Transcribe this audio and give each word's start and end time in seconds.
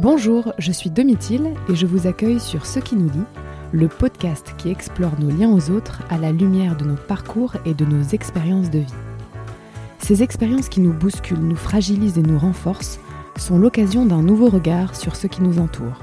Bonjour, 0.00 0.54
je 0.56 0.72
suis 0.72 0.88
Domitil 0.88 1.52
et 1.68 1.74
je 1.74 1.84
vous 1.84 2.06
accueille 2.06 2.40
sur 2.40 2.64
Ce 2.64 2.78
qui 2.78 2.96
nous 2.96 3.10
lie, 3.10 3.26
le 3.70 3.86
podcast 3.86 4.54
qui 4.56 4.70
explore 4.70 5.20
nos 5.20 5.28
liens 5.28 5.50
aux 5.50 5.70
autres 5.70 6.00
à 6.08 6.16
la 6.16 6.32
lumière 6.32 6.74
de 6.74 6.86
nos 6.86 6.96
parcours 6.96 7.56
et 7.66 7.74
de 7.74 7.84
nos 7.84 8.02
expériences 8.02 8.70
de 8.70 8.78
vie. 8.78 8.94
Ces 9.98 10.22
expériences 10.22 10.70
qui 10.70 10.80
nous 10.80 10.94
bousculent, 10.94 11.40
nous 11.40 11.54
fragilisent 11.54 12.16
et 12.16 12.22
nous 12.22 12.38
renforcent 12.38 12.98
sont 13.36 13.58
l'occasion 13.58 14.06
d'un 14.06 14.22
nouveau 14.22 14.48
regard 14.48 14.96
sur 14.96 15.16
ce 15.16 15.26
qui 15.26 15.42
nous 15.42 15.58
entoure. 15.58 16.02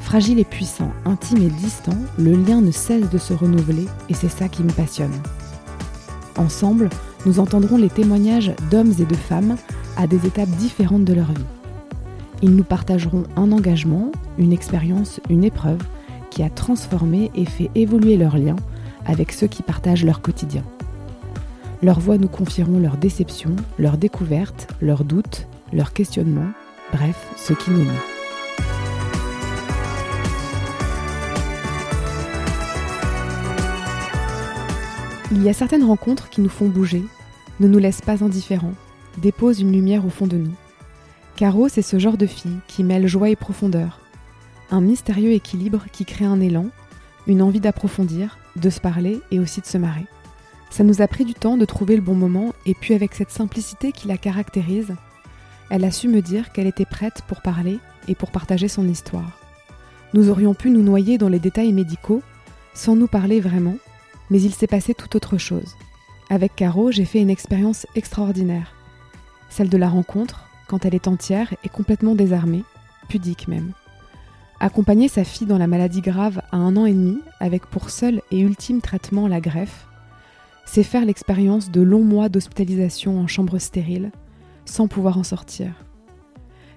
Fragile 0.00 0.38
et 0.38 0.44
puissant, 0.44 0.92
intime 1.06 1.40
et 1.40 1.48
distant, 1.48 1.96
le 2.18 2.32
lien 2.32 2.60
ne 2.60 2.70
cesse 2.70 3.08
de 3.08 3.16
se 3.16 3.32
renouveler 3.32 3.86
et 4.10 4.14
c'est 4.14 4.28
ça 4.28 4.46
qui 4.48 4.62
me 4.62 4.72
passionne. 4.72 5.22
Ensemble, 6.36 6.90
nous 7.24 7.40
entendrons 7.40 7.78
les 7.78 7.88
témoignages 7.88 8.52
d'hommes 8.70 8.92
et 9.00 9.06
de 9.06 9.16
femmes 9.16 9.56
à 9.96 10.06
des 10.06 10.26
étapes 10.26 10.50
différentes 10.50 11.06
de 11.06 11.14
leur 11.14 11.32
vie. 11.32 11.59
Ils 12.42 12.56
nous 12.56 12.64
partageront 12.64 13.24
un 13.36 13.52
engagement, 13.52 14.10
une 14.38 14.52
expérience, 14.52 15.20
une 15.28 15.44
épreuve 15.44 15.82
qui 16.30 16.42
a 16.42 16.48
transformé 16.48 17.30
et 17.34 17.44
fait 17.44 17.70
évoluer 17.74 18.16
leurs 18.16 18.38
liens 18.38 18.56
avec 19.04 19.32
ceux 19.32 19.46
qui 19.46 19.62
partagent 19.62 20.04
leur 20.04 20.22
quotidien. 20.22 20.64
Leurs 21.82 22.00
voix 22.00 22.16
nous 22.16 22.28
confieront 22.28 22.78
leurs 22.78 22.96
déceptions, 22.96 23.56
leurs 23.78 23.98
découvertes, 23.98 24.68
leurs 24.80 25.04
doutes, 25.04 25.46
leurs 25.72 25.92
questionnements, 25.92 26.50
bref, 26.92 27.28
ce 27.36 27.52
qui 27.52 27.70
nous 27.70 27.84
lie. 27.84 27.90
Il 35.32 35.42
y 35.42 35.48
a 35.48 35.52
certaines 35.52 35.84
rencontres 35.84 36.30
qui 36.30 36.40
nous 36.40 36.48
font 36.48 36.68
bouger, 36.68 37.04
ne 37.60 37.68
nous 37.68 37.78
laissent 37.78 38.00
pas 38.00 38.24
indifférents, 38.24 38.74
déposent 39.18 39.60
une 39.60 39.72
lumière 39.72 40.06
au 40.06 40.10
fond 40.10 40.26
de 40.26 40.36
nous. 40.36 40.54
Caro, 41.40 41.68
c'est 41.68 41.80
ce 41.80 41.98
genre 41.98 42.18
de 42.18 42.26
fille 42.26 42.58
qui 42.66 42.84
mêle 42.84 43.06
joie 43.06 43.30
et 43.30 43.34
profondeur. 43.34 44.00
Un 44.70 44.82
mystérieux 44.82 45.32
équilibre 45.32 45.86
qui 45.90 46.04
crée 46.04 46.26
un 46.26 46.38
élan, 46.38 46.66
une 47.26 47.40
envie 47.40 47.60
d'approfondir, 47.60 48.36
de 48.56 48.68
se 48.68 48.78
parler 48.78 49.22
et 49.30 49.38
aussi 49.38 49.62
de 49.62 49.66
se 49.66 49.78
marrer. 49.78 50.04
Ça 50.68 50.84
nous 50.84 51.00
a 51.00 51.08
pris 51.08 51.24
du 51.24 51.32
temps 51.32 51.56
de 51.56 51.64
trouver 51.64 51.96
le 51.96 52.02
bon 52.02 52.14
moment 52.14 52.52
et 52.66 52.74
puis 52.74 52.92
avec 52.92 53.14
cette 53.14 53.30
simplicité 53.30 53.90
qui 53.90 54.06
la 54.06 54.18
caractérise, 54.18 54.94
elle 55.70 55.86
a 55.86 55.90
su 55.90 56.08
me 56.08 56.20
dire 56.20 56.52
qu'elle 56.52 56.66
était 56.66 56.84
prête 56.84 57.22
pour 57.26 57.40
parler 57.40 57.78
et 58.06 58.14
pour 58.14 58.30
partager 58.32 58.68
son 58.68 58.86
histoire. 58.86 59.40
Nous 60.12 60.28
aurions 60.28 60.52
pu 60.52 60.68
nous 60.68 60.82
noyer 60.82 61.16
dans 61.16 61.30
les 61.30 61.38
détails 61.38 61.72
médicaux 61.72 62.22
sans 62.74 62.96
nous 62.96 63.08
parler 63.08 63.40
vraiment, 63.40 63.78
mais 64.28 64.42
il 64.42 64.52
s'est 64.52 64.66
passé 64.66 64.92
tout 64.92 65.16
autre 65.16 65.38
chose. 65.38 65.74
Avec 66.28 66.54
Caro, 66.54 66.92
j'ai 66.92 67.06
fait 67.06 67.22
une 67.22 67.30
expérience 67.30 67.86
extraordinaire. 67.94 68.74
Celle 69.48 69.70
de 69.70 69.78
la 69.78 69.88
rencontre, 69.88 70.49
quand 70.70 70.84
elle 70.84 70.94
est 70.94 71.08
entière 71.08 71.52
et 71.64 71.68
complètement 71.68 72.14
désarmée, 72.14 72.62
pudique 73.08 73.48
même. 73.48 73.72
Accompagner 74.60 75.08
sa 75.08 75.24
fille 75.24 75.48
dans 75.48 75.58
la 75.58 75.66
maladie 75.66 76.00
grave 76.00 76.42
à 76.52 76.58
un 76.58 76.76
an 76.76 76.86
et 76.86 76.92
demi, 76.92 77.18
avec 77.40 77.66
pour 77.66 77.90
seul 77.90 78.22
et 78.30 78.38
ultime 78.38 78.80
traitement 78.80 79.26
la 79.26 79.40
greffe, 79.40 79.88
c'est 80.64 80.84
faire 80.84 81.04
l'expérience 81.04 81.72
de 81.72 81.80
longs 81.80 82.04
mois 82.04 82.28
d'hospitalisation 82.28 83.18
en 83.18 83.26
chambre 83.26 83.58
stérile, 83.58 84.12
sans 84.64 84.86
pouvoir 84.86 85.18
en 85.18 85.24
sortir. 85.24 85.72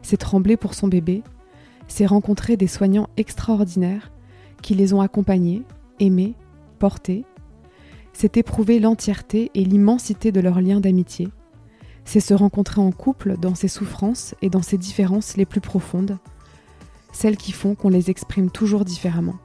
C'est 0.01 0.17
trembler 0.17 0.57
pour 0.57 0.73
son 0.73 0.87
bébé, 0.87 1.21
c'est 1.87 2.07
rencontrer 2.07 2.57
des 2.57 2.65
soignants 2.65 3.09
extraordinaires 3.15 4.11
qui 4.63 4.73
les 4.73 4.95
ont 4.95 5.01
accompagnés, 5.01 5.61
aimés, 5.99 6.33
portés, 6.79 7.25
c'est 8.11 8.37
éprouver 8.37 8.79
l'entièreté 8.79 9.51
et 9.53 9.63
l'immensité 9.63 10.31
de 10.31 10.39
leur 10.39 10.61
lien 10.61 10.79
d'amitié. 10.79 11.27
C'est 12.05 12.19
se 12.19 12.33
rencontrer 12.33 12.81
en 12.81 12.91
couple 12.91 13.37
dans 13.37 13.55
ses 13.55 13.67
souffrances 13.67 14.35
et 14.41 14.49
dans 14.49 14.61
ses 14.61 14.77
différences 14.77 15.37
les 15.37 15.45
plus 15.45 15.61
profondes, 15.61 16.17
celles 17.11 17.37
qui 17.37 17.51
font 17.51 17.75
qu'on 17.75 17.89
les 17.89 18.09
exprime 18.09 18.49
toujours 18.49 18.85
différemment. 18.85 19.37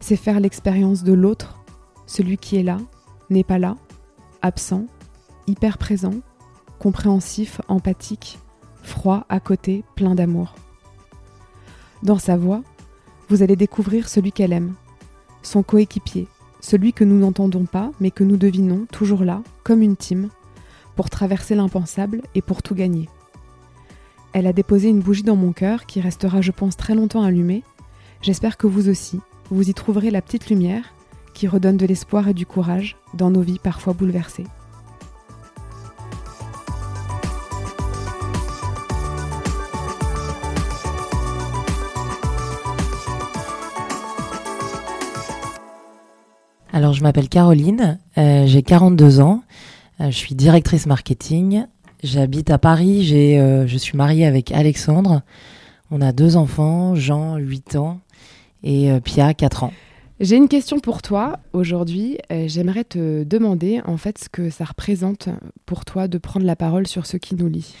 C'est 0.00 0.16
faire 0.16 0.40
l'expérience 0.40 1.02
de 1.02 1.12
l'autre, 1.12 1.58
celui 2.06 2.38
qui 2.38 2.56
est 2.56 2.62
là, 2.62 2.78
n'est 3.30 3.44
pas 3.44 3.58
là, 3.58 3.76
absent, 4.42 4.86
hyper 5.46 5.78
présent, 5.78 6.14
compréhensif, 6.78 7.60
empathique, 7.68 8.38
froid, 8.82 9.24
à 9.28 9.40
côté, 9.40 9.84
plein 9.96 10.14
d'amour. 10.14 10.54
Dans 12.02 12.18
sa 12.18 12.36
voix, 12.36 12.62
vous 13.28 13.42
allez 13.42 13.56
découvrir 13.56 14.08
celui 14.08 14.32
qu'elle 14.32 14.52
aime, 14.52 14.74
son 15.42 15.62
coéquipier, 15.62 16.28
celui 16.60 16.92
que 16.92 17.04
nous 17.04 17.18
n'entendons 17.18 17.64
pas, 17.64 17.90
mais 18.00 18.10
que 18.10 18.24
nous 18.24 18.36
devinons, 18.36 18.86
toujours 18.92 19.24
là, 19.24 19.42
comme 19.64 19.82
une 19.82 19.96
team, 19.96 20.28
pour 20.96 21.10
traverser 21.10 21.54
l'impensable 21.54 22.22
et 22.34 22.42
pour 22.42 22.62
tout 22.62 22.74
gagner. 22.74 23.08
Elle 24.32 24.46
a 24.46 24.52
déposé 24.52 24.88
une 24.88 25.00
bougie 25.00 25.22
dans 25.22 25.36
mon 25.36 25.52
cœur 25.52 25.86
qui 25.86 26.00
restera, 26.00 26.40
je 26.40 26.50
pense, 26.50 26.76
très 26.76 26.94
longtemps 26.94 27.22
allumée. 27.22 27.62
J'espère 28.20 28.56
que 28.56 28.66
vous 28.66 28.88
aussi, 28.88 29.20
vous 29.50 29.68
y 29.68 29.74
trouverez 29.74 30.10
la 30.10 30.22
petite 30.22 30.48
lumière 30.48 30.94
qui 31.34 31.46
redonne 31.46 31.76
de 31.76 31.86
l'espoir 31.86 32.28
et 32.28 32.34
du 32.34 32.46
courage 32.46 32.96
dans 33.14 33.30
nos 33.30 33.42
vies 33.42 33.58
parfois 33.58 33.92
bouleversées. 33.92 34.46
Alors, 46.74 46.92
je 46.92 47.04
m'appelle 47.04 47.28
Caroline, 47.28 48.00
euh, 48.18 48.46
j'ai 48.48 48.64
42 48.64 49.20
ans, 49.20 49.44
je 50.00 50.10
suis 50.10 50.34
directrice 50.34 50.86
marketing, 50.86 51.66
j'habite 52.02 52.50
à 52.50 52.58
Paris, 52.58 53.04
j'ai, 53.04 53.38
euh, 53.38 53.66
je 53.66 53.76
suis 53.76 53.96
mariée 53.96 54.26
avec 54.26 54.52
Alexandre, 54.52 55.22
on 55.90 56.00
a 56.00 56.12
deux 56.12 56.36
enfants, 56.36 56.94
Jean, 56.94 57.36
8 57.36 57.76
ans, 57.76 58.00
et 58.62 58.90
Pia, 59.04 59.34
4 59.34 59.64
ans. 59.64 59.72
J'ai 60.20 60.36
une 60.36 60.48
question 60.48 60.80
pour 60.80 61.02
toi 61.02 61.38
aujourd'hui. 61.52 62.18
J'aimerais 62.30 62.84
te 62.84 63.24
demander 63.24 63.82
en 63.84 63.98
fait 63.98 64.16
ce 64.18 64.28
que 64.30 64.48
ça 64.48 64.64
représente 64.64 65.28
pour 65.66 65.84
toi 65.84 66.08
de 66.08 66.16
prendre 66.16 66.46
la 66.46 66.56
parole 66.56 66.86
sur 66.86 67.04
ce 67.04 67.18
qui 67.18 67.34
nous 67.34 67.48
lie. 67.48 67.74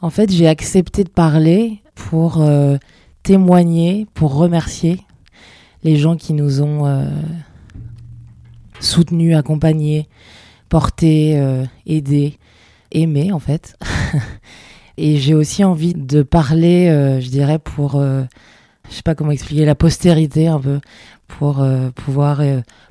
En 0.00 0.10
fait, 0.10 0.30
j'ai 0.30 0.46
accepté 0.46 1.02
de 1.02 1.08
parler 1.08 1.82
pour 1.96 2.44
témoigner, 3.24 4.06
pour 4.14 4.34
remercier 4.34 5.00
les 5.82 5.96
gens 5.96 6.16
qui 6.16 6.32
nous 6.32 6.62
ont 6.62 7.10
soutenu, 8.78 9.34
accompagné, 9.34 10.08
porté, 10.70 11.38
euh, 11.38 11.64
aidé, 11.84 12.38
aimé 12.92 13.32
en 13.32 13.40
fait. 13.40 13.76
et 14.96 15.18
j'ai 15.18 15.34
aussi 15.34 15.62
envie 15.64 15.92
de 15.92 16.22
parler, 16.22 16.88
euh, 16.88 17.20
je 17.20 17.28
dirais, 17.28 17.58
pour, 17.58 17.96
euh, 17.96 18.22
je 18.88 18.94
sais 18.94 19.02
pas 19.02 19.14
comment 19.14 19.32
expliquer, 19.32 19.66
la 19.66 19.74
postérité 19.74 20.46
un 20.46 20.60
peu, 20.60 20.80
pour 21.26 21.64
pouvoir 21.94 22.42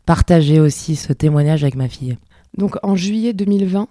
partager 0.06 0.62
aussi 0.62 0.96
ce 0.96 1.12
témoignage 1.12 1.64
avec 1.64 1.76
ma 1.76 1.90
fille. 1.90 2.18
Donc 2.58 2.78
en 2.84 2.96
juillet 2.96 3.34
2020, 3.34 3.90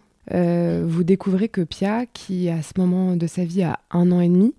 vous 0.87 1.05
découvrez 1.05 1.51
que 1.51 1.61
Pia, 1.61 2.07
qui 2.07 2.49
à 2.49 2.63
ce 2.63 2.73
moment 2.79 3.15
de 3.15 3.27
sa 3.27 3.45
vie 3.45 3.63
a 3.63 3.79
un 3.91 4.11
an 4.11 4.23
et 4.23 4.29
demi, 4.29 4.55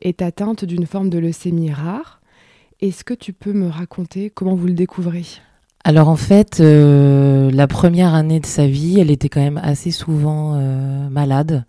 est 0.00 0.22
atteinte 0.22 0.64
d'une 0.64 0.86
forme 0.86 1.10
de 1.10 1.18
leucémie 1.18 1.70
rare. 1.70 2.22
Est-ce 2.80 3.04
que 3.04 3.12
tu 3.12 3.34
peux 3.34 3.52
me 3.52 3.68
raconter 3.68 4.30
comment 4.30 4.54
vous 4.54 4.68
le 4.68 4.72
découvrez? 4.72 5.24
Alors 5.86 6.08
en 6.08 6.16
fait, 6.16 6.58
euh, 6.58 7.48
la 7.52 7.68
première 7.68 8.12
année 8.12 8.40
de 8.40 8.46
sa 8.46 8.66
vie, 8.66 8.98
elle 8.98 9.12
était 9.12 9.28
quand 9.28 9.40
même 9.40 9.60
assez 9.62 9.92
souvent 9.92 10.54
euh, 10.56 11.08
malade. 11.08 11.64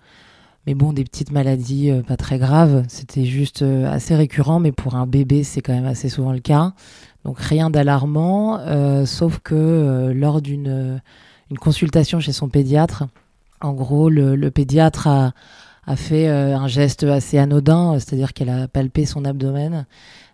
Mais 0.65 0.73
bon, 0.73 0.91
des 0.91 1.03
petites 1.03 1.31
maladies 1.31 1.91
euh, 1.91 2.01
pas 2.01 2.17
très 2.17 2.39
graves. 2.39 2.83
C'était 2.87 3.25
juste 3.25 3.61
assez 3.61 4.15
récurrent, 4.15 4.59
mais 4.59 4.71
pour 4.71 4.95
un 4.95 5.05
bébé, 5.05 5.43
c'est 5.43 5.61
quand 5.61 5.73
même 5.73 5.85
assez 5.85 6.09
souvent 6.09 6.31
le 6.31 6.39
cas. 6.39 6.73
Donc 7.25 7.37
rien 7.37 7.69
d'alarmant, 7.69 8.59
sauf 9.05 9.37
que 9.43 10.11
lors 10.15 10.41
d'une 10.41 10.99
une 11.51 11.57
consultation 11.59 12.19
chez 12.19 12.31
son 12.31 12.49
pédiatre, 12.49 13.03
en 13.61 13.73
gros, 13.73 14.09
le, 14.09 14.49
pédiatre 14.49 15.07
a 15.07 15.95
fait 15.95 16.27
un 16.27 16.67
geste 16.67 17.03
assez 17.03 17.37
anodin, 17.37 17.99
c'est-à-dire 17.99 18.33
qu'elle 18.33 18.49
a 18.49 18.67
palpé 18.67 19.05
son 19.05 19.25
abdomen 19.25 19.85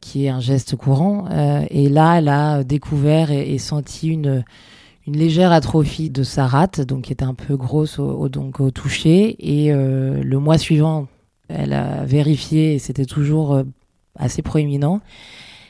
qui 0.03 0.25
est 0.25 0.29
un 0.29 0.41
geste 0.41 0.75
courant. 0.75 1.25
Euh, 1.31 1.65
et 1.69 1.87
là, 1.87 2.17
elle 2.17 2.27
a 2.27 2.63
découvert 2.63 3.31
et, 3.31 3.57
senti 3.57 4.09
une, 4.09 4.43
légère 5.07 5.51
atrophie 5.51 6.09
de 6.09 6.23
sa 6.23 6.45
rate, 6.45 6.81
donc 6.81 7.03
qui 7.03 7.13
était 7.13 7.25
un 7.25 7.33
peu 7.33 7.55
grosse 7.55 7.99
au, 7.99 8.29
donc, 8.29 8.61
toucher. 8.73 9.35
Et 9.39 9.71
euh, 9.71 10.21
le 10.21 10.39
mois 10.39 10.57
suivant, 10.57 11.07
elle 11.47 11.73
a 11.73 12.03
vérifié 12.03 12.75
et 12.75 12.79
c'était 12.79 13.05
toujours 13.05 13.53
euh, 13.53 13.63
assez 14.17 14.41
proéminent. 14.41 15.01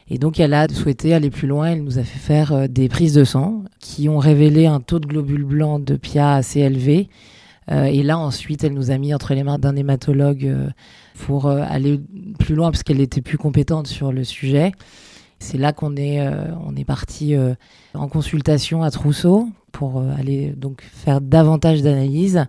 Et 0.10 0.18
donc, 0.18 0.40
elle 0.40 0.54
a 0.54 0.68
souhaité 0.68 1.14
aller 1.14 1.30
plus 1.30 1.48
loin. 1.48 1.68
Elle 1.68 1.84
nous 1.84 2.00
a 2.00 2.04
fait 2.04 2.20
faire 2.20 2.68
des 2.68 2.90
prises 2.90 3.14
de 3.14 3.24
sang 3.24 3.64
qui 3.80 4.10
ont 4.10 4.20
révélé 4.20 4.66
un 4.66 4.82
taux 4.82 5.00
de 5.00 5.08
globules 5.08 5.46
blancs 5.46 5.84
de 5.84 5.96
PIA 5.96 6.34
assez 6.34 6.60
élevé. 6.60 7.08
et 7.72 8.04
là, 8.04 8.18
ensuite, 8.18 8.66
elle 8.66 8.74
nous 8.74 8.92
a 8.92 8.98
mis 8.98 9.14
entre 9.14 9.34
les 9.34 9.44
mains 9.44 9.58
d'un 9.58 9.78
hématologue 9.78 10.54
pour 11.20 11.46
euh, 11.46 11.64
aller 11.68 12.00
plus 12.40 12.56
loin 12.56 12.72
parce 12.72 12.84
qu'elle 12.84 13.02
était 13.02 13.22
plus 13.22 13.38
compétente 13.38 13.88
sur 13.88 14.12
le 14.12 14.24
sujet. 14.24 14.72
C'est 15.40 15.58
là 15.58 15.74
qu'on 15.74 15.96
est, 15.96 16.22
euh, 16.22 16.54
on 16.66 16.76
est 16.76 16.86
parti 16.86 17.36
euh, 17.36 17.54
en 17.94 18.08
consultation 18.08 18.84
à 18.84 18.92
Trousseau 18.92 19.50
pour 19.72 20.02
aller 20.02 20.54
donc 20.56 20.82
faire 20.82 21.20
davantage 21.20 21.82
d'analyses. 21.82 22.46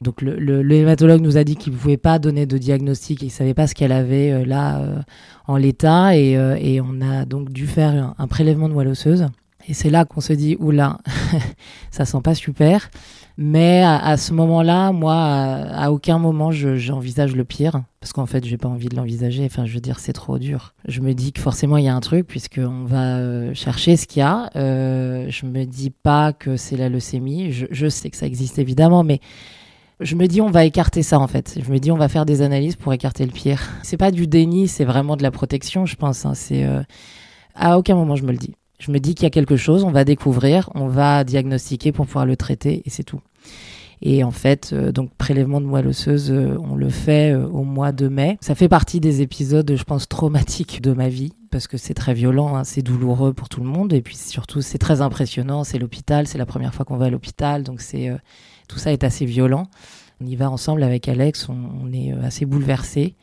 Donc 0.00 0.20
le, 0.20 0.36
le, 0.36 0.72
hématologue 0.72 1.20
nous 1.20 1.36
a 1.36 1.44
dit 1.44 1.56
qu'il 1.56 1.72
ne 1.72 1.78
pouvait 1.78 1.96
pas 1.96 2.18
donner 2.18 2.46
de 2.46 2.58
diagnostic, 2.58 3.22
il 3.22 3.26
ne 3.26 3.30
savait 3.30 3.54
pas 3.54 3.66
ce 3.66 3.74
qu'elle 3.74 3.92
avait 3.92 4.44
là 4.44 5.04
en 5.46 5.56
l'état 5.56 6.16
et, 6.16 6.80
on 6.80 7.00
a 7.00 7.24
donc 7.24 7.50
dû 7.50 7.68
faire 7.68 8.14
un, 8.18 8.26
prélèvement 8.26 8.68
de 8.68 8.74
moelle 8.74 8.88
osseuse. 8.88 9.28
Et 9.68 9.74
c'est 9.74 9.90
là 9.90 10.04
qu'on 10.04 10.20
se 10.20 10.32
dit, 10.32 10.56
oula, 10.58 10.98
ça 11.92 12.04
sent 12.04 12.20
pas 12.22 12.34
super. 12.34 12.90
Mais 13.38 13.82
à, 13.82 14.16
ce 14.16 14.32
moment-là, 14.34 14.92
moi, 14.92 15.14
à, 15.14 15.90
aucun 15.90 16.18
moment, 16.18 16.52
j'envisage 16.52 17.34
le 17.34 17.44
pire. 17.44 17.82
Parce 18.00 18.12
qu'en 18.12 18.26
fait, 18.26 18.44
j'ai 18.44 18.58
pas 18.58 18.68
envie 18.68 18.88
de 18.88 18.96
l'envisager. 18.96 19.44
Enfin, 19.44 19.64
je 19.64 19.72
veux 19.72 19.80
dire, 19.80 20.00
c'est 20.00 20.12
trop 20.12 20.38
dur. 20.38 20.74
Je 20.86 21.00
me 21.00 21.14
dis 21.14 21.32
que 21.32 21.40
forcément, 21.40 21.76
il 21.76 21.84
y 21.84 21.88
a 21.88 21.94
un 21.94 22.00
truc, 22.00 22.26
puisqu'on 22.26 22.84
va 22.84 23.16
euh, 23.18 23.54
chercher 23.54 23.96
ce 23.96 24.06
qu'il 24.06 24.20
y 24.20 24.22
a. 24.22 24.50
Euh, 24.56 25.26
je 25.28 25.46
me 25.46 25.64
dis 25.64 25.90
pas 25.90 26.32
que 26.32 26.56
c'est 26.56 26.76
la 26.76 26.88
leucémie. 26.88 27.52
Je, 27.52 27.66
je, 27.70 27.88
sais 27.88 28.10
que 28.10 28.16
ça 28.16 28.26
existe 28.26 28.58
évidemment, 28.58 29.04
mais 29.04 29.20
je 30.00 30.14
me 30.16 30.26
dis, 30.26 30.40
on 30.40 30.50
va 30.50 30.64
écarter 30.64 31.02
ça, 31.02 31.18
en 31.18 31.28
fait. 31.28 31.58
Je 31.64 31.70
me 31.70 31.78
dis, 31.78 31.90
on 31.90 31.96
va 31.96 32.08
faire 32.08 32.26
des 32.26 32.42
analyses 32.42 32.76
pour 32.76 32.92
écarter 32.92 33.24
le 33.24 33.32
pire. 33.32 33.62
C'est 33.82 33.96
pas 33.96 34.10
du 34.10 34.26
déni, 34.26 34.68
c'est 34.68 34.84
vraiment 34.84 35.16
de 35.16 35.22
la 35.22 35.30
protection, 35.30 35.86
je 35.86 35.96
pense. 35.96 36.26
Hein. 36.26 36.34
C'est. 36.34 36.64
Euh, 36.64 36.82
à 37.54 37.78
aucun 37.78 37.94
moment, 37.94 38.16
je 38.16 38.24
me 38.24 38.32
le 38.32 38.38
dis. 38.38 38.54
Je 38.82 38.90
me 38.90 38.98
dis 38.98 39.14
qu'il 39.14 39.22
y 39.22 39.26
a 39.28 39.30
quelque 39.30 39.54
chose, 39.54 39.84
on 39.84 39.92
va 39.92 40.02
découvrir, 40.02 40.68
on 40.74 40.88
va 40.88 41.22
diagnostiquer 41.22 41.92
pour 41.92 42.04
pouvoir 42.04 42.26
le 42.26 42.34
traiter 42.34 42.82
et 42.84 42.90
c'est 42.90 43.04
tout. 43.04 43.20
Et 44.00 44.24
en 44.24 44.32
fait, 44.32 44.70
euh, 44.72 44.90
donc 44.90 45.14
prélèvement 45.14 45.60
de 45.60 45.66
moelle 45.66 45.86
osseuse, 45.86 46.32
euh, 46.32 46.58
on 46.60 46.74
le 46.74 46.88
fait 46.88 47.32
euh, 47.32 47.46
au 47.46 47.62
mois 47.62 47.92
de 47.92 48.08
mai. 48.08 48.38
Ça 48.40 48.56
fait 48.56 48.68
partie 48.68 48.98
des 48.98 49.22
épisodes, 49.22 49.72
je 49.72 49.84
pense, 49.84 50.08
traumatiques 50.08 50.82
de 50.82 50.92
ma 50.92 51.08
vie 51.08 51.32
parce 51.52 51.68
que 51.68 51.76
c'est 51.76 51.94
très 51.94 52.12
violent, 52.12 52.56
hein, 52.56 52.64
c'est 52.64 52.82
douloureux 52.82 53.32
pour 53.32 53.48
tout 53.48 53.60
le 53.60 53.68
monde 53.68 53.92
et 53.92 54.02
puis 54.02 54.16
surtout 54.16 54.62
c'est 54.62 54.78
très 54.78 55.00
impressionnant. 55.00 55.62
C'est 55.62 55.78
l'hôpital, 55.78 56.26
c'est 56.26 56.38
la 56.38 56.46
première 56.46 56.74
fois 56.74 56.84
qu'on 56.84 56.96
va 56.96 57.04
à 57.04 57.10
l'hôpital, 57.10 57.62
donc 57.62 57.80
c'est 57.80 58.10
tout 58.66 58.80
ça 58.80 58.92
est 58.92 59.04
assez 59.04 59.26
violent. 59.26 59.68
On 60.20 60.26
y 60.26 60.34
va 60.34 60.50
ensemble 60.50 60.82
avec 60.82 61.06
Alex, 61.06 61.48
on, 61.48 61.54
on 61.84 61.92
est 61.92 62.10
assez 62.24 62.46
bouleversés. 62.46 63.14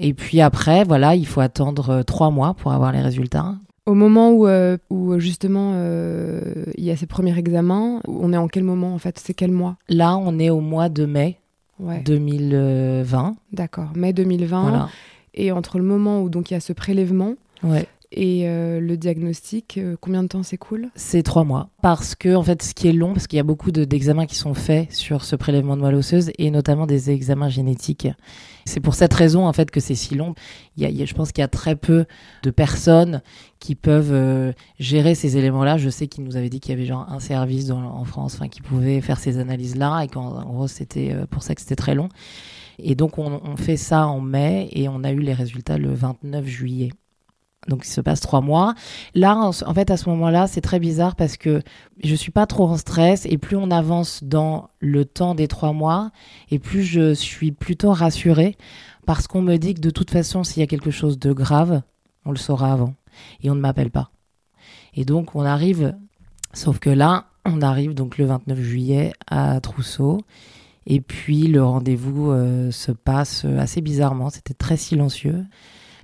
Et 0.00 0.14
puis 0.14 0.40
après, 0.40 0.84
voilà, 0.84 1.14
il 1.14 1.26
faut 1.26 1.42
attendre 1.42 2.02
trois 2.02 2.30
mois 2.30 2.54
pour 2.54 2.72
avoir 2.72 2.92
les 2.92 3.02
résultats. 3.02 3.56
Au 3.86 3.94
moment 3.94 4.32
où, 4.32 4.48
euh, 4.48 4.76
où 4.90 5.18
justement 5.20 5.72
euh, 5.74 6.40
il 6.76 6.84
y 6.84 6.90
a 6.90 6.96
ces 6.96 7.06
premiers 7.06 7.38
examens, 7.38 8.00
on 8.08 8.32
est 8.32 8.36
en 8.36 8.48
quel 8.48 8.64
moment 8.64 8.94
en 8.94 8.98
fait? 8.98 9.18
C'est 9.18 9.34
quel 9.34 9.52
mois? 9.52 9.76
Là, 9.88 10.16
on 10.16 10.38
est 10.40 10.50
au 10.50 10.60
mois 10.60 10.88
de 10.88 11.06
mai 11.06 11.38
2020. 11.78 13.36
D'accord, 13.52 13.90
mai 13.94 14.12
2020. 14.12 14.88
Et 15.34 15.52
entre 15.52 15.78
le 15.78 15.84
moment 15.84 16.22
où 16.22 16.28
donc 16.30 16.50
il 16.50 16.54
y 16.54 16.56
a 16.56 16.60
ce 16.60 16.72
prélèvement 16.72 17.34
ouais. 17.62 17.86
Et 18.12 18.48
euh, 18.48 18.80
le 18.80 18.96
diagnostic, 18.96 19.80
combien 20.00 20.22
de 20.22 20.28
temps 20.28 20.42
s'écoule 20.42 20.90
C'est 20.94 21.22
trois 21.22 21.44
mois. 21.44 21.70
Parce 21.82 22.14
que 22.14 22.34
en 22.34 22.42
fait, 22.42 22.62
ce 22.62 22.74
qui 22.74 22.88
est 22.88 22.92
long, 22.92 23.12
parce 23.12 23.26
qu'il 23.26 23.36
y 23.36 23.40
a 23.40 23.44
beaucoup 23.44 23.72
d'examens 23.72 24.26
qui 24.26 24.36
sont 24.36 24.54
faits 24.54 24.92
sur 24.92 25.24
ce 25.24 25.36
prélèvement 25.36 25.76
de 25.76 25.82
moelle 25.82 25.94
osseuse 25.94 26.30
et 26.38 26.50
notamment 26.50 26.86
des 26.86 27.10
examens 27.10 27.48
génétiques. 27.48 28.08
C'est 28.64 28.80
pour 28.80 28.94
cette 28.94 29.14
raison 29.14 29.46
en 29.46 29.52
fait 29.52 29.70
que 29.70 29.80
c'est 29.80 29.94
si 29.94 30.14
long. 30.14 30.34
Il 30.76 30.88
y 30.90 31.02
a, 31.02 31.04
je 31.04 31.14
pense 31.14 31.30
qu'il 31.32 31.42
y 31.42 31.44
a 31.44 31.48
très 31.48 31.76
peu 31.76 32.04
de 32.42 32.50
personnes 32.50 33.22
qui 33.60 33.74
peuvent 33.74 34.12
euh, 34.12 34.52
gérer 34.78 35.14
ces 35.14 35.36
éléments-là. 35.36 35.76
Je 35.76 35.88
sais 35.88 36.08
qu'il 36.08 36.24
nous 36.24 36.36
avait 36.36 36.48
dit 36.48 36.60
qu'il 36.60 36.70
y 36.70 36.74
avait 36.74 36.86
genre 36.86 37.06
un 37.08 37.20
service 37.20 37.70
en 37.70 38.04
France, 38.04 38.38
qui 38.50 38.60
pouvait 38.60 39.00
faire 39.00 39.18
ces 39.18 39.38
analyses-là 39.38 40.02
et 40.02 40.08
qu'en 40.08 40.42
gros 40.44 40.68
c'était 40.68 41.12
euh, 41.12 41.26
pour 41.26 41.42
ça 41.42 41.54
que 41.54 41.60
c'était 41.60 41.76
très 41.76 41.94
long. 41.94 42.08
Et 42.78 42.94
donc 42.94 43.18
on, 43.18 43.40
on 43.44 43.56
fait 43.56 43.76
ça 43.76 44.06
en 44.06 44.20
mai 44.20 44.68
et 44.72 44.88
on 44.88 45.04
a 45.04 45.12
eu 45.12 45.20
les 45.20 45.32
résultats 45.32 45.78
le 45.78 45.94
29 45.94 46.44
juillet. 46.46 46.90
Donc 47.68 47.84
il 47.84 47.90
se 47.90 48.00
passe 48.00 48.20
trois 48.20 48.40
mois. 48.40 48.74
Là, 49.14 49.36
en, 49.36 49.74
fait, 49.74 49.90
à 49.90 49.96
ce 49.96 50.08
moment-là, 50.10 50.46
c'est 50.46 50.60
très 50.60 50.78
bizarre 50.78 51.16
parce 51.16 51.36
que 51.36 51.62
je 52.02 52.14
suis 52.14 52.30
pas 52.30 52.46
trop 52.46 52.68
en 52.68 52.76
stress 52.76 53.26
et 53.26 53.38
plus 53.38 53.56
on 53.56 53.70
avance 53.70 54.22
dans 54.22 54.70
le 54.80 55.04
temps 55.04 55.34
des 55.34 55.48
trois 55.48 55.72
mois 55.72 56.10
et 56.50 56.58
plus 56.58 56.82
je 56.82 57.14
suis 57.14 57.52
plutôt 57.52 57.92
rassurée 57.92 58.56
parce 59.06 59.26
qu'on 59.26 59.42
me 59.42 59.56
dit 59.56 59.74
que 59.74 59.80
de 59.80 59.90
toute 59.90 60.10
façon, 60.10 60.44
s'il 60.44 60.60
y 60.60 60.62
a 60.62 60.66
quelque 60.66 60.90
chose 60.90 61.18
de 61.18 61.32
grave, 61.32 61.82
on 62.24 62.30
le 62.30 62.36
saura 62.36 62.72
avant 62.72 62.94
et 63.42 63.50
on 63.50 63.54
ne 63.54 63.60
m'appelle 63.60 63.90
pas. 63.90 64.10
Et 64.94 65.04
donc 65.04 65.34
on 65.34 65.44
arrive, 65.44 65.96
sauf 66.52 66.78
que 66.78 66.90
là, 66.90 67.26
on 67.44 67.62
arrive 67.62 67.94
donc 67.94 68.18
le 68.18 68.26
29 68.26 68.60
juillet 68.60 69.12
à 69.26 69.60
Trousseau. 69.60 70.20
Et 70.88 71.00
puis 71.00 71.48
le 71.48 71.64
rendez-vous 71.64 72.30
euh, 72.30 72.70
se 72.70 72.92
passe 72.92 73.44
assez 73.44 73.80
bizarrement, 73.80 74.30
c'était 74.30 74.54
très 74.54 74.76
silencieux. 74.76 75.44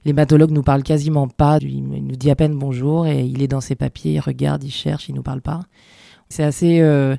L'hématologue 0.05 0.51
nous 0.51 0.63
parle 0.63 0.83
quasiment 0.83 1.29
pas, 1.29 1.59
il 1.61 1.83
nous 1.83 2.17
dit 2.17 2.31
à 2.31 2.35
peine 2.35 2.59
bonjour 2.59 3.07
et 3.07 3.25
il 3.25 3.43
est 3.43 3.49
dans 3.49 3.61
ses 3.61 3.77
papiers, 3.77 4.15
il 4.15 4.21
regarde, 4.21 4.65
il 4.65 4.71
cherche, 4.71 5.09
il 5.09 5.15
nous 5.15 5.23
parle 5.23 5.41
pas. 5.41 5.61
C'est 6.29 6.43
assez 6.43 6.81
euh, 6.81 7.17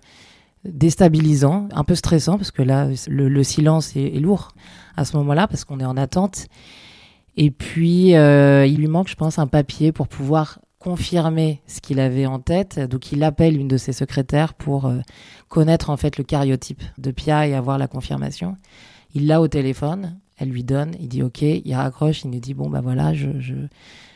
déstabilisant, 0.65 1.69
un 1.71 1.83
peu 1.83 1.95
stressant 1.95 2.37
parce 2.37 2.51
que 2.51 2.61
là, 2.61 2.89
le, 3.07 3.43
silence 3.43 3.95
est, 3.95 4.19
lourd 4.19 4.49
à 4.97 5.05
ce 5.05 5.15
moment-là 5.17 5.47
parce 5.47 5.63
qu'on 5.63 5.79
est 5.79 5.85
en 5.85 5.97
attente. 5.97 6.47
Et 7.37 7.51
puis, 7.51 8.15
euh, 8.15 8.65
il 8.65 8.77
lui 8.77 8.87
manque, 8.87 9.07
je 9.07 9.15
pense, 9.15 9.39
un 9.39 9.47
papier 9.47 9.91
pour 9.91 10.07
pouvoir 10.07 10.59
confirmer 10.77 11.61
ce 11.67 11.79
qu'il 11.79 11.99
avait 11.99 12.25
en 12.25 12.39
tête. 12.39 12.79
Donc, 12.79 13.11
il 13.11 13.23
appelle 13.23 13.57
une 13.57 13.67
de 13.67 13.77
ses 13.77 13.93
secrétaires 13.93 14.53
pour 14.53 14.85
euh, 14.85 14.99
connaître 15.47 15.89
en 15.89 15.97
fait 15.97 16.17
le 16.17 16.23
cariotype 16.23 16.83
de 16.97 17.11
Pia 17.11 17.47
et 17.47 17.53
avoir 17.53 17.77
la 17.77 17.87
confirmation. 17.87 18.57
Il 19.15 19.27
l'a 19.27 19.41
au 19.41 19.47
téléphone. 19.47 20.19
Elle 20.43 20.49
lui 20.49 20.63
donne, 20.63 20.91
il 20.99 21.07
dit 21.07 21.23
OK, 21.23 21.41
il 21.41 21.73
raccroche, 21.73 22.23
il 22.23 22.31
nous 22.31 22.39
dit 22.39 22.53
bon 22.53 22.69
bah 22.69 22.81
voilà, 22.81 23.13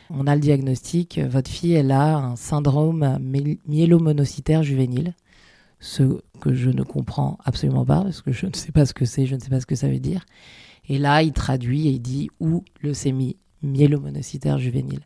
on 0.09 0.27
a 0.27 0.35
le 0.35 0.41
diagnostic, 0.41 1.19
votre 1.19 1.49
fille 1.49 1.73
elle 1.73 1.91
a 1.91 2.17
un 2.17 2.35
syndrome 2.35 3.17
myélomonocytaire 3.67 4.61
juvénile, 4.61 5.13
ce 5.79 6.19
que 6.41 6.53
je 6.53 6.69
ne 6.69 6.83
comprends 6.83 7.37
absolument 7.45 7.85
pas 7.85 8.01
parce 8.03 8.21
que 8.21 8.31
je 8.31 8.45
ne 8.45 8.53
sais 8.53 8.71
pas 8.71 8.85
ce 8.85 8.93
que 8.93 9.05
c'est, 9.05 9.25
je 9.25 9.35
ne 9.35 9.39
sais 9.39 9.49
pas 9.49 9.59
ce 9.59 9.65
que 9.65 9.75
ça 9.75 9.87
veut 9.87 9.99
dire. 9.99 10.25
Et 10.89 10.97
là, 10.97 11.21
il 11.21 11.33
traduit 11.33 11.87
et 11.87 11.91
il 11.91 11.99
dit 11.99 12.29
ou 12.39 12.63
leucémie 12.81 13.37
myélomonocytaire 13.61 14.57
juvénile. 14.57 15.01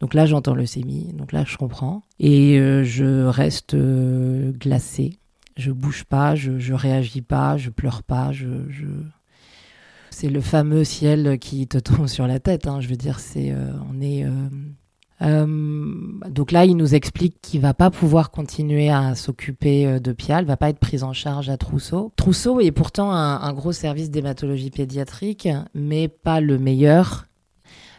Donc 0.00 0.14
là, 0.14 0.26
j'entends 0.26 0.54
leucémie, 0.54 1.12
donc 1.14 1.32
là, 1.32 1.44
je 1.46 1.56
comprends. 1.56 2.02
Et 2.18 2.58
euh, 2.58 2.84
je 2.84 3.24
reste 3.24 3.74
euh, 3.74 4.52
glacée. 4.52 5.18
Je 5.56 5.70
bouge 5.70 6.04
pas, 6.04 6.34
je, 6.34 6.58
je 6.58 6.74
réagis 6.74 7.22
pas, 7.22 7.56
je 7.56 7.70
pleure 7.70 8.02
pas, 8.02 8.32
je, 8.32 8.68
je, 8.68 8.86
c'est 10.14 10.28
le 10.28 10.40
fameux 10.40 10.84
ciel 10.84 11.38
qui 11.40 11.66
te 11.66 11.78
tombe 11.78 12.06
sur 12.06 12.26
la 12.26 12.38
tête. 12.38 12.68
Hein. 12.68 12.80
Je 12.80 12.88
veux 12.88 12.96
dire, 12.96 13.18
c'est, 13.18 13.50
euh, 13.50 13.72
on 13.90 14.00
est. 14.00 14.24
Euh, 14.24 14.30
euh, 15.22 15.46
donc 16.30 16.52
là, 16.52 16.64
il 16.64 16.76
nous 16.76 16.94
explique 16.94 17.40
qu'il 17.42 17.60
va 17.60 17.74
pas 17.74 17.90
pouvoir 17.90 18.30
continuer 18.30 18.90
à 18.90 19.14
s'occuper 19.14 19.98
de 20.00 20.12
Pia, 20.12 20.38
elle 20.38 20.44
va 20.44 20.56
pas 20.56 20.70
être 20.70 20.78
prise 20.78 21.02
en 21.02 21.12
charge 21.12 21.48
à 21.48 21.56
Trousseau. 21.56 22.12
Trousseau 22.16 22.60
est 22.60 22.72
pourtant 22.72 23.12
un 23.12 23.52
gros 23.52 23.72
service 23.72 24.10
d'hématologie 24.10 24.70
pédiatrique, 24.70 25.48
mais 25.74 26.08
pas 26.08 26.40
le 26.40 26.58
meilleur. 26.58 27.26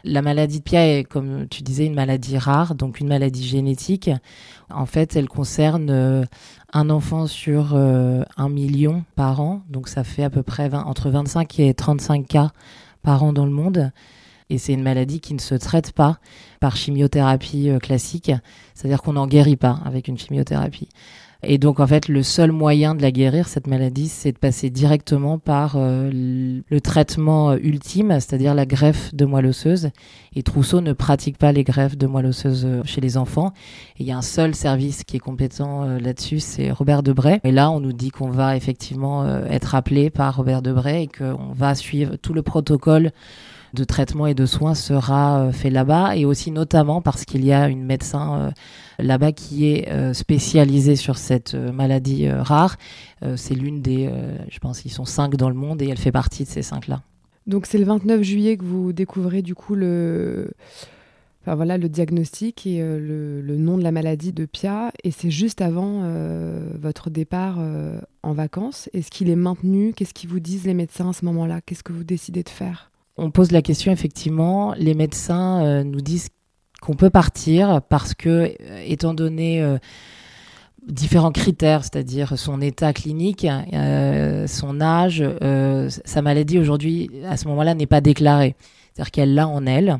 La 0.08 0.22
maladie 0.22 0.60
de 0.60 0.62
Pia 0.62 0.86
est, 0.86 1.02
comme 1.02 1.48
tu 1.48 1.64
disais, 1.64 1.84
une 1.84 1.94
maladie 1.94 2.38
rare, 2.38 2.76
donc 2.76 3.00
une 3.00 3.08
maladie 3.08 3.44
génétique. 3.44 4.08
En 4.70 4.86
fait, 4.86 5.16
elle 5.16 5.28
concerne 5.28 5.90
euh, 5.90 6.24
un 6.72 6.90
enfant 6.90 7.26
sur 7.26 7.74
euh, 7.74 8.22
un 8.36 8.48
million 8.48 9.02
par 9.16 9.40
an, 9.40 9.62
donc 9.68 9.88
ça 9.88 10.04
fait 10.04 10.22
à 10.22 10.30
peu 10.30 10.44
près 10.44 10.72
entre 10.72 11.10
25 11.10 11.58
et 11.58 11.74
35 11.74 12.24
cas 12.24 12.52
par 13.02 13.24
an 13.24 13.32
dans 13.32 13.46
le 13.46 13.50
monde. 13.50 13.90
Et 14.48 14.58
c'est 14.58 14.72
une 14.72 14.84
maladie 14.84 15.18
qui 15.18 15.34
ne 15.34 15.40
se 15.40 15.56
traite 15.56 15.90
pas 15.90 16.20
par 16.60 16.76
chimiothérapie 16.76 17.68
euh, 17.68 17.80
classique, 17.80 18.30
c'est-à-dire 18.74 19.02
qu'on 19.02 19.14
n'en 19.14 19.26
guérit 19.26 19.56
pas 19.56 19.80
avec 19.84 20.06
une 20.06 20.16
chimiothérapie. 20.16 20.88
Et 21.42 21.58
donc, 21.58 21.80
en 21.80 21.86
fait, 21.86 22.08
le 22.08 22.22
seul 22.22 22.50
moyen 22.50 22.94
de 22.94 23.02
la 23.02 23.10
guérir, 23.10 23.46
cette 23.48 23.66
maladie, 23.66 24.08
c'est 24.08 24.32
de 24.32 24.38
passer 24.38 24.70
directement 24.70 25.38
par 25.38 25.74
euh, 25.76 26.10
le 26.68 26.80
traitement 26.80 27.50
euh, 27.50 27.58
ultime, 27.62 28.10
c'est-à-dire 28.12 28.54
la 28.54 28.66
greffe 28.66 29.14
de 29.14 29.24
moelle 29.24 29.46
osseuse. 29.46 29.90
Et 30.34 30.42
Trousseau 30.42 30.80
ne 30.80 30.92
pratique 30.92 31.38
pas 31.38 31.52
les 31.52 31.62
greffes 31.62 31.96
de 31.96 32.06
moelle 32.06 32.26
osseuse 32.26 32.64
euh, 32.64 32.82
chez 32.84 33.00
les 33.00 33.16
enfants. 33.16 33.52
il 33.98 34.06
y 34.06 34.12
a 34.12 34.16
un 34.16 34.22
seul 34.22 34.54
service 34.54 35.04
qui 35.04 35.16
est 35.16 35.20
compétent 35.20 35.84
là-dessus, 35.84 36.40
c'est 36.40 36.70
Robert 36.70 37.02
Debray. 37.02 37.40
Et 37.44 37.52
là, 37.52 37.70
on 37.70 37.80
nous 37.80 37.92
dit 37.92 38.10
qu'on 38.10 38.30
va 38.30 38.56
effectivement 38.56 39.26
être 39.46 39.74
appelé 39.74 40.10
par 40.10 40.36
Robert 40.36 40.62
Debray 40.62 41.04
et 41.04 41.06
qu'on 41.08 41.52
va 41.54 41.74
suivre 41.74 42.16
tout 42.16 42.32
le 42.32 42.42
protocole 42.42 43.12
de 43.76 43.84
traitement 43.84 44.26
et 44.26 44.34
de 44.34 44.46
soins 44.46 44.74
sera 44.74 45.52
fait 45.52 45.70
là-bas 45.70 46.16
et 46.16 46.24
aussi 46.24 46.50
notamment 46.50 47.00
parce 47.00 47.24
qu'il 47.24 47.44
y 47.44 47.52
a 47.52 47.68
une 47.68 47.84
médecin 47.84 48.52
là-bas 48.98 49.32
qui 49.32 49.66
est 49.66 49.88
euh, 49.90 50.12
spécialisée 50.12 50.96
sur 50.96 51.18
cette 51.18 51.54
euh, 51.54 51.72
maladie 51.72 52.26
euh, 52.26 52.42
rare. 52.42 52.76
c'est 53.36 53.54
l'une 53.54 53.80
des, 53.80 54.10
je 54.50 54.58
pense 54.58 54.80
qu'ils 54.80 54.92
sont 54.92 55.06
cinq 55.06 55.36
dans 55.36 55.48
le 55.48 55.54
monde 55.54 55.80
et 55.82 55.88
elle 55.88 55.98
fait 55.98 56.12
partie 56.12 56.44
de 56.44 56.48
ces 56.48 56.62
cinq-là. 56.62 57.02
Donc 57.46 57.66
c'est 57.66 57.78
le 57.78 57.84
29 57.84 58.22
juillet 58.22 58.56
que 58.56 58.64
vous 58.64 58.92
découvrez 58.92 59.40
du 59.40 59.54
coup 59.54 59.74
le, 59.74 60.50
enfin, 61.42 61.54
voilà, 61.54 61.78
le 61.78 61.88
diagnostic 61.88 62.66
et 62.66 62.78
le, 62.78 63.56
nom 63.56 63.78
de 63.78 63.82
la 63.82 63.90
maladie 63.90 64.32
de 64.32 64.44
Pia 64.44 64.92
et 65.02 65.10
c'est 65.10 65.30
juste 65.30 65.62
avant 65.62 66.02
votre 66.78 67.08
départ 67.08 67.58
en 68.22 68.32
vacances. 68.32 68.90
Est-ce 68.92 69.10
qu'il 69.10 69.30
est 69.30 69.36
maintenu? 69.36 69.94
Qu'est-ce 69.96 70.14
qu'ils 70.14 70.28
vous 70.28 70.40
disent 70.40 70.66
les 70.66 70.74
médecins 70.74 71.08
à 71.08 71.12
ce 71.14 71.24
moment-là? 71.24 71.62
Qu'est-ce 71.62 71.82
que 71.82 71.94
vous 71.94 72.04
décidez 72.04 72.42
de 72.42 72.50
faire? 72.50 72.90
On 73.16 73.30
pose 73.30 73.50
la 73.52 73.62
question 73.62 73.92
effectivement. 73.92 74.74
Les 74.76 74.94
médecins 74.94 75.84
nous 75.84 76.00
disent 76.00 76.28
qu'on 76.80 76.94
peut 76.94 77.10
partir 77.10 77.80
parce 77.88 78.14
que, 78.14 78.28
euh, 78.60 78.84
étant 78.86 79.14
donné 79.14 79.62
euh, 79.62 79.78
différents 80.86 81.32
critères, 81.32 81.82
c'est-à-dire 81.82 82.38
son 82.38 82.60
état 82.60 82.92
clinique, 82.92 83.46
euh, 83.72 84.46
son 84.46 84.80
âge, 84.80 85.22
euh, 85.42 85.88
sa 86.04 86.22
maladie 86.22 86.58
aujourd'hui, 86.58 87.10
à 87.28 87.36
ce 87.36 87.48
moment-là, 87.48 87.74
n'est 87.74 87.86
pas 87.86 88.00
déclarée. 88.00 88.54
C'est-à-dire 88.92 89.10
qu'elle 89.10 89.34
l'a 89.34 89.48
en 89.48 89.66
elle, 89.66 89.98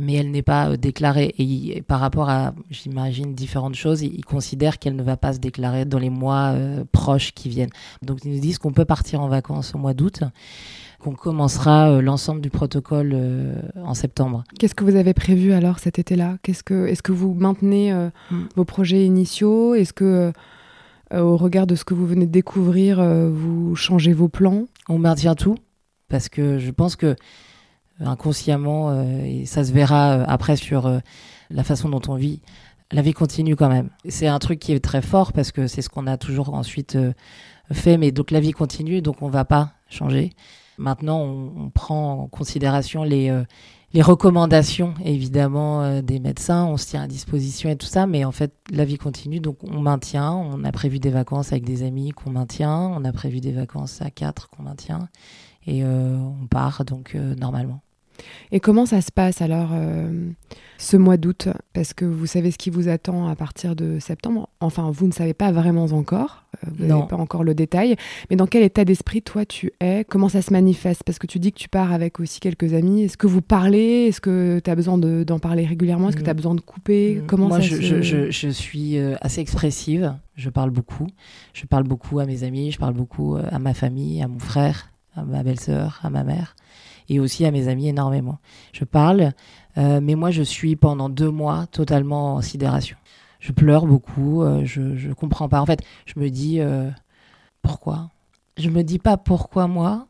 mais 0.00 0.14
elle 0.14 0.30
n'est 0.30 0.42
pas 0.42 0.70
euh, 0.70 0.76
déclarée. 0.76 1.34
Et, 1.38 1.82
par 1.82 1.98
rapport 1.98 2.30
à, 2.30 2.54
j'imagine, 2.70 3.34
différentes 3.34 3.74
choses, 3.74 4.02
ils 4.02 4.24
considèrent 4.24 4.78
qu'elle 4.78 4.96
ne 4.96 5.02
va 5.02 5.16
pas 5.16 5.32
se 5.32 5.38
déclarer 5.38 5.84
dans 5.84 5.98
les 5.98 6.10
mois 6.10 6.54
proches 6.92 7.32
qui 7.32 7.48
viennent. 7.48 7.70
Donc 8.02 8.20
ils 8.24 8.32
nous 8.32 8.40
disent 8.40 8.58
qu'on 8.58 8.72
peut 8.72 8.84
partir 8.84 9.20
en 9.20 9.28
vacances 9.28 9.74
au 9.74 9.78
mois 9.78 9.94
d'août 9.94 10.22
qu'on 11.00 11.14
commencera 11.14 11.90
euh, 11.90 12.00
l'ensemble 12.00 12.40
du 12.40 12.50
protocole 12.50 13.12
euh, 13.14 13.54
en 13.82 13.94
septembre. 13.94 14.44
Qu'est-ce 14.58 14.74
que 14.74 14.84
vous 14.84 14.96
avez 14.96 15.14
prévu 15.14 15.52
alors 15.52 15.78
cet 15.78 15.98
été-là? 15.98 16.36
Qu'est-ce 16.42 16.62
que 16.62 16.86
est-ce 16.86 17.02
que 17.02 17.12
vous 17.12 17.34
maintenez 17.34 17.92
euh, 17.92 18.10
mm. 18.30 18.44
vos 18.54 18.64
projets 18.64 19.04
initiaux? 19.04 19.74
Est-ce 19.74 19.92
que 19.92 20.32
au 21.12 21.36
regard 21.36 21.66
de 21.66 21.74
ce 21.74 21.84
que 21.84 21.92
vous 21.92 22.06
venez 22.06 22.24
de 22.24 22.30
découvrir, 22.30 23.02
vous 23.02 23.74
changez 23.74 24.12
vos 24.12 24.28
plans? 24.28 24.66
On 24.88 24.96
maintient 24.96 25.34
tout 25.34 25.56
parce 26.08 26.28
que 26.28 26.58
je 26.58 26.70
pense 26.70 26.94
que 26.94 27.16
inconsciemment 27.98 29.02
et 29.24 29.44
ça 29.44 29.64
se 29.64 29.72
verra 29.72 30.22
après 30.22 30.54
sur 30.54 30.88
la 31.50 31.64
façon 31.64 31.88
dont 31.88 32.02
on 32.06 32.14
vit. 32.14 32.42
La 32.92 33.02
vie 33.02 33.12
continue 33.12 33.56
quand 33.56 33.68
même. 33.68 33.90
C'est 34.08 34.28
un 34.28 34.38
truc 34.38 34.60
qui 34.60 34.72
est 34.72 34.78
très 34.78 35.02
fort 35.02 35.32
parce 35.32 35.50
que 35.50 35.66
c'est 35.66 35.82
ce 35.82 35.88
qu'on 35.88 36.06
a 36.06 36.16
toujours 36.16 36.54
ensuite 36.54 36.96
fait. 37.72 37.96
Mais 37.96 38.12
donc 38.12 38.30
la 38.30 38.38
vie 38.38 38.52
continue, 38.52 39.02
donc 39.02 39.20
on 39.20 39.28
va 39.28 39.44
pas 39.44 39.72
changer. 39.88 40.30
Maintenant, 40.80 41.20
on, 41.20 41.68
prend 41.68 42.22
en 42.22 42.26
considération 42.26 43.04
les, 43.04 43.28
euh, 43.28 43.44
recommandations, 43.96 44.94
évidemment, 45.04 45.82
euh, 45.82 46.00
des 46.00 46.20
médecins. 46.20 46.64
On 46.64 46.78
se 46.78 46.86
tient 46.86 47.02
à 47.02 47.06
disposition 47.06 47.68
et 47.68 47.76
tout 47.76 47.86
ça. 47.86 48.06
Mais 48.06 48.24
en 48.24 48.32
fait, 48.32 48.54
la 48.70 48.86
vie 48.86 48.96
continue. 48.96 49.40
Donc, 49.40 49.58
on 49.62 49.80
maintient. 49.80 50.32
On 50.32 50.64
a 50.64 50.72
prévu 50.72 50.98
des 50.98 51.10
vacances 51.10 51.52
avec 51.52 51.64
des 51.64 51.82
amis 51.82 52.12
qu'on 52.12 52.30
maintient. 52.30 52.78
On 52.96 53.04
a 53.04 53.12
prévu 53.12 53.40
des 53.40 53.52
vacances 53.52 54.00
à 54.00 54.10
quatre 54.10 54.48
qu'on 54.48 54.62
maintient. 54.62 55.10
Et 55.66 55.84
euh, 55.84 56.16
on 56.16 56.46
part, 56.46 56.86
donc, 56.86 57.14
normalement. 57.14 57.82
Et 58.50 58.58
comment 58.58 58.86
ça 58.86 59.02
se 59.02 59.12
passe 59.12 59.42
alors 59.42 59.70
ce 60.78 60.96
mois 60.96 61.16
d'août? 61.18 61.48
Parce 61.72 61.94
que 61.94 62.04
vous 62.04 62.26
savez 62.26 62.50
ce 62.50 62.58
qui 62.58 62.70
vous 62.70 62.88
attend 62.88 63.28
à 63.28 63.36
partir 63.36 63.76
de 63.76 63.98
septembre. 63.98 64.48
Enfin, 64.60 64.90
vous 64.90 65.06
ne 65.06 65.12
savez 65.12 65.34
pas 65.34 65.52
vraiment 65.52 65.84
encore. 65.84 66.44
Euh, 66.66 66.70
vous 66.76 66.86
n'avez 66.86 67.06
pas 67.06 67.16
encore 67.16 67.44
le 67.44 67.54
détail. 67.54 67.96
Mais 68.28 68.36
dans 68.36 68.46
quel 68.46 68.62
état 68.62 68.84
d'esprit, 68.84 69.22
toi, 69.22 69.44
tu 69.44 69.72
es? 69.80 70.04
Comment 70.04 70.28
ça 70.28 70.42
se 70.42 70.52
manifeste? 70.52 71.02
Parce 71.04 71.18
que 71.18 71.26
tu 71.26 71.38
dis 71.38 71.52
que 71.52 71.58
tu 71.58 71.68
pars 71.68 71.92
avec 71.92 72.20
aussi 72.20 72.40
quelques 72.40 72.74
amis. 72.74 73.02
Est-ce 73.02 73.16
que 73.16 73.26
vous 73.26 73.42
parlez? 73.42 74.06
Est-ce 74.08 74.20
que 74.20 74.60
tu 74.62 74.70
as 74.70 74.74
besoin 74.74 74.98
d'en 74.98 75.38
parler 75.38 75.64
régulièrement? 75.64 76.08
Est-ce 76.08 76.16
que 76.16 76.22
tu 76.22 76.30
as 76.30 76.34
mm. 76.34 76.36
besoin 76.36 76.54
de 76.54 76.60
couper? 76.60 77.16
Mm. 77.16 77.26
Comment 77.26 77.48
Moi, 77.48 77.60
je, 77.60 78.02
je, 78.02 78.48
suis 78.48 78.98
euh, 78.98 79.16
assez 79.20 79.40
expressive. 79.40 80.14
Je 80.34 80.50
parle 80.50 80.70
beaucoup. 80.70 81.06
Je 81.52 81.66
parle 81.66 81.84
beaucoup 81.84 82.18
à 82.18 82.26
mes 82.26 82.44
amis. 82.44 82.70
Je 82.70 82.78
parle 82.78 82.94
beaucoup 82.94 83.36
euh, 83.36 83.42
à 83.50 83.58
ma 83.58 83.74
famille, 83.74 84.22
à 84.22 84.28
mon 84.28 84.38
frère, 84.38 84.90
à 85.14 85.24
ma 85.24 85.42
belle-sœur, 85.42 86.00
à 86.02 86.10
ma 86.10 86.24
mère. 86.24 86.56
Et 87.08 87.18
aussi 87.18 87.44
à 87.44 87.50
mes 87.50 87.68
amis 87.68 87.88
énormément. 87.88 88.38
Je 88.72 88.84
parle. 88.84 89.32
Euh, 89.78 90.00
mais 90.00 90.14
moi, 90.14 90.30
je 90.30 90.42
suis 90.42 90.76
pendant 90.76 91.08
deux 91.08 91.30
mois 91.30 91.66
totalement 91.70 92.36
en 92.36 92.42
sidération. 92.42 92.96
Je 93.40 93.52
pleure 93.52 93.86
beaucoup, 93.86 94.42
euh, 94.42 94.64
je, 94.64 94.80
ne 94.80 95.12
comprends 95.14 95.48
pas. 95.48 95.60
En 95.60 95.66
fait, 95.66 95.80
je 96.06 96.20
me 96.20 96.30
dis 96.30 96.60
euh, 96.60 96.90
pourquoi? 97.62 98.10
Je 98.58 98.70
me 98.70 98.82
dis 98.82 98.98
pas 98.98 99.16
pourquoi 99.16 99.66
moi, 99.66 100.06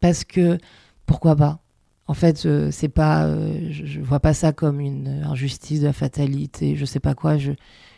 parce 0.00 0.24
que 0.24 0.58
pourquoi 1.06 1.36
pas? 1.36 1.60
En 2.06 2.14
fait, 2.14 2.46
c'est 2.70 2.88
pas, 2.88 3.28
je, 3.70 3.86
je, 3.86 4.00
vois 4.00 4.20
pas 4.20 4.34
ça 4.34 4.52
comme 4.52 4.80
une 4.80 5.22
injustice 5.24 5.80
de 5.80 5.86
la 5.86 5.92
fatalité, 5.92 6.76
je 6.76 6.84
sais 6.84 7.00
pas 7.00 7.14
quoi. 7.14 7.38
Je, 7.38 7.52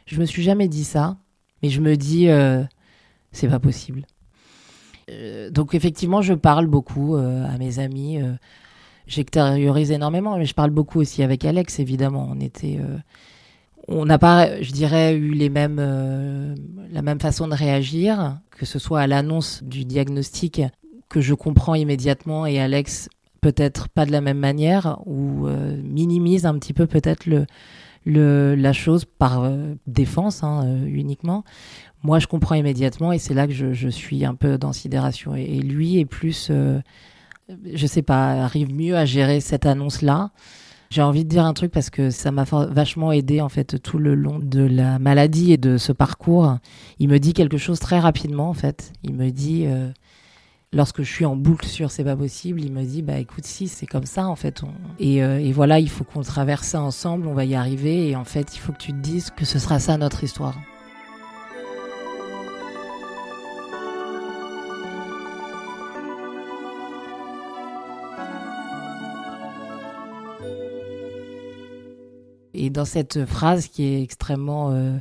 je 0.07 0.21
me 0.21 0.27
suis 0.27 0.43
jamais 0.43 0.69
dit 0.69 0.85
ça, 0.85 1.17
mais 1.63 1.71
je 1.71 1.81
me 1.81 1.97
dis, 1.97 2.29
c'est 3.33 3.49
pas 3.49 3.59
possible. 3.59 4.05
donc 5.51 5.75
effectivement, 5.75 6.23
je 6.23 6.35
parle 6.35 6.67
beaucoup 6.67 7.17
à 7.17 7.57
mes 7.59 7.79
amis 7.79 8.21
j'extériorise 9.07 9.91
énormément, 9.91 10.37
mais 10.37 10.47
je 10.47 10.55
parle 10.55 10.71
beaucoup 10.71 11.01
aussi 11.01 11.23
avec 11.23 11.45
Alex, 11.45 11.79
évidemment. 11.79 12.29
On 12.31 12.41
était. 12.41 12.79
Euh, 12.81 12.99
on 13.89 14.05
n'a 14.05 14.19
pas, 14.19 14.61
je 14.63 14.73
dirais, 14.73 15.15
eu 15.15 15.33
les 15.33 15.49
mêmes, 15.49 15.79
euh, 15.79 16.55
la 16.91 17.03
même 17.03 17.21
façon 17.21 17.49
de 17.49 17.55
réagir, 17.55 18.39
que 18.51 18.67
ce 18.67 18.79
soit 18.79 19.01
à 19.01 19.07
l'annonce 19.07 19.63
du 19.63 19.85
diagnostic 19.85 20.63
que 21.09 21.21
je 21.21 21.35
comprends 21.35 21.75
immédiatement 21.75 22.47
et 22.47 22.59
Alex 22.59 23.09
peut-être 23.41 23.89
pas 23.89 24.07
de 24.07 24.13
la 24.13 24.21
même 24.21 24.39
manière 24.39 24.99
ou 25.05 25.47
euh, 25.47 25.81
minimise 25.83 26.47
un 26.47 26.59
petit 26.59 26.73
peu 26.73 26.87
peut-être 26.87 27.27
le, 27.27 27.47
le, 28.07 28.55
la 28.55 28.73
chose 28.73 29.05
par 29.05 29.51
défense 29.87 30.43
hein, 30.43 30.79
uniquement. 30.87 31.45
Moi, 32.03 32.19
je 32.19 32.27
comprends 32.27 32.55
immédiatement 32.55 33.13
et 33.13 33.19
c'est 33.19 33.35
là 33.35 33.47
que 33.47 33.53
je, 33.53 33.73
je, 33.73 33.89
suis 33.89 34.25
un 34.25 34.35
peu 34.35 34.57
dans 34.57 34.73
sidération. 34.73 35.37
Et, 35.37 35.43
et 35.43 35.61
lui 35.61 35.99
est 35.99 36.07
plus 36.07 36.51
je 37.73 37.87
sais 37.87 38.03
pas, 38.03 38.45
arrive 38.45 38.75
mieux 38.75 38.97
à 38.97 39.05
gérer 39.05 39.41
cette 39.41 39.67
annonce-là. 39.67 40.31
J'ai 40.95 41.03
envie 41.03 41.25
de 41.25 41.29
dire 41.29 41.45
un 41.45 41.55
truc 41.55 41.73
parce 41.73 41.91
que 41.91 42.11
ça 42.11 42.31
m'a 42.31 42.45
vachement 42.45 43.11
aidé 43.11 43.41
en 43.41 43.49
fait 43.49 43.83
tout 43.83 43.99
le 43.99 44.15
long 44.15 44.39
de 44.39 44.61
la 44.61 45.01
maladie 45.01 45.53
et 45.53 45.57
de 45.57 45.77
ce 45.77 45.91
parcours. 45.91 46.59
Il 47.01 47.09
me 47.09 47.19
dit 47.19 47.33
quelque 47.33 47.59
chose 47.59 47.81
très 47.81 47.99
rapidement 47.99 48.49
en 48.49 48.55
fait. 48.55 48.93
Il 49.03 49.13
me 49.15 49.31
dit 49.31 49.65
euh, 49.67 49.91
lorsque 50.73 51.03
je 51.03 51.13
suis 51.13 51.25
en 51.25 51.35
boucle 51.35 51.67
sur 51.67 51.91
c'est 51.91 52.05
pas 52.05 52.15
possible, 52.15 52.61
il 52.61 52.71
me 52.71 52.85
dit 52.85 53.03
bah 53.03 53.19
écoute 53.19 53.45
si 53.45 53.67
c'est 53.67 53.87
comme 53.87 54.07
ça 54.07 54.29
en 54.29 54.37
fait. 54.37 54.63
Et, 55.01 55.25
euh, 55.25 55.41
et, 55.41 55.51
voilà 55.51 55.81
il 55.81 55.91
faut 55.91 56.05
qu'on 56.05 56.23
traverse 56.23 56.69
ça 56.69 56.81
ensemble, 56.81 57.27
on 57.27 57.35
va 57.35 57.45
y 57.45 57.57
arriver 57.57 58.11
et 58.11 58.15
en 58.15 58.25
fait 58.25 58.55
il 58.55 58.61
faut 58.61 58.71
que 58.71 58.79
tu 58.79 58.93
te 58.93 58.99
dises 58.99 59.31
que 59.31 59.45
ce 59.45 59.59
sera 59.59 59.81
ça 59.81 59.99
notre 59.99 60.23
histoire. 60.23 60.55
Et 72.65 72.71
dans 72.71 72.87
cette 72.87 73.27
phrase 73.27 73.67
qui 73.67 73.85
est 73.85 74.03
extrêmement 74.03 74.71
euh, 74.71 74.97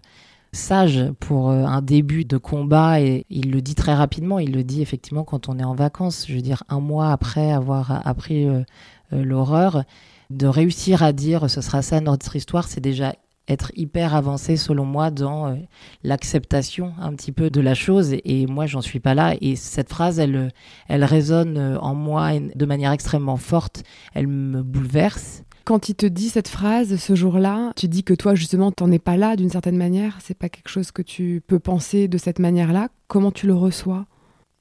sage 0.51 1.05
pour 1.22 1.50
euh, 1.50 1.63
un 1.63 1.82
début 1.82 2.25
de 2.25 2.36
combat, 2.36 3.00
et 3.00 3.25
il 3.29 3.51
le 3.51 3.62
dit 3.62 3.74
très 3.74 3.93
rapidement, 3.93 4.38
il 4.38 4.51
le 4.51 4.65
dit 4.65 4.82
effectivement 4.82 5.24
quand 5.24 5.48
on 5.48 5.58
est 5.58 5.63
en 5.63 5.74
vacances, 5.74 6.25
je 6.27 6.34
veux 6.36 6.41
dire 6.41 6.63
un 6.67 6.82
mois 6.82 7.13
après 7.13 7.53
avoir 7.53 8.05
appris 8.05 8.50
euh, 8.50 8.63
l'horreur, 9.12 9.86
de 10.29 10.46
réussir 10.46 11.03
à 11.03 11.13
dire 11.13 11.50
ce 11.50 11.62
sera 11.62 11.82
ça 11.82 12.01
notre 12.01 12.36
histoire, 12.36 12.67
c'est 12.67 12.82
déjà 12.82 13.15
être 13.48 13.72
hyper 13.77 14.13
avancé 14.13 14.58
selon 14.58 14.84
moi 14.84 15.10
dans 15.10 15.58
l'acceptation 16.03 16.91
un 17.00 17.13
petit 17.13 17.32
peu 17.32 17.50
de 17.50 17.62
la 17.62 17.75
chose. 17.75 18.13
Et, 18.25 18.46
moi 18.46 18.65
j'en 18.65 18.82
suis 18.82 19.00
pas 19.00 19.13
là. 19.13 19.36
Et 19.39 19.55
cette 19.55 19.89
phrase 19.89 20.20
elle 20.20 20.51
elle 20.89 21.03
résonne 21.05 21.77
en 21.82 21.93
moi 21.93 22.32
de 22.39 22.65
manière 22.65 22.91
extrêmement 22.91 23.38
forte. 23.38 23.84
Elle 24.13 24.27
me 24.27 24.63
bouleverse 24.63 25.43
quand 25.65 25.89
il 25.89 25.96
te 25.96 26.05
dit 26.05 26.29
cette 26.29 26.48
phrase 26.48 26.98
ce 26.98 27.15
jour-là, 27.15 27.72
tu 27.75 27.88
dis 27.88 28.03
que 28.03 28.13
toi 28.13 28.36
justement 28.36 28.72
t'en 28.72 28.91
es 28.91 29.00
pas 29.00 29.17
là 29.17 29.36
d'une 29.36 29.50
certaine 29.50 29.77
manière, 29.77 30.20
c'est 30.22 30.38
pas 30.38 30.50
quelque 30.50 30.70
chose 30.70 30.91
que 30.91 31.01
tu 31.01 31.41
peux 31.48 31.60
penser 31.60 32.08
de 32.08 32.17
cette 32.17 32.39
manière-là. 32.39 32.89
Comment 33.08 33.32
tu 33.32 33.48
le 33.48 33.53
reçois? 33.53 34.05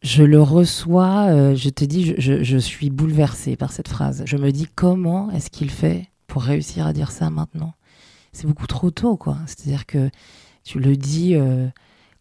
Je 0.02 0.24
le 0.24 0.42
reçois, 0.42 1.26
euh, 1.28 1.54
je 1.54 1.70
te 1.70 1.84
dis, 1.84 2.14
je, 2.18 2.58
suis 2.58 2.90
bouleversée 2.90 3.54
par 3.54 3.70
cette 3.70 3.86
phrase. 3.86 4.24
Je 4.26 4.36
me 4.36 4.50
dis 4.50 4.66
comment 4.74 5.30
est-ce 5.30 5.48
qu'il 5.48 5.70
fait 5.70 6.08
pour 6.26 6.42
réussir 6.42 6.86
à 6.86 6.92
dire 6.92 7.12
ça 7.12 7.30
maintenant? 7.30 7.74
C'est 8.32 8.48
beaucoup 8.48 8.66
trop 8.66 8.90
tôt, 8.90 9.16
quoi. 9.16 9.38
C'est-à-dire 9.46 9.86
que 9.86 10.10
tu 10.64 10.80
le 10.80 10.96
dis 10.96 11.36
euh, 11.36 11.68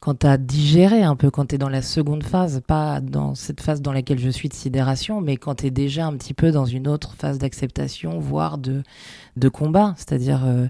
quand 0.02 0.16
tu 0.16 0.28
as 0.28 0.38
digéré 0.38 1.04
un 1.04 1.16
peu, 1.16 1.30
quand 1.30 1.46
tu 1.46 1.56
es 1.56 1.58
dans 1.60 1.70
la 1.70 1.84
seconde 1.84 2.24
phase, 2.24 2.60
pas 2.66 3.00
dans 3.02 3.36
cette 3.36 3.62
phase 3.62 3.84
dans 3.84 3.94
laquelle 3.94 4.18
je 4.18 4.32
suis 4.32 4.50
de 4.50 4.54
sidération, 4.56 5.22
mais 5.22 5.38
quand 5.38 5.56
tu 5.56 5.68
es 5.68 5.70
déjà 5.70 6.08
un 6.08 6.18
petit 6.18 6.34
peu 6.34 6.52
dans 6.52 6.66
une 6.66 6.88
autre 6.88 7.14
phase 7.14 7.38
d'acceptation, 7.38 8.18
voire 8.18 8.58
de, 8.58 8.82
de 9.38 9.48
combat. 9.48 9.94
C'est-à-dire, 9.98 10.42
euh, 10.44 10.68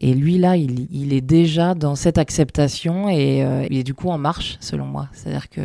et 0.00 0.14
lui 0.14 0.38
là, 0.38 0.56
il, 0.56 0.86
il, 0.90 1.12
est 1.12 1.20
déjà 1.20 1.74
dans 1.74 1.94
cette 1.94 2.16
acceptation 2.16 3.10
et 3.10 3.44
euh, 3.44 3.66
il 3.68 3.76
est 3.76 3.84
du 3.84 3.92
coup 3.92 4.08
en 4.08 4.16
marche, 4.16 4.56
selon 4.60 4.86
moi. 4.86 5.10
C'est-à-dire 5.12 5.50
que 5.50 5.60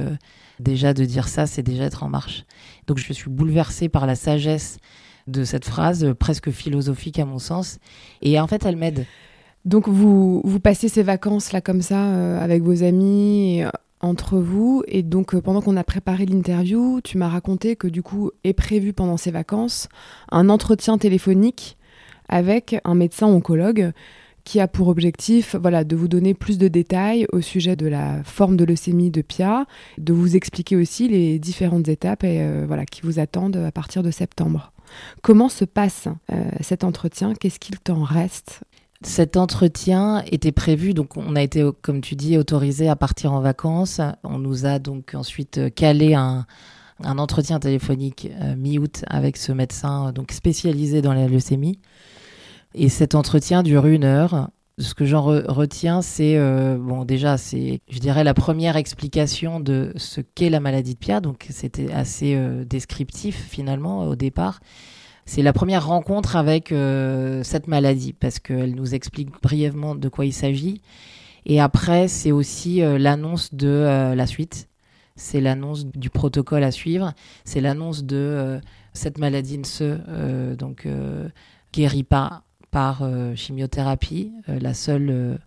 déjà 0.60 0.94
de 0.94 1.06
dire 1.06 1.30
ça, 1.30 1.48
c'est 1.48 1.64
déjà 1.64 1.86
être 1.86 2.04
en 2.04 2.10
marche. 2.10 2.44
Donc 2.86 2.98
je 2.98 3.14
suis 3.14 3.30
bouleversée 3.30 3.88
par 3.88 4.08
la 4.08 4.16
sagesse 4.16 4.78
de 5.28 5.46
cette 5.46 5.64
phrase, 5.64 6.14
presque 6.20 6.52
philosophique 6.52 7.18
à 7.20 7.26
mon 7.26 7.40
sens. 7.40 7.80
Et 8.22 8.38
en 8.42 8.48
fait, 8.48 8.66
elle 8.66 8.76
m'aide. 8.76 9.06
Donc 9.66 9.90
vous, 9.90 10.42
vous 10.44 10.60
passez 10.60 10.88
ces 10.90 11.02
vacances 11.02 11.52
là 11.52 11.60
comme 11.60 11.82
ça 11.82 12.06
euh, 12.06 12.40
avec 12.40 12.62
vos 12.62 12.84
amis 12.84 13.64
euh, 13.64 13.70
entre 14.00 14.38
vous. 14.38 14.84
Et 14.88 15.02
donc 15.02 15.34
euh, 15.34 15.42
pendant 15.42 15.62
qu'on 15.62 15.76
a 15.76 15.84
préparé 15.84 16.28
l'interview, 16.28 17.02
tu 17.04 17.18
m'as 17.18 17.30
raconté 17.30 17.76
que 17.76 17.88
du 17.88 18.04
coup 18.04 18.30
est 18.44 18.54
prévu 18.54 18.94
pendant 18.94 19.18
ces 19.18 19.32
vacances 19.32 19.90
un 20.32 20.50
entretien 20.50 21.00
téléphonique 21.00 21.78
avec 22.30 22.80
un 22.84 22.94
médecin 22.94 23.26
oncologue 23.26 23.92
qui 24.44 24.60
a 24.60 24.68
pour 24.68 24.90
objectif 24.90 25.56
voilà, 25.56 25.84
de 25.84 25.96
vous 25.96 26.08
donner 26.08 26.36
plus 26.36 26.60
de 26.60 26.68
détails 26.68 27.26
au 27.34 27.42
sujet 27.42 27.76
de 27.76 27.88
la 27.88 28.24
forme 28.24 28.58
de 28.58 28.66
leucémie 28.66 29.10
de 29.10 29.24
Pia, 29.24 29.66
de 29.98 30.14
vous 30.14 30.36
expliquer 30.36 30.76
aussi 30.76 31.08
les 31.08 31.40
différentes 31.40 31.88
étapes 31.88 32.24
et, 32.24 32.64
voilà, 32.68 32.86
qui 32.86 33.02
vous 33.02 33.18
attendent 33.18 33.58
à 33.58 33.72
partir 33.72 34.04
de 34.04 34.12
septembre. 34.12 34.72
Comment 35.24 35.50
se 35.50 35.66
passe 35.66 36.08
cet 36.62 36.84
entretien? 36.84 37.34
Qu'est-ce 37.34 37.60
qu'il 37.60 37.80
t'en 37.80 38.04
reste? 38.04 38.62
Cet 39.06 39.38
entretien 39.38 40.24
était 40.32 40.52
prévu, 40.52 40.96
donc 40.96 41.16
on 41.16 41.36
a 41.36 41.42
été, 41.44 41.64
comme 41.84 42.02
tu 42.02 42.16
dis, 42.16 42.40
autorisé 42.40 42.90
à 42.90 42.96
partir 42.96 43.34
en 43.34 43.40
vacances. 43.40 44.02
On 44.24 44.40
nous 44.40 44.66
a 44.66 44.80
donc 44.80 45.14
ensuite 45.14 45.74
calé 45.76 46.16
un, 46.16 46.48
un 47.04 47.18
entretien 47.18 47.60
téléphonique 47.60 48.30
euh, 48.42 48.56
mi-août 48.56 49.04
avec 49.08 49.38
ce 49.38 49.52
médecin 49.52 50.12
donc 50.12 50.32
spécialisé 50.32 51.02
dans 51.02 51.14
la 51.14 51.28
leucémie. 51.28 51.80
Et 52.74 52.90
cet 52.90 53.16
entretien 53.16 53.64
dure 53.64 53.86
une 53.86 54.04
heure. 54.04 54.50
Ce 54.78 54.94
que 54.94 55.06
j'en 55.06 55.22
retiens, 55.22 56.02
c'est 56.02 56.36
euh, 56.36 56.78
bon 56.78 57.06
déjà 57.06 57.38
c'est 57.38 57.80
je 57.88 58.00
dirais 58.00 58.26
la 58.26 58.34
première 58.34 58.76
explication 58.76 59.62
de 59.62 59.94
ce 59.96 60.20
qu'est 60.20 60.50
la 60.50 60.60
maladie 60.60 60.96
de 60.96 61.00
Pia. 61.00 61.22
Donc 61.22 61.46
c'était 61.50 61.92
assez 61.94 62.36
euh, 62.36 62.66
descriptif 62.66 63.48
finalement 63.50 64.06
au 64.08 64.16
départ. 64.16 64.60
C'est 65.26 65.42
la 65.42 65.54
première 65.54 65.88
rencontre 65.88 66.36
avec 66.36 66.74
cette 67.44 67.68
maladie 67.68 68.14
parce 68.14 68.40
qu'elle 68.40 68.76
nous 68.76 68.94
explique 68.94 69.30
brièvement 69.42 69.96
de 69.96 70.08
quoi 70.08 70.26
il 70.26 70.34
s'agit. 70.34 70.82
Et 71.48 71.60
après, 71.60 72.08
c'est 72.08 72.32
aussi 72.32 72.80
l'annonce 72.80 73.54
de 73.54 74.14
la 74.16 74.28
suite 74.28 74.68
c'est 75.16 75.42
l'annonce 75.42 75.86
du 75.86 76.10
protocole 76.10 76.64
à 76.64 76.72
suivre, 76.72 77.14
c'est 77.46 77.62
l'annonce 77.62 78.04
de 78.04 78.18
euh, 78.18 78.60
cette 78.94 79.18
maladie 79.18 79.58
ne 79.58 79.64
se 79.64 79.98
euh, 80.08 80.56
donc 80.56 80.86
euh, 80.86 81.30
guérit 81.74 82.04
pas 82.04 82.44
par 82.72 83.10
chimiothérapie. 83.36 84.34
la 84.50 84.74
seule, 84.74 85.40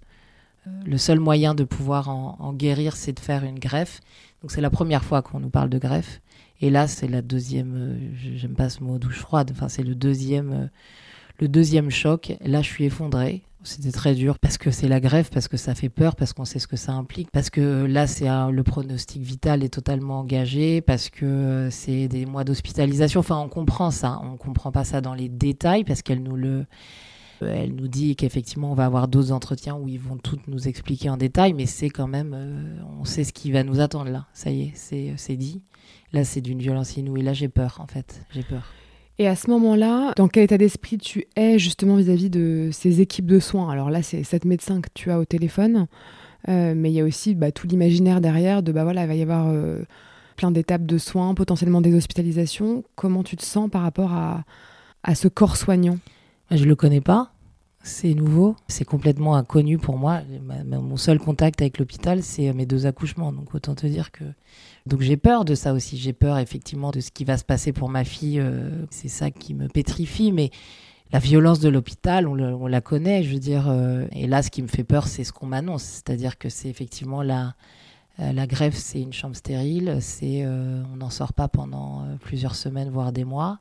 le 0.87 0.97
seul 0.97 1.21
moyen 1.21 1.55
de 1.55 1.63
pouvoir 1.63 2.09
en, 2.09 2.55
guérir, 2.55 2.97
c'est 2.97 3.13
de 3.13 3.21
faire 3.21 3.45
une 3.45 3.59
greffe. 3.59 4.01
Donc 4.41 4.51
c'est 4.51 4.63
la 4.63 4.71
première 4.71 5.05
fois 5.05 5.21
qu'on 5.21 5.39
nous 5.39 5.51
parle 5.51 5.69
de 5.69 5.77
greffe. 5.77 6.23
Et 6.61 6.71
là, 6.71 6.89
c'est 6.89 7.09
la 7.09 7.23
deuxième, 7.23 7.99
j'aime 8.37 8.55
pas 8.55 8.69
ce 8.69 8.83
mot 8.83 8.99
douche 8.99 9.19
froide, 9.19 9.51
enfin 9.53 9.69
c'est 9.69 9.85
le 9.85 9.95
deuxième, 9.95 10.71
le 11.41 11.49
deuxième 11.49 11.91
choc. 11.91 12.37
Là, 12.41 12.63
je 12.63 12.69
suis 12.69 12.85
effondrée. 12.85 13.43
C'était 13.65 13.91
très 13.91 14.15
dur 14.15 14.39
parce 14.39 14.57
que 14.57 14.71
c'est 14.71 14.87
la 14.87 15.01
grève, 15.01 15.31
parce 15.33 15.49
que 15.49 15.57
ça 15.57 15.75
fait 15.75 15.89
peur, 15.89 16.15
parce 16.15 16.33
qu'on 16.33 16.45
sait 16.45 16.61
ce 16.61 16.69
que 16.69 16.77
ça 16.77 16.93
implique, 16.93 17.31
parce 17.33 17.51
que 17.51 17.85
là, 17.87 18.07
c'est 18.07 18.29
le 18.29 18.63
pronostic 18.63 19.23
vital 19.23 19.65
est 19.65 19.69
totalement 19.69 20.21
engagé, 20.21 20.81
parce 20.81 21.11
que 21.11 21.27
euh, 21.27 21.71
c'est 21.71 22.07
des 22.07 22.25
mois 22.25 22.45
d'hospitalisation. 22.45 23.21
Enfin, 23.21 23.37
on 23.37 23.49
comprend 23.49 23.91
ça. 23.91 24.21
On 24.23 24.37
comprend 24.37 24.71
pas 24.71 24.85
ça 24.85 25.01
dans 25.01 25.15
les 25.15 25.29
détails 25.29 25.83
parce 25.83 26.03
qu'elle 26.03 26.23
nous 26.23 26.37
le, 26.37 26.67
euh, 27.43 27.55
elle 27.55 27.75
nous 27.75 27.89
dit 27.89 28.17
qu'effectivement, 28.17 28.71
on 28.73 28.75
va 28.75 28.85
avoir 28.85 29.09
d'autres 29.09 29.33
entretiens 29.33 29.77
où 29.77 29.89
ils 29.89 30.01
vont 30.01 30.17
tout 30.17 30.39
nous 30.47 30.69
expliquer 30.69 31.11
en 31.11 31.17
détail, 31.17 31.53
mais 31.53 31.67
c'est 31.67 31.91
quand 31.91 32.09
même, 32.09 32.35
euh, 32.35 32.81
on 33.01 33.05
sait 33.05 33.25
ce 33.25 33.33
qui 33.33 33.51
va 33.53 33.65
nous 33.65 33.81
attendre 33.81 34.11
là. 34.11 34.27
Ça 34.33 34.51
y 34.51 34.63
est, 34.63 35.17
c'est 35.17 35.37
dit. 35.37 35.63
Là, 36.13 36.25
c'est 36.25 36.41
d'une 36.41 36.59
violence 36.59 36.97
inouïe. 36.97 37.23
Là, 37.23 37.33
j'ai 37.33 37.49
peur, 37.49 37.79
en 37.81 37.87
fait. 37.87 38.23
J'ai 38.33 38.43
peur. 38.43 38.73
Et 39.19 39.27
à 39.27 39.35
ce 39.35 39.51
moment-là, 39.51 40.13
dans 40.17 40.29
quel 40.29 40.45
état 40.45 40.59
d'esprit 40.59 40.97
tu 40.97 41.27
es 41.35 41.59
justement 41.59 41.97
vis-à-vis 41.97 42.31
de 42.31 42.71
ces 42.73 43.01
équipes 43.01 43.27
de 43.27 43.41
soins? 43.41 43.69
Alors 43.69 43.91
là, 43.91 44.01
c'est 44.03 44.23
cette 44.23 44.45
médecin 44.45 44.81
que 44.81 44.89
tu 44.95 45.11
as 45.11 45.19
au 45.19 45.25
téléphone, 45.25 45.89
euh, 46.49 46.73
mais 46.77 46.93
il 46.93 46.95
y 46.95 47.01
a 47.01 47.05
aussi 47.05 47.35
bah, 47.35 47.51
tout 47.51 47.67
l'imaginaire 47.67 48.21
derrière 48.21 48.63
de 48.63 48.71
bah 48.71 48.85
voilà, 48.85 49.03
il 49.03 49.09
va 49.09 49.15
y 49.17 49.23
avoir 49.23 49.49
euh, 49.49 49.83
plein 50.37 50.53
d'étapes 50.53 50.87
de 50.87 50.99
soins, 50.99 51.35
potentiellement 51.35 51.81
des 51.81 51.95
hospitalisations. 51.95 52.85
Comment 52.95 53.25
tu 53.25 53.37
te 53.37 53.45
sens 53.45 53.69
par 53.69 53.83
rapport 53.83 54.13
à, 54.13 54.45
à 55.03 55.17
ce 55.17 55.27
corps 55.27 55.57
soignant? 55.57 55.99
Je 56.53 56.65
le 56.65 56.77
connais 56.77 57.01
pas. 57.01 57.33
C'est 57.83 58.15
nouveau, 58.15 58.55
c'est 58.69 58.85
complètement 58.85 59.35
inconnu 59.37 59.79
pour 59.79 59.99
moi. 59.99 60.21
mon 60.65 60.97
seul 60.97 61.19
contact 61.19 61.61
avec 61.61 61.79
l'hôpital, 61.79 62.23
c'est 62.23 62.53
mes 62.53 62.67
deux 62.67 62.87
accouchements. 62.87 63.33
Donc 63.33 63.55
autant 63.55 63.75
te 63.75 63.87
dire 63.87 64.13
que 64.13 64.25
donc 64.89 65.03
j'ai 65.03 65.17
peur 65.17 65.45
de 65.45 65.55
ça 65.55 65.73
aussi. 65.73 65.97
J'ai 65.97 66.13
peur 66.13 66.39
effectivement 66.39 66.91
de 66.91 67.01
ce 67.01 67.11
qui 67.11 67.25
va 67.25 67.37
se 67.37 67.45
passer 67.45 67.73
pour 67.73 67.89
ma 67.89 68.05
fille. 68.05 68.41
Euh, 68.41 68.71
c'est 68.91 69.09
ça 69.09 69.31
qui 69.31 69.55
me 69.55 69.69
pétrifie. 69.69 70.33
Mais 70.33 70.51
la 71.13 71.19
violence 71.19 71.61
de 71.61 71.69
l'hôpital, 71.69 72.27
on, 72.27 72.67
la 72.67 72.81
connaît. 72.81 73.23
Je 73.23 73.33
veux 73.33 73.39
dire. 73.39 73.69
Euh, 73.69 74.07
et 74.13 74.27
là, 74.27 74.43
ce 74.43 74.51
qui 74.51 74.63
me 74.63 74.69
fait 74.69 74.85
peur, 74.85 75.07
c'est 75.07 75.25
ce 75.25 75.33
qu'on 75.33 75.47
m'annonce. 75.47 75.83
C'est-à-dire 75.83 76.39
que 76.39 76.49
c'est 76.49 76.69
effectivement 76.69 77.23
la 77.23 77.55
euh, 78.19 78.33
la 78.33 78.47
greffe, 78.49 78.77
c'est 78.77 79.01
une 79.01 79.13
chambre 79.13 79.37
stérile. 79.37 79.99
C'est 80.01 80.45
on 80.47 80.97
n'en 80.97 81.11
sort 81.11 81.35
pas 81.35 81.49
pendant 81.49 82.07
plusieurs 82.21 82.57
semaines, 82.57 82.91
voire 82.91 83.13
des 83.13 83.25
mois. 83.25 83.61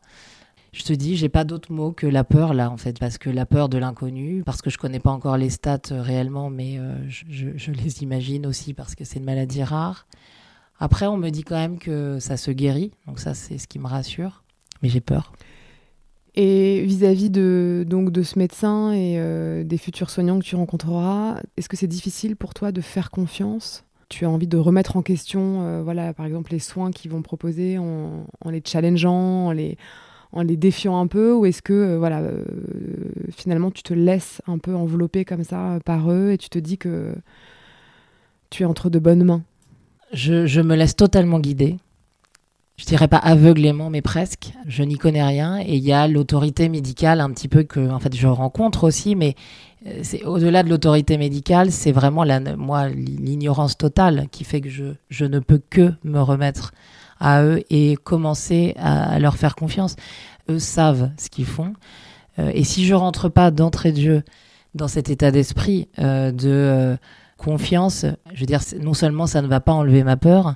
Je 0.74 0.84
te 0.84 0.94
dis, 0.94 1.18
j'ai 1.18 1.30
pas 1.30 1.44
d'autre 1.44 1.72
mot 1.72 1.92
que 1.92 2.06
la 2.06 2.24
peur 2.24 2.54
là 2.54 2.70
en 2.70 2.78
fait, 2.78 3.00
parce 3.00 3.18
que 3.18 3.30
la 3.30 3.46
peur 3.46 3.68
de 3.68 3.78
l'inconnu, 3.78 4.44
parce 4.46 4.62
que 4.62 4.70
je 4.70 4.78
connais 4.78 5.00
pas 5.00 5.12
encore 5.12 5.38
les 5.38 5.50
stats 5.50 5.80
réellement, 5.92 6.50
mais 6.50 6.80
je, 7.08 7.72
les 7.72 8.04
imagine 8.04 8.46
aussi 8.46 8.74
parce 8.74 8.94
que 8.94 9.04
c'est 9.04 9.20
une 9.20 9.26
maladie 9.26 9.64
rare. 9.64 10.06
Après, 10.80 11.08
on 11.08 11.18
me 11.18 11.30
dit 11.30 11.44
quand 11.44 11.56
même 11.56 11.80
que 11.80 12.20
ça 12.20 12.38
se 12.38 12.52
guérit, 12.52 12.92
donc 13.08 13.20
ça, 13.20 13.34
c'est 13.34 13.58
ce 13.58 13.68
qui 13.68 13.80
me 13.80 13.88
rassure, 13.88 14.44
mais 14.82 14.90
j'ai 14.90 15.02
peur. 15.02 15.34
Et 16.36 16.84
vis-à-vis 16.84 17.32
de, 17.32 17.84
donc, 17.88 18.12
de 18.12 18.22
ce 18.22 18.38
médecin 18.38 18.92
et 18.92 19.16
euh, 19.18 19.64
des 19.64 19.80
futurs 19.80 20.12
soignants 20.12 20.38
que 20.38 20.44
tu 20.46 20.56
rencontreras, 20.56 21.42
est-ce 21.58 21.68
que 21.68 21.76
c'est 21.76 21.88
difficile 21.88 22.36
pour 22.36 22.54
toi 22.54 22.72
de 22.72 22.80
faire 22.80 23.10
confiance? 23.10 23.86
Tu 24.08 24.24
as 24.24 24.30
envie 24.30 24.46
de 24.46 24.58
remettre 24.58 24.98
en 24.98 25.02
question, 25.02 25.64
euh, 25.64 25.82
voilà, 25.84 26.14
par 26.14 26.28
exemple, 26.28 26.52
les 26.52 26.60
soins 26.60 26.92
qu'ils 26.92 27.10
vont 27.10 27.24
proposer 27.24 27.80
en, 27.80 28.28
les 28.46 28.62
challengeant, 28.64 29.48
en 29.48 29.52
les, 29.52 29.78
en 30.32 30.44
les 30.44 30.58
défiant 30.58 31.00
un 31.00 31.08
peu 31.08 31.34
Ou 31.34 31.48
est-ce 31.48 31.64
que, 31.64 31.74
euh, 31.74 31.98
voilà, 31.98 32.22
finalement, 33.36 33.72
tu 33.72 33.82
te 33.82 33.96
laisses 33.96 34.40
un 34.46 34.60
peu 34.60 34.76
envelopper 34.76 35.26
comme 35.26 35.44
ça 35.44 35.80
par 35.86 36.12
eux 36.12 36.34
et 36.34 36.38
tu 36.38 36.50
te 36.50 36.60
dis 36.60 36.78
que 36.78 37.16
tu 38.52 38.62
es 38.62 38.66
entre 38.68 38.92
de 38.92 39.00
bonnes 39.00 39.24
mains? 39.24 39.42
Je, 40.14 40.62
me 40.62 40.76
laisse 40.76 40.96
totalement 40.96 41.40
guider. 41.40 41.78
Je 42.78 42.86
dirais 42.86 43.08
pas 43.08 43.18
aveuglément, 43.18 43.90
mais 43.90 44.02
presque. 44.02 44.54
Je 44.68 44.84
n'y 44.84 44.98
connais 44.98 45.24
rien. 45.24 45.60
Et 45.60 45.76
il 45.76 45.84
y 45.84 45.94
a 45.94 46.08
l'autorité 46.08 46.70
médicale 46.70 47.22
un 47.22 47.32
petit 47.32 47.48
peu 47.48 47.64
que, 47.64 47.90
en 47.90 48.00
fait, 48.00 48.16
je 48.16 48.28
rencontre 48.28 48.84
aussi, 48.84 49.16
mais 49.16 49.36
euh, 49.88 50.00
c'est 50.04 50.24
au-delà 50.24 50.64
de 50.64 50.70
l'autorité 50.70 51.18
médicale, 51.18 51.72
c'est 51.72 51.92
vraiment 51.92 52.24
la, 52.24 52.40
moi 52.56 52.88
l'ignorance 52.90 53.78
totale 53.78 54.28
qui 54.32 54.44
fait 54.44 54.62
que 54.62 54.70
je, 54.70 55.26
ne 55.26 55.40
peux 55.40 55.62
que 55.70 55.94
me 56.04 56.20
remettre 56.20 56.74
à 57.20 57.44
eux 57.44 57.64
et 57.70 57.96
commencer 57.96 58.76
à, 58.78 59.20
leur 59.20 59.38
faire 59.38 59.56
confiance. 59.56 59.96
Eux 60.50 60.60
savent 60.60 61.12
ce 61.18 61.30
qu'ils 61.30 61.46
font. 61.46 61.74
Euh, 62.38 62.52
et 62.54 62.64
si 62.64 62.86
je 62.86 62.94
rentre 62.94 63.28
pas 63.28 63.50
d'entrée 63.50 63.92
de 63.92 64.02
jeu 64.02 64.24
dans 64.76 64.88
cet 64.88 65.10
état 65.10 65.32
d'esprit 65.32 65.88
euh, 65.98 66.32
de 66.32 66.98
confiance, 67.38 68.06
je 68.34 68.40
veux 68.40 68.46
dire, 68.46 68.62
non 68.82 68.94
seulement 68.94 69.28
ça 69.28 69.42
ne 69.42 69.48
va 69.48 69.60
pas 69.60 69.72
enlever 69.72 70.04
ma 70.04 70.18
peur, 70.18 70.56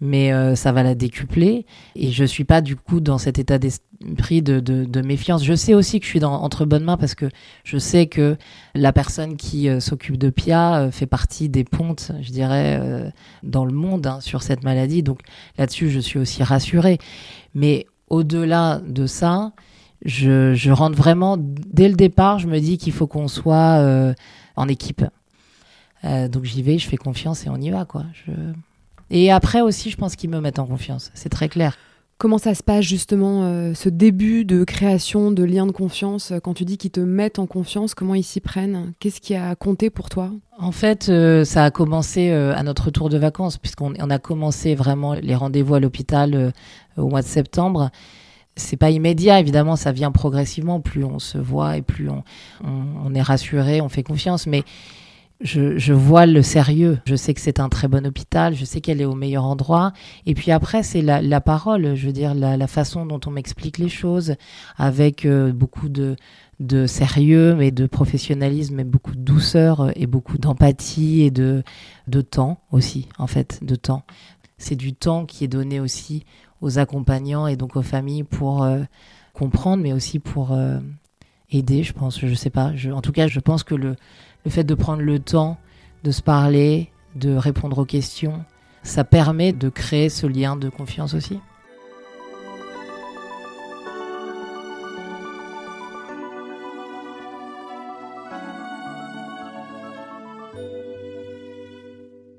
mais 0.00 0.32
euh, 0.32 0.54
ça 0.54 0.72
va 0.72 0.82
la 0.82 0.94
décupler. 0.94 1.66
Et 1.94 2.10
je 2.10 2.24
suis 2.24 2.44
pas 2.44 2.60
du 2.60 2.76
coup 2.76 3.00
dans 3.00 3.18
cet 3.18 3.38
état 3.38 3.58
d'esprit 3.58 4.42
de, 4.42 5.02
méfiance. 5.02 5.44
Je 5.44 5.54
sais 5.54 5.74
aussi 5.74 6.00
que 6.00 6.04
je 6.04 6.10
suis 6.10 6.20
dans, 6.20 6.34
entre 6.34 6.64
bonnes 6.64 6.84
mains 6.84 6.96
parce 6.96 7.14
que 7.14 7.26
je 7.64 7.78
sais 7.78 8.06
que 8.06 8.36
la 8.74 8.92
personne 8.92 9.36
qui 9.36 9.68
euh, 9.68 9.80
s'occupe 9.80 10.18
de 10.18 10.30
Pia 10.30 10.76
euh, 10.76 10.90
fait 10.90 11.06
partie 11.06 11.48
des 11.48 11.64
pontes, 11.64 12.12
je 12.20 12.30
dirais, 12.30 13.12
dans 13.42 13.64
le 13.64 13.72
monde 13.72 14.06
hein, 14.06 14.20
sur 14.20 14.42
cette 14.42 14.64
maladie. 14.64 15.02
Donc 15.02 15.20
là-dessus, 15.56 15.90
je 15.90 16.00
suis 16.00 16.18
aussi 16.18 16.42
rassurée. 16.42 16.98
Mais 17.54 17.86
au-delà 18.08 18.80
de 18.86 19.06
ça, 19.06 19.52
je, 20.04 20.52
je 20.54 20.70
rentre 20.70 20.96
vraiment, 20.96 21.36
dès 21.38 21.88
le 21.88 21.94
départ, 21.94 22.38
je 22.38 22.48
me 22.48 22.60
dis 22.60 22.76
qu'il 22.76 22.92
faut 22.92 23.06
qu'on 23.06 23.28
soit 23.28 24.14
en 24.56 24.68
équipe. 24.68 25.04
Euh, 26.06 26.28
donc 26.28 26.44
j'y 26.44 26.62
vais, 26.62 26.78
je 26.78 26.88
fais 26.88 26.96
confiance 26.96 27.46
et 27.46 27.50
on 27.50 27.56
y 27.56 27.70
va, 27.70 27.84
quoi. 27.84 28.04
Et 29.10 29.30
après 29.30 29.60
aussi, 29.60 29.90
je 29.90 29.96
pense 29.96 30.16
qu'ils 30.16 30.30
me 30.30 30.40
mettent 30.40 30.58
en 30.58 30.66
confiance. 30.66 31.10
C'est 31.14 31.28
très 31.28 31.48
clair. 31.48 31.76
Comment 32.18 32.38
ça 32.38 32.54
se 32.54 32.62
passe 32.62 32.84
justement, 32.84 33.42
euh, 33.42 33.74
ce 33.74 33.90
début 33.90 34.46
de 34.46 34.64
création 34.64 35.30
de 35.30 35.44
liens 35.44 35.66
de 35.66 35.72
confiance 35.72 36.32
Quand 36.42 36.54
tu 36.54 36.64
dis 36.64 36.78
qu'ils 36.78 36.90
te 36.90 37.00
mettent 37.00 37.38
en 37.38 37.46
confiance, 37.46 37.94
comment 37.94 38.14
ils 38.14 38.24
s'y 38.24 38.40
prennent? 38.40 38.94
Qu'est-ce 39.00 39.20
qui 39.20 39.34
a 39.34 39.54
compté 39.54 39.90
pour 39.90 40.08
toi? 40.08 40.30
En 40.58 40.72
fait, 40.72 41.10
euh, 41.10 41.44
ça 41.44 41.64
a 41.64 41.70
commencé 41.70 42.30
à 42.30 42.62
notre 42.62 42.86
retour 42.86 43.10
de 43.10 43.18
vacances, 43.18 43.58
puisqu'on 43.58 43.92
on 44.00 44.08
a 44.08 44.18
commencé 44.18 44.74
vraiment 44.74 45.12
les 45.12 45.34
rendez-vous 45.34 45.74
à 45.74 45.80
l'hôpital 45.80 46.52
au 46.96 47.08
mois 47.08 47.22
de 47.22 47.26
septembre 47.26 47.90
c'est 48.58 48.78
pas 48.78 48.88
immédiat, 48.88 49.38
évidemment, 49.38 49.76
ça 49.76 49.92
vient 49.92 50.10
progressivement. 50.10 50.80
Plus 50.80 51.04
on 51.04 51.18
se 51.18 51.36
voit 51.36 51.76
et 51.76 51.82
plus 51.82 52.08
on, 52.08 52.24
on 52.64 53.14
est 53.14 53.20
rassuré, 53.20 53.82
on 53.82 53.90
fait 53.90 54.02
confiance. 54.02 54.46
Mais 54.46 54.64
je, 55.40 55.92
vois 55.92 56.26
le 56.26 56.42
sérieux. 56.42 56.98
Je 57.04 57.14
sais 57.14 57.34
que 57.34 57.40
c'est 57.40 57.60
un 57.60 57.68
très 57.68 57.88
bon 57.88 58.06
hôpital. 58.06 58.54
Je 58.54 58.64
sais 58.64 58.80
qu'elle 58.80 59.00
est 59.00 59.06
au 59.06 59.14
meilleur 59.14 59.44
endroit. 59.44 59.92
Et 60.24 60.34
puis 60.34 60.50
après, 60.50 60.82
c'est 60.82 61.02
la, 61.02 61.40
parole. 61.40 61.94
Je 61.94 62.06
veux 62.06 62.12
dire, 62.12 62.34
la, 62.34 62.66
façon 62.66 63.06
dont 63.06 63.20
on 63.26 63.30
m'explique 63.30 63.78
les 63.78 63.88
choses, 63.88 64.34
avec 64.76 65.24
euh, 65.24 65.52
beaucoup 65.52 65.88
de, 65.88 66.16
sérieux, 66.86 67.54
mais 67.54 67.70
de 67.70 67.86
professionnalisme, 67.86 68.80
et 68.80 68.84
beaucoup 68.84 69.14
de 69.14 69.20
douceur, 69.20 69.90
et 69.94 70.06
beaucoup 70.06 70.38
d'empathie 70.38 71.22
et 71.22 71.30
de, 71.30 71.62
de 72.08 72.20
temps 72.22 72.60
aussi, 72.72 73.08
en 73.18 73.26
fait, 73.26 73.60
de 73.62 73.76
temps. 73.76 74.04
C'est 74.58 74.76
du 74.76 74.94
temps 74.94 75.26
qui 75.26 75.44
est 75.44 75.48
donné 75.48 75.80
aussi 75.80 76.24
aux 76.62 76.78
accompagnants 76.78 77.46
et 77.46 77.56
donc 77.56 77.76
aux 77.76 77.82
familles 77.82 78.22
pour 78.22 78.62
euh, 78.62 78.80
comprendre, 79.34 79.82
mais 79.82 79.92
aussi 79.92 80.18
pour 80.18 80.52
euh, 80.52 80.78
aider, 81.50 81.82
je 81.82 81.92
pense. 81.92 82.20
Je 82.20 82.34
sais 82.34 82.48
pas. 82.48 82.72
en 82.92 83.02
tout 83.02 83.12
cas, 83.12 83.28
je 83.28 83.40
pense 83.40 83.62
que 83.64 83.74
le 83.74 83.96
le 84.46 84.50
fait 84.52 84.62
de 84.62 84.76
prendre 84.76 85.02
le 85.02 85.18
temps 85.18 85.58
de 86.04 86.12
se 86.12 86.22
parler, 86.22 86.92
de 87.16 87.34
répondre 87.34 87.78
aux 87.78 87.84
questions, 87.84 88.44
ça 88.84 89.02
permet 89.02 89.52
de 89.52 89.68
créer 89.68 90.08
ce 90.08 90.24
lien 90.28 90.54
de 90.54 90.68
confiance 90.68 91.14
aussi. 91.14 91.40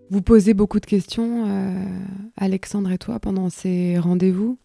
Vous 0.10 0.22
posez 0.22 0.54
beaucoup 0.54 0.80
de 0.80 0.86
questions, 0.86 1.44
euh, 1.46 2.00
Alexandre 2.38 2.90
et 2.94 2.98
toi, 2.98 3.20
pendant 3.20 3.50
ces 3.50 4.00
rendez-vous. 4.00 4.58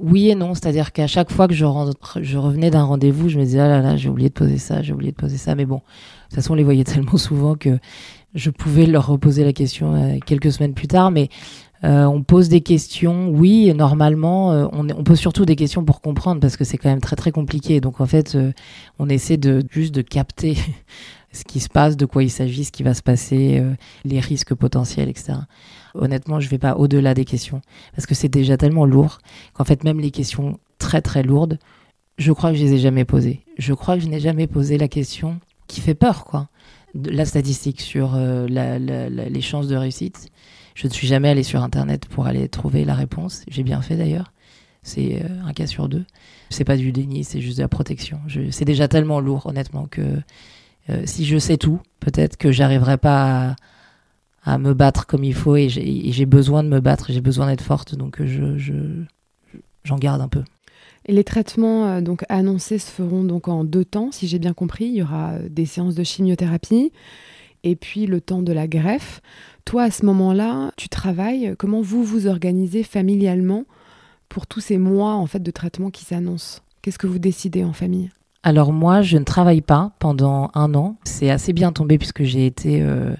Oui 0.00 0.30
et 0.30 0.34
non, 0.34 0.54
c'est-à-dire 0.54 0.92
qu'à 0.92 1.06
chaque 1.06 1.30
fois 1.30 1.48
que 1.48 1.54
je, 1.54 1.64
revenais 1.64 2.70
d'un 2.70 2.82
rendez-vous, 2.82 3.28
je 3.28 3.38
me 3.38 3.44
disais, 3.44 3.60
ah 3.60 3.68
là 3.68 3.80
là, 3.80 3.96
j'ai 3.96 4.08
oublié 4.08 4.28
de 4.28 4.34
poser 4.34 4.58
ça, 4.58 4.82
j'ai 4.82 4.92
oublié 4.92 5.12
de 5.12 5.16
poser 5.16 5.36
ça. 5.36 5.54
Mais 5.54 5.66
bon, 5.66 5.76
de 5.76 5.80
toute 6.28 6.34
façon, 6.36 6.52
on 6.52 6.56
les 6.56 6.64
voyait 6.64 6.84
tellement 6.84 7.16
souvent 7.16 7.54
que 7.54 7.78
je 8.34 8.50
pouvais 8.50 8.86
leur 8.86 9.06
reposer 9.06 9.44
la 9.44 9.52
question 9.52 9.94
euh, 9.94 10.18
quelques 10.24 10.52
semaines 10.52 10.74
plus 10.74 10.88
tard. 10.88 11.10
Mais 11.10 11.28
euh, 11.84 12.04
on 12.04 12.22
pose 12.22 12.48
des 12.48 12.60
questions, 12.60 13.28
oui, 13.30 13.72
normalement, 13.74 14.52
euh, 14.52 14.66
on, 14.72 15.02
pose 15.02 15.18
surtout 15.18 15.44
des 15.44 15.56
questions 15.56 15.84
pour 15.84 16.00
comprendre 16.00 16.40
parce 16.40 16.56
que 16.56 16.64
c'est 16.64 16.76
quand 16.76 16.90
même 16.90 17.00
très 17.00 17.16
très 17.16 17.32
compliqué. 17.32 17.80
Donc 17.80 18.00
en 18.00 18.06
fait, 18.06 18.36
on 18.98 19.08
essaie 19.08 19.38
de 19.38 19.62
juste 19.70 19.94
de 19.94 20.02
capter 20.02 20.56
ce 21.32 21.44
qui 21.44 21.60
se 21.60 21.68
passe, 21.68 21.96
de 21.96 22.06
quoi 22.06 22.22
il 22.22 22.30
s'agit, 22.30 22.64
ce 22.64 22.72
qui 22.72 22.82
va 22.82 22.94
se 22.94 23.02
passer, 23.02 23.62
les 24.04 24.20
risques 24.20 24.54
potentiels, 24.54 25.08
etc. 25.08 25.34
Honnêtement, 25.94 26.40
je 26.40 26.46
ne 26.46 26.50
vais 26.50 26.58
pas 26.58 26.76
au-delà 26.76 27.14
des 27.14 27.24
questions 27.24 27.60
parce 27.94 28.06
que 28.06 28.14
c'est 28.14 28.28
déjà 28.28 28.56
tellement 28.56 28.84
lourd 28.84 29.18
qu'en 29.54 29.64
fait, 29.64 29.84
même 29.84 30.00
les 30.00 30.10
questions 30.10 30.58
très 30.78 31.02
très 31.02 31.22
lourdes, 31.22 31.58
je 32.18 32.32
crois 32.32 32.50
que 32.50 32.56
je 32.56 32.64
les 32.64 32.74
ai 32.74 32.78
jamais 32.78 33.04
posées. 33.04 33.40
Je 33.58 33.72
crois 33.72 33.96
que 33.96 34.02
je 34.02 34.08
n'ai 34.08 34.20
jamais 34.20 34.46
posé 34.46 34.78
la 34.78 34.88
question 34.88 35.40
qui 35.66 35.80
fait 35.80 35.94
peur, 35.94 36.24
quoi. 36.24 36.48
La 36.94 37.24
statistique 37.24 37.80
sur 37.80 38.14
euh, 38.14 38.46
les 38.48 39.40
chances 39.40 39.68
de 39.68 39.76
réussite. 39.76 40.28
Je 40.74 40.86
ne 40.86 40.92
suis 40.92 41.06
jamais 41.06 41.28
allé 41.28 41.42
sur 41.42 41.62
Internet 41.62 42.06
pour 42.06 42.26
aller 42.26 42.48
trouver 42.48 42.84
la 42.84 42.94
réponse. 42.94 43.44
J'ai 43.48 43.62
bien 43.62 43.80
fait 43.80 43.96
d'ailleurs. 43.96 44.32
C'est 44.82 45.22
euh, 45.22 45.46
un 45.46 45.52
cas 45.52 45.66
sur 45.66 45.88
deux. 45.88 46.04
C'est 46.48 46.64
pas 46.64 46.76
du 46.76 46.90
déni, 46.90 47.22
c'est 47.22 47.40
juste 47.40 47.58
de 47.58 47.62
la 47.62 47.68
protection. 47.68 48.18
C'est 48.50 48.64
déjà 48.64 48.88
tellement 48.88 49.20
lourd, 49.20 49.46
honnêtement, 49.46 49.86
que 49.86 50.02
euh, 50.88 51.02
si 51.04 51.24
je 51.24 51.38
sais 51.38 51.58
tout, 51.58 51.80
peut-être 52.00 52.36
que 52.36 52.50
j'arriverai 52.50 52.96
pas 52.96 53.50
à, 53.50 53.56
me 54.46 54.72
battre 54.72 55.06
comme 55.06 55.24
il 55.24 55.34
faut 55.34 55.56
et 55.56 55.68
j'ai 55.68 56.26
besoin 56.26 56.62
de 56.62 56.68
me 56.68 56.80
battre, 56.80 57.12
j'ai 57.12 57.20
besoin 57.20 57.46
d'être 57.46 57.62
forte, 57.62 57.94
donc 57.94 58.22
je, 58.24 59.04
j'en 59.84 59.96
garde 59.96 60.20
un 60.20 60.28
peu. 60.28 60.42
Et 61.06 61.12
les 61.12 61.24
traitements 61.24 61.86
euh, 61.86 62.00
donc 62.00 62.24
annoncés 62.28 62.78
se 62.78 62.90
feront 62.90 63.24
donc 63.24 63.48
en 63.48 63.64
deux 63.64 63.84
temps, 63.84 64.10
si 64.12 64.26
j'ai 64.26 64.38
bien 64.38 64.52
compris. 64.52 64.84
Il 64.84 64.96
y 64.96 65.02
aura 65.02 65.32
euh, 65.32 65.48
des 65.48 65.66
séances 65.66 65.94
de 65.94 66.04
chimiothérapie 66.04 66.92
et 67.64 67.76
puis 67.76 68.06
le 68.06 68.20
temps 68.20 68.42
de 68.42 68.52
la 68.52 68.68
greffe. 68.68 69.20
Toi, 69.64 69.84
à 69.84 69.90
ce 69.90 70.04
moment-là, 70.06 70.72
tu 70.76 70.88
travailles. 70.88 71.54
Comment 71.58 71.80
vous 71.80 72.04
vous 72.04 72.26
organisez 72.26 72.82
familialement 72.82 73.64
pour 74.28 74.46
tous 74.46 74.60
ces 74.60 74.78
mois 74.78 75.14
en 75.14 75.26
fait 75.26 75.42
de 75.42 75.50
traitement 75.50 75.90
qui 75.90 76.04
s'annoncent? 76.04 76.60
Qu'est-ce 76.82 76.98
que 76.98 77.06
vous 77.06 77.18
décidez 77.18 77.64
en 77.64 77.72
famille? 77.72 78.10
Alors 78.42 78.72
moi, 78.72 79.02
je 79.02 79.18
ne 79.18 79.24
travaille 79.24 79.60
pas 79.60 79.92
pendant 79.98 80.50
un 80.54 80.74
an. 80.74 80.96
C'est 81.04 81.30
assez 81.30 81.52
bien 81.52 81.72
tombé 81.72 81.98
puisque 81.98 82.22
j'ai 82.22 82.46
été 82.46 82.80
euh, 82.80 83.14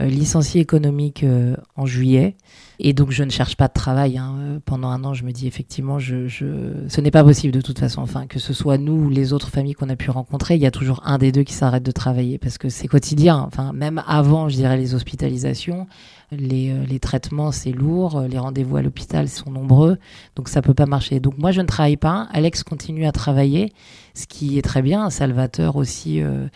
euh, 0.00 0.06
licencié 0.06 0.60
économique 0.60 1.22
euh, 1.22 1.56
en 1.76 1.86
juillet. 1.86 2.36
Et 2.80 2.92
donc 2.92 3.10
je 3.12 3.22
ne 3.22 3.30
cherche 3.30 3.56
pas 3.56 3.68
de 3.68 3.72
travail. 3.72 4.18
Hein. 4.18 4.60
Pendant 4.64 4.88
un 4.88 5.04
an, 5.04 5.14
je 5.14 5.24
me 5.24 5.30
dis 5.30 5.46
effectivement, 5.46 5.98
je, 5.98 6.26
ce 6.28 7.00
n'est 7.00 7.10
pas 7.10 7.22
possible 7.22 7.52
de 7.52 7.60
toute 7.60 7.78
façon. 7.78 8.00
Enfin, 8.02 8.26
que 8.26 8.38
ce 8.38 8.52
soit 8.52 8.78
nous 8.78 9.04
ou 9.04 9.08
les 9.10 9.32
autres 9.32 9.48
familles 9.48 9.74
qu'on 9.74 9.88
a 9.88 9.96
pu 9.96 10.10
rencontrer, 10.10 10.56
il 10.56 10.60
y 10.60 10.66
a 10.66 10.72
toujours 10.72 11.00
un 11.04 11.18
des 11.18 11.30
deux 11.30 11.44
qui 11.44 11.52
s'arrête 11.52 11.84
de 11.84 11.92
travailler 11.92 12.38
parce 12.38 12.58
que 12.58 12.68
c'est 12.68 12.88
quotidien. 12.88 13.38
Enfin, 13.46 13.72
même 13.72 14.02
avant, 14.06 14.48
je 14.48 14.56
dirais, 14.56 14.76
les 14.76 14.94
hospitalisations, 14.94 15.86
les, 16.32 16.70
euh, 16.70 16.84
les 16.84 16.98
traitements, 16.98 17.52
c'est 17.52 17.72
lourd, 17.72 18.22
les 18.22 18.38
rendez-vous 18.38 18.76
à 18.76 18.82
l'hôpital 18.82 19.28
sont 19.28 19.50
nombreux, 19.50 19.98
donc 20.34 20.48
ça 20.48 20.62
peut 20.62 20.74
pas 20.74 20.86
marcher. 20.86 21.20
Donc 21.20 21.38
moi, 21.38 21.52
je 21.52 21.60
ne 21.60 21.66
travaille 21.66 21.96
pas. 21.96 22.28
Alex 22.32 22.64
continue 22.64 23.06
à 23.06 23.12
travailler, 23.12 23.72
ce 24.14 24.26
qui 24.26 24.58
est 24.58 24.62
très 24.62 24.82
bien. 24.82 25.10
Salvateur 25.10 25.76
aussi. 25.76 26.20
Euh, 26.20 26.48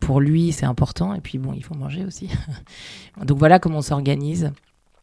pour 0.00 0.20
lui, 0.20 0.52
c'est 0.52 0.66
important. 0.66 1.14
Et 1.14 1.20
puis 1.20 1.38
bon, 1.38 1.52
il 1.54 1.62
faut 1.62 1.74
manger 1.74 2.04
aussi. 2.04 2.28
Donc 3.24 3.38
voilà 3.38 3.58
comment 3.58 3.78
on 3.78 3.82
s'organise. 3.82 4.52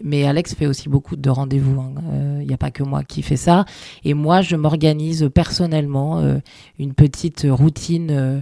Mais 0.04 0.26
Alex 0.26 0.56
fait 0.56 0.66
aussi 0.66 0.90
beaucoup 0.90 1.16
de 1.16 1.30
rendez-vous. 1.30 1.74
Il 1.74 2.00
hein. 2.00 2.40
n'y 2.40 2.52
euh, 2.52 2.56
a 2.56 2.58
pas 2.58 2.72
que 2.72 2.84
moi 2.84 3.04
qui 3.04 3.22
fais 3.22 3.38
ça. 3.38 3.66
Et 4.04 4.14
moi, 4.14 4.42
je 4.42 4.56
m'organise 4.56 5.30
personnellement 5.34 6.20
euh, 6.20 6.40
une 6.80 6.94
petite 6.94 7.46
routine, 7.50 8.10
euh, 8.12 8.42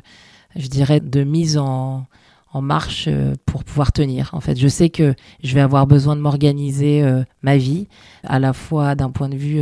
je 0.56 0.68
dirais, 0.68 1.00
de 1.00 1.24
mise 1.24 1.58
en, 1.58 2.06
en 2.54 2.62
marche 2.62 3.10
pour 3.46 3.64
pouvoir 3.64 3.92
tenir. 3.92 4.30
En 4.34 4.40
fait, 4.40 4.58
je 4.58 4.68
sais 4.68 4.90
que 4.90 5.14
je 5.44 5.56
vais 5.56 5.62
avoir 5.62 5.88
besoin 5.88 6.16
de 6.16 6.22
m'organiser 6.22 7.04
ma 7.44 7.58
vie, 7.58 7.88
à 8.24 8.40
la 8.40 8.54
fois 8.54 8.96
d'un 8.96 9.12
point 9.12 9.30
de 9.30 9.38
vue 9.38 9.62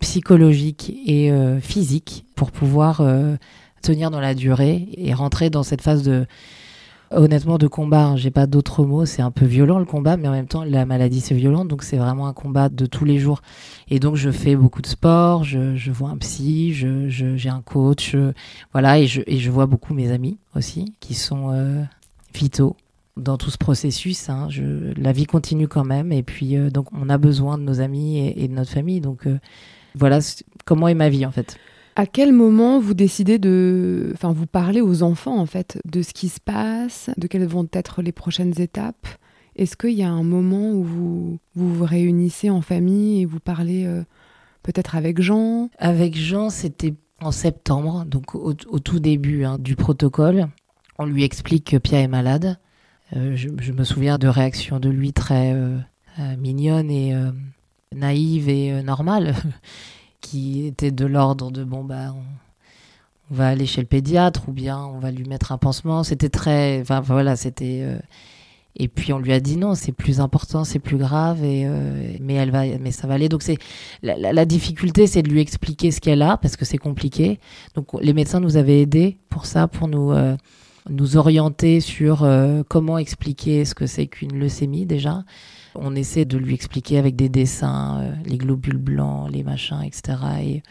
psychologique 0.00 0.92
et 1.06 1.30
physique, 1.60 2.24
pour 2.34 2.50
pouvoir 2.50 3.02
tenir 3.82 4.10
dans 4.10 4.20
la 4.20 4.34
durée 4.34 4.88
et 4.96 5.14
rentrer 5.14 5.50
dans 5.50 5.62
cette 5.62 5.82
phase 5.82 6.02
de 6.02 6.26
honnêtement 7.10 7.58
de 7.58 7.66
combat. 7.66 8.06
Hein. 8.06 8.16
J'ai 8.16 8.30
pas 8.30 8.46
d'autres 8.46 8.84
mots. 8.84 9.06
C'est 9.06 9.22
un 9.22 9.30
peu 9.30 9.46
violent 9.46 9.78
le 9.78 9.84
combat, 9.84 10.16
mais 10.16 10.28
en 10.28 10.32
même 10.32 10.46
temps 10.46 10.64
la 10.64 10.86
maladie 10.86 11.20
c'est 11.20 11.34
violent, 11.34 11.64
donc 11.64 11.82
c'est 11.82 11.96
vraiment 11.96 12.26
un 12.26 12.32
combat 12.32 12.68
de 12.68 12.86
tous 12.86 13.04
les 13.04 13.18
jours. 13.18 13.42
Et 13.88 13.98
donc 13.98 14.16
je 14.16 14.30
fais 14.30 14.56
beaucoup 14.56 14.82
de 14.82 14.86
sport, 14.86 15.44
je, 15.44 15.90
vois 15.90 16.10
un 16.10 16.18
psy, 16.18 16.74
je, 16.74 17.08
j'ai 17.08 17.48
un 17.48 17.62
coach, 17.62 18.16
voilà, 18.72 18.98
et 18.98 19.06
je, 19.06 19.22
et 19.26 19.38
je 19.38 19.50
vois 19.50 19.66
beaucoup 19.66 19.94
mes 19.94 20.10
amis 20.10 20.38
aussi 20.54 20.94
qui 21.00 21.14
sont 21.14 21.50
euh, 21.52 21.82
vitaux 22.34 22.76
dans 23.16 23.36
tout 23.36 23.50
ce 23.50 23.58
processus. 23.58 24.28
Hein. 24.28 24.48
La 24.96 25.12
vie 25.12 25.26
continue 25.26 25.68
quand 25.68 25.84
même, 25.84 26.12
et 26.12 26.22
puis 26.22 26.56
euh, 26.56 26.70
donc 26.70 26.86
on 26.92 27.08
a 27.08 27.18
besoin 27.18 27.58
de 27.58 27.62
nos 27.62 27.80
amis 27.80 28.18
et, 28.18 28.48
de 28.48 28.52
notre 28.52 28.70
famille. 28.70 29.00
Donc 29.00 29.26
euh, 29.26 29.38
voilà 29.94 30.20
comment 30.64 30.88
est 30.88 30.94
ma 30.94 31.08
vie 31.08 31.26
en 31.26 31.32
fait? 31.32 31.58
À 31.98 32.06
quel 32.06 32.32
moment 32.32 32.78
vous 32.78 32.94
décidez 32.94 33.40
de, 33.40 34.12
enfin, 34.14 34.32
vous 34.32 34.46
parlez 34.46 34.80
aux 34.80 35.02
enfants 35.02 35.36
en 35.36 35.46
fait 35.46 35.80
de 35.84 36.02
ce 36.02 36.12
qui 36.12 36.28
se 36.28 36.38
passe, 36.38 37.10
de 37.16 37.26
quelles 37.26 37.44
vont 37.44 37.66
être 37.72 38.02
les 38.02 38.12
prochaines 38.12 38.60
étapes? 38.60 39.08
Est-ce 39.56 39.76
qu'il 39.76 39.94
y 39.94 40.04
a 40.04 40.08
un 40.08 40.22
moment 40.22 40.70
où 40.70 40.84
vous, 40.84 41.38
vous, 41.56 41.84
réunissez 41.84 42.50
en 42.50 42.60
famille 42.60 43.22
et 43.22 43.24
vous 43.24 43.40
parlez 43.40 43.84
euh, 43.84 44.04
peut-être 44.62 44.94
avec 44.94 45.20
Jean? 45.20 45.70
Avec 45.78 46.16
Jean, 46.16 46.50
c'était 46.50 46.94
en 47.20 47.32
septembre, 47.32 48.04
donc 48.04 48.36
au, 48.36 48.54
tout 48.54 49.00
début 49.00 49.42
hein, 49.42 49.58
du 49.58 49.74
protocole. 49.74 50.46
On 51.00 51.04
lui 51.04 51.24
explique 51.24 51.64
que 51.64 51.78
Pia 51.78 51.98
est 51.98 52.06
malade. 52.06 52.60
Euh, 53.16 53.34
je, 53.34 53.72
me 53.72 53.82
souviens 53.82 54.18
de 54.18 54.28
réactions 54.28 54.78
de 54.78 54.88
lui 54.88 55.12
très 55.12 55.52
euh, 55.52 55.76
mignonnes 56.38 56.92
et 56.92 57.12
naïves 57.92 58.48
et 58.48 58.84
normales. 58.84 59.34
qui 60.28 60.66
était 60.66 60.90
de 60.90 61.06
l'ordre 61.06 61.50
de 61.50 61.64
bon 61.64 61.84
bah 61.84 62.14
on, 62.14 63.34
va 63.34 63.48
aller 63.48 63.66
chez 63.66 63.80
le 63.80 63.86
pédiatre 63.86 64.48
ou 64.48 64.52
bien 64.52 64.78
on 64.78 64.98
va 64.98 65.10
lui 65.10 65.24
mettre 65.24 65.52
un 65.52 65.58
pansement. 65.58 66.02
C'était 66.02 66.28
très, 66.28 66.80
enfin 66.80 67.00
voilà, 67.00 67.36
c'était. 67.36 67.80
Euh, 67.82 67.98
et 68.76 68.88
puis 68.88 69.12
on 69.12 69.18
lui 69.18 69.32
a 69.32 69.40
dit 69.40 69.56
non, 69.56 69.74
c'est 69.74 69.92
plus 69.92 70.20
important, 70.20 70.64
c'est 70.64 70.78
plus 70.78 70.98
grave, 70.98 71.42
et 71.44 71.64
euh, 71.66 72.14
mais 72.20 72.34
elle 72.34 72.50
va, 72.50 72.64
mais 72.78 72.90
ça 72.90 73.06
va 73.06 73.14
aller. 73.14 73.28
Donc 73.28 73.42
c'est 73.42 73.58
la, 74.02 74.44
difficulté, 74.44 75.06
c'est 75.06 75.22
de 75.22 75.30
lui 75.30 75.40
expliquer 75.40 75.90
ce 75.90 76.00
qu'elle 76.00 76.22
a 76.22 76.36
parce 76.36 76.56
que 76.56 76.64
c'est 76.64 76.78
compliqué. 76.78 77.40
Donc 77.74 77.88
les 78.00 78.12
médecins 78.12 78.40
nous 78.40 78.56
avaient 78.56 78.80
aidés 78.80 79.18
pour 79.30 79.46
ça, 79.46 79.66
pour 79.66 79.88
nous 79.88 80.12
euh, 80.12 80.36
nous 80.90 81.16
orienter 81.16 81.80
sur 81.80 82.26
comment 82.68 82.98
expliquer 82.98 83.64
ce 83.64 83.74
que 83.74 83.86
c'est 83.86 84.06
qu'une 84.06 84.38
leucémie 84.38 84.86
déjà 84.86 85.24
on 85.74 85.94
essaie 85.94 86.24
de 86.24 86.38
lui 86.38 86.54
expliquer 86.54 86.98
avec 86.98 87.16
des 87.16 87.28
dessins, 87.28 88.00
euh, 88.00 88.12
les 88.24 88.38
globules 88.38 88.78
blancs, 88.78 89.30
les 89.30 89.42
machins, 89.42 89.82
etc. 89.82 90.18
Et 90.42 90.62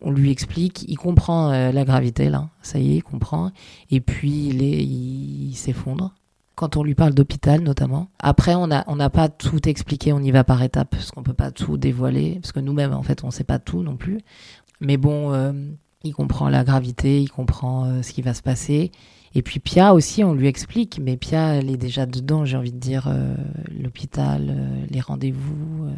on 0.00 0.10
lui 0.10 0.30
explique, 0.30 0.84
il 0.88 0.96
comprend 0.96 1.50
euh, 1.50 1.72
la 1.72 1.84
gravité 1.84 2.28
là, 2.28 2.50
ça 2.62 2.78
y 2.78 2.92
est, 2.92 2.96
il 2.96 3.02
comprend. 3.02 3.50
Et 3.90 4.00
puis 4.00 4.48
il 4.48 5.54
s'effondre. 5.54 6.14
Quand 6.54 6.78
on 6.78 6.82
lui 6.82 6.94
parle 6.94 7.12
d'hôpital 7.12 7.60
notamment. 7.60 8.08
Après, 8.18 8.54
on 8.54 8.66
n'a 8.66 8.84
on 8.86 8.96
pas 9.10 9.28
tout 9.28 9.68
expliqué, 9.68 10.14
on 10.14 10.20
y 10.20 10.30
va 10.30 10.42
par 10.42 10.62
étapes, 10.62 10.88
parce 10.90 11.10
qu'on 11.10 11.22
peut 11.22 11.34
pas 11.34 11.50
tout 11.50 11.76
dévoiler, 11.76 12.38
parce 12.40 12.52
que 12.52 12.60
nous-mêmes, 12.60 12.94
en 12.94 13.02
fait, 13.02 13.24
on 13.24 13.30
sait 13.30 13.44
pas 13.44 13.58
tout 13.58 13.82
non 13.82 13.96
plus. 13.96 14.20
Mais 14.80 14.96
bon, 14.96 15.34
euh, 15.34 15.52
il 16.02 16.14
comprend 16.14 16.48
la 16.48 16.64
gravité, 16.64 17.20
il 17.20 17.30
comprend 17.30 18.02
ce 18.02 18.10
qui 18.10 18.22
va 18.22 18.32
se 18.32 18.42
passer. 18.42 18.90
Et 19.36 19.42
puis 19.42 19.60
Pia 19.60 19.92
aussi, 19.92 20.24
on 20.24 20.32
lui 20.32 20.46
explique, 20.46 20.98
mais 20.98 21.18
Pia, 21.18 21.56
elle 21.56 21.70
est 21.70 21.76
déjà 21.76 22.06
dedans, 22.06 22.46
j'ai 22.46 22.56
envie 22.56 22.72
de 22.72 22.78
dire, 22.78 23.06
euh, 23.06 23.34
l'hôpital, 23.68 24.46
euh, 24.48 24.86
les 24.88 25.00
rendez-vous. 25.00 25.84
Euh. 25.84 25.92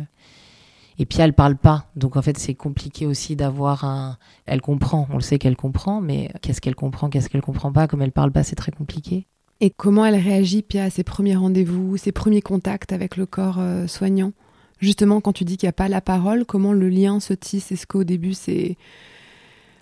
Et 0.99 1.07
Pia, 1.07 1.25
elle 1.25 1.35
parle 1.35 1.57
pas. 1.57 1.87
Donc 1.95 2.17
en 2.17 2.23
fait, 2.23 2.37
c'est 2.37 2.55
compliqué 2.55 3.07
aussi 3.07 3.37
d'avoir 3.37 3.85
un. 3.85 4.19
Elle 4.45 4.61
comprend, 4.61 5.07
on 5.13 5.15
le 5.15 5.21
sait 5.21 5.39
qu'elle 5.39 5.55
comprend, 5.55 6.01
mais 6.01 6.33
qu'est-ce 6.43 6.61
qu'elle 6.61 6.75
comprend, 6.75 7.11
qu'est-ce 7.11 7.29
qu'elle 7.29 7.41
comprend 7.41 7.71
pas 7.71 7.87
Comme 7.87 8.03
elle 8.03 8.11
parle 8.11 8.33
pas, 8.33 8.43
c'est 8.43 8.57
très 8.57 8.73
compliqué. 8.73 9.29
Et 9.61 9.71
comment 9.71 10.05
elle 10.05 10.17
réagit, 10.17 10.63
Pia, 10.63 10.83
à 10.83 10.91
ses 10.91 11.05
premiers 11.05 11.37
rendez-vous, 11.37 11.97
ses 11.97 12.11
premiers 12.11 12.43
contacts 12.43 12.93
avec 12.93 13.17
le 13.17 13.25
corps 13.25 13.61
soignant? 13.87 14.33
Justement, 14.81 15.21
quand 15.21 15.33
tu 15.33 15.45
dis 15.45 15.57
qu'il 15.57 15.69
n'y 15.69 15.71
a 15.71 15.75
pas 15.75 15.87
la 15.87 16.01
parole, 16.01 16.45
comment 16.45 16.73
le 16.73 16.89
lien 16.89 17.21
se 17.21 17.35
tisse? 17.35 17.71
Est-ce 17.71 17.87
qu'au 17.87 18.03
début, 18.03 18.35
c'est 18.35 18.77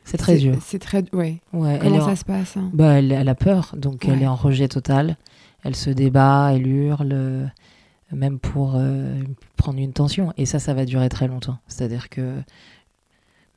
c'est 0.07 0.17
très 0.17 0.39
dur. 0.39 0.57
C'est 0.63 0.79
très. 0.79 1.05
Ouais. 1.13 1.41
ouais 1.53 1.79
Comment 1.83 2.05
ça 2.05 2.17
se 2.17 2.25
passe 2.25 2.57
hein? 2.57 2.71
Bah, 2.73 3.01
elle, 3.01 3.29
a 3.29 3.35
peur, 3.35 3.75
donc 3.77 4.07
elle 4.09 4.23
est 4.23 4.27
en 4.27 4.37
rejet 4.37 4.69
total. 4.69 5.17
Elle 5.65 5.75
se 5.75 5.91
débat, 5.91 6.53
elle 6.55 6.67
hurle, 6.67 7.11
euh, 7.13 7.47
même 8.13 8.39
pour 8.39 8.75
euh, 8.77 9.21
prendre 9.57 9.81
une 9.81 9.93
tension. 9.93 10.33
Et 10.37 10.47
ça, 10.47 10.61
ça 10.61 10.75
va 10.75 10.85
durer 10.85 11.09
très 11.09 11.27
longtemps. 11.27 11.59
C'est-à-dire 11.67 12.09
que 12.09 12.41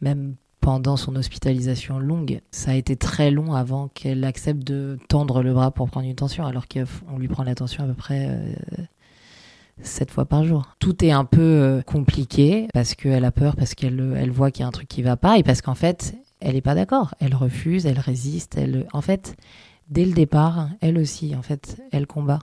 même 0.02 0.36
pendant 0.60 0.98
son 0.98 1.16
hospitalisation 1.16 2.00
longue, 2.00 2.42
ça 2.50 2.72
a 2.72 2.74
été 2.74 2.96
très 2.96 3.30
long 3.30 3.54
avant 3.54 3.88
qu'elle 3.90 4.24
accepte 4.24 4.64
de 4.64 4.98
tendre 5.08 5.44
le 5.44 5.54
bras 5.54 5.70
pour 5.70 5.88
prendre 5.88 6.08
une 6.08 6.16
tension, 6.16 6.48
alors 6.48 6.66
qu'on 6.68 7.18
lui 7.20 7.28
prend 7.28 7.44
la 7.44 7.54
tension 7.54 7.84
à 7.84 7.88
peu 7.88 7.94
près 7.94 8.28
sept 9.82 10.12
fois 10.12 10.26
par 10.26 10.44
jour. 10.44 10.76
Tout 10.80 11.04
est 11.06 11.12
un 11.12 11.26
peu 11.26 11.42
euh, 11.42 11.82
compliqué 11.82 12.68
parce 12.74 12.96
qu'elle 12.96 13.26
a 13.26 13.32
peur, 13.32 13.56
parce 13.56 13.76
qu'elle 13.76 14.16
elle 14.18 14.32
voit 14.32 14.52
qu'il 14.52 14.62
y 14.62 14.64
a 14.64 14.68
un 14.68 14.72
truc 14.72 14.88
qui 14.88 15.02
va 15.02 15.18
pas 15.18 15.38
et 15.38 15.44
parce 15.44 15.62
qu'en 15.62 15.76
fait, 15.76 16.16
elle 16.40 16.54
n'est 16.54 16.62
pas 16.62 16.76
d'accord. 16.76 17.16
Elle 17.20 17.36
refuse, 17.36 17.86
elle 17.86 18.00
résiste. 18.00 18.58
Elle, 18.58 18.88
en 18.94 19.02
fait, 19.02 19.36
dès 19.90 20.06
le 20.06 20.14
départ, 20.14 20.70
elle 20.82 20.98
aussi, 20.98 21.36
en 21.36 21.42
fait, 21.42 21.82
elle 21.92 22.08
combat. 22.08 22.40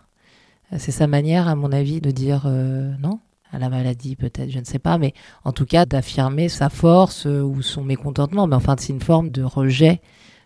C'est 0.77 0.93
sa 0.93 1.07
manière, 1.07 1.49
à 1.49 1.55
mon 1.55 1.73
avis, 1.73 2.01
de 2.01 2.11
dire 2.11 2.45
euh, 2.47 2.93
non 2.99 3.21
à 3.53 3.61
la 3.61 3.69
maladie, 3.69 4.17
peut-être, 4.17 4.51
je 4.51 4.59
ne 4.59 4.65
sais 4.65 4.81
pas, 4.81 4.99
mais 4.99 5.15
en 5.45 5.53
tout 5.53 5.67
cas 5.67 5.87
d'affirmer 5.87 6.49
sa 6.49 6.69
force 6.69 7.27
euh, 7.27 7.43
ou 7.43 7.63
son 7.63 7.85
mécontentement. 7.85 8.49
Mais 8.49 8.57
enfin, 8.57 8.75
c'est 8.77 8.93
une 8.93 9.01
forme 9.01 9.31
de 9.31 9.45
rejet 9.45 10.01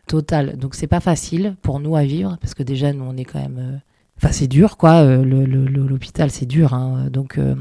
total. 0.06 0.58
Donc 0.58 0.74
c'est 0.74 0.86
pas 0.86 1.00
facile 1.00 1.56
pour 1.62 1.80
nous 1.80 1.96
à 1.96 2.04
vivre 2.04 2.36
parce 2.42 2.52
que 2.52 2.62
déjà 2.62 2.92
nous 2.92 3.04
on 3.04 3.16
est 3.16 3.24
quand 3.24 3.40
même 3.40 3.80
Enfin, 4.22 4.32
c'est 4.32 4.48
dur, 4.48 4.76
quoi. 4.76 5.00
Euh, 5.00 5.24
l'hôpital, 5.24 6.30
c'est 6.30 6.44
dur. 6.44 6.74
Hein. 6.74 7.08
Donc, 7.10 7.38
euh, 7.38 7.54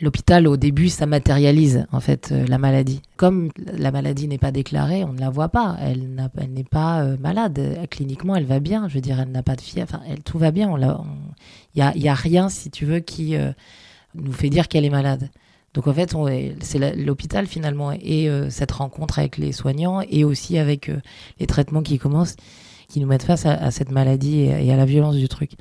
l'hôpital, 0.00 0.46
au 0.46 0.56
début, 0.56 0.88
ça 0.88 1.06
matérialise, 1.06 1.86
en 1.92 2.00
fait, 2.00 2.30
euh, 2.32 2.46
la 2.46 2.58
maladie. 2.58 3.02
Comme 3.16 3.50
la 3.56 3.90
maladie 3.90 4.28
n'est 4.28 4.38
pas 4.38 4.52
déclarée, 4.52 5.04
on 5.04 5.12
ne 5.12 5.20
la 5.20 5.30
voit 5.30 5.48
pas. 5.48 5.76
Elle 5.80 6.14
n'est 6.52 6.64
pas 6.64 7.04
malade. 7.18 7.86
Cliniquement, 7.90 8.36
elle 8.36 8.44
va 8.44 8.60
bien. 8.60 8.88
Je 8.88 8.94
veux 8.94 9.00
dire, 9.00 9.20
elle 9.20 9.30
n'a 9.30 9.42
pas 9.42 9.56
de 9.56 9.60
fièvre. 9.60 10.00
Enfin, 10.02 10.14
tout 10.24 10.38
va 10.38 10.50
bien. 10.50 10.70
Il 11.74 12.00
n'y 12.00 12.08
a, 12.08 12.14
rien, 12.14 12.48
si 12.48 12.70
tu 12.70 12.84
veux, 12.84 13.00
qui 13.00 13.34
nous 14.14 14.32
fait 14.32 14.50
dire 14.50 14.68
qu'elle 14.68 14.84
est 14.84 14.90
malade. 14.90 15.30
Donc 15.74 15.86
en 15.88 15.92
fait, 15.92 16.14
c'est 16.60 16.96
l'hôpital 16.96 17.46
finalement 17.46 17.92
et 17.92 18.30
cette 18.48 18.72
rencontre 18.72 19.18
avec 19.18 19.36
les 19.36 19.52
soignants 19.52 20.00
et 20.00 20.24
aussi 20.24 20.56
avec 20.56 20.90
les 21.38 21.46
traitements 21.46 21.82
qui 21.82 21.98
commencent 21.98 22.36
qui 22.88 23.00
nous 23.00 23.06
mettent 23.06 23.24
face 23.24 23.46
à, 23.46 23.70
cette 23.70 23.90
maladie 23.90 24.42
et, 24.42 24.72
à 24.72 24.76
la 24.76 24.84
violence 24.84 25.16
du 25.16 25.28
truc. 25.28 25.52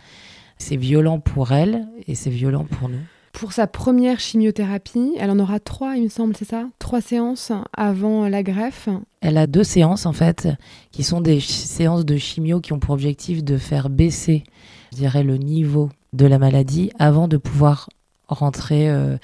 C'est 0.58 0.78
violent 0.78 1.20
pour 1.20 1.52
elle 1.52 1.88
et 2.08 2.16
c'est 2.16 2.30
violent 2.30 2.66
pour 2.66 2.90
nous. 2.90 3.02
Pour 3.36 3.52
sa 3.52 3.68
première 3.68 4.22
chimiothérapie, 4.22 5.12
elle 5.20 5.30
en 5.30 5.40
aura 5.40 5.60
trois, 5.60 5.98
il 5.98 6.04
me 6.04 6.08
semble, 6.08 6.38
c'est 6.38 6.48
ça? 6.48 6.70
Trois 6.80 7.02
séances 7.02 7.52
avant 7.76 8.30
la 8.30 8.44
greffe 8.44 8.88
Elle 9.20 9.38
a 9.38 9.46
deux 9.46 9.66
séances, 9.66 10.06
en 10.06 10.14
fait, 10.14 10.48
qui 10.92 11.04
sont 11.04 11.20
des 11.20 11.42
séances 11.42 12.06
de 12.06 12.16
chimio 12.16 12.62
qui 12.62 12.72
ont 12.72 12.80
pour 12.80 12.92
objectif 12.92 13.44
de 13.44 13.58
faire 13.58 13.90
baisser, 13.90 14.46
je 14.94 14.98
dirais, 14.98 15.24
le 15.24 15.36
niveau 15.36 15.90
de 16.14 16.26
la 16.26 16.40
maladie 16.40 16.92
avant 16.98 17.28
de 17.28 17.36
pouvoir 17.36 17.90
rentrer 18.30 18.90
euh, 18.90 19.18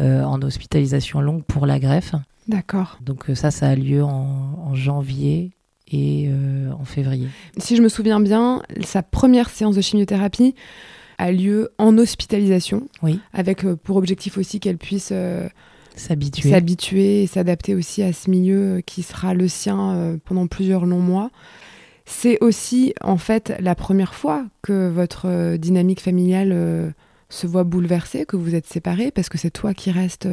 euh, 0.00 0.24
en 0.24 0.42
hospitalisation 0.42 1.20
longue 1.20 1.44
pour 1.44 1.64
la 1.64 1.78
greffe. 1.78 2.16
D'accord. 2.48 2.98
Donc 3.00 3.30
euh, 3.30 3.36
ça, 3.36 3.52
ça 3.52 3.68
a 3.68 3.76
lieu 3.76 4.02
en 4.02 4.74
janvier 4.74 5.52
et 5.92 6.26
euh, 6.28 6.72
en 6.72 6.84
février. 6.84 7.28
Si 7.58 7.76
je 7.76 7.82
me 7.82 7.88
souviens 7.88 8.18
bien, 8.18 8.62
sa 8.82 9.02
première 9.02 9.50
séance 9.50 9.76
de 9.76 9.80
chimiothérapie 9.80 10.54
a 11.22 11.32
lieu 11.32 11.70
en 11.78 11.98
hospitalisation, 11.98 12.88
oui. 13.02 13.20
avec 13.32 13.64
euh, 13.64 13.76
pour 13.76 13.96
objectif 13.96 14.38
aussi 14.38 14.60
qu'elle 14.60 14.78
puisse 14.78 15.10
euh, 15.12 15.48
s'habituer. 15.96 16.50
s'habituer 16.50 17.22
et 17.22 17.26
s'adapter 17.26 17.74
aussi 17.74 18.02
à 18.02 18.12
ce 18.12 18.30
milieu 18.30 18.82
qui 18.84 19.02
sera 19.02 19.34
le 19.34 19.48
sien 19.48 20.18
pendant 20.24 20.46
plusieurs 20.46 20.86
longs 20.86 21.00
mois. 21.00 21.30
C'est 22.06 22.42
aussi 22.42 22.94
en 23.02 23.16
fait 23.16 23.54
la 23.60 23.74
première 23.74 24.14
fois 24.14 24.46
que 24.62 24.88
votre 24.88 25.56
dynamique 25.56 26.00
familiale 26.00 26.94
se 27.28 27.46
voit 27.46 27.64
bouleversée, 27.64 28.24
que 28.24 28.36
vous 28.36 28.54
êtes 28.54 28.66
séparés, 28.66 29.10
parce 29.10 29.28
que 29.28 29.38
c'est 29.38 29.50
toi 29.50 29.74
qui 29.74 29.90
restes 29.90 30.26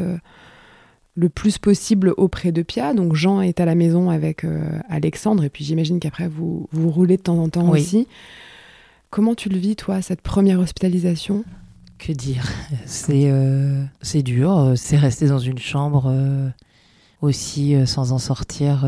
le 1.20 1.30
plus 1.30 1.58
possible 1.58 2.14
auprès 2.16 2.52
de 2.52 2.62
Pia. 2.62 2.94
Donc 2.94 3.14
Jean 3.14 3.42
est 3.42 3.60
à 3.60 3.66
la 3.66 3.76
maison 3.76 4.10
avec 4.10 4.46
euh, 4.46 4.62
Alexandre, 4.88 5.44
et 5.44 5.50
puis 5.50 5.66
j'imagine 5.66 6.00
qu'après 6.00 6.30
vous, 6.30 6.68
vous 6.72 6.90
roulez 6.90 7.18
de 7.18 7.22
temps 7.22 7.38
en 7.38 7.50
temps 7.50 7.70
aussi. 7.70 8.08
Comment 9.10 9.36
tu 9.36 9.50
le 9.50 9.58
vis, 9.58 9.76
toi, 9.76 10.02
cette 10.02 10.22
première 10.22 10.60
hospitalisation? 10.60 11.44
Que 11.98 12.12
dire? 12.12 12.48
C'est 12.86 13.30
euh, 13.32 13.84
c'est 14.02 14.24
dur, 14.24 14.74
c'est 14.76 14.98
rester 14.98 15.28
dans 15.28 15.40
une 15.40 15.58
chambre 15.58 16.06
euh, 16.08 16.50
aussi 17.22 17.76
sans 17.86 18.12
en 18.12 18.20
sortir. 18.20 18.86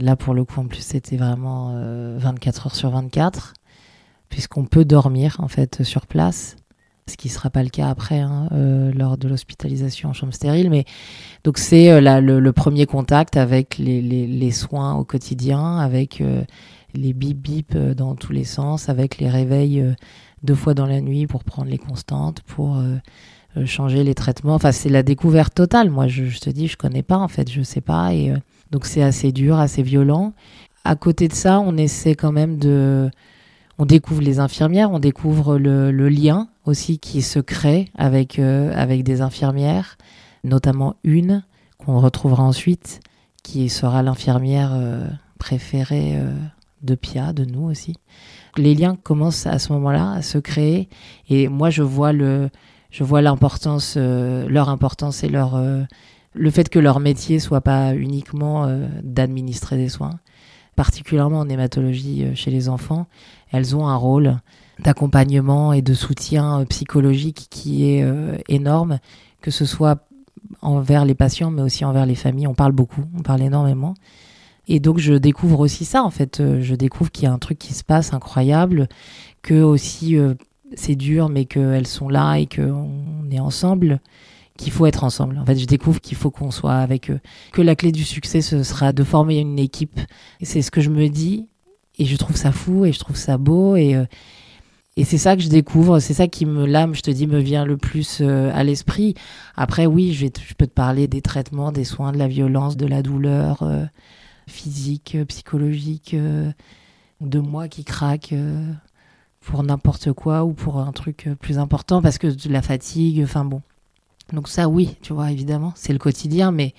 Là, 0.00 0.16
pour 0.16 0.34
le 0.34 0.44
coup, 0.44 0.60
en 0.60 0.66
plus, 0.66 0.82
c'était 0.82 1.16
vraiment 1.16 1.72
24 2.18 2.66
heures 2.66 2.74
sur 2.74 2.90
24, 2.90 3.54
puisqu'on 4.28 4.64
peut 4.64 4.84
dormir, 4.84 5.36
en 5.38 5.48
fait, 5.48 5.84
sur 5.84 6.06
place 6.06 6.56
ce 7.08 7.16
qui 7.16 7.28
ne 7.28 7.32
sera 7.32 7.50
pas 7.50 7.62
le 7.62 7.68
cas 7.68 7.88
après 7.88 8.20
hein, 8.20 8.48
euh, 8.52 8.92
lors 8.94 9.18
de 9.18 9.28
l'hospitalisation 9.28 10.10
en 10.10 10.12
chambre 10.12 10.32
stérile. 10.32 10.70
Mais 10.70 10.84
donc 11.44 11.58
c'est 11.58 11.90
euh, 11.90 12.20
le, 12.20 12.52
premier 12.52 12.86
contact 12.86 13.36
avec 13.36 13.78
les, 13.78 14.50
soins 14.50 14.94
au 14.94 15.04
quotidien, 15.04 15.78
avec 15.78 16.20
euh, 16.20 16.42
les 16.94 17.12
bip 17.12 17.38
bip 17.38 17.76
dans 17.76 18.14
tous 18.14 18.32
les 18.32 18.44
sens, 18.44 18.88
avec 18.88 19.18
les 19.18 19.28
réveils 19.28 19.84
deux 20.42 20.54
fois 20.54 20.74
dans 20.74 20.86
la 20.86 21.00
nuit 21.00 21.26
pour 21.26 21.44
prendre 21.44 21.70
les 21.70 21.78
constantes, 21.78 22.42
pour 22.42 22.82
changer 23.64 24.04
les 24.04 24.14
traitements. 24.14 24.54
Enfin 24.54 24.72
c'est 24.72 24.88
la 24.88 25.02
découverte 25.02 25.54
totale. 25.54 25.90
Moi 25.90 26.08
je, 26.08 26.38
te 26.38 26.50
dis 26.50 26.68
je 26.68 26.76
connais 26.76 27.02
pas 27.02 27.18
en 27.18 27.28
fait, 27.28 27.50
je 27.50 27.62
sais 27.62 27.80
pas 27.80 28.12
et 28.14 28.32
donc 28.70 28.86
c'est 28.86 29.02
assez 29.02 29.32
dur, 29.32 29.58
assez 29.58 29.82
violent. 29.82 30.32
À 30.84 30.96
côté 30.96 31.28
de 31.28 31.34
ça, 31.34 31.60
on 31.60 31.76
essaie 31.76 32.14
quand 32.14 32.32
même 32.32 32.58
de 32.58 33.10
on 33.78 33.86
découvre 33.86 34.22
les 34.22 34.38
infirmières, 34.38 34.92
on 34.92 34.98
découvre 34.98 35.58
le, 35.58 36.08
lien 36.08 36.48
aussi 36.64 36.98
qui 36.98 37.22
se 37.22 37.38
crée 37.38 37.90
avec, 37.96 38.38
euh, 38.38 38.72
avec 38.76 39.02
des 39.02 39.22
infirmières, 39.22 39.96
notamment 40.44 40.94
une 41.02 41.42
qu'on 41.78 41.98
retrouvera 41.98 42.44
ensuite, 42.44 43.00
qui 43.42 43.68
sera 43.68 44.02
l'infirmière 44.02 44.70
euh, 44.72 45.08
préférée 45.38 46.12
euh, 46.14 46.32
de 46.82 46.94
Pia, 46.94 47.32
de 47.32 47.44
nous 47.44 47.62
aussi. 47.64 47.96
Les 48.56 48.74
liens 48.74 48.96
commencent 48.96 49.46
à 49.46 49.58
ce 49.58 49.72
moment-là 49.72 50.12
à 50.12 50.22
se 50.22 50.38
créer 50.38 50.88
et 51.28 51.48
moi 51.48 51.70
je 51.70 51.82
vois 51.82 52.12
le 52.12 52.50
je 52.90 53.04
vois 53.04 53.22
l'importance 53.22 53.96
leur 53.96 54.68
importance 54.68 55.24
et 55.24 55.28
leur 55.30 55.58
le 56.34 56.50
fait 56.50 56.68
que 56.68 56.78
leur 56.78 57.00
métier 57.00 57.38
soit 57.38 57.62
pas 57.62 57.94
uniquement 57.94 58.70
d'administrer 59.02 59.78
des 59.78 59.88
soins, 59.88 60.20
particulièrement 60.76 61.38
en 61.38 61.48
hématologie 61.48 62.26
chez 62.34 62.50
les 62.50 62.68
enfants, 62.68 63.06
elles 63.50 63.74
ont 63.74 63.86
un 63.86 63.96
rôle 63.96 64.36
d'accompagnement 64.82 65.72
et 65.72 65.82
de 65.82 65.94
soutien 65.94 66.60
euh, 66.60 66.64
psychologique 66.64 67.46
qui 67.50 67.90
est 67.90 68.02
euh, 68.02 68.36
énorme, 68.48 68.98
que 69.40 69.50
ce 69.50 69.64
soit 69.64 70.06
envers 70.60 71.04
les 71.04 71.14
patients, 71.14 71.50
mais 71.50 71.62
aussi 71.62 71.84
envers 71.84 72.06
les 72.06 72.14
familles. 72.14 72.46
On 72.46 72.54
parle 72.54 72.72
beaucoup, 72.72 73.04
on 73.16 73.22
parle 73.22 73.42
énormément. 73.42 73.94
Et 74.68 74.80
donc 74.80 74.98
je 74.98 75.14
découvre 75.14 75.60
aussi 75.60 75.84
ça, 75.84 76.02
en 76.02 76.10
fait. 76.10 76.40
Euh, 76.40 76.60
je 76.60 76.74
découvre 76.74 77.10
qu'il 77.10 77.24
y 77.24 77.26
a 77.26 77.32
un 77.32 77.38
truc 77.38 77.58
qui 77.58 77.74
se 77.74 77.84
passe 77.84 78.12
incroyable, 78.12 78.88
que 79.42 79.62
aussi 79.62 80.16
c'est 80.74 80.94
dur, 80.94 81.28
mais 81.28 81.44
qu'elles 81.44 81.86
sont 81.86 82.08
là 82.08 82.36
et 82.36 82.46
qu'on 82.46 83.28
est 83.30 83.40
ensemble, 83.40 84.00
qu'il 84.56 84.72
faut 84.72 84.86
être 84.86 85.04
ensemble. 85.04 85.38
En 85.38 85.44
fait, 85.44 85.58
je 85.58 85.66
découvre 85.66 86.00
qu'il 86.00 86.16
faut 86.16 86.30
qu'on 86.30 86.50
soit 86.50 86.76
avec 86.76 87.10
eux. 87.10 87.20
Que 87.52 87.62
la 87.62 87.74
clé 87.74 87.92
du 87.92 88.04
succès, 88.04 88.40
ce 88.40 88.62
sera 88.62 88.92
de 88.92 89.02
former 89.04 89.38
une 89.38 89.58
équipe. 89.58 89.98
C'est 90.42 90.62
ce 90.62 90.70
que 90.70 90.80
je 90.80 90.90
me 90.90 91.08
dis 91.08 91.48
et 91.98 92.04
je 92.04 92.16
trouve 92.16 92.36
ça 92.36 92.52
fou 92.52 92.84
et 92.84 92.92
je 92.92 92.98
trouve 92.98 93.16
ça 93.16 93.38
beau 93.38 93.76
et 93.76 93.94
euh, 93.96 94.04
et 94.98 95.04
c'est 95.04 95.18
ça 95.18 95.36
que 95.36 95.42
je 95.42 95.48
découvre, 95.48 96.00
c'est 96.00 96.12
ça 96.12 96.28
qui 96.28 96.44
me 96.44 96.66
l'âme, 96.66 96.94
je 96.94 97.00
te 97.00 97.10
dis, 97.10 97.26
me 97.26 97.38
vient 97.38 97.64
le 97.64 97.78
plus 97.78 98.18
euh, 98.20 98.50
à 98.52 98.62
l'esprit. 98.62 99.14
Après, 99.56 99.86
oui, 99.86 100.12
je, 100.12 100.26
peux 100.26 100.66
te 100.66 100.72
parler 100.72 101.08
des 101.08 101.22
traitements, 101.22 101.72
des 101.72 101.84
soins, 101.84 102.12
de 102.12 102.18
la 102.18 102.28
violence, 102.28 102.76
de 102.76 102.86
la 102.86 103.00
douleur 103.00 103.62
euh, 103.62 103.86
physique, 104.52 105.16
psychologique, 105.28 106.14
de 107.20 107.38
moi 107.38 107.68
qui 107.68 107.84
craque 107.84 108.34
pour 109.40 109.62
n'importe 109.62 110.12
quoi 110.12 110.44
ou 110.44 110.52
pour 110.52 110.78
un 110.78 110.92
truc 110.92 111.28
plus 111.40 111.58
important 111.58 112.00
parce 112.00 112.18
que 112.18 112.28
de 112.28 112.52
la 112.52 112.62
fatigue, 112.62 113.22
enfin 113.24 113.44
bon. 113.44 113.62
Donc 114.32 114.48
ça, 114.48 114.68
oui, 114.68 114.96
tu 115.02 115.12
vois, 115.12 115.30
évidemment, 115.30 115.72
c'est 115.74 115.92
le 115.92 115.98
quotidien, 115.98 116.52
mais 116.52 116.74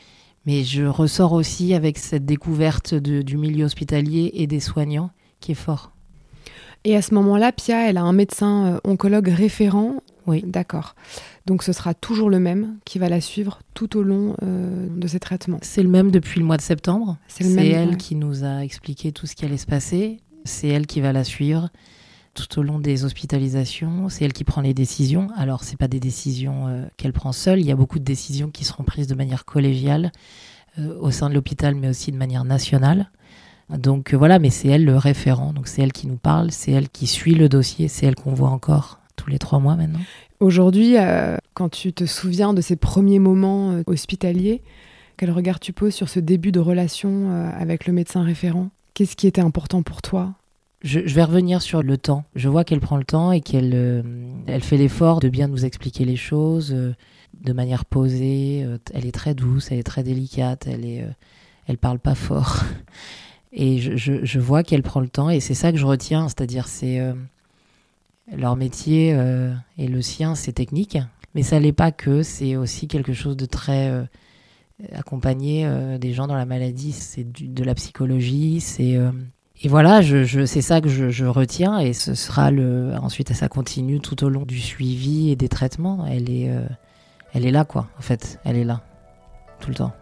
mais 0.45 0.63
je 0.63 0.83
ressors 0.83 1.33
aussi 1.33 1.73
avec 1.73 1.97
cette 1.97 2.25
découverte 2.25 2.93
du 2.93 3.37
milieu 3.37 3.65
hospitalier 3.65 4.31
et 4.33 4.47
des 4.47 4.59
soignants 4.59 5.11
qui 5.39 5.53
est 5.53 5.55
fort. 5.55 5.91
Et 6.83 6.97
à 6.97 7.01
ce 7.01 7.13
moment-là, 7.13 7.53
Pia, 7.53 7.89
elle 7.89 7.97
a 7.97 8.03
un 8.03 8.11
médecin 8.11 8.65
euh, 8.65 8.79
oncologue 8.83 9.29
référent. 9.29 10.01
Oui. 10.27 10.43
D'accord. 10.45 10.95
Donc 11.45 11.63
ce 11.63 11.73
sera 11.73 11.93
toujours 11.93 12.29
le 12.29 12.39
même 12.39 12.77
qui 12.85 12.99
va 12.99 13.09
la 13.09 13.21
suivre 13.21 13.59
tout 13.73 13.97
au 13.97 14.03
long 14.03 14.35
euh, 14.41 14.87
de 14.89 15.07
ses 15.07 15.19
traitements. 15.19 15.59
C'est 15.61 15.83
le 15.83 15.89
même 15.89 16.11
depuis 16.11 16.39
le 16.39 16.45
mois 16.45 16.57
de 16.57 16.61
septembre. 16.61 17.17
C'est 17.27 17.45
elle 17.67 17.97
qui 17.97 18.15
nous 18.15 18.43
a 18.43 18.63
expliqué 18.63 19.11
tout 19.11 19.27
ce 19.27 19.35
qui 19.35 19.45
allait 19.45 19.57
se 19.57 19.65
passer. 19.65 20.19
C'est 20.45 20.67
elle 20.67 20.87
qui 20.87 21.01
va 21.01 21.13
la 21.13 21.23
suivre 21.23 21.69
tout 22.33 22.59
au 22.59 22.63
long 22.63 22.79
des 22.79 23.05
hospitalisations. 23.05 24.09
C'est 24.09 24.25
elle 24.25 24.33
qui 24.33 24.43
prend 24.43 24.61
les 24.61 24.73
décisions. 24.73 25.27
Alors, 25.35 25.63
c'est 25.63 25.77
pas 25.77 25.87
des 25.87 25.99
décisions 25.99 26.67
euh, 26.67 26.85
qu'elle 26.97 27.13
prend 27.13 27.31
seule. 27.31 27.59
Il 27.59 27.65
y 27.65 27.71
a 27.71 27.75
beaucoup 27.75 27.99
de 27.99 28.03
décisions 28.03 28.49
qui 28.49 28.65
seront 28.65 28.83
prises 28.83 29.07
de 29.07 29.15
manière 29.15 29.45
collégiale 29.45 30.11
euh, 30.79 30.97
au 30.99 31.11
sein 31.11 31.29
de 31.29 31.35
l'hôpital, 31.35 31.75
mais 31.75 31.89
aussi 31.89 32.11
de 32.11 32.17
manière 32.17 32.43
nationale. 32.43 33.11
Donc 33.69 34.13
voilà, 34.13 34.39
mais 34.39 34.49
c'est 34.49 34.67
elle 34.67 34.85
le 34.85 34.97
référent. 34.97 35.53
Donc 35.53 35.67
c'est 35.67 35.81
elle 35.81 35.93
qui 35.93 36.07
nous 36.07 36.17
parle, 36.17 36.51
c'est 36.51 36.71
elle 36.71 36.89
qui 36.89 37.07
suit 37.07 37.35
le 37.35 37.49
dossier, 37.49 37.87
c'est 37.87 38.05
elle 38.05 38.15
qu'on 38.15 38.33
voit 38.33 38.49
encore 38.49 38.99
tous 39.15 39.29
les 39.29 39.39
trois 39.39 39.59
mois 39.59 39.75
maintenant. 39.75 39.99
Aujourd'hui, 40.39 40.95
quand 41.53 41.69
tu 41.69 41.93
te 41.93 42.05
souviens 42.05 42.53
de 42.53 42.61
ces 42.61 42.75
premiers 42.75 43.19
moments 43.19 43.81
hospitaliers, 43.85 44.61
quel 45.17 45.31
regard 45.31 45.59
tu 45.59 45.71
poses 45.71 45.93
sur 45.93 46.09
ce 46.09 46.19
début 46.19 46.51
de 46.51 46.59
relation 46.59 47.31
avec 47.57 47.87
le 47.87 47.93
médecin 47.93 48.23
référent? 48.23 48.69
Qu'est-ce 48.93 49.15
qui 49.15 49.27
était 49.27 49.41
important 49.41 49.81
pour 49.81 50.01
toi? 50.01 50.33
Je, 50.83 50.99
vais 50.99 51.23
revenir 51.23 51.61
sur 51.61 51.81
le 51.81 51.97
temps. 51.97 52.25
Je 52.35 52.49
vois 52.49 52.65
qu'elle 52.65 52.81
prend 52.81 52.97
le 52.97 53.05
temps 53.05 53.31
et 53.31 53.39
qu'elle 53.39 53.71
euh, 53.73 54.03
elle 54.47 54.61
fait 54.61 54.75
l'effort 54.75 55.21
de 55.21 55.29
bien 55.29 55.47
nous 55.47 55.63
expliquer 55.63 56.03
les 56.03 56.17
choses 56.17 56.73
euh, 56.73 56.93
de 57.41 57.53
manière 57.53 57.85
posée. 57.85 58.63
Euh, 58.65 58.77
elle 58.93 59.05
est 59.05 59.13
très 59.13 59.33
douce, 59.33 59.71
elle 59.71 59.79
est 59.79 59.83
très 59.83 60.03
délicate, 60.03 60.67
elle 60.67 60.85
est, 60.85 61.05
elle 61.67 61.77
parle 61.77 61.99
pas 61.99 62.15
fort. 62.15 62.63
Et 63.53 63.79
je, 63.79 63.95
je, 63.95 64.25
je 64.25 64.39
vois 64.39 64.63
qu'elle 64.63 64.81
prend 64.81 64.99
le 64.99 65.07
temps 65.07 65.29
et 65.29 65.39
c'est 65.39 65.53
ça 65.53 65.71
que 65.71 65.77
je 65.77 65.85
retiens, 65.85 66.27
c'est-à-dire 66.27 66.67
c'est 66.67 66.99
leur 68.31 68.55
métier 68.55 69.09
et 69.77 69.87
le 69.87 70.01
sien, 70.01 70.35
c'est 70.35 70.53
technique, 70.53 70.97
mais 71.35 71.43
ça 71.43 71.59
n'est 71.59 71.73
pas 71.73 71.91
que, 71.91 72.23
c'est 72.23 72.55
aussi 72.55 72.87
quelque 72.87 73.13
chose 73.13 73.35
de 73.35 73.45
très 73.45 73.91
accompagner 74.93 75.67
des 75.99 76.13
gens 76.13 76.27
dans 76.27 76.35
la 76.35 76.45
maladie, 76.45 76.93
c'est 76.93 77.25
de 77.25 77.63
la 77.63 77.75
psychologie, 77.75 78.61
c'est 78.61 78.97
et 79.61 79.69
voilà, 79.69 80.01
je, 80.01 80.45
c'est 80.45 80.61
ça 80.61 80.81
que 80.81 80.89
je, 80.89 81.25
retiens 81.25 81.79
et 81.79 81.93
ce 81.93 82.15
sera 82.15 82.51
le. 82.51 82.93
Ensuite, 83.01 83.33
ça 83.33 83.47
continue 83.47 84.01
tout 84.01 84.23
au 84.25 84.29
long 84.29 84.43
du 84.43 84.59
suivi 84.59 85.29
et 85.29 85.37
des 85.37 85.47
traitements. 85.47 86.05
Elle 86.05 86.29
est, 86.29 86.49
euh, 86.49 86.67
elle 87.33 87.45
est 87.45 87.51
là, 87.51 87.63
quoi. 87.63 87.87
En 87.97 88.01
fait, 88.01 88.39
elle 88.43 88.57
est 88.57 88.65
là 88.65 88.81
tout 89.61 89.69
le 89.69 89.75
temps. 89.75 89.93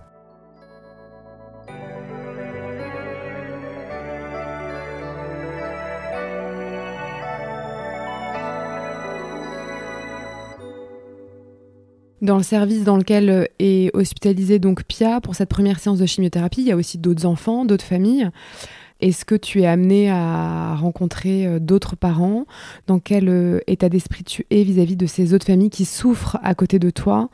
Dans 12.21 12.37
le 12.37 12.43
service 12.43 12.83
dans 12.83 12.97
lequel 12.97 13.49
est 13.57 13.89
hospitalisée 13.95 14.59
donc 14.59 14.83
Pia 14.83 15.21
pour 15.21 15.33
cette 15.33 15.49
première 15.49 15.79
séance 15.79 15.97
de 15.97 16.05
chimiothérapie, 16.05 16.61
il 16.61 16.67
y 16.67 16.71
a 16.71 16.75
aussi 16.75 16.99
d'autres 16.99 17.25
enfants, 17.25 17.65
d'autres 17.65 17.83
familles. 17.83 18.29
Est-ce 18.99 19.25
que 19.25 19.33
tu 19.33 19.61
es 19.61 19.65
amené 19.65 20.11
à 20.11 20.75
rencontrer 20.75 21.47
euh, 21.47 21.57
d'autres 21.59 21.95
parents? 21.95 22.45
Dans 22.85 22.99
quel 22.99 23.29
euh, 23.29 23.59
état 23.65 23.89
d'esprit 23.89 24.23
tu 24.23 24.45
es 24.51 24.61
vis-à-vis 24.61 24.95
de 24.95 25.07
ces 25.07 25.33
autres 25.33 25.47
familles 25.47 25.71
qui 25.71 25.85
souffrent 25.85 26.37
à 26.43 26.53
côté 26.53 26.77
de 26.77 26.91
toi? 26.91 27.29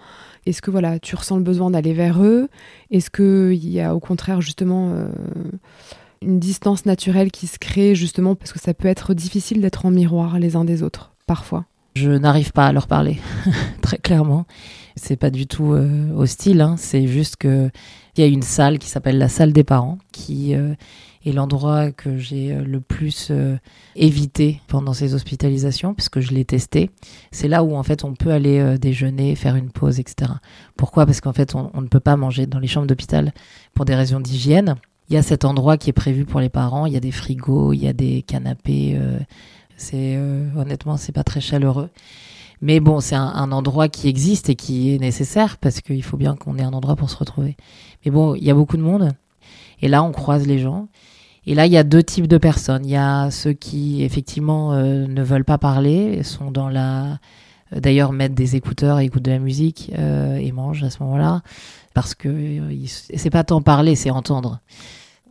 Est-ce 0.45 0.62
que 0.62 0.71
voilà, 0.71 0.97
tu 1.00 1.17
ressens 1.17 1.36
le 1.36 1.43
besoin 1.43 1.69
d'aller 1.69 1.91
vers 1.91 2.23
eux? 2.23 2.47
Est-ce 2.89 3.10
qu'il 3.10 3.69
y 3.69 3.82
a 3.82 3.93
au 3.93 4.00
contraire 4.00 4.39
justement 4.39 4.93
euh, 4.93 5.10
une 6.21 6.39
distance 6.39 6.86
naturelle 6.86 7.32
qui 7.32 7.47
se 7.47 7.60
crée 7.60 7.95
justement 7.95 8.36
parce 8.36 8.54
que 8.54 8.60
ça 8.60 8.73
peut 8.73 8.88
être 8.88 9.13
difficile 9.13 9.60
d'être 9.60 9.86
en 9.86 9.91
miroir 9.91 10.39
les 10.39 10.56
uns 10.56 10.63
des 10.63 10.82
autres 10.82 11.13
parfois? 11.26 11.65
Je 11.97 12.12
n'arrive 12.12 12.51
pas 12.51 12.67
à 12.67 12.71
leur 12.71 12.88
parler, 12.88 13.19
très 13.81 13.97
clairement. 13.97 14.45
C'est 14.95 15.15
pas 15.15 15.29
du 15.29 15.45
tout 15.45 15.75
hostile, 16.15 16.62
hein. 16.62 16.75
c'est 16.77 17.07
juste 17.07 17.36
que 17.36 17.69
il 18.15 18.21
y 18.21 18.23
a 18.23 18.27
une 18.27 18.41
salle 18.41 18.79
qui 18.79 18.88
s'appelle 18.88 19.19
la 19.19 19.29
salle 19.29 19.53
des 19.53 19.63
parents 19.63 19.99
qui 20.12 20.55
et 21.27 21.33
l'endroit 21.33 21.91
que 21.91 22.17
j'ai 22.17 22.53
euh, 22.53 22.63
le 22.63 22.79
plus 22.79 23.27
euh, 23.31 23.57
évité 23.97 24.62
pendant 24.67 24.93
ces 24.93 25.13
hospitalisations, 25.13 25.93
puisque 25.93 26.21
je 26.21 26.31
l'ai 26.31 26.45
testé, 26.45 26.89
c'est 27.31 27.49
là 27.49 27.65
où 27.65 27.75
en 27.75 27.83
fait 27.83 28.05
on 28.05 28.13
peut 28.13 28.31
aller 28.31 28.60
euh, 28.60 28.77
déjeuner, 28.77 29.36
faire 29.36 29.57
une 29.57 29.69
pause, 29.69 29.99
etc. 29.99 30.31
Pourquoi? 30.77 31.05
Parce 31.05 31.19
qu'en 31.19 31.33
fait 31.33 31.53
on, 31.53 31.81
ne 31.81 31.88
peut 31.88 31.99
pas 31.99 32.15
manger 32.15 32.47
dans 32.47 32.60
les 32.60 32.67
chambres 32.67 32.88
d'hôpital 32.88 33.33
pour 33.73 33.83
des 33.83 33.93
raisons 33.93 34.21
d'hygiène. 34.21 34.75
Il 35.10 35.15
y 35.15 35.17
a 35.17 35.21
cet 35.21 35.43
endroit 35.43 35.77
qui 35.77 35.89
est 35.89 35.93
prévu 35.93 36.23
pour 36.23 36.39
les 36.39 36.49
parents, 36.49 36.86
il 36.86 36.93
y 36.93 36.97
a 36.97 37.01
des 37.01 37.12
frigos, 37.12 37.73
il 37.73 37.83
y 37.83 37.88
a 37.89 37.93
des 37.93 38.21
canapés. 38.21 38.97
C'est 39.77 40.19
honnêtement 40.57 40.97
c'est 40.97 41.13
pas 41.13 41.23
très 41.23 41.41
chaleureux. 41.41 41.89
Mais 42.61 42.79
bon, 42.79 42.99
c'est 42.99 43.15
un, 43.15 43.27
un, 43.27 43.51
endroit 43.51 43.87
qui 43.87 44.07
existe 44.07 44.49
et 44.49 44.55
qui 44.55 44.93
est 44.93 44.97
nécessaire 44.97 45.57
parce 45.57 45.79
qu'il 45.81 46.03
faut 46.03 46.17
bien 46.17 46.35
qu'on 46.35 46.57
ait 46.57 46.63
un 46.63 46.73
endroit 46.73 46.95
pour 46.95 47.09
se 47.09 47.15
retrouver. 47.15 47.55
Mais 48.03 48.11
bon, 48.11 48.35
il 48.35 48.43
y 48.43 48.49
a 48.49 48.55
beaucoup 48.55 48.77
de 48.77 48.81
monde. 48.81 49.13
Et 49.81 49.87
là, 49.87 50.03
on 50.03 50.11
croise 50.11 50.47
les 50.47 50.59
gens. 50.59 50.87
Et 51.47 51.55
là, 51.55 51.65
il 51.65 51.71
y 51.71 51.77
a 51.77 51.83
deux 51.83 52.03
types 52.03 52.27
de 52.27 52.37
personnes. 52.37 52.85
Il 52.85 52.91
y 52.91 52.97
a 52.97 53.31
ceux 53.31 53.53
qui, 53.53 54.03
effectivement, 54.03 54.73
euh, 54.73 55.07
ne 55.07 55.23
veulent 55.23 55.45
pas 55.45 55.57
parler, 55.57 56.21
sont 56.23 56.51
dans 56.51 56.67
la... 56.67 57.19
Euh, 57.73 57.79
d'ailleurs, 57.79 58.11
mettent 58.11 58.33
des 58.33 58.57
écouteurs 58.57 58.99
écoutent 58.99 59.23
de 59.23 59.31
la 59.31 59.39
musique 59.39 59.91
euh, 59.97 60.35
et 60.35 60.51
mangent 60.51 60.83
à 60.83 60.89
ce 60.89 61.01
moment-là. 61.03 61.41
Parce 61.93 62.15
que 62.15 62.59
c'est 63.15 63.29
pas 63.29 63.45
tant 63.45 63.61
parler, 63.61 63.95
c'est 63.95 64.09
entendre. 64.09 64.59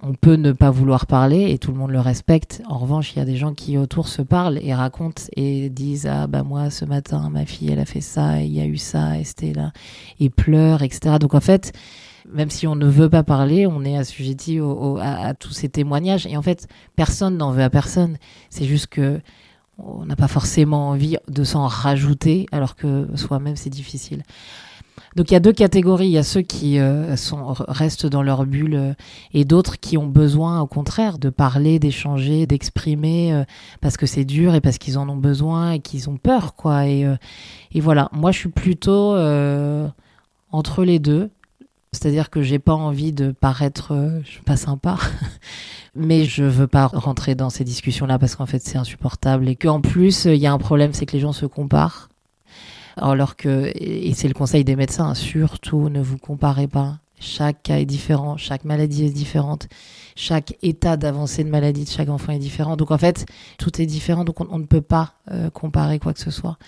On 0.02 0.12
peut 0.12 0.37
ne 0.37 0.52
pas 0.52 0.70
vouloir 0.70 1.06
parler 1.06 1.50
et 1.50 1.59
tout 1.59 1.72
le 1.72 1.78
monde 1.78 1.90
le 1.90 2.00
respecte. 2.00 2.62
En 2.68 2.78
revanche, 2.78 3.14
il 3.14 3.18
y 3.18 3.22
a 3.22 3.24
des 3.24 3.37
gens 3.37 3.54
qui 3.54 3.78
autour 3.78 4.09
se 4.09 4.20
parlent 4.22 4.59
et 4.62 4.74
racontent 4.74 5.22
et 5.35 5.70
disent 5.70 6.06
ah 6.06 6.26
bah 6.26 6.42
moi 6.42 6.70
ce 6.70 6.85
matin 6.85 7.30
ma 7.30 7.46
fille 7.46 7.70
elle 7.70 7.78
a 7.78 7.87
fait 7.87 8.02
ça, 8.02 8.40
il 8.40 8.52
y 8.52 8.61
a 8.61 8.66
eu 8.66 8.76
ça, 8.76 9.18
et 9.18 9.24
c'était 9.24 9.54
là 9.54 9.72
et 10.20 10.28
pleure 10.28 10.82
etc. 10.82 11.16
Donc 11.18 11.35
en 11.35 11.40
fait 11.40 11.72
même 12.32 12.50
si 12.50 12.66
on 12.66 12.76
ne 12.76 12.87
veut 12.87 13.09
pas 13.09 13.22
parler, 13.22 13.66
on 13.66 13.85
est 13.85 13.96
assujetti 13.96 14.59
à, 15.00 15.35
tous 15.35 15.52
ces 15.52 15.68
témoignages. 15.68 16.26
Et 16.26 16.37
en 16.37 16.42
fait, 16.42 16.68
personne 16.96 17.37
n'en 17.37 17.52
veut 17.52 17.62
à 17.62 17.70
personne. 17.70 18.18
C'est 18.50 18.64
juste 18.64 18.88
que 18.88 19.20
on 19.78 20.06
n'a 20.06 20.16
pas 20.16 20.28
forcément 20.28 20.88
envie 20.88 21.18
de 21.28 21.44
s'en 21.44 21.66
rajouter, 21.66 22.46
alors 22.50 22.76
que 22.76 23.06
soi-même 23.14 23.56
c'est 23.56 23.70
difficile. 23.70 24.22
Donc 25.14 25.30
il 25.30 25.35
y 25.35 25.37
a 25.37 25.40
deux 25.40 25.52
catégories. 25.52 26.06
Il 26.06 26.12
y 26.12 26.18
a 26.18 26.22
ceux 26.22 26.42
qui 26.42 26.78
euh, 26.78 27.14
restent 27.68 28.06
dans 28.06 28.22
leur 28.22 28.46
bulle 28.46 28.74
euh, 28.74 28.92
et 29.32 29.44
d'autres 29.44 29.78
qui 29.78 29.96
ont 29.96 30.06
besoin, 30.06 30.61
au 30.61 30.66
contraire, 30.66 31.18
de 31.18 31.30
parler, 31.30 31.78
d'échanger, 31.78 32.46
d'exprimer 32.46 33.32
euh, 33.32 33.44
parce 33.80 33.96
que 33.96 34.06
c'est 34.06 34.24
dur 34.24 34.54
et 34.54 34.61
parce 34.61 34.78
qu'ils 34.78 34.98
en 34.98 35.09
ont 35.09 35.16
besoin 35.16 35.72
et 35.72 35.80
qu'ils 35.80 36.09
ont 36.11 36.16
peur, 36.16 36.54
quoi. 36.54 36.87
Et, 36.87 37.06
voilà. 37.74 38.09
Moi, 38.12 38.32
je 38.32 38.38
suis 38.38 38.48
plutôt 38.48 39.16
entre 40.50 40.85
les 40.85 40.98
deux. 40.98 41.30
C'est-à-dire 41.96 42.28
que 42.28 42.42
j'ai 42.42 42.59
pas 42.59 42.74
envie 42.74 43.12
de 43.12 43.32
paraître 43.32 43.92
euh, 43.92 44.20
pas 44.44 44.56
sympa, 44.56 44.98
mais 45.94 46.24
je 46.24 46.44
veux 46.44 46.66
pas 46.66 46.88
rentrer 46.88 47.35
dans 47.35 47.48
ces 47.48 47.64
discussions-là 47.64 48.18
parce 48.18 48.37
qu'en 48.37 48.44
fait 48.44 48.59
c'est 48.62 48.76
insupportable 48.76 49.48
et 49.48 49.56
qu'en 49.56 49.80
plus 49.80 50.26
il 50.26 50.37
y 50.37 50.46
a 50.46 50.52
un 50.52 50.59
problème, 50.59 50.92
c'est 50.92 51.06
que 51.06 51.14
les 51.14 51.20
gens 51.20 51.32
se 51.32 51.46
comparent. 51.46 52.09
Alors 52.96 53.37
que, 53.37 53.70
et 53.74 54.12
c'est 54.14 54.28
le 54.28 54.35
conseil 54.35 54.64
des 54.64 54.76
médecins, 54.76 55.14
surtout 55.14 55.88
ne 55.88 56.00
vous 56.00 56.18
comparez 56.18 56.66
pas. 56.66 56.98
Chaque 57.18 57.62
cas 57.62 57.78
est 57.78 57.87
différent, 57.87 58.37
chaque 58.37 58.64
maladie 58.64 59.04
est 59.06 59.11
différente, 59.11 59.68
chaque 60.16 60.56
état 60.62 60.98
d'avancée 60.98 61.44
de 61.44 61.48
maladie 61.48 61.85
de 61.85 61.88
chaque 61.88 62.11
enfant 62.11 62.32
est 62.32 62.38
différent. 62.38 62.76
Donc 62.76 62.90
en 62.90 62.98
fait, 62.98 63.26
tout 63.59 63.80
est 63.80 63.87
différent, 63.87 64.24
donc 64.24 64.40
on, 64.40 64.59
ne 64.59 64.66
peut 64.66 64.82
pas 64.82 65.14
euh, 65.30 65.48
comparer 65.50 65.98
quoi 65.98 66.12
que 66.12 66.20
ce 66.20 66.30
soit. 66.30 66.59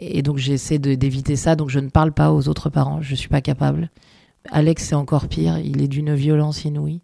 Et, 0.00 0.22
donc 0.22 0.38
j'essaie 0.38 0.78
d'éviter 0.78 1.36
ça, 1.36 1.54
donc 1.54 1.68
je 1.68 1.80
ne 1.80 1.88
parle 1.88 2.12
pas 2.12 2.32
aux 2.32 2.48
autres 2.48 2.70
parents, 2.70 3.02
je 3.02 3.14
suis 3.14 3.28
pas 3.28 3.42
capable. 3.42 3.90
Alex, 4.50 4.86
c'est 4.86 4.94
encore 4.94 5.28
pire. 5.28 5.58
Il 5.58 5.82
est 5.82 5.88
d'une 5.88 6.14
violence 6.14 6.64
inouïe 6.64 7.02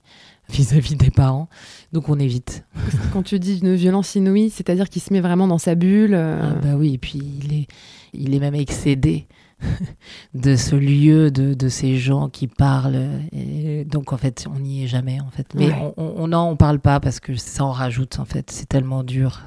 vis-à-vis 0.49 0.97
des 0.97 1.11
parents. 1.11 1.49
Donc 1.93 2.09
on 2.09 2.19
évite. 2.19 2.65
Quand 3.13 3.23
tu 3.23 3.39
dis 3.39 3.59
une 3.59 3.75
violence 3.75 4.15
inouïe, 4.15 4.51
c'est-à-dire 4.51 4.89
qu'il 4.89 5.03
se 5.03 5.13
met 5.13 5.21
vraiment 5.21 5.47
dans 5.49 5.59
sa 5.59 5.75
bulle. 5.75 6.15
Euh. 6.15 6.41
Ah 6.43 6.55
bah 6.63 6.77
oui, 6.77 6.95
et 6.95 6.99
puis 6.99 7.21
il 7.43 7.53
est, 7.53 7.67
il 8.19 8.35
est 8.35 8.41
même 8.41 8.55
excédé 8.55 9.27
de 10.35 10.57
ce 10.57 10.77
lieu, 10.77 11.31
de, 11.31 11.69
ces 11.69 11.97
gens 11.97 12.29
qui 12.29 12.47
parlent. 12.47 13.09
donc 13.87 14.13
en 14.13 14.17
fait, 14.17 14.47
on 14.55 14.59
n'y 14.59 14.85
est 14.85 14.89
jamais 14.89 15.21
en 15.21 15.31
fait. 15.31 15.47
Mais 15.55 15.71
on 15.97 16.29
n'en 16.29 16.51
on, 16.51 16.57
parle 16.57 16.79
pas 16.79 17.01
parce 17.01 17.21
que 17.21 17.37
ça 17.37 17.65
en 17.65 17.73
rajoute 17.73 18.19
en 18.19 18.25
fait. 18.25 18.51
C'est 18.51 18.69
tellement 18.69 19.03
dur. 19.03 19.43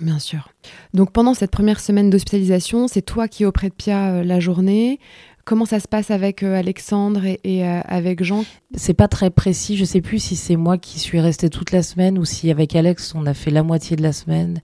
Bien 0.00 0.18
sûr. 0.18 0.48
Donc 0.94 1.12
pendant 1.12 1.34
cette 1.34 1.50
première 1.50 1.80
semaine 1.80 2.10
d'hospitalisation, 2.10 2.88
c'est 2.88 3.02
toi 3.02 3.28
qui 3.28 3.42
es 3.42 3.46
auprès 3.46 3.68
de 3.68 3.74
Pia 3.74 4.12
euh, 4.12 4.24
la 4.24 4.40
journée. 4.40 5.00
Comment 5.44 5.64
ça 5.64 5.80
se 5.80 5.88
passe 5.88 6.10
avec 6.10 6.42
euh, 6.42 6.54
Alexandre 6.54 7.22
et, 7.24 7.66
euh, 7.66 7.80
avec 7.84 8.22
Jean? 8.22 8.44
C'est 8.74 8.94
pas 8.94 9.08
très 9.08 9.30
précis. 9.30 9.76
Je 9.76 9.84
sais 9.84 10.00
plus 10.00 10.18
si 10.18 10.36
c'est 10.36 10.56
moi 10.56 10.78
qui 10.78 10.98
suis 10.98 11.20
restée 11.20 11.50
toute 11.50 11.72
la 11.72 11.82
semaine 11.82 12.18
ou 12.18 12.24
si 12.24 12.50
avec 12.50 12.76
Alex 12.76 13.14
on 13.14 13.26
a 13.26 13.34
fait 13.34 13.50
la 13.50 13.62
moitié 13.62 13.96
de 13.96 14.02
la 14.02 14.12
semaine 14.12 14.60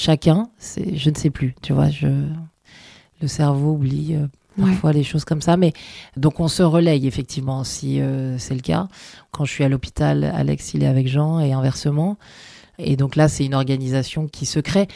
chacun. 0.00 0.50
C'est, 0.58 0.96
je 0.96 1.10
ne 1.10 1.14
sais 1.14 1.30
plus. 1.30 1.54
Tu 1.62 1.72
vois, 1.72 1.90
je, 1.90 2.08
le 3.20 3.28
cerveau 3.28 3.72
oublie 3.72 4.14
euh, 4.14 4.26
parfois 4.60 4.92
les 4.92 5.04
choses 5.04 5.24
comme 5.24 5.42
ça. 5.42 5.56
Mais 5.56 5.72
donc 6.16 6.40
on 6.40 6.48
se 6.48 6.62
relaye 6.62 7.06
effectivement 7.06 7.64
si 7.64 8.00
c'est 8.38 8.54
le 8.54 8.60
cas. 8.60 8.88
Quand 9.30 9.44
je 9.44 9.52
suis 9.52 9.64
à 9.64 9.68
l'hôpital, 9.68 10.24
Alex 10.24 10.74
il 10.74 10.82
est 10.82 10.88
avec 10.88 11.08
Jean 11.08 11.40
et 11.40 11.52
inversement. 11.52 12.16
Et 12.82 12.96
donc 12.96 13.16
là, 13.16 13.28
c'est 13.28 13.44
une 13.44 13.54
organisation 13.54 14.26
qui 14.26 14.46
se 14.46 14.60
crée. 14.60 14.88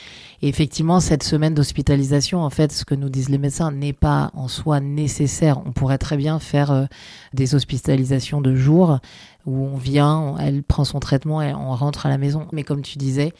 Et 0.43 0.49
effectivement, 0.49 1.01
cette 1.01 1.23
semaine 1.23 1.55
d'hospitalisation, 1.55 2.43
en 2.43 2.51
fait, 2.51 2.73
ce 2.73 2.85
que 2.85 2.95
nous 2.95 3.09
disent 3.09 3.29
les 3.29 3.39
médecins 3.39 3.71
n'est 3.71 3.93
pas 3.93 4.31
en 4.35 4.49
soi 4.49 4.81
nécessaire. 4.81 5.61
On 5.65 5.73
pourrait 5.73 5.99
très 5.99 6.17
bien 6.17 6.39
faire 6.39 6.71
euh, 6.71 6.85
des 7.33 7.55
hospitalisations 7.55 8.41
de 8.41 8.55
jour 8.55 8.99
où 9.47 9.67
on 9.67 9.77
vient, 9.77 10.37
elle 10.39 10.63
prend 10.63 10.85
son 10.85 11.01
traitement 11.01 11.43
et 11.43 11.53
on 11.55 11.75
rentre 11.75 12.07
à 12.07 12.09
la 12.09 12.19
maison. 12.19 12.47
Mais 12.53 12.63
comme 12.63 12.83
tu 12.83 12.99
disais, 12.99 13.33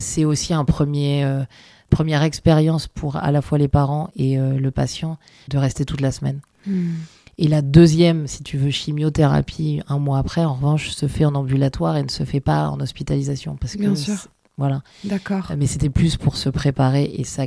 c'est 0.00 0.24
aussi 0.24 0.52
un 0.52 0.64
premier, 0.64 1.24
euh, 1.24 1.44
première 1.90 2.24
expérience 2.24 2.88
pour 2.88 3.16
à 3.16 3.30
la 3.30 3.42
fois 3.42 3.58
les 3.58 3.68
parents 3.68 4.10
et 4.16 4.38
euh, 4.38 4.58
le 4.58 4.70
patient 4.72 5.18
de 5.48 5.58
rester 5.58 5.84
toute 5.84 6.00
la 6.00 6.10
semaine. 6.10 6.40
Hmm. 6.66 6.94
Et 7.38 7.48
la 7.48 7.62
deuxième, 7.62 8.26
si 8.26 8.42
tu 8.42 8.58
veux, 8.58 8.70
chimiothérapie, 8.70 9.80
un 9.88 9.98
mois 9.98 10.18
après, 10.18 10.44
en 10.44 10.54
revanche, 10.54 10.90
se 10.90 11.06
fait 11.06 11.24
en 11.24 11.34
ambulatoire 11.34 11.96
et 11.96 12.02
ne 12.02 12.10
se 12.10 12.24
fait 12.24 12.40
pas 12.40 12.68
en 12.68 12.80
hospitalisation. 12.80 13.56
Parce 13.56 13.74
que, 13.76 13.80
Bien 13.80 13.94
sûr. 13.94 14.26
Voilà. 14.58 14.82
D'accord. 15.04 15.50
Mais 15.56 15.66
c'était 15.66 15.88
plus 15.88 16.18
pour 16.18 16.36
se 16.36 16.50
préparer 16.50 17.10
et 17.14 17.24
ça 17.24 17.46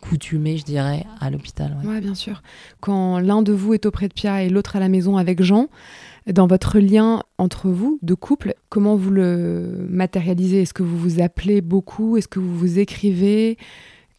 coutumé, 0.00 0.56
je 0.56 0.64
dirais, 0.64 1.06
à 1.20 1.30
l'hôpital. 1.30 1.76
Ouais. 1.82 1.90
ouais. 1.90 2.00
bien 2.00 2.14
sûr. 2.14 2.42
Quand 2.80 3.18
l'un 3.18 3.42
de 3.42 3.52
vous 3.52 3.74
est 3.74 3.86
auprès 3.86 4.08
de 4.08 4.14
Pia 4.14 4.42
et 4.42 4.48
l'autre 4.48 4.76
à 4.76 4.80
la 4.80 4.88
maison 4.88 5.16
avec 5.16 5.42
Jean, 5.42 5.68
dans 6.32 6.46
votre 6.46 6.78
lien 6.78 7.22
entre 7.38 7.68
vous, 7.68 7.98
de 8.02 8.14
couple, 8.14 8.54
comment 8.68 8.96
vous 8.96 9.10
le 9.10 9.86
matérialisez? 9.88 10.62
Est-ce 10.62 10.74
que 10.74 10.82
vous 10.82 10.98
vous 10.98 11.20
appelez 11.20 11.60
beaucoup? 11.60 12.16
Est-ce 12.16 12.28
que 12.28 12.38
vous 12.38 12.56
vous 12.56 12.78
écrivez? 12.78 13.58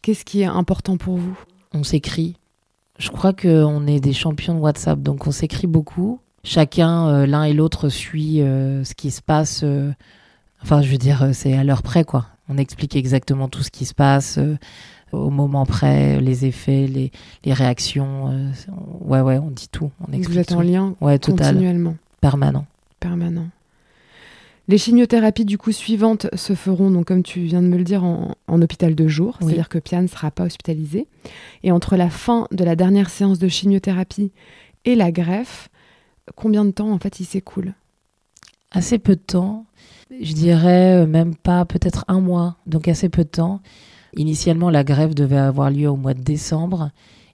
Qu'est-ce 0.02 0.24
qui 0.24 0.40
est 0.40 0.46
important 0.46 0.96
pour 0.96 1.16
vous? 1.16 1.38
On 1.72 1.84
s'écrit. 1.84 2.36
Je 2.98 3.10
crois 3.10 3.32
qu'on 3.32 3.86
est 3.86 4.00
des 4.00 4.12
champions 4.12 4.54
de 4.54 4.60
WhatsApp, 4.60 5.00
donc 5.00 5.26
on 5.26 5.30
s'écrit 5.30 5.66
beaucoup. 5.66 6.20
Chacun, 6.44 7.08
euh, 7.08 7.26
l'un 7.26 7.44
et 7.44 7.52
l'autre, 7.52 7.88
suit 7.88 8.42
euh, 8.42 8.84
ce 8.84 8.94
qui 8.94 9.10
se 9.10 9.22
passe. 9.22 9.62
Euh, 9.64 9.92
enfin, 10.62 10.82
je 10.82 10.88
veux 10.90 10.98
dire, 10.98 11.30
c'est 11.32 11.56
à 11.56 11.64
l'heure 11.64 11.82
près, 11.82 12.04
quoi. 12.04 12.26
On 12.48 12.58
explique 12.58 12.96
exactement 12.96 13.48
tout 13.48 13.62
ce 13.62 13.70
qui 13.70 13.84
se 13.84 13.94
passe 13.94 14.38
au 15.12 15.30
moment 15.30 15.64
près, 15.66 16.20
les 16.20 16.44
effets, 16.44 16.86
les, 16.86 17.12
les 17.44 17.52
réactions. 17.52 18.50
ouais, 19.00 19.20
ouais, 19.20 19.38
on 19.38 19.50
dit 19.50 19.68
tout. 19.70 19.90
On 20.00 20.12
explique 20.12 20.30
Vous 20.30 20.38
êtes 20.38 20.52
en 20.52 20.60
lien 20.60 20.94
ouais, 21.00 21.18
total, 21.18 21.54
continuellement. 21.54 21.96
Permanent. 22.22 22.66
Permanent. 23.00 23.48
Les 24.68 24.78
chimiothérapies 24.78 25.44
du 25.44 25.58
coup 25.58 25.72
suivantes 25.72 26.28
se 26.34 26.54
feront, 26.54 26.88
donc 26.88 27.06
comme 27.06 27.24
tu 27.24 27.40
viens 27.40 27.60
de 27.60 27.66
me 27.66 27.76
le 27.76 27.82
dire, 27.82 28.04
en, 28.04 28.36
hôpital 28.48 28.94
de 28.94 29.08
jour, 29.08 29.36
c'est-à-dire 29.40 29.68
que 29.68 29.78
Pian 29.78 30.02
ne 30.02 30.06
sera 30.06 30.30
pas 30.30 30.44
hospitalisé. 30.44 31.08
Et 31.64 31.72
entre 31.72 31.96
la 31.96 32.10
fin 32.10 32.46
de 32.52 32.62
la 32.62 32.76
dernière 32.76 33.10
séance 33.10 33.40
de 33.40 33.48
chimiothérapie 33.48 34.30
et 34.84 34.94
la 34.94 35.10
greffe, 35.10 35.68
combien 36.36 36.64
de 36.64 36.70
temps 36.70 36.92
en 36.92 36.98
fait 37.00 37.18
il 37.18 37.24
s'écoule? 37.24 37.74
Assez 38.70 39.00
peu 39.00 39.16
de 39.16 39.20
temps. 39.20 39.66
Je 40.20 40.32
dirais 40.32 41.02
euh, 41.02 41.06
même 41.08 41.34
pas, 41.34 41.64
peut-être 41.64 42.04
un 42.06 42.20
mois, 42.20 42.56
donc 42.66 42.86
assez 42.86 43.08
peu 43.08 43.24
de 43.24 43.30
temps. 43.30 43.60
Initialement, 44.16 44.70
la 44.70 44.84
greffe 44.84 45.16
devait 45.16 45.38
avoir 45.38 45.72
lieu 45.72 45.88
au 45.88 45.96
mois 45.96 46.14
de 46.14 46.22
décembre. 46.22 46.92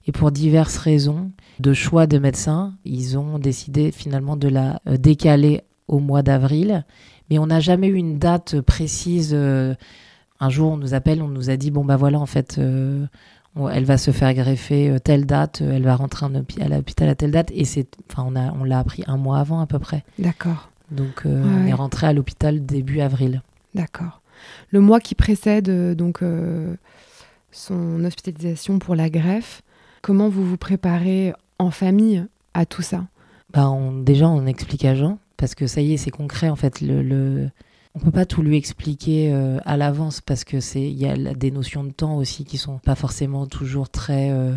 Et 0.09 0.11
pour 0.11 0.31
diverses 0.31 0.77
raisons 0.77 1.29
de 1.59 1.71
choix 1.71 2.07
de 2.07 2.17
médecins, 2.17 2.73
ils 2.83 3.15
ont 3.15 3.37
décidé 3.37 3.91
finalement 3.91 4.37
de 4.37 4.47
la 4.47 4.81
euh, 4.87 4.97
décaler 4.97 5.61
au 5.87 5.99
mois 5.99 6.23
d'avril 6.23 6.83
mais 7.29 7.39
on 7.39 7.47
n'a 7.47 7.59
jamais 7.59 7.87
eu 7.87 7.95
une 7.95 8.17
date 8.17 8.61
précise. 8.61 9.31
Euh, 9.33 9.75
un 10.39 10.49
jour, 10.49 10.71
on 10.71 10.77
nous 10.77 10.93
appelle, 10.93 11.21
on 11.21 11.27
nous 11.27 11.49
a 11.49 11.57
dit 11.57 11.71
bon 11.71 11.85
bah 11.85 11.97
voilà, 11.97 12.19
en 12.19 12.25
fait, 12.25 12.57
euh, 12.57 13.05
elle 13.71 13.85
va 13.85 13.97
se 13.97 14.11
faire 14.11 14.33
greffer 14.33 14.89
euh, 14.89 14.99
telle 14.99 15.25
date, 15.25 15.61
elle 15.61 15.83
va 15.83 15.95
rentrer 15.95 16.25
à 16.25 16.69
l'hôpital 16.69 17.09
à 17.09 17.15
telle 17.15 17.31
date, 17.31 17.51
et 17.53 17.65
c'est, 17.65 17.87
enfin, 18.09 18.23
on 18.27 18.35
a, 18.35 18.51
on 18.53 18.63
l'a 18.63 18.79
appris 18.79 19.03
un 19.07 19.17
mois 19.17 19.39
avant 19.39 19.59
à 19.59 19.67
peu 19.67 19.79
près. 19.79 20.03
D'accord. 20.17 20.69
Donc, 20.91 21.21
on 21.25 21.67
est 21.67 21.73
rentré 21.73 22.07
à 22.07 22.13
l'hôpital 22.13 22.65
début 22.65 23.01
avril. 23.01 23.43
D'accord. 23.75 24.21
Le 24.71 24.79
mois 24.79 24.99
qui 24.99 25.13
précède 25.13 25.69
donc 25.95 26.23
son 27.51 28.03
hospitalisation 28.03 28.79
pour 28.79 28.95
la 28.95 29.11
greffe, 29.11 29.61
comment 30.01 30.29
vous 30.29 30.45
vous 30.45 30.57
préparez 30.57 31.33
en 31.57 31.71
famille 31.71 32.25
à 32.53 32.65
tout 32.65 32.81
ça? 32.81 33.05
Bah 33.53 33.69
on, 33.69 33.93
déjà, 33.93 34.27
on 34.29 34.45
explique 34.45 34.85
à 34.85 34.95
Jean 34.95 35.17
parce 35.37 35.55
que 35.55 35.67
ça 35.67 35.81
y 35.81 35.93
est, 35.93 35.97
c'est 35.97 36.11
concret 36.11 36.49
en 36.49 36.55
fait. 36.55 36.81
Le, 36.81 37.01
le... 37.01 37.49
On 37.95 37.99
peut 37.99 38.11
pas 38.11 38.25
tout 38.25 38.41
lui 38.41 38.55
expliquer 38.55 39.33
euh, 39.33 39.57
à 39.65 39.75
l'avance 39.75 40.21
parce 40.21 40.43
que 40.43 40.59
c'est 40.59 40.89
y 40.91 41.07
a 41.07 41.15
des 41.33 41.51
notions 41.51 41.83
de 41.83 41.91
temps 41.91 42.17
aussi 42.17 42.45
qui 42.45 42.57
sont 42.57 42.77
pas 42.77 42.95
forcément 42.95 43.47
toujours 43.47 43.89
très 43.89 44.31
euh, 44.31 44.53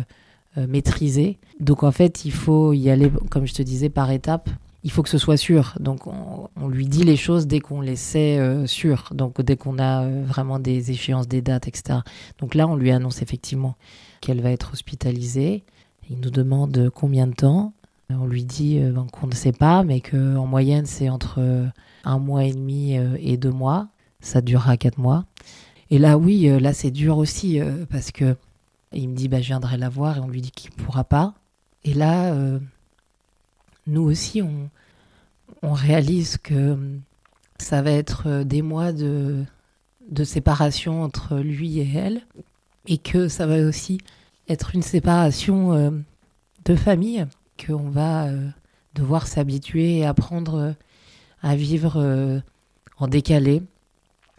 euh, 0.57 0.67
maîtrisées. 0.67 1.39
Donc 1.59 1.83
en 1.83 1.91
fait, 1.91 2.25
il 2.25 2.31
faut 2.31 2.73
y 2.73 2.89
aller, 2.89 3.11
comme 3.31 3.47
je 3.47 3.53
te 3.53 3.63
disais, 3.63 3.89
par 3.89 4.11
étapes. 4.11 4.49
Il 4.83 4.91
faut 4.91 5.01
que 5.01 5.09
ce 5.09 5.17
soit 5.17 5.37
sûr. 5.37 5.75
Donc 5.79 6.07
on, 6.07 6.49
on 6.57 6.67
lui 6.67 6.87
dit 6.87 7.03
les 7.03 7.15
choses 7.15 7.47
dès 7.47 7.61
qu'on 7.61 7.79
les 7.79 7.95
sait 7.95 8.37
sûres. 8.67 9.09
Donc 9.13 9.41
dès 9.41 9.55
qu'on 9.55 9.79
a 9.79 10.05
vraiment 10.09 10.59
des 10.59 10.91
échéances, 10.91 11.29
des 11.29 11.41
dates, 11.41 11.69
etc. 11.69 11.99
Donc 12.37 12.53
là, 12.53 12.67
on 12.67 12.75
lui 12.75 12.91
annonce 12.91 13.21
effectivement 13.21 13.77
qu'elle 14.23 14.41
va 14.41 14.51
être 14.51 14.71
hospitalisée. 14.71 15.65
Il 16.09 16.19
nous 16.21 16.29
demande 16.29 16.89
combien 16.95 17.27
de 17.27 17.33
temps. 17.33 17.73
On 18.09 18.25
lui 18.25 18.45
dit 18.45 18.79
euh, 18.79 18.91
ben, 18.91 19.05
qu'on 19.11 19.27
ne 19.27 19.35
sait 19.35 19.51
pas, 19.51 19.83
mais 19.83 19.99
qu'en 19.99 20.45
moyenne, 20.45 20.85
c'est 20.85 21.09
entre 21.09 21.39
euh, 21.39 21.67
un 22.05 22.19
mois 22.19 22.45
et 22.45 22.53
demi 22.53 22.97
euh, 22.97 23.17
et 23.19 23.35
deux 23.35 23.51
mois. 23.51 23.89
Ça 24.21 24.39
durera 24.39 24.77
quatre 24.77 24.97
mois. 24.97 25.25
Et 25.89 25.99
là, 25.99 26.17
oui, 26.17 26.47
là, 26.61 26.73
c'est 26.73 26.89
dur 26.89 27.17
aussi, 27.17 27.59
parce 27.89 28.11
que 28.11 28.37
il 28.93 29.09
me 29.09 29.15
dit, 29.15 29.27
bah, 29.27 29.41
je 29.41 29.47
viendrai 29.47 29.77
la 29.77 29.89
voir, 29.89 30.17
et 30.17 30.19
on 30.21 30.29
lui 30.29 30.41
dit 30.41 30.51
qu'il 30.51 30.71
ne 30.71 30.81
pourra 30.81 31.03
pas. 31.03 31.33
Et 31.83 31.93
là, 31.93 32.33
nous 33.85 34.01
aussi, 34.01 34.41
on, 34.41 34.69
réalise 35.61 36.37
que 36.37 36.77
ça 37.59 37.81
va 37.81 37.91
être 37.91 38.43
des 38.43 38.61
mois 38.61 38.91
de 38.93 39.45
séparation 40.23 41.03
entre 41.03 41.37
lui 41.37 41.79
et 41.79 41.91
elle, 41.93 42.23
et 42.85 42.97
que 42.97 43.27
ça 43.27 43.45
va 43.45 43.59
aussi 43.59 43.99
être 44.49 44.75
une 44.75 44.81
séparation 44.81 46.03
de 46.65 46.75
famille 46.75 47.25
qu'on 47.57 47.89
va 47.89 48.25
euh, 48.25 48.49
devoir 48.95 49.27
s'habituer 49.27 49.99
et 49.99 50.05
apprendre 50.05 50.55
euh, 50.55 50.71
à 51.41 51.55
vivre 51.55 51.97
euh, 51.97 52.39
en 52.97 53.07
décalé 53.07 53.63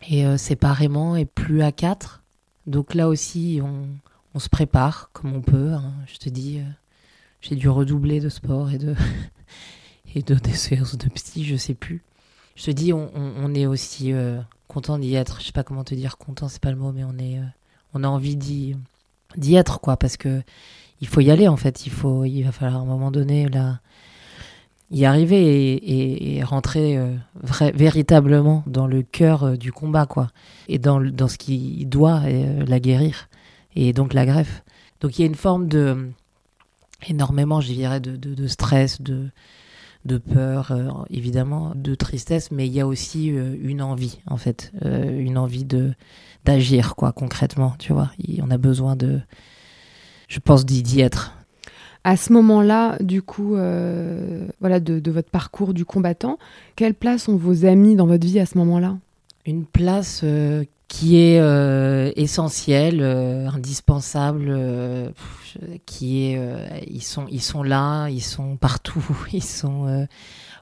et 0.09 0.36
séparément 0.36 1.16
et 1.16 1.24
plus 1.24 1.62
à 1.62 1.72
quatre. 1.72 2.22
Donc 2.66 2.95
là 2.95 3.09
aussi, 3.09 3.61
on, 3.62 4.38
se 4.38 4.51
prépare 4.51 5.09
comme 5.14 5.32
on 5.32 5.40
peut. 5.40 5.72
Hein. 5.72 5.95
Je 6.07 6.18
te 6.18 6.28
dis, 6.28 6.61
j'ai 7.40 7.57
dû 7.57 7.70
redoubler 7.70 8.20
de 8.20 8.28
sport 8.28 8.70
et 8.70 8.76
de, 8.76 8.95
et 10.14 10.22
de 10.22 10.34
des 10.34 10.53
séances 10.53 10.99
de 10.99 11.09
psy, 11.09 11.45
je 11.45 11.57
sais 11.57 11.72
plus. 11.72 12.03
Je 12.55 12.66
te 12.66 12.70
dis, 12.70 12.92
on, 12.92 13.55
est 13.55 13.64
aussi 13.64 14.12
content 14.68 14.99
d'y 14.99 15.14
être. 15.14 15.40
Je 15.40 15.47
sais 15.47 15.53
pas 15.53 15.64
comment 15.64 15.84
te 15.84 15.95
dire 15.95 16.18
content, 16.18 16.49
c'est 16.49 16.61
pas 16.61 16.70
le 16.70 16.76
mot, 16.76 16.92
mais 16.92 17.05
on 17.05 17.16
est, 17.16 17.40
on 17.95 18.05
a 18.05 18.09
envie 18.09 18.36
d'y, 18.36 18.76
d'y 19.36 19.55
être, 19.55 19.80
quoi, 19.80 19.97
parce 19.97 20.16
que 20.16 20.42
il 21.01 21.09
faut 21.09 21.20
y 21.20 21.30
aller 21.30 21.49
en 21.49 21.57
fait. 21.57 21.86
Il 21.86 21.92
faut, 21.92 22.24
il 22.24 22.42
va 22.42 22.53
falloir 22.53 22.80
à 22.80 22.82
un 22.82 22.86
moment 22.86 23.11
donné 23.11 23.49
là 23.49 23.80
y 24.90 25.05
arriver 25.05 26.36
et, 26.36 26.45
rentrer 26.45 26.97
euh, 26.97 27.16
véritablement 27.74 28.62
dans 28.66 28.86
le 28.86 29.03
cœur 29.03 29.45
euh, 29.45 29.57
du 29.57 29.72
combat 29.72 30.07
quoi, 30.07 30.28
et 30.68 30.78
dans, 30.78 31.01
dans 31.01 31.26
ce 31.26 31.38
qui 31.38 31.84
doit 31.86 32.20
euh, 32.24 32.64
la 32.66 32.80
guérir 32.80 33.28
et 33.74 33.92
donc 33.92 34.14
la 34.14 34.26
greffe. 34.26 34.62
Donc 35.01 35.18
il 35.18 35.22
y 35.22 35.24
a 35.24 35.26
une 35.26 35.34
forme 35.34 35.68
de 35.68 36.11
énormément, 37.09 37.61
je 37.61 37.72
dirais, 37.72 38.01
de, 38.01 38.16
de, 38.16 38.47
stress, 38.47 39.03
de 39.03 39.28
de 40.05 40.18
peur, 40.18 41.07
évidemment, 41.11 41.72
de 41.74 41.94
tristesse, 41.94 42.50
mais 42.50 42.66
il 42.66 42.72
y 42.72 42.80
a 42.80 42.86
aussi 42.86 43.28
une 43.28 43.80
envie, 43.82 44.20
en 44.26 44.36
fait, 44.36 44.72
une 44.82 45.38
envie 45.38 45.64
de 45.64 45.94
d'agir, 46.44 46.94
quoi, 46.94 47.12
concrètement, 47.12 47.74
tu 47.78 47.92
vois. 47.92 48.11
on 48.42 48.50
a 48.50 48.59
besoin 48.59 48.96
de, 48.96 49.20
je 50.28 50.38
pense, 50.40 50.66
d'y 50.66 51.00
être. 51.00 51.32
À 52.07 52.18
ce 52.18 52.34
moment-là, 52.34 52.98
du 53.00 53.22
coup, 53.22 53.57
euh, 53.57 54.46
voilà, 54.61 54.78
de, 54.78 55.11
votre 55.11 55.30
parcours 55.30 55.72
du 55.72 55.86
combattant, 55.86 56.38
quelle 56.76 56.92
place 56.92 57.28
ont 57.28 57.36
vos 57.36 57.64
amis 57.64 57.96
dans 57.96 58.07
votre 58.07 58.26
vie 58.26 58.38
à 58.38 58.46
ce 58.46 58.59
moment-là? 58.59 58.98
Une 59.46 59.64
place 59.64 60.20
euh, 60.22 60.64
qui 60.89 61.18
est 61.18 61.41
euh, 61.41 62.12
essentielle, 62.16 63.03
indispensable, 63.03 65.12
qui 65.87 66.26
est, 66.26 66.41
ils 66.89 67.03
sont, 67.03 67.26
ils 67.30 67.43
sont 67.43 67.62
là, 67.62 68.09
ils 68.09 68.22
sont 68.22 68.57
partout, 68.57 69.05
ils 69.32 69.43
sont 69.43 70.07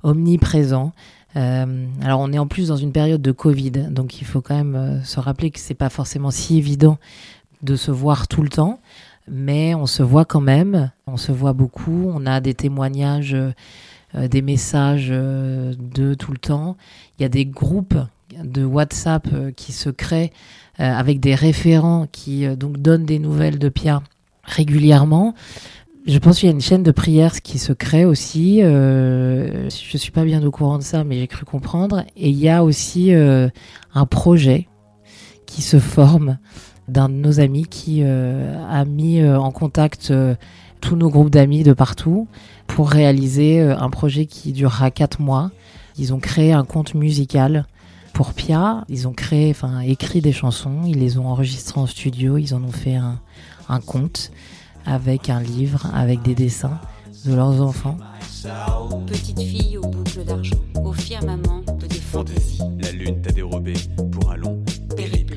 omniprésents. 0.02 0.92
alors 1.34 2.20
on 2.20 2.32
est 2.32 2.38
en 2.38 2.46
plus 2.46 2.68
dans 2.68 2.76
une 2.76 2.92
période 2.92 3.22
de 3.22 3.32
Covid, 3.32 3.72
donc 3.90 4.20
il 4.20 4.24
faut 4.24 4.40
quand 4.40 4.56
même 4.56 5.02
se 5.04 5.20
rappeler 5.20 5.50
que 5.50 5.58
c'est 5.58 5.74
pas 5.74 5.90
forcément 5.90 6.30
si 6.30 6.56
évident 6.56 6.98
de 7.62 7.76
se 7.76 7.90
voir 7.90 8.28
tout 8.28 8.42
le 8.42 8.48
temps 8.48 8.80
mais 9.28 9.74
on 9.74 9.86
se 9.86 10.02
voit 10.02 10.24
quand 10.24 10.40
même, 10.40 10.90
on 11.06 11.16
se 11.16 11.32
voit 11.32 11.52
beaucoup, 11.52 12.10
on 12.12 12.26
a 12.26 12.40
des 12.40 12.54
témoignages, 12.54 13.34
euh, 13.34 14.28
des 14.28 14.42
messages 14.42 15.08
euh, 15.10 15.74
de 15.78 16.14
tout 16.14 16.32
le 16.32 16.38
temps. 16.38 16.76
Il 17.18 17.22
y 17.22 17.24
a 17.24 17.28
des 17.28 17.46
groupes 17.46 17.96
de 18.44 18.64
WhatsApp 18.64 19.28
euh, 19.32 19.50
qui 19.50 19.72
se 19.72 19.90
créent 19.90 20.32
avec 20.78 21.20
des 21.20 21.34
référents 21.34 22.08
qui 22.10 22.48
donc 22.56 22.78
donnent 22.78 23.04
des 23.04 23.18
nouvelles 23.18 23.58
de 23.58 23.68
Pia 23.68 24.02
régulièrement. 24.42 25.34
Je 26.06 26.18
pense 26.18 26.40
qu'il 26.40 26.48
y 26.48 26.52
a 26.52 26.54
une 26.54 26.62
chaîne 26.62 26.82
de 26.82 26.90
prières 26.90 27.42
qui 27.42 27.58
se 27.58 27.74
crée 27.74 28.06
aussi. 28.06 28.60
je 28.62 29.68
suis 29.68 30.10
pas 30.10 30.24
bien 30.24 30.42
au 30.42 30.50
courant 30.50 30.78
de 30.78 30.82
ça, 30.82 31.04
mais 31.04 31.18
j'ai 31.18 31.26
cru 31.26 31.44
comprendre. 31.44 32.04
Et 32.16 32.30
il 32.30 32.38
y 32.38 32.48
a 32.48 32.64
aussi 32.64 33.12
un 33.12 34.06
projet 34.06 34.66
qui 35.46 35.60
se 35.60 35.78
forme 35.78 36.38
d'un 36.88 37.08
de 37.08 37.14
nos 37.14 37.40
amis 37.40 37.64
qui 37.64 38.00
euh, 38.02 38.56
a 38.68 38.84
mis 38.84 39.20
euh, 39.20 39.38
en 39.38 39.50
contact 39.50 40.10
euh, 40.10 40.34
tous 40.80 40.96
nos 40.96 41.10
groupes 41.10 41.30
d'amis 41.30 41.62
de 41.62 41.72
partout 41.72 42.26
pour 42.66 42.90
réaliser 42.90 43.60
un 43.60 43.90
projet 43.90 44.26
qui 44.26 44.52
durera 44.52 44.90
quatre 44.90 45.20
mois. 45.20 45.52
Ils 45.96 46.12
ont 46.12 46.18
créé 46.18 46.52
un 46.52 46.64
compte 46.64 46.94
musical 46.94 47.66
pour 48.14 48.34
Pia. 48.34 48.84
Ils 48.88 49.08
ont 49.08 49.12
créé, 49.12 49.50
enfin, 49.50 49.80
écrit 49.80 50.20
des 50.20 50.32
chansons. 50.32 50.82
Ils 50.86 50.98
les 50.98 51.18
ont 51.18 51.26
enregistrées 51.28 51.80
en 51.80 51.86
studio. 51.86 52.38
Ils 52.38 52.54
en 52.54 52.62
ont 52.62 52.72
fait 52.72 52.96
un, 52.96 53.20
un 53.68 53.80
conte 53.80 54.30
avec 54.86 55.30
un 55.30 55.40
livre, 55.40 55.86
avec 55.94 56.22
des 56.22 56.34
dessins 56.34 56.78
de 57.24 57.34
leurs 57.34 57.60
enfants. 57.60 57.96
Petite 59.06 59.40
fille 59.40 59.78
aux 59.78 59.86
boucles 59.86 60.24
d'argent, 60.24 60.56
au 60.82 60.92
firmament 60.92 61.62
de 61.78 61.86
des 61.86 62.00
fantaisies. 62.00 62.62
La 62.80 62.90
lune 62.90 63.20
t'a 63.22 63.30
dérobé 63.30 63.74
pour 64.10 64.32
un 64.32 64.36
long 64.36 64.62
périple. 64.96 65.36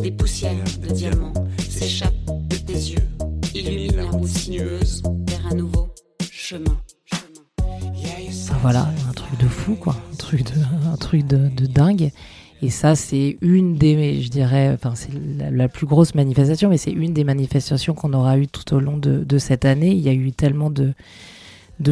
Des 0.00 0.10
poussières 0.10 0.64
de 0.80 0.88
diamants 0.88 1.34
s'échappent 1.68 2.14
de 2.48 2.56
tes 2.56 2.72
yeux 2.72 3.08
illumine 3.56 3.96
la 3.96 4.04
route 4.10 4.28
sinueuse 4.28 5.02
vers 5.26 5.46
un 5.50 5.54
nouveau 5.54 5.88
chemin. 6.20 6.76
Voilà, 8.66 8.88
un 9.08 9.12
truc 9.12 9.38
de 9.38 9.46
fou, 9.46 9.76
quoi. 9.76 9.94
Un 10.12 10.16
truc 10.16 10.42
de, 10.42 10.60
un 10.92 10.96
truc 10.96 11.24
de, 11.24 11.66
dingue. 11.66 12.10
Et 12.62 12.68
ça, 12.68 12.96
c'est 12.96 13.38
une 13.40 13.76
des, 13.76 14.20
je 14.20 14.28
dirais, 14.28 14.72
enfin, 14.74 14.96
c'est 14.96 15.12
la, 15.52 15.68
plus 15.68 15.86
grosse 15.86 16.16
manifestation, 16.16 16.68
mais 16.68 16.76
c'est 16.76 16.90
une 16.90 17.12
des 17.12 17.22
manifestations 17.22 17.94
qu'on 17.94 18.12
aura 18.12 18.38
eues 18.38 18.48
tout 18.48 18.74
au 18.74 18.80
long 18.80 18.96
de, 18.96 19.38
cette 19.38 19.64
année. 19.64 19.92
Il 19.92 20.00
y 20.00 20.08
a 20.08 20.12
eu 20.12 20.32
tellement 20.32 20.68
de, 20.68 20.94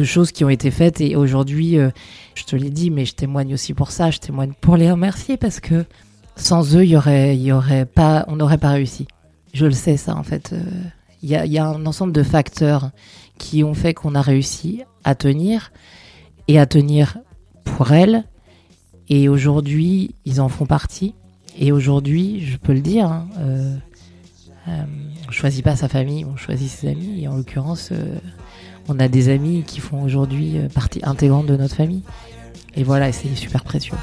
choses 0.03 0.33
qui 0.33 0.43
ont 0.43 0.49
été 0.49 0.69
faites 0.69 0.99
et 0.99 1.15
aujourd'hui, 1.15 1.79
euh, 1.79 1.91
je 2.33 2.43
te 2.43 2.57
l'ai 2.57 2.71
dit, 2.71 2.91
mais 2.91 3.05
je 3.05 3.15
témoigne 3.15 3.53
aussi 3.53 3.73
pour 3.73 3.91
ça, 3.91 4.11
je 4.11 4.19
témoigne 4.19 4.51
pour 4.59 4.75
les 4.75 4.91
remercier 4.91 5.37
parce 5.37 5.61
que 5.61 5.85
sans 6.35 6.75
eux, 6.75 6.85
y 6.85 6.97
aurait, 6.97 7.37
y 7.37 7.53
aurait 7.53 7.85
pas, 7.85 8.25
on 8.27 8.35
n'aurait 8.35 8.57
pas 8.57 8.71
réussi. 8.71 9.07
Je 9.53 9.65
le 9.65 9.71
sais 9.71 9.95
ça 9.95 10.13
en 10.17 10.23
fait. 10.23 10.51
Euh, 10.51 10.61
il 11.23 11.29
y 11.29 11.57
a 11.57 11.65
un 11.65 11.85
ensemble 11.85 12.11
de 12.11 12.21
facteurs 12.21 12.91
qui 13.37 13.63
ont 13.63 13.73
fait 13.73 13.93
qu'on 13.93 14.13
a 14.13 14.21
réussi 14.21 14.83
à 15.05 15.15
tenir 15.15 15.71
et 16.47 16.59
à 16.59 16.65
tenir 16.65 17.17
pour 17.63 17.91
elles. 17.91 18.23
Et 19.09 19.29
aujourd'hui, 19.29 20.15
ils 20.25 20.41
en 20.41 20.49
font 20.49 20.65
partie. 20.65 21.13
Et 21.57 21.71
aujourd'hui, 21.71 22.45
je 22.45 22.57
peux 22.57 22.73
le 22.73 22.81
dire, 22.81 23.05
hein, 23.05 23.27
euh, 23.39 23.75
euh, 24.67 24.83
on 25.27 25.31
choisit 25.31 25.63
pas 25.63 25.75
sa 25.75 25.87
famille, 25.87 26.25
on 26.25 26.35
choisit 26.35 26.69
ses 26.69 26.87
amis. 26.87 27.23
Et 27.23 27.27
en 27.27 27.37
l'occurrence, 27.37 27.89
euh, 27.91 28.17
on 28.87 28.99
a 28.99 29.07
des 29.07 29.29
amis 29.29 29.63
qui 29.65 29.79
font 29.79 30.03
aujourd'hui 30.03 30.57
euh, 30.57 30.67
partie 30.69 30.99
intégrante 31.03 31.45
de 31.45 31.55
notre 31.55 31.75
famille. 31.75 32.03
Et 32.75 32.83
voilà, 32.83 33.11
c'est 33.11 33.33
super 33.35 33.63
précieux. 33.63 33.95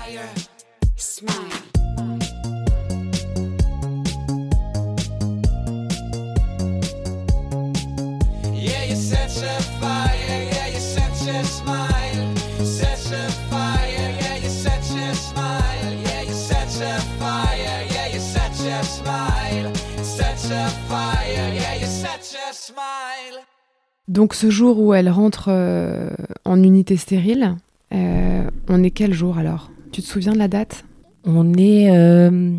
Donc 24.13 24.35
ce 24.35 24.51
jour 24.51 24.79
où 24.79 24.93
elle 24.93 25.09
rentre 25.09 25.47
euh, 25.49 26.11
en 26.45 26.63
unité 26.63 26.99
stérile, 26.99 27.57
euh, 27.95 28.47
on 28.69 28.83
est 28.83 28.91
quel 28.91 29.15
jour 29.15 29.39
alors? 29.39 29.71
Tu 29.91 30.03
te 30.03 30.07
souviens 30.07 30.35
de 30.35 30.39
la 30.39 30.49
date? 30.49 30.85
On 31.25 31.55
est, 31.55 31.91
euh, 31.91 32.53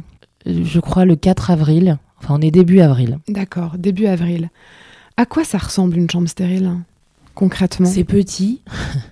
je 0.48 0.80
crois, 0.80 1.06
le 1.06 1.16
4 1.16 1.52
avril. 1.52 2.00
Enfin, 2.18 2.38
on 2.40 2.42
est 2.42 2.50
début 2.50 2.80
avril. 2.80 3.20
D'accord, 3.28 3.78
début 3.78 4.08
avril. 4.08 4.50
À 5.16 5.28
quoi 5.28 5.44
ça 5.44 5.60
ressemble 5.60 5.96
une 5.96 6.10
chambre 6.10 6.28
stérile 6.28 6.72
concrètement? 7.36 7.86
C'est 7.86 8.04
petit. 8.04 8.64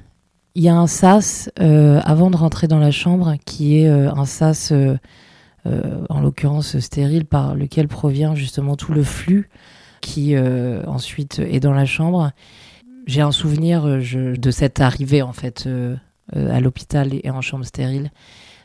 Il 0.55 0.63
y 0.63 0.69
a 0.69 0.75
un 0.75 0.87
sas 0.87 1.51
avant 1.57 2.31
de 2.31 2.37
rentrer 2.37 2.67
dans 2.67 2.79
la 2.79 2.91
chambre 2.91 3.35
qui 3.45 3.77
est 3.77 3.87
un 3.87 4.25
sas, 4.25 4.73
en 5.63 6.19
l'occurrence 6.19 6.77
stérile, 6.79 7.23
par 7.23 7.55
lequel 7.55 7.87
provient 7.87 8.35
justement 8.35 8.75
tout 8.75 8.93
le 8.93 9.03
flux 9.03 9.47
qui 10.02 10.36
euh, 10.36 10.84
ensuite 10.86 11.39
est 11.39 11.60
dans 11.60 11.74
la 11.74 11.86
chambre. 11.86 12.32
J'ai 13.08 13.22
un 13.22 13.32
souvenir 13.32 13.86
euh, 13.88 14.36
de 14.36 14.52
cette 14.52 14.82
arrivée 14.82 15.22
en 15.22 15.34
fait 15.34 15.66
euh, 15.68 15.95
à 16.34 16.60
l'hôpital 16.60 17.12
et 17.14 17.30
en 17.30 17.41
chambre 17.41 17.66
stérile 17.66 18.12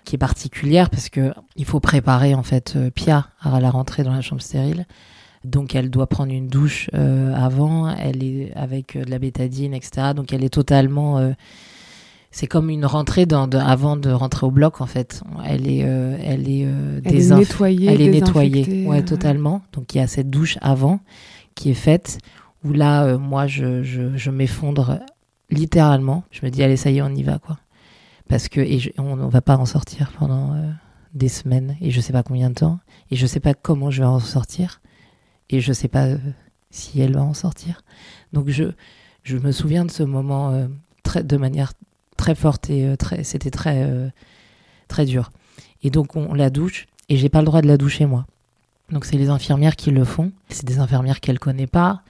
qui 0.04 0.14
est 0.14 0.18
particulière 0.18 0.88
parce 0.88 1.08
que 1.08 1.32
il 1.56 1.64
faut 1.64 1.80
préparer 1.80 2.34
en 2.34 2.44
fait 2.44 2.78
Pia 2.94 3.28
à 3.40 3.58
la 3.60 3.70
rentrée 3.70 4.04
dans 4.04 4.14
la 4.14 4.20
chambre 4.20 4.40
stérile. 4.40 4.86
Donc 5.44 5.74
elle 5.74 5.90
doit 5.90 6.06
prendre 6.06 6.32
une 6.32 6.46
douche 6.46 6.88
avant, 6.92 7.88
elle 7.88 8.22
est 8.22 8.52
avec 8.54 8.96
de 8.96 9.10
la 9.10 9.18
bétadine, 9.18 9.74
etc. 9.74 10.12
Donc 10.14 10.32
elle 10.32 10.44
est 10.44 10.54
totalement... 10.54 11.32
c'est 12.38 12.46
comme 12.46 12.68
une 12.68 12.84
rentrée 12.84 13.24
dans, 13.24 13.46
de- 13.48 13.56
avant 13.56 13.96
de 13.96 14.10
rentrer 14.10 14.44
au 14.46 14.50
bloc 14.50 14.82
en 14.82 14.86
fait. 14.86 15.22
Elle 15.46 15.66
est, 15.70 15.84
euh, 15.84 16.18
elle 16.22 16.48
est, 16.50 16.64
euh, 16.66 17.00
Elle 17.04 17.12
est 17.16 17.22
nettoyée, 17.38 17.88
Elle 17.88 18.00
est 18.02 18.10
nettoyée, 18.26 18.64
ouais, 18.86 19.02
totalement. 19.06 19.62
Donc 19.72 19.94
il 19.94 19.98
y 19.98 20.00
a 20.02 20.06
cette 20.06 20.28
douche 20.28 20.58
avant 20.60 21.00
qui 21.54 21.70
est 21.70 21.74
faite 21.74 22.18
où 22.62 22.72
là, 22.74 23.04
euh, 23.04 23.16
moi, 23.18 23.46
je, 23.46 23.82
je, 23.82 24.14
je 24.16 24.30
m'effondre 24.30 24.98
littéralement. 25.50 26.24
Je 26.30 26.44
me 26.44 26.50
dis 26.50 26.62
allez, 26.62 26.76
ça 26.76 26.90
y 26.90 26.98
est, 26.98 27.02
on 27.02 27.08
y 27.14 27.22
va 27.22 27.38
quoi. 27.38 27.58
Parce 28.28 28.48
que 28.48 28.60
et 28.60 28.80
je- 28.80 28.90
on, 28.98 29.18
on 29.18 29.28
va 29.28 29.40
pas 29.40 29.56
en 29.56 29.64
sortir 29.66 30.12
pendant 30.18 30.52
euh, 30.52 30.70
des 31.14 31.28
semaines 31.28 31.76
et 31.80 31.90
je 31.90 32.00
sais 32.02 32.12
pas 32.12 32.22
combien 32.22 32.50
de 32.50 32.54
temps 32.54 32.80
et 33.10 33.16
je 33.16 33.26
sais 33.26 33.40
pas 33.40 33.54
comment 33.54 33.90
je 33.90 34.02
vais 34.02 34.08
en 34.08 34.20
sortir 34.20 34.82
et 35.48 35.60
je 35.60 35.72
sais 35.72 35.88
pas 35.88 36.08
si 36.70 37.00
elle 37.00 37.14
va 37.14 37.22
en 37.22 37.32
sortir. 37.34 37.80
Donc 38.34 38.48
je, 38.50 38.64
je 39.22 39.38
me 39.38 39.52
souviens 39.52 39.84
de 39.86 39.90
ce 39.90 40.02
moment 40.02 40.66
de 41.14 41.36
manière 41.36 41.72
très 42.16 42.34
forte 42.34 42.70
et 42.70 42.86
euh, 42.86 42.96
très, 42.96 43.24
c'était 43.24 43.50
très, 43.50 43.82
euh, 43.82 44.08
très 44.88 45.04
dur. 45.04 45.30
Et 45.82 45.90
donc 45.90 46.16
on, 46.16 46.34
la 46.34 46.50
douche 46.50 46.86
et 47.08 47.16
j'ai 47.16 47.28
pas 47.28 47.40
le 47.40 47.46
droit 47.46 47.62
de 47.62 47.68
la 47.68 47.76
doucher 47.76 48.06
moi. 48.06 48.26
Donc 48.90 49.04
c'est 49.04 49.16
les 49.16 49.30
infirmières 49.30 49.76
qui 49.76 49.90
le 49.90 50.04
font. 50.04 50.32
C'est 50.48 50.64
des 50.64 50.78
infirmières 50.78 51.20
qu'elle 51.20 51.38
connaît 51.38 51.66
pas. 51.66 52.02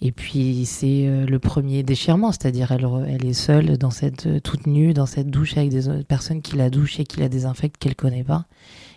Et 0.00 0.10
puis 0.10 0.64
c'est 0.66 1.06
euh, 1.06 1.26
le 1.26 1.38
premier 1.38 1.82
déchirement, 1.82 2.32
c'est-à-dire 2.32 2.72
elle, 2.72 2.86
elle 3.08 3.24
est 3.24 3.34
seule 3.34 3.78
dans 3.78 3.90
cette 3.90 4.42
toute 4.42 4.66
nue 4.66 4.94
dans 4.94 5.06
cette 5.06 5.30
douche 5.30 5.56
avec 5.56 5.70
des 5.70 5.88
autres 5.88 6.06
personnes 6.06 6.42
qui 6.42 6.56
la 6.56 6.70
douchent 6.70 6.98
et 6.98 7.04
qui 7.04 7.20
la 7.20 7.28
désinfectent 7.28 7.76
qu'elle 7.78 7.94
connaît 7.94 8.24
pas. 8.24 8.46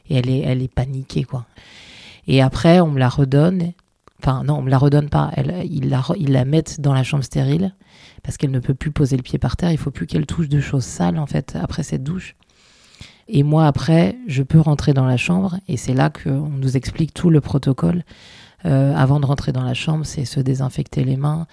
Et 0.10 0.16
elle 0.16 0.30
est, 0.30 0.39
elle 0.39 0.62
est 0.62 0.74
paniquée 0.74 1.24
quoi. 1.24 1.45
Et 2.28 2.41
après 2.41 2.80
on 2.80 2.88
me 2.88 2.99
la 2.99 3.10
redonne. 3.10 3.74
Enfin 4.26 4.44
non, 4.44 4.56
on 4.56 4.62
me 4.64 4.72
la 4.72 4.80
redonne 4.80 5.10
pas. 5.10 5.30
Elle, 5.36 5.68
ils 5.70 5.88
la, 5.88 6.46
mettent 6.46 6.82
dans 6.82 6.96
la 6.96 7.04
chambre 7.04 7.24
stérile 7.24 7.76
parce 8.24 8.38
qu'elle 8.38 8.50
ne 8.50 8.60
peut 8.60 8.74
plus 8.74 8.90
poser 8.90 9.18
le 9.18 9.22
pied 9.22 9.38
par 9.38 9.56
terre. 9.56 9.72
Il 9.72 9.78
faut 9.78 9.92
plus 9.92 10.08
qu'elle 10.08 10.26
touche 10.26 10.50
de 10.50 10.60
choses 10.60 10.84
sales 10.84 11.20
en 11.20 11.28
fait 11.28 11.56
après 11.62 11.84
cette 11.84 12.02
douche. 12.02 12.36
Et 13.28 13.44
moi 13.44 13.68
après, 13.68 14.18
je 14.26 14.42
peux 14.42 14.60
rentrer 14.60 14.94
dans 14.94 15.06
la 15.06 15.18
chambre 15.18 15.58
et 15.68 15.78
c'est 15.78 15.94
là 15.94 16.10
qu'on 16.10 16.50
nous 16.50 16.76
explique 16.76 17.14
tout 17.14 17.30
le 17.30 17.40
protocole. 17.40 18.04
Euh, 18.66 18.95
avant 18.95 19.20
de 19.20 19.26
rentrer 19.26 19.51
dans 19.51 19.63
la 19.63 19.74
chambre, 19.74 20.05
c'est 20.05 20.26
se 20.26 20.39
désinfecter 20.39 21.03
les 21.03 21.18
mains, 21.18 21.45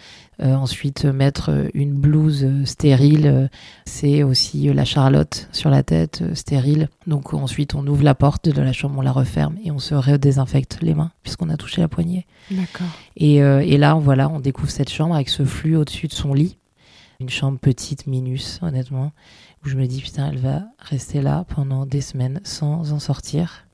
euh, 0.42 0.54
ensuite 0.54 1.04
mettre 1.04 1.68
une 1.74 1.92
blouse 1.92 2.46
stérile, 2.64 3.26
euh, 3.26 3.48
c'est 3.84 4.22
aussi 4.22 4.72
la 4.72 4.84
charlotte 4.84 5.48
sur 5.52 5.68
la 5.68 5.82
tête 5.82 6.24
stérile. 6.34 6.88
Donc 7.06 7.34
ensuite 7.34 7.74
on 7.74 7.86
ouvre 7.86 8.02
la 8.02 8.14
porte 8.14 8.48
de 8.48 8.62
la 8.62 8.72
chambre, 8.72 8.98
on 8.98 9.02
la 9.02 9.12
referme 9.12 9.56
et 9.62 9.70
on 9.70 9.78
se 9.78 9.94
redésinfecte 9.94 10.78
les 10.80 10.94
mains 10.94 11.12
puisqu'on 11.22 11.50
a 11.50 11.56
touché 11.56 11.82
la 11.82 11.88
poignée. 11.88 12.26
D'accord. 12.50 12.86
Et, 13.16 13.42
euh, 13.42 13.60
et 13.60 13.76
là, 13.76 13.94
voilà, 13.94 14.28
on 14.30 14.40
découvre 14.40 14.70
cette 14.70 14.90
chambre 14.90 15.14
avec 15.14 15.28
ce 15.28 15.44
flux 15.44 15.76
au-dessus 15.76 16.08
de 16.08 16.12
son 16.12 16.32
lit. 16.32 16.56
Une 17.20 17.28
chambre 17.28 17.58
petite, 17.58 18.06
minus, 18.06 18.58
honnêtement, 18.62 19.12
où 19.64 19.68
je 19.68 19.76
me 19.76 19.86
dis, 19.86 20.00
putain, 20.00 20.30
elle 20.30 20.38
va 20.38 20.62
rester 20.78 21.22
là 21.22 21.44
pendant 21.46 21.86
des 21.86 22.00
semaines 22.00 22.40
sans 22.42 22.92
en 22.92 22.98
sortir. 22.98 23.66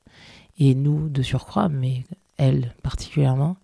Et 0.59 0.75
nous, 0.75 1.09
de 1.09 1.23
surcroît, 1.23 1.69
mais 1.69 2.03
elle 2.39 2.73
particulièrement. 2.81 3.57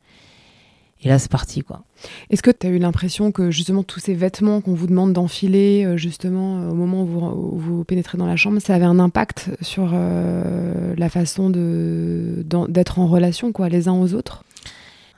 Et 1.03 1.09
là, 1.09 1.19
c'est 1.19 1.29
parti, 1.29 1.61
quoi. 1.61 1.83
Est-ce 2.29 2.41
que 2.41 2.51
tu 2.51 2.65
as 2.65 2.69
eu 2.69 2.79
l'impression 2.79 3.31
que 3.31 3.51
justement 3.51 3.83
tous 3.83 3.99
ces 3.99 4.15
vêtements 4.15 4.61
qu'on 4.61 4.73
vous 4.73 4.87
demande 4.87 5.13
d'enfiler 5.13 5.85
euh, 5.85 5.97
justement 5.97 6.57
euh, 6.57 6.71
au 6.71 6.73
moment 6.73 7.03
où 7.03 7.05
vous, 7.05 7.19
où 7.19 7.57
vous 7.57 7.83
pénétrez 7.83 8.17
dans 8.17 8.25
la 8.25 8.35
chambre, 8.35 8.59
ça 8.59 8.73
avait 8.73 8.85
un 8.85 8.97
impact 8.97 9.51
sur 9.61 9.91
euh, 9.93 10.95
la 10.97 11.09
façon 11.09 11.49
d'être 11.49 12.99
en 12.99 13.07
relation 13.07 13.51
quoi, 13.51 13.69
les 13.69 13.87
uns 13.87 13.93
aux 13.93 14.13
autres? 14.13 14.43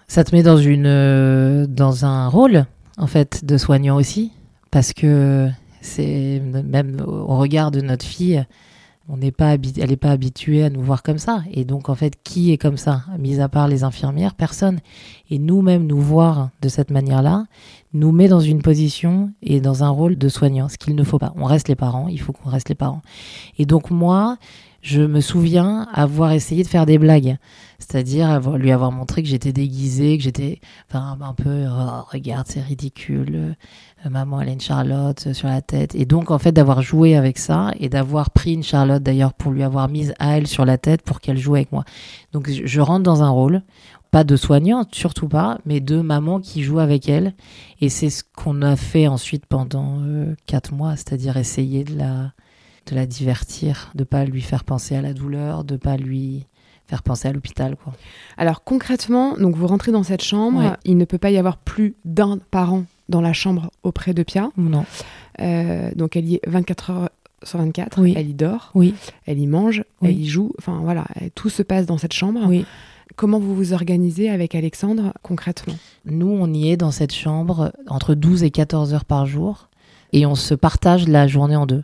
Ça 0.07 0.23
te 0.23 0.35
met 0.35 0.43
dans 0.43 0.57
une 0.57 0.87
euh, 0.87 1.67
dans 1.67 2.05
un 2.05 2.27
rôle 2.27 2.65
en 2.97 3.07
fait 3.07 3.45
de 3.45 3.57
soignant 3.57 3.95
aussi 3.95 4.31
parce 4.71 4.93
que 4.93 5.49
c'est 5.81 6.41
même 6.41 7.01
au 7.05 7.37
regard 7.37 7.71
de 7.71 7.81
notre 7.81 8.05
fille, 8.05 8.45
on 9.09 9.17
n'est 9.17 9.31
pas 9.31 9.55
habi- 9.55 9.79
elle 9.81 9.89
n'est 9.89 9.95
pas 9.97 10.11
habituée 10.11 10.63
à 10.63 10.69
nous 10.69 10.81
voir 10.81 11.03
comme 11.03 11.17
ça. 11.17 11.43
Et 11.51 11.65
donc 11.65 11.89
en 11.89 11.95
fait 11.95 12.13
qui 12.23 12.51
est 12.51 12.57
comme 12.57 12.77
ça? 12.77 13.03
Mis 13.17 13.39
à 13.39 13.49
part 13.49 13.67
les 13.67 13.83
infirmières 13.83 14.35
personne. 14.35 14.79
Et 15.29 15.39
nous-mêmes 15.39 15.85
nous 15.87 16.01
voir 16.01 16.49
de 16.61 16.69
cette 16.69 16.91
manière-là 16.91 17.45
nous 17.93 18.11
met 18.11 18.27
dans 18.27 18.41
une 18.41 18.61
position 18.61 19.31
et 19.41 19.61
dans 19.61 19.83
un 19.83 19.89
rôle 19.89 20.17
de 20.17 20.29
soignant 20.29 20.69
ce 20.69 20.77
qu'il 20.77 20.95
ne 20.95 21.03
faut 21.03 21.19
pas. 21.19 21.33
On 21.37 21.45
reste 21.45 21.67
les 21.67 21.75
parents 21.75 22.07
il 22.07 22.19
faut 22.19 22.33
qu'on 22.33 22.49
reste 22.49 22.69
les 22.69 22.75
parents. 22.75 23.01
Et 23.57 23.65
donc 23.65 23.91
moi 23.91 24.37
je 24.81 25.01
me 25.01 25.21
souviens 25.21 25.87
avoir 25.93 26.31
essayé 26.31 26.63
de 26.63 26.67
faire 26.67 26.85
des 26.85 26.97
blagues. 26.97 27.37
C'est-à-dire 27.79 28.39
lui 28.57 28.71
avoir 28.71 28.91
montré 28.91 29.21
que 29.21 29.27
j'étais 29.27 29.51
déguisée, 29.51 30.17
que 30.17 30.23
j'étais 30.23 30.61
enfin, 30.89 31.17
un 31.19 31.33
peu, 31.33 31.65
oh, 31.69 32.03
regarde, 32.11 32.47
c'est 32.47 32.61
ridicule, 32.61 33.55
maman 34.09 34.41
elle 34.41 34.49
a 34.49 34.51
une 34.51 34.61
Charlotte 34.61 35.27
euh, 35.27 35.33
sur 35.33 35.47
la 35.47 35.61
tête. 35.61 35.95
Et 35.95 36.05
donc 36.05 36.31
en 36.31 36.37
fait 36.39 36.51
d'avoir 36.51 36.81
joué 36.81 37.15
avec 37.15 37.37
ça 37.37 37.71
et 37.79 37.89
d'avoir 37.89 38.31
pris 38.31 38.53
une 38.53 38.63
Charlotte 38.63 39.01
d'ailleurs 39.03 39.33
pour 39.33 39.51
lui 39.51 39.63
avoir 39.63 39.89
mise 39.89 40.13
à 40.19 40.37
elle 40.37 40.47
sur 40.47 40.65
la 40.65 40.77
tête 40.77 41.01
pour 41.01 41.19
qu'elle 41.19 41.37
joue 41.37 41.55
avec 41.55 41.71
moi. 41.71 41.83
Donc 42.33 42.49
je, 42.49 42.65
je 42.65 42.81
rentre 42.81 43.03
dans 43.03 43.23
un 43.23 43.29
rôle, 43.29 43.61
pas 44.11 44.23
de 44.23 44.35
soignante, 44.35 44.95
surtout 44.95 45.27
pas, 45.27 45.59
mais 45.65 45.79
de 45.81 45.99
maman 46.01 46.39
qui 46.39 46.63
joue 46.63 46.79
avec 46.79 47.09
elle. 47.09 47.33
Et 47.81 47.89
c'est 47.89 48.09
ce 48.09 48.23
qu'on 48.35 48.61
a 48.61 48.75
fait 48.75 49.07
ensuite 49.07 49.45
pendant 49.45 49.99
euh, 50.01 50.33
quatre 50.45 50.73
mois, 50.73 50.95
c'est-à-dire 50.95 51.35
essayer 51.37 51.83
de 51.83 51.97
la, 51.97 52.31
de 52.89 52.95
la 52.95 53.05
divertir, 53.05 53.91
de 53.95 54.03
pas 54.05 54.23
lui 54.23 54.41
faire 54.41 54.63
penser 54.63 54.95
à 54.95 55.01
la 55.01 55.13
douleur, 55.13 55.63
de 55.65 55.75
pas 55.75 55.97
lui 55.97 56.45
faire 56.85 57.03
penser 57.03 57.27
à 57.27 57.33
l'hôpital, 57.33 57.75
quoi. 57.75 57.91
Alors 58.37 58.63
concrètement, 58.63 59.35
donc 59.37 59.57
vous 59.57 59.67
rentrez 59.67 59.91
dans 59.91 60.03
cette 60.03 60.23
chambre, 60.23 60.59
Ouais. 60.61 60.71
il 60.85 60.95
ne 60.95 61.03
peut 61.03 61.17
pas 61.17 61.31
y 61.31 61.37
avoir 61.37 61.57
plus 61.57 61.95
d'un 62.05 62.37
parent 62.49 62.85
dans 63.09 63.21
la 63.21 63.33
chambre 63.33 63.71
auprès 63.83 64.13
de 64.13 64.23
Pia. 64.23 64.49
Non. 64.57 64.85
Euh, 65.39 65.91
donc 65.95 66.15
elle 66.15 66.25
y 66.25 66.35
est 66.35 66.41
24 66.47 66.89
heures 66.91 67.09
sur 67.43 67.59
24, 67.59 68.01
Oui. 68.01 68.13
elle 68.17 68.29
y 68.29 68.33
dort, 68.33 68.71
Oui, 68.73 68.95
elle 69.27 69.37
y 69.39 69.45
mange, 69.47 69.83
Oui. 70.01 70.09
elle 70.09 70.19
y 70.19 70.27
joue, 70.27 70.51
enfin 70.57 70.79
voilà, 70.83 71.05
tout 71.35 71.49
se 71.49 71.61
passe 71.61 71.85
dans 71.85 71.97
cette 71.97 72.13
chambre. 72.13 72.41
oui. 72.47 72.65
Comment 73.15 73.39
vous 73.39 73.55
vous 73.55 73.73
organisez 73.73 74.29
avec 74.29 74.53
Alexandre 74.53 75.13
concrètement? 75.23 75.73
Nous, 76.05 76.27
on 76.27 76.53
y 76.53 76.69
est 76.69 76.77
dans 76.77 76.91
cette 76.91 77.13
chambre 77.13 77.71
entre 77.87 78.13
12 78.15 78.43
et 78.43 78.51
14 78.51 78.93
heures 78.93 79.05
par 79.05 79.25
jour. 79.25 79.69
Et 80.13 80.25
on 80.25 80.35
se 80.35 80.53
partage 80.53 81.07
la 81.07 81.25
journée 81.25 81.55
en 81.55 81.65
deux. 81.65 81.83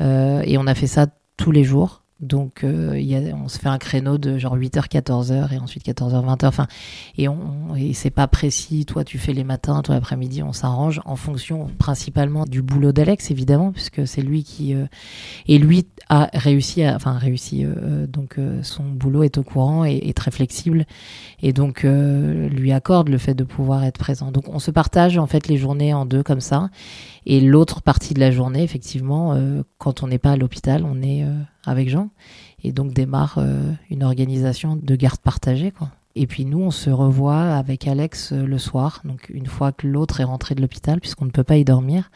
Euh, 0.00 0.42
et 0.44 0.58
on 0.58 0.66
a 0.66 0.74
fait 0.74 0.86
ça 0.86 1.06
tous 1.38 1.50
les 1.50 1.64
jours. 1.64 1.99
Donc, 2.20 2.64
euh, 2.64 2.98
y 3.00 3.14
a, 3.16 3.34
on 3.34 3.48
se 3.48 3.58
fait 3.58 3.68
un 3.68 3.78
créneau 3.78 4.18
de 4.18 4.36
genre 4.38 4.56
8h, 4.56 4.88
14h 4.88 5.52
et 5.54 5.58
ensuite 5.58 5.84
14h, 5.84 6.22
20h. 6.24 6.46
Enfin, 6.46 6.66
et, 7.16 7.28
on, 7.28 7.38
on- 7.70 7.74
et 7.76 7.92
c'est 7.94 8.10
pas 8.10 8.28
précis. 8.28 8.84
Toi, 8.86 9.04
tu 9.04 9.18
fais 9.18 9.32
les 9.32 9.44
matins, 9.44 9.80
toi, 9.82 9.94
l'après-midi, 9.94 10.42
on 10.42 10.52
s'arrange 10.52 11.00
en 11.06 11.16
fonction 11.16 11.68
principalement 11.78 12.44
du 12.44 12.62
boulot 12.62 12.92
d'Alex, 12.92 13.30
évidemment, 13.30 13.72
puisque 13.72 14.06
c'est 14.06 14.22
lui 14.22 14.44
qui. 14.44 14.74
euh, 14.74 14.86
et 15.48 15.58
lui 15.58 15.86
a 16.08 16.28
réussi 16.34 16.82
à. 16.84 16.96
Enfin, 16.96 17.18
réussi. 17.18 17.64
euh, 17.64 17.74
euh, 17.82 18.06
donc, 18.06 18.38
euh, 18.38 18.62
son 18.62 18.84
boulot 18.84 19.22
est 19.22 19.38
au 19.38 19.42
courant 19.42 19.84
et, 19.84 19.98
et 20.02 20.12
très 20.14 20.30
flexible 20.30 20.86
et 21.42 21.52
donc 21.52 21.84
euh, 21.84 22.48
lui 22.48 22.72
accorde 22.72 23.08
le 23.08 23.18
fait 23.18 23.34
de 23.34 23.44
pouvoir 23.44 23.84
être 23.84 23.98
présent. 23.98 24.30
Donc 24.32 24.44
on 24.48 24.58
se 24.58 24.70
partage 24.70 25.18
en 25.18 25.26
fait 25.26 25.48
les 25.48 25.56
journées 25.56 25.94
en 25.94 26.06
deux 26.06 26.22
comme 26.22 26.40
ça, 26.40 26.70
et 27.26 27.40
l'autre 27.40 27.82
partie 27.82 28.14
de 28.14 28.20
la 28.20 28.30
journée, 28.30 28.62
effectivement, 28.62 29.34
euh, 29.34 29.62
quand 29.78 30.02
on 30.02 30.08
n'est 30.08 30.18
pas 30.18 30.32
à 30.32 30.36
l'hôpital, 30.36 30.84
on 30.84 31.02
est 31.02 31.24
euh, 31.24 31.34
avec 31.64 31.88
Jean, 31.88 32.10
et 32.64 32.72
donc 32.72 32.92
démarre 32.92 33.36
euh, 33.38 33.72
une 33.90 34.02
organisation 34.02 34.76
de 34.76 34.96
garde 34.96 35.20
partagée 35.20 35.70
quoi. 35.70 35.90
Et 36.16 36.26
puis 36.26 36.44
nous, 36.44 36.60
on 36.60 36.72
se 36.72 36.90
revoit 36.90 37.54
avec 37.54 37.86
Alex 37.86 38.32
le 38.32 38.58
soir, 38.58 39.00
donc 39.04 39.30
une 39.30 39.46
fois 39.46 39.70
que 39.70 39.86
l'autre 39.86 40.20
est 40.20 40.24
rentré 40.24 40.56
de 40.56 40.60
l'hôpital, 40.60 41.00
puisqu'on 41.00 41.24
ne 41.24 41.30
peut 41.30 41.44
pas 41.44 41.56
y 41.56 41.64
dormir 41.64 42.10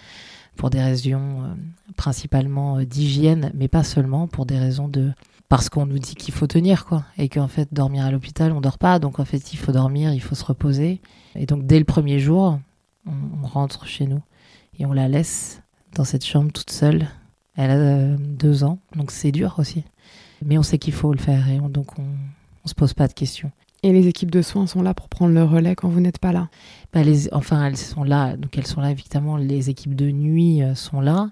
pour 0.57 0.69
des 0.69 0.83
raisons 0.83 1.55
principalement 1.97 2.83
d'hygiène, 2.83 3.53
mais 3.55 3.69
pas 3.69 3.85
seulement 3.85 4.27
pour 4.27 4.47
des 4.47 4.59
raisons 4.59 4.89
de 4.89 5.13
parce 5.49 5.69
qu'on 5.69 5.87
nous 5.87 6.01
dit 6.01 6.17
qu'il 6.17 6.35
faut 6.35 6.49
tenir 6.49 6.87
quoi. 6.87 7.05
Et 7.19 7.29
qu'en 7.29 7.47
fait 7.47 7.73
dormir 7.73 8.05
à 8.05 8.11
l'hôpital 8.11 8.51
on 8.51 8.61
dort 8.61 8.79
pas. 8.79 8.99
Donc 8.99 9.21
en 9.21 9.25
fait 9.25 9.53
il 9.53 9.57
faut 9.59 9.71
dormir 9.71 10.13
il 10.13 10.21
faut 10.21 10.35
se 10.35 10.45
reposer. 10.45 11.01
Et 11.37 11.47
donc 11.47 11.65
dès 11.65 11.79
le 11.79 11.85
premier 11.85 12.19
jour 12.19 12.59
on 13.07 13.47
rentre 13.47 13.87
chez 13.87 14.07
nous 14.07 14.23
et 14.79 14.87
on 14.87 14.93
la 14.93 15.09
laisse 15.09 15.63
dans 15.95 16.05
cette 16.05 16.25
chambre 16.25 16.53
toute 16.53 16.71
seule 16.71 17.09
elle 17.57 17.71
a 17.71 17.75
euh, 17.75 18.17
deux 18.19 18.65
ans 18.65 18.79
donc 18.97 19.11
c'est 19.11 19.33
dur 19.33 19.57
aussi 19.59 19.85
mais 20.45 20.59
on 20.59 20.63
sait 20.63 20.79
qu'il 20.79 20.93
faut 20.93 21.13
le 21.13 21.19
faire 21.21 21.49
et 21.49 21.61
on- 21.61 21.69
donc 21.69 21.99
on, 21.99 22.03
on 22.65 22.69
se 22.69 22.75
pose 22.75 22.95
pas 22.95 23.09
de 23.09 23.13
questions 23.15 23.51
Et 23.83 23.93
les 23.93 24.07
équipes 24.09 24.31
de 24.31 24.43
soins 24.43 24.67
sont 24.67 24.83
là 24.83 24.95
pour 24.95 25.09
prendre 25.09 25.35
le 25.35 25.45
relais 25.45 25.75
quand 25.77 25.89
vous 25.91 26.01
n'êtes 26.01 26.19
pas 26.19 26.33
là? 26.33 26.49
Bah, 26.93 27.03
les, 27.03 27.33
enfin, 27.35 27.67
elles 27.67 27.77
sont 27.77 28.03
là. 28.03 28.35
Donc, 28.37 28.57
elles 28.57 28.67
sont 28.67 28.81
là, 28.81 28.91
évidemment. 28.91 29.37
Les 29.37 29.69
équipes 29.69 29.95
de 29.95 30.11
nuit 30.11 30.63
euh, 30.63 30.75
sont 30.75 31.03
là. 31.03 31.31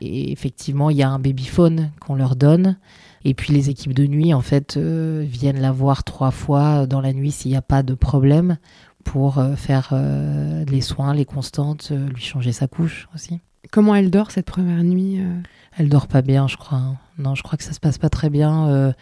Et 0.00 0.32
effectivement, 0.32 0.90
il 0.90 0.96
y 0.96 1.04
a 1.04 1.08
un 1.08 1.20
babyphone 1.20 1.92
qu'on 2.00 2.16
leur 2.16 2.34
donne. 2.34 2.76
Et 3.24 3.32
puis, 3.34 3.52
les 3.52 3.70
équipes 3.70 3.94
de 3.94 4.06
nuit, 4.08 4.34
en 4.34 4.40
fait, 4.40 4.76
euh, 4.76 5.24
viennent 5.24 5.60
la 5.60 5.70
voir 5.70 6.02
trois 6.02 6.32
fois 6.32 6.86
dans 6.88 7.00
la 7.00 7.12
nuit 7.12 7.30
s'il 7.30 7.52
n'y 7.52 7.56
a 7.56 7.62
pas 7.62 7.84
de 7.84 7.94
problème 7.94 8.58
pour 9.04 9.38
euh, 9.38 9.54
faire 9.56 9.90
euh, 9.92 10.64
les 10.66 10.80
soins, 10.80 11.14
les 11.14 11.24
constantes, 11.24 11.88
euh, 11.92 12.08
lui 12.08 12.22
changer 12.22 12.52
sa 12.52 12.66
couche 12.66 13.08
aussi. 13.14 13.40
Comment 13.70 13.94
elle 13.94 14.10
dort 14.10 14.30
cette 14.30 14.46
première 14.46 14.82
nuit 14.82 15.20
euh? 15.20 15.40
Elle 15.76 15.88
dort 15.88 16.06
pas 16.08 16.22
bien, 16.22 16.48
je 16.48 16.56
crois. 16.56 16.78
hein. 16.78 16.96
Non, 17.18 17.34
je 17.34 17.42
crois 17.42 17.56
que 17.56 17.64
ça 17.64 17.72
se 17.72 17.80
passe 17.80 17.98
pas 17.98 18.08
très 18.10 18.30
bien. 18.30 18.92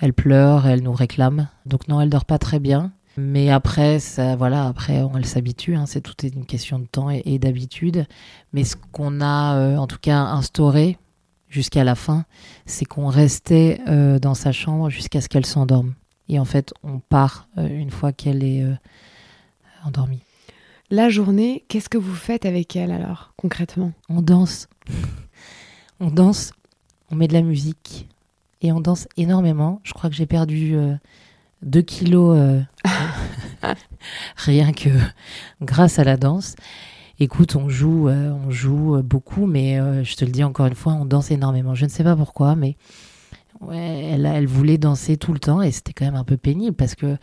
Elle 0.00 0.12
pleure, 0.12 0.66
elle 0.66 0.82
nous 0.82 0.92
réclame. 0.92 1.48
Donc 1.66 1.86
non, 1.88 2.00
elle 2.00 2.10
dort 2.10 2.24
pas 2.24 2.38
très 2.38 2.58
bien. 2.58 2.92
Mais 3.16 3.50
après, 3.50 4.00
ça, 4.00 4.34
voilà, 4.34 4.66
après, 4.66 5.02
on, 5.02 5.16
elle 5.16 5.24
s'habitue. 5.26 5.76
hein. 5.76 5.86
c'est 5.86 6.00
tout 6.00 6.26
est 6.26 6.34
une 6.34 6.46
question 6.46 6.80
de 6.80 6.86
temps 6.86 7.10
et, 7.10 7.22
et 7.26 7.38
d'habitude. 7.38 8.06
Mais 8.52 8.64
ce 8.64 8.74
qu'on 8.92 9.20
a, 9.20 9.76
en 9.78 9.86
tout 9.86 9.98
cas, 10.00 10.18
instauré 10.18 10.98
jusqu'à 11.48 11.84
la 11.84 11.94
fin, 11.94 12.24
c'est 12.66 12.84
qu'on 12.86 13.06
restait 13.06 13.80
dans 14.20 14.34
sa 14.34 14.50
chambre 14.50 14.90
jusqu'à 14.90 15.20
ce 15.20 15.28
qu'elle 15.28 15.46
s'endorme. 15.46 15.94
Et 16.28 16.40
en 16.40 16.44
fait, 16.44 16.74
on 16.82 16.98
part 16.98 17.46
une 17.56 17.90
fois 17.90 18.12
qu'elle 18.12 18.42
est 18.42 18.64
endormie. 19.84 20.22
La 20.90 21.08
journée, 21.08 21.64
qu'est-ce 21.68 21.88
que 21.88 21.98
vous 21.98 22.14
faites 22.14 22.46
avec 22.46 22.76
elle 22.76 22.90
alors, 22.90 23.32
concrètement? 23.36 23.92
On 24.08 24.22
danse. 24.22 24.68
on 26.00 26.10
danse, 26.10 26.52
on 27.10 27.16
met 27.16 27.28
de 27.28 27.32
la 27.32 27.42
musique 27.42 28.08
et 28.60 28.72
on 28.72 28.80
danse 28.80 29.08
énormément. 29.16 29.80
Je 29.84 29.92
crois 29.92 30.10
que 30.10 30.16
j'ai 30.16 30.26
perdu 30.26 30.76
2 31.62 31.82
kilos 31.82 32.36
euh, 32.38 32.60
rien 34.36 34.72
que 34.72 34.90
grâce 35.62 35.98
à 35.98 36.04
la 36.04 36.16
danse. 36.16 36.54
Écoute, 37.20 37.54
on 37.56 37.68
joue, 37.68 38.08
euh, 38.08 38.32
on 38.46 38.50
joue 38.50 39.00
beaucoup, 39.02 39.46
mais 39.46 39.78
euh, 39.78 40.02
je 40.02 40.16
te 40.16 40.24
le 40.24 40.32
dis 40.32 40.42
encore 40.42 40.66
une 40.66 40.74
fois, 40.74 40.94
on 40.94 41.04
danse 41.04 41.30
énormément. 41.30 41.74
Je 41.74 41.84
ne 41.84 41.90
sais 41.90 42.04
pas 42.04 42.16
pourquoi, 42.16 42.56
mais 42.56 42.76
ouais, 43.60 44.10
elle, 44.12 44.26
elle 44.26 44.46
voulait 44.46 44.78
danser 44.78 45.16
tout 45.16 45.32
le 45.32 45.38
temps 45.38 45.62
et 45.62 45.70
c'était 45.70 45.92
quand 45.92 46.04
même 46.04 46.14
un 46.14 46.24
peu 46.24 46.36
pénible 46.36 46.76
parce 46.76 46.94
que 46.94 47.16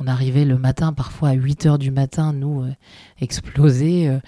on 0.00 0.06
arrivait 0.06 0.44
le 0.44 0.58
matin, 0.58 0.92
parfois 0.92 1.30
à 1.30 1.32
8 1.34 1.66
heures 1.66 1.78
du 1.78 1.90
matin, 1.90 2.32
nous 2.32 2.62
euh, 2.62 2.72
explosés, 3.20 4.08
euh, 4.08 4.18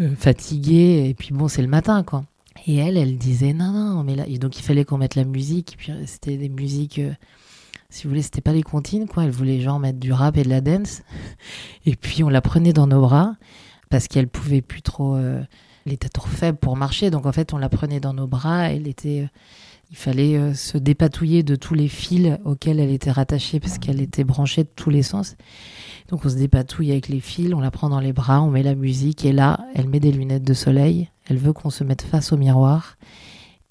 euh, 0.00 0.14
fatigués, 0.14 1.08
et 1.08 1.14
puis 1.14 1.32
bon, 1.32 1.48
c'est 1.48 1.62
le 1.62 1.68
matin 1.68 2.02
quoi. 2.02 2.24
Et 2.66 2.76
elle, 2.76 2.96
elle 2.96 3.18
disait 3.18 3.52
non, 3.52 3.72
non, 3.72 4.02
mais 4.02 4.16
là, 4.16 4.24
et 4.26 4.38
donc 4.38 4.58
il 4.58 4.62
fallait 4.62 4.84
qu'on 4.84 4.98
mette 4.98 5.14
la 5.14 5.24
musique, 5.24 5.74
et 5.74 5.76
puis 5.76 5.92
c'était 6.06 6.36
des 6.36 6.48
musiques, 6.48 7.00
si 7.90 8.04
vous 8.04 8.10
voulez, 8.10 8.22
c'était 8.22 8.40
pas 8.40 8.52
les 8.52 8.62
comptines 8.62 9.06
quoi, 9.06 9.24
elle 9.24 9.30
voulait 9.30 9.60
genre 9.60 9.78
mettre 9.78 9.98
du 9.98 10.12
rap 10.12 10.36
et 10.36 10.42
de 10.42 10.48
la 10.48 10.60
dance, 10.60 11.02
et 11.86 11.96
puis 11.96 12.24
on 12.24 12.28
la 12.28 12.40
prenait 12.40 12.72
dans 12.72 12.86
nos 12.86 13.00
bras 13.00 13.36
parce 13.90 14.08
qu'elle 14.08 14.26
pouvait 14.26 14.62
plus 14.62 14.82
trop, 14.82 15.16
elle 15.16 15.92
était 15.92 16.08
trop 16.08 16.28
faible 16.28 16.58
pour 16.58 16.76
marcher, 16.76 17.10
donc 17.10 17.26
en 17.26 17.32
fait 17.32 17.52
on 17.52 17.58
la 17.58 17.68
prenait 17.68 18.00
dans 18.00 18.14
nos 18.14 18.26
bras, 18.26 18.70
elle 18.70 18.88
était, 18.88 19.28
il 19.90 19.96
fallait 19.96 20.36
euh, 20.36 20.54
se 20.54 20.78
dépatouiller 20.78 21.42
de 21.42 21.54
tous 21.54 21.74
les 21.74 21.88
fils 21.88 22.38
auxquels 22.44 22.80
elle 22.80 22.90
était 22.90 23.10
rattachée 23.10 23.60
parce 23.60 23.78
qu'elle 23.78 24.00
était 24.00 24.24
branchée 24.24 24.64
de 24.64 24.70
tous 24.74 24.90
les 24.90 25.02
sens. 25.02 25.36
Donc 26.08 26.24
on 26.24 26.28
se 26.28 26.36
dépatouille 26.36 26.92
avec 26.92 27.08
les 27.08 27.20
fils, 27.20 27.52
on 27.54 27.60
la 27.60 27.70
prend 27.70 27.88
dans 27.88 28.00
les 28.00 28.12
bras, 28.12 28.42
on 28.42 28.50
met 28.50 28.62
la 28.62 28.74
musique 28.74 29.24
et 29.24 29.32
là, 29.32 29.60
elle 29.74 29.88
met 29.88 30.00
des 30.00 30.12
lunettes 30.12 30.44
de 30.44 30.54
soleil, 30.54 31.08
elle 31.26 31.38
veut 31.38 31.52
qu'on 31.52 31.70
se 31.70 31.84
mette 31.84 32.02
face 32.02 32.32
au 32.32 32.36
miroir 32.36 32.96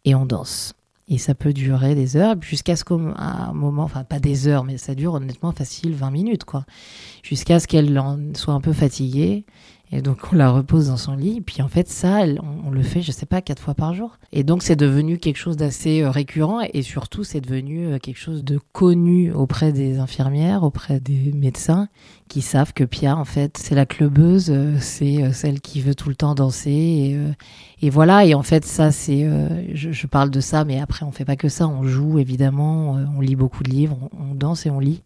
et 0.03 0.15
on 0.15 0.25
danse. 0.25 0.73
Et 1.07 1.19
ça 1.19 1.35
peut 1.35 1.53
durer 1.53 1.93
des 1.93 2.17
heures 2.17 2.35
jusqu'à 2.41 2.75
ce 2.75 2.83
qu'à 2.83 2.95
un 2.95 3.53
moment, 3.53 3.83
enfin 3.83 4.03
pas 4.03 4.19
des 4.19 4.47
heures, 4.47 4.63
mais 4.63 4.77
ça 4.77 4.95
dure 4.95 5.13
honnêtement 5.13 5.51
facile 5.51 5.93
20 5.93 6.09
minutes 6.09 6.45
quoi. 6.45 6.65
Jusqu'à 7.23 7.59
ce 7.59 7.67
qu'elle 7.67 8.01
soit 8.35 8.53
un 8.53 8.61
peu 8.61 8.73
fatiguée 8.73 9.45
et 9.95 10.01
donc 10.01 10.17
on 10.33 10.35
la 10.35 10.51
repose 10.51 10.87
dans 10.87 10.97
son 10.97 11.15
lit. 11.15 11.39
Puis 11.39 11.61
en 11.61 11.69
fait 11.69 11.87
ça, 11.87 12.23
on, 12.65 12.69
le 12.69 12.83
fait, 12.83 13.01
je 13.01 13.11
sais 13.11 13.25
pas, 13.25 13.41
quatre 13.41 13.61
fois 13.61 13.73
par 13.73 13.93
jour. 13.93 14.17
Et 14.33 14.43
donc 14.43 14.61
c'est 14.61 14.75
devenu 14.75 15.17
quelque 15.17 15.37
chose 15.37 15.55
d'assez 15.55 16.01
euh, 16.01 16.09
récurrent 16.09 16.59
et 16.73 16.81
surtout 16.81 17.23
c'est 17.23 17.39
devenu 17.39 17.87
euh, 17.87 17.99
quelque 17.99 18.17
chose 18.17 18.43
de 18.43 18.59
connu 18.73 19.31
auprès 19.31 19.71
des 19.71 19.99
infirmières, 19.99 20.63
auprès 20.63 20.99
des 20.99 21.31
médecins 21.33 21.87
qui 22.27 22.41
savent 22.41 22.73
que 22.73 22.83
Pia 22.83 23.15
en 23.15 23.23
fait 23.23 23.57
c'est 23.57 23.75
la 23.75 23.85
clubeuse, 23.85 24.49
euh, 24.49 24.75
c'est 24.79 25.31
celle 25.31 25.61
qui 25.61 25.79
veut 25.79 25.95
tout 25.95 26.09
le 26.09 26.15
temps 26.15 26.35
danser 26.35 27.17
et, 27.81 27.89
voilà. 27.89 28.25
Et 28.25 28.33
en 28.33 28.43
fait 28.43 28.65
ça 28.65 28.91
c'est, 28.91 29.29
je, 29.73 30.07
parle 30.07 30.31
de 30.31 30.41
ça, 30.41 30.65
mais 30.65 30.79
après 30.79 31.05
on 31.05 31.11
fait 31.11 31.23
pas 31.23 31.35
que 31.35 31.49
ça, 31.49 31.67
on 31.67 31.83
joue 31.83 32.19
évidemment, 32.19 32.97
on 33.15 33.21
lit 33.21 33.35
beaucoup 33.35 33.63
de 33.63 33.69
livres, 33.69 34.09
on 34.19 34.33
danse 34.33 34.65
et 34.65 34.71
on 34.71 34.79
lit 34.79 35.03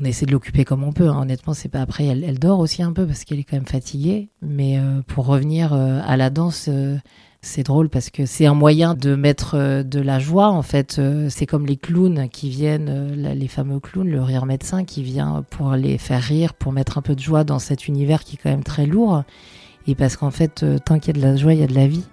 on 0.00 0.04
essaie 0.04 0.26
de 0.26 0.32
l'occuper 0.32 0.64
comme 0.64 0.84
on 0.84 0.92
peut. 0.92 1.08
hein. 1.08 1.20
Honnêtement, 1.22 1.54
c'est 1.54 1.68
pas 1.68 1.80
après. 1.82 2.06
Elle, 2.06 2.24
elle 2.24 2.38
dort 2.38 2.60
aussi 2.60 2.82
un 2.82 2.92
peu 2.92 3.06
parce 3.06 3.24
qu'elle 3.24 3.38
est 3.38 3.44
quand 3.44 3.56
même 3.56 3.66
fatiguée. 3.66 4.28
Mais 4.42 4.78
euh, 4.78 5.02
pour 5.06 5.26
revenir 5.26 5.72
euh, 5.72 6.00
à 6.06 6.16
la 6.16 6.30
danse, 6.30 6.66
euh, 6.68 6.96
c'est 7.40 7.62
drôle 7.62 7.88
parce 7.88 8.10
que 8.10 8.26
c'est 8.26 8.46
un 8.46 8.54
moyen 8.54 8.94
de 8.94 9.14
mettre 9.14 9.54
euh, 9.56 9.82
de 9.82 10.00
la 10.00 10.18
joie. 10.18 10.48
En 10.50 10.62
fait, 10.62 10.96
Euh, 10.98 11.28
c'est 11.30 11.46
comme 11.46 11.66
les 11.66 11.76
clowns 11.76 12.28
qui 12.28 12.48
viennent, 12.48 13.12
les 13.14 13.48
fameux 13.48 13.80
clowns, 13.80 14.08
le 14.08 14.22
rire 14.22 14.46
médecin 14.46 14.84
qui 14.84 15.02
vient 15.02 15.44
pour 15.50 15.72
les 15.72 15.98
faire 15.98 16.22
rire, 16.22 16.54
pour 16.54 16.72
mettre 16.72 16.98
un 16.98 17.02
peu 17.02 17.14
de 17.14 17.20
joie 17.20 17.44
dans 17.44 17.58
cet 17.58 17.88
univers 17.88 18.24
qui 18.24 18.36
est 18.36 18.38
quand 18.42 18.50
même 18.50 18.64
très 18.64 18.86
lourd. 18.86 19.22
Et 19.86 19.94
parce 19.94 20.16
qu'en 20.16 20.30
fait, 20.30 20.64
tant 20.84 20.98
qu'il 20.98 21.16
y 21.16 21.18
a 21.18 21.22
de 21.22 21.26
la 21.26 21.36
joie, 21.36 21.54
il 21.54 21.60
y 21.60 21.64
a 21.64 21.66
de 21.66 21.74
la 21.74 21.86
vie. 21.86 22.04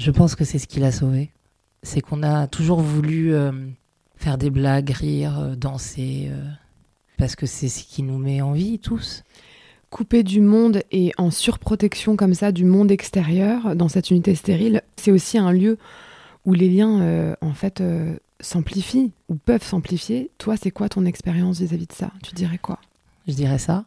Je 0.00 0.10
pense 0.10 0.34
que 0.34 0.44
c'est 0.44 0.58
ce 0.58 0.66
qui 0.66 0.80
l'a 0.80 0.92
sauvé. 0.92 1.30
C'est 1.82 2.00
qu'on 2.00 2.22
a 2.22 2.46
toujours 2.46 2.80
voulu 2.80 3.34
euh, 3.34 3.52
faire 4.16 4.38
des 4.38 4.48
blagues, 4.48 4.88
rire, 4.88 5.38
euh, 5.38 5.56
danser, 5.56 6.28
euh, 6.30 6.42
parce 7.18 7.36
que 7.36 7.44
c'est 7.44 7.68
ce 7.68 7.84
qui 7.84 8.02
nous 8.02 8.16
met 8.16 8.40
en 8.40 8.52
vie 8.52 8.78
tous. 8.78 9.24
Coupé 9.90 10.22
du 10.22 10.40
monde 10.40 10.82
et 10.90 11.12
en 11.18 11.30
surprotection 11.30 12.16
comme 12.16 12.32
ça 12.32 12.50
du 12.50 12.64
monde 12.64 12.90
extérieur 12.90 13.76
dans 13.76 13.88
cette 13.88 14.10
unité 14.10 14.34
stérile, 14.34 14.80
c'est 14.96 15.12
aussi 15.12 15.36
un 15.36 15.52
lieu 15.52 15.76
où 16.46 16.54
les 16.54 16.70
liens 16.70 17.02
euh, 17.02 17.34
en 17.42 17.52
fait 17.52 17.82
s'amplifient 18.40 19.12
ou 19.28 19.34
peuvent 19.34 19.62
s'amplifier. 19.62 20.30
Toi, 20.38 20.56
c'est 20.56 20.70
quoi 20.70 20.88
ton 20.88 21.04
expérience 21.04 21.60
vis-à-vis 21.60 21.86
de 21.86 21.92
ça? 21.92 22.10
Tu 22.22 22.34
dirais 22.34 22.56
quoi? 22.56 22.78
Je 23.28 23.34
dirais 23.34 23.58
ça. 23.58 23.84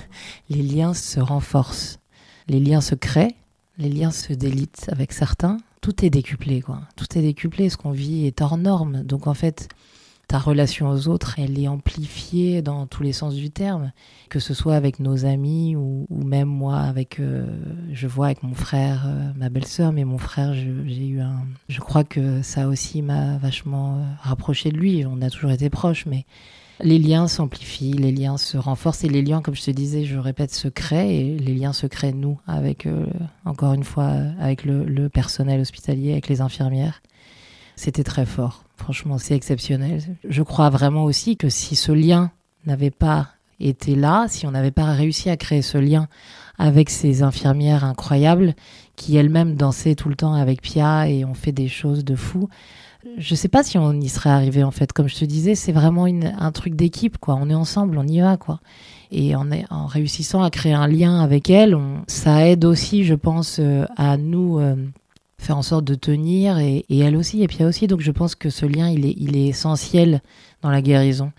les 0.48 0.62
liens 0.62 0.94
se 0.94 1.18
renforcent, 1.18 1.98
les 2.46 2.60
liens 2.60 2.80
se 2.80 2.94
créent, 2.94 3.34
les 3.78 3.88
liens 3.88 4.10
se 4.10 4.32
délitent 4.32 4.88
avec 4.90 5.12
certains. 5.12 5.58
Tout 5.80 6.04
est 6.04 6.10
décuplé, 6.10 6.60
quoi. 6.60 6.80
Tout 6.96 7.06
est 7.16 7.22
décuplé. 7.22 7.68
Ce 7.68 7.76
qu'on 7.76 7.90
vit 7.90 8.26
est 8.26 8.40
hors 8.40 8.56
norme. 8.56 9.02
Donc 9.02 9.26
en 9.26 9.34
fait, 9.34 9.68
ta 10.28 10.38
relation 10.38 10.88
aux 10.90 11.06
autres, 11.08 11.38
elle 11.38 11.58
est 11.58 11.68
amplifiée 11.68 12.60
dans 12.60 12.86
tous 12.86 13.02
les 13.02 13.12
sens 13.12 13.34
du 13.34 13.50
terme, 13.50 13.92
que 14.28 14.40
ce 14.40 14.54
soit 14.54 14.74
avec 14.74 14.98
nos 14.98 15.24
amis 15.24 15.76
ou, 15.76 16.06
même 16.10 16.48
moi 16.48 16.78
avec, 16.78 17.20
euh, 17.20 17.46
je 17.92 18.08
vois 18.08 18.26
avec 18.26 18.42
mon 18.42 18.54
frère, 18.54 19.04
euh, 19.06 19.30
ma 19.36 19.50
belle-sœur, 19.50 19.92
mais 19.92 20.04
mon 20.04 20.18
frère, 20.18 20.52
j'ai 20.54 21.06
eu 21.06 21.20
un, 21.20 21.42
je 21.68 21.78
crois 21.78 22.02
que 22.02 22.42
ça 22.42 22.66
aussi 22.66 23.02
m'a 23.02 23.38
vachement 23.38 23.98
euh, 23.98 24.02
rapproché 24.20 24.70
de 24.70 24.76
lui. 24.76 25.04
On 25.06 25.22
a 25.22 25.30
toujours 25.30 25.52
été 25.52 25.70
proches, 25.70 26.06
mais 26.06 26.26
les 26.80 26.98
liens 26.98 27.28
s'amplifient, 27.28 27.92
les 27.92 28.12
liens 28.12 28.36
se 28.36 28.58
renforcent 28.58 29.04
et 29.04 29.08
les 29.08 29.22
liens, 29.22 29.40
comme 29.40 29.54
je 29.54 29.64
te 29.64 29.70
disais, 29.70 30.04
je 30.04 30.18
répète, 30.18 30.54
se 30.54 30.68
créent 30.68 31.14
et 31.14 31.38
les 31.38 31.54
liens 31.54 31.72
se 31.72 31.86
créent 31.86 32.12
nous 32.12 32.38
avec, 32.46 32.86
euh, 32.86 33.06
encore 33.44 33.72
une 33.72 33.84
fois, 33.84 34.12
avec 34.38 34.64
le, 34.64 34.84
le 34.84 35.08
personnel 35.08 35.60
hospitalier, 35.60 36.12
avec 36.12 36.28
les 36.28 36.40
infirmières. 36.40 37.02
C'était 37.76 38.04
très 38.04 38.26
fort. 38.26 38.64
Franchement, 38.76 39.18
c'est 39.18 39.34
exceptionnel. 39.34 40.02
Je 40.28 40.42
crois 40.42 40.70
vraiment 40.70 41.04
aussi 41.04 41.36
que 41.36 41.48
si 41.48 41.76
ce 41.76 41.92
lien 41.92 42.30
n'avait 42.66 42.90
pas 42.90 43.30
été 43.60 43.94
là, 43.94 44.26
si 44.28 44.46
on 44.46 44.50
n'avait 44.50 44.70
pas 44.70 44.92
réussi 44.92 45.30
à 45.30 45.36
créer 45.36 45.62
ce 45.62 45.78
lien 45.78 46.08
avec 46.58 46.90
ces 46.90 47.22
infirmières 47.22 47.84
incroyables 47.84 48.54
qui 48.96 49.16
elles-mêmes 49.16 49.56
dansaient 49.56 49.94
tout 49.94 50.08
le 50.08 50.14
temps 50.14 50.34
avec 50.34 50.62
Pia 50.62 51.08
et 51.08 51.24
ont 51.24 51.34
fait 51.34 51.52
des 51.52 51.68
choses 51.68 52.04
de 52.04 52.16
fou, 52.16 52.48
je 53.18 53.34
sais 53.34 53.48
pas 53.48 53.62
si 53.62 53.78
on 53.78 53.92
y 54.00 54.08
serait 54.08 54.30
arrivé 54.30 54.62
en 54.64 54.70
fait. 54.70 54.92
Comme 54.92 55.08
je 55.08 55.16
te 55.16 55.24
disais, 55.24 55.54
c'est 55.54 55.72
vraiment 55.72 56.06
une- 56.06 56.34
un 56.38 56.52
truc 56.52 56.74
d'équipe 56.74 57.18
quoi. 57.18 57.34
On 57.40 57.48
est 57.50 57.54
ensemble, 57.54 57.98
on 57.98 58.06
y 58.06 58.20
va 58.20 58.36
quoi. 58.36 58.60
Et 59.12 59.34
en, 59.36 59.46
réussissant 59.86 60.42
à 60.42 60.50
créer 60.50 60.72
un 60.72 60.86
lien 60.88 61.20
avec 61.20 61.48
elles, 61.50 61.74
on- 61.74 62.02
ça 62.08 62.46
aide 62.48 62.64
aussi, 62.64 63.04
je 63.04 63.14
pense, 63.14 63.58
euh, 63.60 63.84
à 63.96 64.16
nous 64.16 64.58
euh, 64.58 64.74
faire 65.38 65.56
en 65.56 65.62
sorte 65.62 65.84
de 65.84 65.94
tenir 65.94 66.58
et, 66.58 66.84
et 66.88 66.98
elle 66.98 67.16
aussi 67.16 67.42
et 67.42 67.46
Pia 67.46 67.66
aussi. 67.66 67.86
Donc 67.86 68.00
je 68.00 68.10
pense 68.10 68.34
que 68.34 68.50
ce 68.50 68.66
lien, 68.66 68.88
il 68.88 69.06
est, 69.06 69.14
il 69.18 69.36
est 69.36 69.46
essentiel 69.46 70.20
dans 70.62 70.70
la 70.70 70.82
guérison 70.82 71.32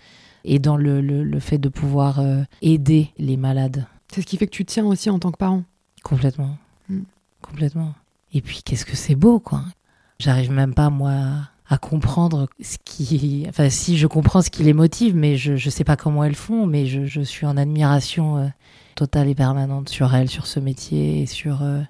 et 0.44 0.58
dans 0.58 0.76
le, 0.76 1.00
le- 1.00 1.24
le 1.24 1.40
fait 1.40 1.58
de 1.58 1.68
pouvoir 1.68 2.20
euh, 2.20 2.42
aider 2.62 3.10
les 3.18 3.36
malades. 3.36 3.84
C'est 4.12 4.22
ce 4.22 4.26
qui 4.26 4.36
fait 4.38 4.46
que 4.46 4.52
tu 4.56 4.64
tiens 4.64 4.86
aussi 4.86 5.10
en 5.10 5.18
tant 5.18 5.30
que 5.30 5.36
parent. 5.36 5.62
Complètement. 6.02 6.56
Mm. 6.88 7.00
Complètement. 7.42 7.92
Et 8.32 8.40
puis, 8.40 8.60
qu'est-ce 8.64 8.84
que 8.86 8.96
c'est 8.96 9.14
beau, 9.14 9.38
quoi. 9.40 9.62
J'arrive 10.18 10.50
même 10.50 10.74
pas, 10.74 10.90
moi, 10.90 11.12
à 11.68 11.76
comprendre 11.76 12.48
ce 12.62 12.78
qui. 12.84 13.44
Enfin, 13.48 13.68
si 13.68 13.98
je 13.98 14.06
comprends 14.06 14.40
ce 14.40 14.50
qui 14.50 14.62
les 14.62 14.72
motive, 14.72 15.14
mais 15.14 15.36
je, 15.36 15.56
je 15.56 15.70
sais 15.70 15.84
pas 15.84 15.96
comment 15.96 16.24
elles 16.24 16.34
font, 16.34 16.66
mais 16.66 16.86
je, 16.86 17.20
suis 17.20 17.46
en 17.46 17.56
admiration 17.56 18.38
euh, 18.38 18.46
totale 18.94 19.28
et 19.28 19.34
permanente 19.34 19.88
sur 19.88 20.14
elles, 20.14 20.30
sur 20.30 20.46
ce 20.46 20.60
métier 20.60 21.22
et 21.22 21.26
sur. 21.26 21.62
euh, 21.62 21.82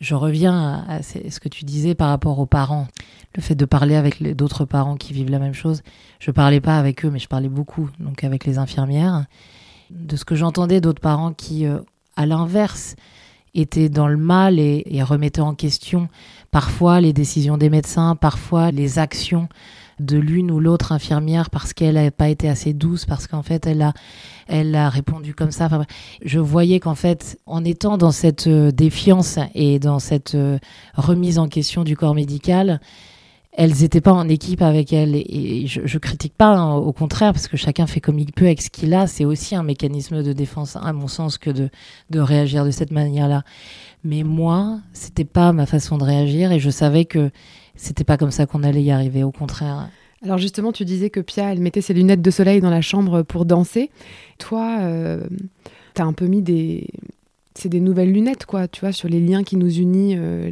Je 0.00 0.14
reviens 0.14 0.84
à, 0.86 1.02
ce 1.02 1.40
que 1.40 1.48
tu 1.48 1.64
disais 1.64 1.94
par 1.94 2.10
rapport 2.10 2.38
aux 2.38 2.46
parents. 2.46 2.86
Le 3.34 3.42
fait 3.42 3.54
de 3.54 3.64
parler 3.64 3.96
avec 3.96 4.22
d'autres 4.36 4.64
parents 4.66 4.96
qui 4.96 5.12
vivent 5.12 5.30
la 5.30 5.38
même 5.38 5.54
chose. 5.54 5.82
Je 6.20 6.30
parlais 6.30 6.60
pas 6.60 6.78
avec 6.78 7.04
eux, 7.04 7.10
mais 7.10 7.18
je 7.18 7.26
parlais 7.26 7.48
beaucoup, 7.48 7.90
donc 7.98 8.22
avec 8.22 8.44
les 8.44 8.58
infirmières. 8.58 9.24
De 9.90 10.16
ce 10.16 10.24
que 10.24 10.34
j'entendais 10.34 10.80
d'autres 10.80 11.00
parents 11.00 11.32
qui, 11.32 11.66
euh, 11.66 11.78
à 12.16 12.26
l'inverse, 12.26 12.96
étaient 13.54 13.88
dans 13.88 14.08
le 14.08 14.16
mal 14.16 14.58
et 14.58 15.02
remettaient 15.04 15.40
en 15.40 15.54
question 15.54 16.08
parfois 16.54 17.00
les 17.00 17.12
décisions 17.12 17.58
des 17.58 17.68
médecins, 17.68 18.14
parfois 18.14 18.70
les 18.70 19.00
actions 19.00 19.48
de 19.98 20.16
l'une 20.18 20.52
ou 20.52 20.60
l'autre 20.60 20.92
infirmière 20.92 21.50
parce 21.50 21.72
qu'elle 21.72 21.96
n'a 21.96 22.12
pas 22.12 22.28
été 22.28 22.48
assez 22.48 22.72
douce, 22.72 23.06
parce 23.06 23.26
qu'en 23.26 23.42
fait 23.42 23.66
elle 23.66 23.82
a, 23.82 23.92
elle 24.46 24.72
a 24.76 24.88
répondu 24.88 25.34
comme 25.34 25.50
ça. 25.50 25.68
Je 26.24 26.38
voyais 26.38 26.78
qu'en 26.78 26.94
fait, 26.94 27.40
en 27.46 27.64
étant 27.64 27.98
dans 27.98 28.12
cette 28.12 28.46
euh, 28.46 28.70
défiance 28.70 29.40
et 29.56 29.80
dans 29.80 29.98
cette 29.98 30.36
euh, 30.36 30.60
remise 30.94 31.40
en 31.40 31.48
question 31.48 31.82
du 31.82 31.96
corps 31.96 32.14
médical, 32.14 32.80
elles 33.56 33.72
n'étaient 33.80 34.00
pas 34.00 34.12
en 34.12 34.28
équipe 34.28 34.62
avec 34.62 34.92
elle. 34.92 35.14
Et, 35.14 35.66
je, 35.66 35.98
critique 35.98 36.34
pas, 36.36 36.56
hein, 36.56 36.74
au 36.74 36.92
contraire, 36.92 37.32
parce 37.32 37.46
que 37.46 37.56
chacun 37.56 37.86
fait 37.86 38.00
comme 38.00 38.18
il 38.18 38.32
peut 38.32 38.46
avec 38.46 38.60
ce 38.60 38.68
qu'il 38.68 38.92
a. 38.94 39.06
C'est 39.06 39.24
aussi 39.24 39.54
un 39.54 39.62
mécanisme 39.62 40.22
de 40.22 40.32
défense, 40.32 40.76
à 40.76 40.92
mon 40.92 41.06
sens, 41.06 41.38
que 41.38 41.50
de, 41.50 41.70
de 42.10 42.20
réagir 42.20 42.64
de 42.64 42.72
cette 42.72 42.90
manière-là. 42.90 43.44
Mais 44.02 44.24
moi, 44.24 44.80
c'était 44.92 45.24
pas 45.24 45.52
ma 45.52 45.66
façon 45.66 45.98
de 45.98 46.04
réagir 46.04 46.50
et 46.50 46.58
je 46.58 46.70
savais 46.70 47.04
que 47.04 47.30
c'était 47.76 48.04
pas 48.04 48.16
comme 48.16 48.32
ça 48.32 48.46
qu'on 48.46 48.64
allait 48.64 48.82
y 48.82 48.90
arriver. 48.90 49.22
Au 49.22 49.32
contraire, 49.32 49.88
Alors 50.22 50.38
justement, 50.38 50.72
tu 50.72 50.84
disais 50.84 51.10
que 51.10 51.20
Pia, 51.20 51.52
elle 51.52 51.60
mettait 51.60 51.80
ses 51.80 51.94
lunettes 51.94 52.22
de 52.22 52.30
soleil 52.30 52.60
dans 52.60 52.70
la 52.70 52.80
chambre 52.80 53.22
pour 53.22 53.44
danser. 53.44 53.90
Toi, 54.38 54.78
euh, 54.80 55.26
t'as 55.94 56.04
un 56.04 56.12
peu 56.12 56.26
mis 56.26 56.42
des... 56.42 56.88
C'est 57.56 57.68
des 57.68 57.78
nouvelles 57.78 58.12
lunettes, 58.12 58.46
quoi, 58.46 58.66
tu 58.66 58.80
vois, 58.80 58.90
sur 58.90 59.08
les 59.08 59.20
liens 59.20 59.44
qui 59.44 59.56
nous 59.56 59.78
unissent 59.78 60.16
euh, 60.18 60.50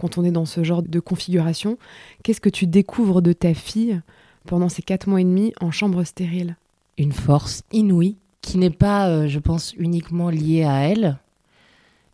quand 0.00 0.16
on 0.16 0.24
est 0.24 0.32
dans 0.32 0.46
ce 0.46 0.64
genre 0.64 0.82
de 0.82 1.00
configuration. 1.00 1.76
Qu'est-ce 2.22 2.40
que 2.40 2.48
tu 2.48 2.66
découvres 2.66 3.20
de 3.20 3.34
ta 3.34 3.52
fille 3.52 4.00
pendant 4.46 4.70
ces 4.70 4.80
quatre 4.82 5.08
mois 5.08 5.20
et 5.20 5.24
demi 5.24 5.52
en 5.60 5.70
chambre 5.70 6.02
stérile? 6.04 6.56
Une 6.96 7.12
force 7.12 7.62
inouïe 7.70 8.16
qui 8.40 8.56
n'est 8.56 8.70
pas, 8.70 9.08
euh, 9.08 9.28
je 9.28 9.38
pense, 9.38 9.74
uniquement 9.76 10.30
liée 10.30 10.64
à 10.64 10.88
elle. 10.88 11.18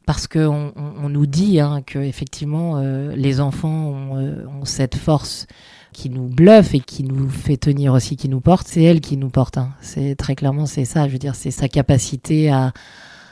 Parce 0.04 0.26
qu'on 0.26 0.72
on, 0.76 1.04
on 1.04 1.08
nous 1.08 1.26
dit 1.26 1.60
hein, 1.60 1.82
que 1.84 1.98
effectivement 1.98 2.78
euh, 2.78 3.14
les 3.16 3.40
enfants 3.40 3.68
ont, 3.88 4.16
euh, 4.16 4.46
ont 4.46 4.64
cette 4.64 4.96
force 4.96 5.46
qui 5.92 6.10
nous 6.10 6.28
bluffe 6.28 6.74
et 6.74 6.80
qui 6.80 7.04
nous 7.04 7.28
fait 7.28 7.56
tenir 7.56 7.92
aussi, 7.92 8.16
qui 8.16 8.28
nous 8.28 8.40
porte. 8.40 8.66
C'est 8.68 8.82
elle 8.82 9.00
qui 9.00 9.16
nous 9.16 9.30
porte. 9.30 9.58
hein. 9.58 9.70
C'est 9.80 10.14
très 10.16 10.34
clairement 10.34 10.66
c'est 10.66 10.84
ça. 10.84 11.06
Je 11.06 11.12
veux 11.12 11.18
dire, 11.18 11.34
c'est 11.34 11.50
sa 11.50 11.68
capacité 11.68 12.50
à, 12.50 12.72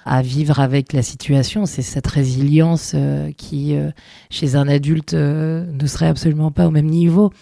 à 0.04 0.22
vivre 0.22 0.60
avec 0.60 0.92
la 0.92 1.02
situation. 1.02 1.66
C'est 1.66 1.82
cette 1.82 2.06
résilience 2.06 2.92
euh, 2.94 3.32
qui, 3.32 3.76
euh, 3.76 3.90
chez 4.30 4.54
un 4.54 4.68
adulte, 4.68 5.14
euh, 5.14 5.66
ne 5.72 5.86
serait 5.86 6.08
absolument 6.08 6.50
pas 6.50 6.66
au 6.66 6.70
même 6.70 6.86
niveau. 6.86 7.32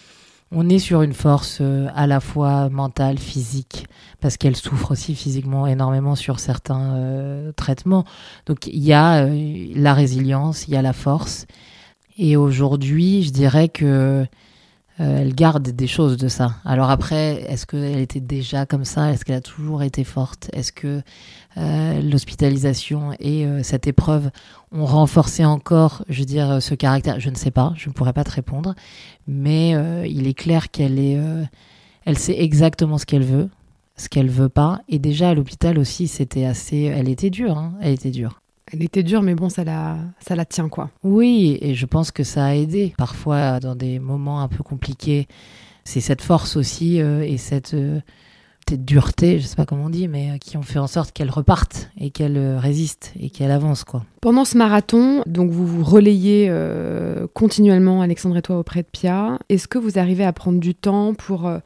On 0.55 0.69
est 0.69 0.79
sur 0.79 1.01
une 1.01 1.13
force 1.13 1.61
à 1.95 2.05
la 2.05 2.19
fois 2.19 2.69
mentale, 2.69 3.17
physique, 3.17 3.87
parce 4.21 4.37
qu'elle 4.37 4.55
souffre 4.55 4.91
aussi 4.91 5.15
physiquement 5.15 5.65
énormément 5.65 6.13
sur 6.13 6.39
certains 6.39 7.51
traitements. 7.55 8.05
Donc 8.45 8.67
il 8.67 8.83
y 8.83 8.93
a 8.93 9.27
la 9.73 9.93
résilience, 9.95 10.67
il 10.67 10.75
y 10.75 10.77
a 10.77 10.83
la 10.83 10.93
force. 10.93 11.47
Et 12.19 12.37
aujourd'hui, 12.37 13.23
je 13.23 13.31
dirais 13.31 13.67
que 13.67 14.27
elle 14.99 15.33
garde 15.33 15.69
des 15.69 15.87
choses 15.87 16.17
de 16.17 16.27
ça. 16.27 16.57
Alors 16.65 16.91
après, 16.91 17.41
est-ce 17.49 17.65
qu'elle 17.65 17.99
était 17.99 18.19
déjà 18.19 18.67
comme 18.67 18.85
ça? 18.85 19.11
Est-ce 19.11 19.25
qu'elle 19.25 19.37
a 19.37 19.41
toujours 19.41 19.81
été 19.81 20.03
forte? 20.03 20.51
Est-ce 20.53 20.71
que 20.71 21.01
euh, 21.57 22.01
l'hospitalisation 22.01 23.11
et 23.19 23.45
euh, 23.45 23.61
cette 23.61 23.85
épreuve 23.85 24.31
ont 24.71 24.85
renforcé 24.85 25.45
encore, 25.45 26.03
je 26.09 26.19
veux 26.19 26.25
dire, 26.25 26.61
ce 26.61 26.73
caractère 26.73 27.19
Je 27.19 27.29
ne 27.29 27.35
sais 27.35 27.51
pas, 27.51 27.73
je 27.75 27.89
ne 27.89 27.93
pourrais 27.93 28.13
pas 28.13 28.23
te 28.23 28.31
répondre. 28.31 28.73
Mais 29.27 29.75
euh, 29.75 30.05
il 30.07 30.27
est 30.27 30.33
clair 30.33 30.71
qu'elle 30.71 30.97
est, 30.99 31.19
elle 32.05 32.17
sait 32.17 32.41
exactement 32.41 32.97
ce 32.97 33.05
qu'elle 33.05 33.23
veut, 33.23 33.49
ce 33.97 34.09
qu'elle 34.09 34.29
veut 34.29 34.49
pas. 34.49 34.81
Et 34.89 34.97
déjà 34.97 35.29
à 35.29 35.33
l'hôpital 35.33 35.77
aussi, 35.77 36.07
c'était 36.07 36.45
assez, 36.45 36.83
elle 36.83 37.09
était 37.09 37.29
dure, 37.29 37.57
hein, 37.57 37.73
elle 37.81 37.93
était 37.93 38.11
dure. 38.11 38.41
Elle 38.71 38.81
était 38.81 39.03
dure, 39.03 39.21
mais 39.21 39.35
bon, 39.35 39.49
ça 39.49 39.63
la, 39.63 39.97
ça 40.19 40.35
la 40.35 40.45
tient, 40.45 40.69
quoi. 40.69 40.89
Oui, 41.03 41.59
et 41.61 41.75
je 41.75 41.85
pense 41.85 42.09
que 42.09 42.23
ça 42.23 42.45
a 42.45 42.55
aidé. 42.55 42.95
Parfois, 42.97 43.59
dans 43.59 43.75
des 43.75 43.99
moments 43.99 44.41
un 44.41 44.47
peu 44.47 44.63
compliqués, 44.63 45.27
c'est 45.83 45.99
cette 45.99 46.21
force 46.21 46.55
aussi 46.55 46.97
et 46.97 47.37
cette 47.37 47.75
peut-être 48.65 48.85
dureté, 48.85 49.39
je 49.39 49.45
sais 49.45 49.55
pas 49.55 49.65
comment 49.65 49.85
on 49.85 49.89
dit, 49.89 50.07
mais 50.07 50.31
euh, 50.31 50.37
qui 50.37 50.57
ont 50.57 50.61
fait 50.61 50.79
en 50.79 50.87
sorte 50.87 51.11
qu'elle 51.11 51.29
reparte 51.29 51.89
et 51.97 52.09
qu'elle 52.09 52.37
euh, 52.37 52.59
résiste 52.59 53.13
et 53.19 53.29
qu'elle 53.29 53.51
avance, 53.51 53.83
quoi. 53.83 54.03
Pendant 54.21 54.45
ce 54.45 54.57
marathon, 54.57 55.23
donc 55.25 55.51
vous 55.51 55.67
vous 55.67 55.83
relayez 55.83 56.47
euh, 56.49 57.27
continuellement, 57.33 58.01
Alexandre 58.01 58.37
et 58.37 58.41
toi, 58.41 58.57
auprès 58.57 58.83
de 58.83 58.87
Pia. 58.91 59.37
Est-ce 59.49 59.67
que 59.67 59.77
vous 59.77 59.99
arrivez 59.99 60.23
à 60.23 60.31
prendre 60.31 60.59
du 60.59 60.75
temps 60.75 61.13
pour 61.13 61.45
euh, 61.47 61.59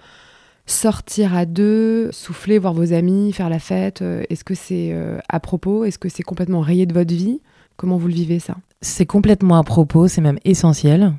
sortir 0.65 1.35
à 1.35 1.45
deux, 1.45 2.11
souffler, 2.11 2.57
voir 2.57 2.73
vos 2.73 2.93
amis, 2.93 3.31
faire 3.31 3.49
la 3.49 3.59
fête 3.59 4.01
Est-ce 4.01 4.43
que 4.43 4.55
c'est 4.55 4.89
euh, 4.91 5.19
à 5.29 5.39
propos? 5.39 5.85
Est-ce 5.85 5.99
que 5.99 6.09
c'est 6.09 6.23
complètement 6.23 6.61
rayé 6.61 6.85
de 6.85 6.93
votre 6.93 7.13
vie? 7.13 7.41
Comment 7.77 7.97
vous 7.97 8.07
le 8.07 8.13
vivez 8.13 8.39
ça? 8.39 8.55
C'est 8.81 9.05
complètement 9.05 9.57
à 9.57 9.63
propos, 9.63 10.07
c'est 10.07 10.21
même 10.21 10.39
essentiel. 10.45 11.13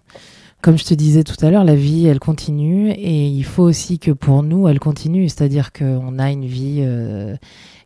Comme 0.61 0.77
je 0.77 0.85
te 0.85 0.95
disais 0.95 1.23
tout 1.23 1.37
à 1.45 1.51
l'heure, 1.51 1.65
la 1.65 1.77
vie, 1.77 2.07
elle 2.07 2.19
continue 2.19 2.91
et 2.91 3.29
il 3.29 3.45
faut 3.45 3.63
aussi 3.63 4.01
que 4.01 4.11
pour 4.11 4.43
nous, 4.43 4.67
elle 4.67 4.81
continue. 4.81 5.29
C'est-à-dire 5.29 5.73
qu'on 5.73 6.19
a 6.19 6.33
une 6.33 6.47
vie 6.47 6.79
euh, 6.81 7.37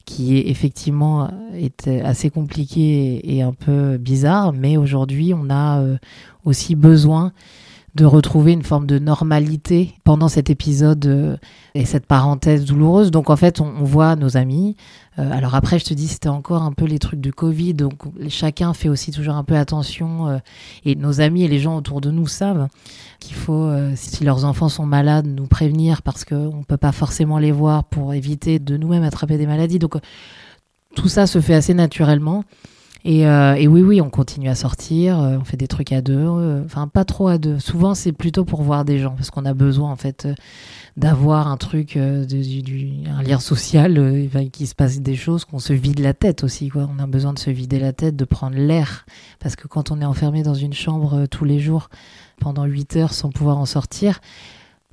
qui 0.06 0.38
est 0.38 0.48
effectivement 0.48 1.30
est 1.54 1.88
assez 1.88 2.30
compliquée 2.30 3.20
et 3.36 3.42
un 3.42 3.52
peu 3.52 3.98
bizarre, 3.98 4.54
mais 4.54 4.78
aujourd'hui, 4.78 5.34
on 5.34 5.50
a 5.50 5.80
euh, 5.80 5.98
aussi 6.44 6.74
besoin 6.74 7.32
de 7.94 8.06
retrouver 8.06 8.52
une 8.52 8.62
forme 8.62 8.86
de 8.86 8.98
normalité 8.98 9.94
pendant 10.02 10.28
cet 10.28 10.48
épisode 10.48 11.04
euh, 11.04 11.36
et 11.74 11.84
cette 11.84 12.06
parenthèse 12.06 12.64
douloureuse. 12.64 13.10
Donc 13.10 13.28
en 13.28 13.36
fait, 13.36 13.60
on, 13.60 13.84
voit 13.84 14.16
nos 14.16 14.38
amis. 14.38 14.76
Euh, 15.18 15.30
alors 15.30 15.54
après, 15.54 15.78
je 15.78 15.84
te 15.84 15.92
dis, 15.92 16.08
c'était 16.08 16.30
encore 16.30 16.62
un 16.62 16.72
peu 16.72 16.86
les 16.86 16.98
trucs 16.98 17.20
du 17.20 17.34
Covid, 17.34 17.74
donc 17.74 17.94
chacun 18.28 18.72
fait 18.72 18.88
aussi 18.88 19.10
toujours 19.10 19.34
un 19.34 19.44
peu 19.44 19.56
attention. 19.56 20.28
euh, 20.28 20.38
et 20.86 20.94
nos 20.94 21.20
amis 21.20 21.44
et 21.44 21.48
les 21.48 21.58
gens 21.58 21.76
autour 21.76 22.00
de 22.00 22.10
nous 22.10 22.26
savent 22.26 22.68
qu'il 23.20 23.36
faut, 23.36 23.70
si 23.94 24.24
leurs 24.24 24.44
enfants 24.44 24.68
sont 24.68 24.86
malades, 24.86 25.26
nous 25.26 25.46
prévenir 25.46 26.02
parce 26.02 26.24
qu'on 26.24 26.56
ne 26.56 26.64
peut 26.64 26.76
pas 26.76 26.90
forcément 26.90 27.38
les 27.38 27.52
voir 27.52 27.84
pour 27.84 28.14
éviter 28.14 28.58
de 28.58 28.76
nous-mêmes 28.76 29.04
attraper 29.04 29.38
des 29.38 29.46
maladies. 29.46 29.78
Donc 29.78 29.94
tout 30.96 31.08
ça 31.08 31.26
se 31.26 31.40
fait 31.40 31.54
assez 31.54 31.74
naturellement. 31.74 32.44
Et, 33.04 33.26
euh, 33.26 33.54
et 33.54 33.66
oui, 33.66 33.82
oui, 33.82 34.00
on 34.00 34.10
continue 34.10 34.48
à 34.48 34.54
sortir, 34.54 35.20
euh, 35.20 35.36
on 35.40 35.44
fait 35.44 35.56
des 35.56 35.66
trucs 35.66 35.90
à 35.90 36.00
deux, 36.02 36.14
euh, 36.16 36.62
enfin 36.64 36.86
pas 36.86 37.04
trop 37.04 37.26
à 37.26 37.36
deux. 37.36 37.58
Souvent, 37.58 37.94
c'est 37.96 38.12
plutôt 38.12 38.44
pour 38.44 38.62
voir 38.62 38.84
des 38.84 39.00
gens, 39.00 39.10
parce 39.16 39.30
qu'on 39.30 39.44
a 39.44 39.54
besoin 39.54 39.90
en 39.90 39.96
fait 39.96 40.28
d'avoir 40.96 41.48
un 41.48 41.56
truc, 41.56 41.98
de- 41.98 42.24
du, 42.24 42.62
du- 42.62 43.08
un 43.08 43.20
lien 43.22 43.40
social, 43.40 44.28
qu'il 44.52 44.68
se 44.68 44.74
passe 44.76 45.00
des 45.00 45.16
choses, 45.16 45.44
qu'on 45.44 45.58
se 45.58 45.72
vide 45.72 45.98
la 45.98 46.14
tête 46.14 46.44
aussi. 46.44 46.68
Quoi. 46.68 46.88
On 46.96 47.02
a 47.02 47.06
besoin 47.08 47.32
de 47.32 47.40
se 47.40 47.50
vider 47.50 47.80
la 47.80 47.92
tête, 47.92 48.14
de 48.14 48.24
prendre 48.24 48.56
l'air, 48.56 49.04
parce 49.40 49.56
que 49.56 49.66
quand 49.66 49.90
on 49.90 50.00
est 50.00 50.04
enfermé 50.04 50.44
dans 50.44 50.54
une 50.54 50.72
chambre 50.74 51.26
tous 51.26 51.44
les 51.44 51.58
jours 51.58 51.88
pendant 52.38 52.66
8 52.66 52.96
heures 52.96 53.12
sans 53.14 53.30
pouvoir 53.30 53.58
en 53.58 53.66
sortir, 53.66 54.20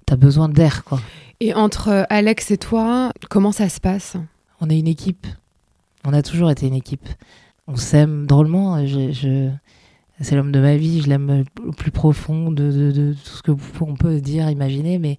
t'as 0.07 0.15
besoin 0.15 0.49
d'air, 0.49 0.83
quoi. 0.83 0.99
Et 1.41 1.53
entre 1.53 2.07
Alex 2.09 2.49
et 2.49 2.57
toi, 2.57 3.11
comment 3.29 3.51
ça 3.51 3.69
se 3.69 3.79
passe? 3.79 4.17
On 4.61 4.69
est 4.69 4.79
une 4.79 4.87
équipe. 4.87 5.27
On 6.05 6.13
a 6.13 6.21
toujours 6.23 6.49
été 6.49 6.65
une 6.65 6.73
équipe. 6.73 7.07
On 7.71 7.75
s'aime 7.75 8.25
drôlement. 8.25 8.83
Je, 8.87 9.51
C'est 10.21 10.35
l'homme 10.35 10.51
de 10.51 10.59
ma 10.59 10.75
vie. 10.75 11.01
Je 11.01 11.07
l'aime 11.07 11.45
au 11.63 11.71
plus 11.71 11.91
profond 11.91 12.51
de, 12.51 12.91
de- 12.91 13.13
tout 13.13 13.29
ce 13.29 13.43
que 13.43 13.51
on 13.81 13.93
peut 13.93 14.19
dire, 14.19 14.49
imaginer. 14.49 14.97
Mais 14.97 15.17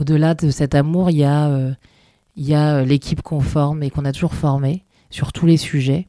au-delà 0.00 0.34
de 0.34 0.50
cet 0.50 0.74
amour, 0.74 1.10
il 1.10 1.18
y 1.18 1.24
a, 1.24 1.48
euh, 1.48 1.72
a 2.52 2.76
euh, 2.76 2.84
l'équipe 2.86 3.20
qu'on 3.20 3.40
forme 3.40 3.82
et 3.82 3.90
qu'on 3.90 4.06
a 4.06 4.12
toujours 4.12 4.32
formée 4.32 4.82
sur 5.10 5.34
tous 5.34 5.44
les 5.44 5.58
sujets. 5.58 6.08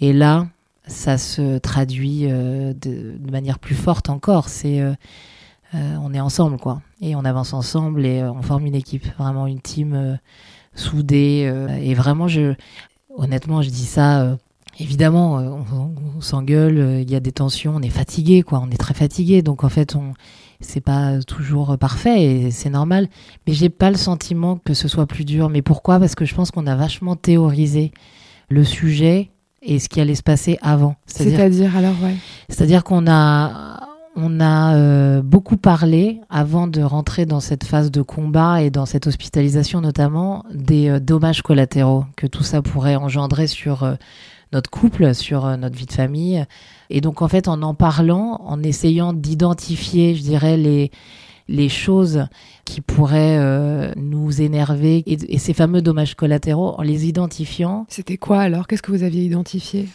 Et 0.00 0.14
là, 0.14 0.48
ça 0.86 1.18
se 1.18 1.58
traduit 1.58 2.22
euh, 2.30 2.72
de, 2.72 3.18
manière 3.30 3.58
plus 3.58 3.74
forte 3.74 4.08
encore. 4.08 4.48
C'est 4.48 4.82
on 5.74 6.14
est 6.14 6.20
ensemble, 6.20 6.56
quoi. 6.56 6.80
Et 7.02 7.14
on 7.14 7.26
avance 7.26 7.52
ensemble 7.52 8.06
et 8.06 8.22
on 8.22 8.40
forme 8.40 8.64
une 8.64 8.74
équipe, 8.74 9.04
vraiment 9.18 9.46
une 9.46 9.60
team 9.60 10.18
soudée. 10.74 11.52
et 11.82 11.92
vraiment, 11.92 12.28
je, 12.28 12.54
honnêtement, 13.14 13.60
je 13.60 13.68
dis 13.68 13.84
ça. 13.84 14.38
Évidemment, 14.78 15.38
euh, 15.38 15.50
on, 15.72 15.94
on 16.16 16.20
s'engueule, 16.20 16.78
euh, 16.78 17.00
il 17.00 17.10
y 17.10 17.16
a 17.16 17.20
des 17.20 17.32
tensions, 17.32 17.74
on 17.76 17.82
est 17.82 17.90
fatigué, 17.90 18.42
quoi. 18.42 18.62
On 18.64 18.70
est 18.70 18.76
très 18.76 18.94
fatigué, 18.94 19.42
donc 19.42 19.64
en 19.64 19.68
fait, 19.68 19.96
on 19.96 20.12
c'est 20.60 20.80
pas 20.80 21.20
toujours 21.22 21.76
parfait 21.76 22.22
et 22.22 22.50
c'est 22.50 22.70
normal. 22.70 23.08
Mais 23.46 23.52
j'ai 23.52 23.68
pas 23.68 23.90
le 23.90 23.96
sentiment 23.96 24.56
que 24.64 24.72
ce 24.72 24.88
soit 24.88 25.06
plus 25.06 25.26
dur. 25.26 25.50
Mais 25.50 25.60
pourquoi? 25.60 25.98
Parce 25.98 26.14
que 26.14 26.24
je 26.24 26.34
pense 26.34 26.50
qu'on 26.50 26.66
a 26.66 26.74
vachement 26.74 27.14
théorisé 27.14 27.92
le 28.48 28.64
sujet 28.64 29.30
et 29.62 29.78
ce 29.78 29.88
qui 29.88 30.00
allait 30.00 30.14
se 30.14 30.22
passer 30.22 30.58
avant. 30.62 30.96
C'est-à-dire 31.06 31.38
C'est-à-dire 31.38 31.76
alors, 31.76 31.94
ouais. 32.02 32.16
c'est-à-dire 32.48 32.84
qu'on 32.84 33.06
a, 33.06 33.80
on 34.14 34.40
a 34.40 34.76
euh, 34.76 35.22
beaucoup 35.22 35.56
parlé, 35.56 36.20
avant 36.30 36.66
de 36.66 36.82
rentrer 36.82 37.26
dans 37.26 37.40
cette 37.40 37.64
phase 37.64 37.90
de 37.90 38.02
combat 38.02 38.62
et 38.62 38.70
dans 38.70 38.86
cette 38.86 39.06
hospitalisation 39.06 39.80
notamment, 39.80 40.44
des 40.54 40.88
euh, 40.88 41.00
dommages 41.00 41.42
collatéraux 41.42 42.04
que 42.16 42.26
tout 42.26 42.44
ça 42.44 42.62
pourrait 42.62 42.96
engendrer 42.96 43.46
sur 43.46 43.82
euh, 43.82 43.94
notre 44.56 44.70
couple, 44.70 45.14
sur 45.14 45.44
euh, 45.44 45.56
notre 45.56 45.76
vie 45.76 45.86
de 45.86 45.92
famille. 45.92 46.44
Et 46.88 47.00
donc 47.00 47.22
en 47.22 47.28
fait, 47.28 47.46
en 47.46 47.62
en 47.62 47.74
parlant, 47.74 48.40
en 48.44 48.62
essayant 48.62 49.12
d'identifier, 49.12 50.14
je 50.14 50.22
dirais, 50.22 50.56
les, 50.56 50.90
les 51.48 51.68
choses 51.68 52.26
qui 52.64 52.80
pourraient 52.80 53.38
euh, 53.38 53.92
nous 53.96 54.40
énerver 54.40 55.02
et, 55.06 55.34
et 55.34 55.38
ces 55.38 55.54
fameux 55.54 55.82
dommages 55.82 56.14
collatéraux, 56.14 56.74
en 56.78 56.82
les 56.82 57.06
identifiant, 57.06 57.86
C'était 57.88 58.18
quoi 58.18 58.40
alors? 58.40 58.66
Qu'est-ce 58.66 58.82
que 58.82 58.92
vous 58.92 59.04
aviez 59.04 59.22
identifié? 59.22 59.88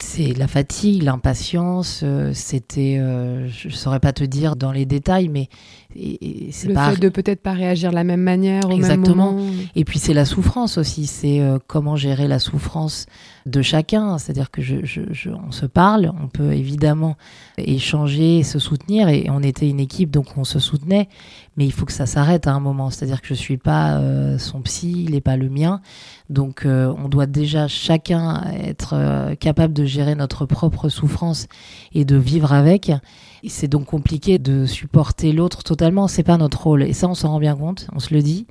C'est 0.00 0.32
la 0.38 0.48
fatigue, 0.48 1.02
l'impatience, 1.02 2.00
euh, 2.02 2.32
c'était, 2.34 2.96
euh, 2.98 3.46
je 3.48 3.68
ne 3.68 3.72
saurais 3.72 4.00
pas 4.00 4.12
te 4.12 4.24
dire 4.24 4.56
dans 4.56 4.72
les 4.72 4.86
détails, 4.86 5.28
mais 5.28 5.48
et- 5.96 6.48
et 6.48 6.52
c'est 6.52 6.68
Le 6.68 6.74
pas. 6.74 6.90
fait 6.92 7.00
de 7.00 7.08
peut-être 7.08 7.40
pas 7.42 7.52
réagir 7.52 7.90
de 7.90 7.94
la 7.94 8.04
même 8.04 8.20
manière 8.22 8.68
au 8.68 8.72
Exactement. 8.72 9.32
même 9.32 9.40
moment. 9.44 9.52
Et 9.76 9.84
puis 9.84 9.98
c'est 9.98 10.14
la 10.14 10.24
souffrance 10.24 10.78
aussi, 10.78 11.06
c'est 11.06 11.40
euh, 11.40 11.58
comment 11.66 11.96
gérer 11.96 12.28
la 12.28 12.38
souffrance 12.38 13.06
de 13.46 13.60
chacun. 13.62 14.18
C'est-à-dire 14.18 14.50
que 14.50 14.62
je, 14.62 14.76
je, 14.84 15.00
je- 15.12 15.30
on 15.30 15.50
se 15.52 15.66
parle, 15.66 16.12
on 16.22 16.28
peut 16.28 16.52
évidemment 16.52 17.16
échanger, 17.58 18.42
se 18.42 18.58
soutenir, 18.58 19.08
et 19.08 19.26
on 19.30 19.42
était 19.42 19.68
une 19.68 19.80
équipe 19.80 20.10
donc 20.10 20.26
on 20.36 20.44
se 20.44 20.58
soutenait, 20.58 21.08
mais 21.56 21.64
il 21.66 21.72
faut 21.72 21.84
que 21.86 21.92
ça 21.92 22.06
s'arrête 22.06 22.46
à 22.46 22.52
un 22.52 22.60
moment. 22.60 22.90
C'est-à-dire 22.90 23.20
que 23.20 23.28
je 23.28 23.34
suis 23.34 23.56
pas 23.58 23.96
euh, 23.98 24.38
son 24.38 24.60
psy, 24.62 25.04
il 25.06 25.12
n'est 25.12 25.20
pas 25.20 25.36
le 25.36 25.48
mien, 25.48 25.80
donc 26.30 26.64
euh, 26.64 26.92
on 27.02 27.08
doit 27.08 27.26
déjà 27.26 27.68
chacun 27.68 28.42
être 28.62 28.94
euh, 28.94 29.34
capable 29.34 29.72
de 29.74 29.84
gérer 29.84 30.14
notre 30.14 30.46
propre 30.46 30.88
souffrance 30.88 31.46
et 31.94 32.04
de 32.04 32.16
vivre 32.16 32.52
avec. 32.52 32.92
C'est 33.48 33.68
donc 33.68 33.86
compliqué 33.86 34.38
de 34.38 34.66
supporter 34.66 35.32
l'autre 35.32 35.64
totalement, 35.64 36.06
c'est 36.06 36.22
pas 36.22 36.36
notre 36.36 36.62
rôle. 36.62 36.82
Et 36.84 36.92
ça, 36.92 37.08
on 37.08 37.14
s'en 37.14 37.30
rend 37.30 37.40
bien 37.40 37.56
compte, 37.56 37.88
on 37.92 37.98
se 37.98 38.14
le 38.14 38.22
dit. 38.22 38.46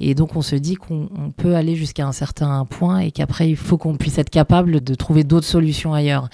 Et 0.00 0.14
donc, 0.14 0.36
on 0.36 0.42
se 0.42 0.56
dit 0.56 0.74
qu'on 0.74 1.08
on 1.16 1.30
peut 1.30 1.54
aller 1.54 1.76
jusqu'à 1.76 2.06
un 2.06 2.12
certain 2.12 2.64
point 2.66 2.98
et 2.98 3.10
qu'après, 3.10 3.48
il 3.48 3.56
faut 3.56 3.78
qu'on 3.78 3.96
puisse 3.96 4.18
être 4.18 4.30
capable 4.30 4.82
de 4.82 4.94
trouver 4.94 5.24
d'autres 5.24 5.46
solutions 5.46 5.94
ailleurs. 5.94 6.28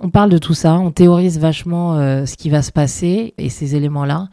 On 0.00 0.10
parle 0.10 0.30
de 0.30 0.38
tout 0.38 0.54
ça, 0.54 0.78
on 0.78 0.90
théorise 0.92 1.38
vachement 1.38 1.96
euh, 1.96 2.26
ce 2.26 2.36
qui 2.36 2.50
va 2.50 2.62
se 2.62 2.70
passer 2.70 3.34
et 3.38 3.48
ces 3.48 3.74
éléments-là. 3.74 4.28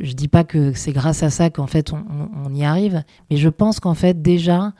Je 0.00 0.14
dis 0.14 0.28
pas 0.28 0.42
que 0.42 0.72
c'est 0.72 0.92
grâce 0.92 1.22
à 1.22 1.30
ça 1.30 1.50
qu'en 1.50 1.68
fait 1.68 1.92
on 1.92 2.52
y 2.54 2.64
arrive, 2.64 3.04
mais 3.30 3.36
je 3.36 3.48
pense 3.48 3.78
qu'en 3.78 3.94
fait 3.94 4.20
déjà 4.20 4.72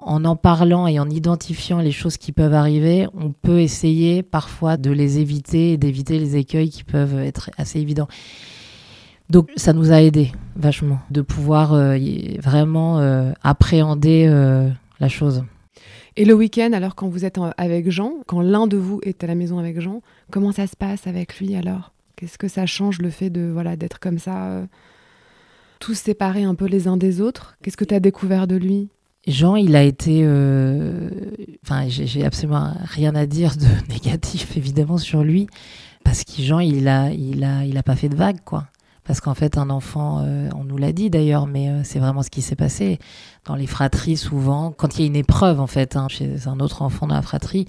en 0.00 0.24
en 0.24 0.36
parlant 0.36 0.86
et 0.86 0.98
en 0.98 1.08
identifiant 1.08 1.80
les 1.80 1.92
choses 1.92 2.16
qui 2.16 2.32
peuvent 2.32 2.54
arriver, 2.54 3.06
on 3.14 3.32
peut 3.32 3.60
essayer 3.60 4.22
parfois 4.22 4.76
de 4.76 4.90
les 4.90 5.18
éviter 5.18 5.72
et 5.72 5.76
d'éviter 5.76 6.18
les 6.18 6.36
écueils 6.36 6.70
qui 6.70 6.84
peuvent 6.84 7.18
être 7.18 7.50
assez 7.58 7.80
évidents. 7.80 8.08
Donc 9.28 9.48
ça 9.56 9.72
nous 9.72 9.92
a 9.92 10.02
aidé 10.02 10.32
vachement 10.56 10.98
de 11.10 11.22
pouvoir 11.22 11.72
euh, 11.72 11.96
vraiment 12.40 12.98
euh, 12.98 13.32
appréhender 13.42 14.26
euh, 14.28 14.68
la 14.98 15.08
chose. 15.08 15.44
Et 16.16 16.24
le 16.24 16.34
week-end, 16.34 16.72
alors 16.72 16.96
quand 16.96 17.08
vous 17.08 17.24
êtes 17.24 17.38
avec 17.56 17.90
Jean, 17.90 18.14
quand 18.26 18.40
l'un 18.40 18.66
de 18.66 18.76
vous 18.76 19.00
est 19.04 19.22
à 19.22 19.28
la 19.28 19.36
maison 19.36 19.58
avec 19.58 19.80
Jean, 19.80 20.02
comment 20.32 20.50
ça 20.50 20.66
se 20.66 20.76
passe 20.76 21.06
avec 21.06 21.38
lui 21.38 21.54
alors? 21.54 21.92
Qu'est-ce 22.16 22.38
que 22.38 22.48
ça 22.48 22.66
change 22.66 23.00
le 23.00 23.10
fait 23.10 23.30
de 23.30 23.48
voilà 23.50 23.76
d'être 23.76 24.00
comme 24.00 24.18
ça, 24.18 24.62
tous 25.78 25.94
séparés 25.94 26.42
un 26.42 26.56
peu 26.56 26.66
les 26.66 26.88
uns 26.88 26.96
des 26.96 27.20
autres? 27.20 27.56
Qu'est-ce 27.62 27.76
que 27.76 27.84
tu 27.84 27.94
as 27.94 28.00
découvert 28.00 28.46
de 28.48 28.56
lui? 28.56 28.88
Jean, 29.26 29.56
il 29.56 29.76
a 29.76 29.82
été. 29.82 30.22
euh, 30.24 31.10
Enfin, 31.64 31.88
j'ai 31.88 32.24
absolument 32.24 32.72
rien 32.84 33.14
à 33.14 33.26
dire 33.26 33.56
de 33.56 33.66
négatif, 33.92 34.56
évidemment, 34.56 34.98
sur 34.98 35.22
lui. 35.22 35.46
Parce 36.04 36.24
que 36.24 36.42
Jean, 36.42 36.58
il 36.60 36.88
a, 36.88 37.10
il 37.12 37.44
a, 37.44 37.64
il 37.64 37.76
a 37.76 37.82
pas 37.82 37.96
fait 37.96 38.08
de 38.08 38.16
vague, 38.16 38.40
quoi. 38.44 38.66
Parce 39.04 39.20
qu'en 39.20 39.34
fait, 39.34 39.58
un 39.58 39.70
enfant, 39.70 40.20
euh, 40.22 40.48
on 40.56 40.64
nous 40.64 40.76
l'a 40.78 40.92
dit 40.92 41.10
d'ailleurs, 41.10 41.46
mais 41.46 41.68
euh, 41.68 41.80
c'est 41.84 41.98
vraiment 41.98 42.22
ce 42.22 42.30
qui 42.30 42.42
s'est 42.42 42.56
passé. 42.56 42.98
Dans 43.46 43.56
les 43.56 43.66
fratries, 43.66 44.16
souvent, 44.16 44.72
quand 44.72 44.96
il 44.96 45.00
y 45.02 45.04
a 45.04 45.06
une 45.06 45.16
épreuve, 45.16 45.60
en 45.60 45.66
fait, 45.66 45.96
hein, 45.96 46.06
chez 46.08 46.46
un 46.48 46.60
autre 46.60 46.82
enfant 46.82 47.06
dans 47.06 47.14
la 47.14 47.22
fratrie, 47.22 47.66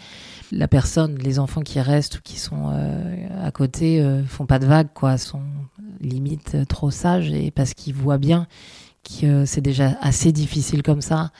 la 0.52 0.68
personne, 0.68 1.18
les 1.18 1.40
enfants 1.40 1.62
qui 1.62 1.80
restent 1.80 2.18
ou 2.18 2.22
qui 2.24 2.38
sont 2.40 2.70
euh, 2.72 3.46
à 3.46 3.52
côté, 3.52 4.02
euh, 4.02 4.24
font 4.26 4.46
pas 4.46 4.60
de 4.60 4.66
vagues, 4.66 4.90
quoi. 4.94 5.18
Sont 5.18 5.42
limite 6.00 6.56
euh, 6.56 6.66
trop 6.66 6.92
sages 6.92 7.32
et 7.32 7.52
parce 7.52 7.74
qu'ils 7.74 7.94
voient 7.94 8.18
bien 8.18 8.48
que 9.04 9.26
euh, 9.26 9.46
c'est 9.46 9.62
déjà 9.62 9.98
assez 10.02 10.32
difficile 10.32 10.84
comme 10.84 11.02
ça 11.02 11.32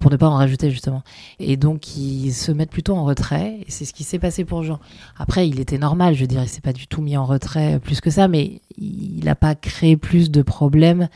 pour 0.00 0.12
ne 0.12 0.16
pas 0.16 0.28
en 0.28 0.36
rajouter 0.36 0.70
justement. 0.70 1.02
Et 1.40 1.56
donc 1.56 1.96
ils 1.96 2.32
se 2.32 2.52
mettent 2.52 2.70
plutôt 2.70 2.94
en 2.94 3.04
retrait 3.04 3.58
et 3.66 3.70
c'est 3.70 3.84
ce 3.84 3.92
qui 3.92 4.04
s'est 4.04 4.20
passé 4.20 4.44
pour 4.44 4.62
Jean. 4.62 4.78
Après 5.16 5.48
il 5.48 5.58
était 5.60 5.78
normal, 5.78 6.14
je 6.14 6.24
dire, 6.24 6.42
il 6.42 6.48
s'est 6.48 6.60
pas 6.60 6.72
du 6.72 6.86
tout 6.86 7.02
mis 7.02 7.16
en 7.16 7.26
retrait 7.26 7.74
euh, 7.74 7.78
plus 7.80 8.00
que 8.00 8.10
ça, 8.10 8.28
mais 8.28 8.60
il 8.76 9.24
n'a 9.24 9.34
pas 9.34 9.54
créé 9.54 9.96
plus 9.96 10.30
de 10.30 10.42
problèmes. 10.42 11.08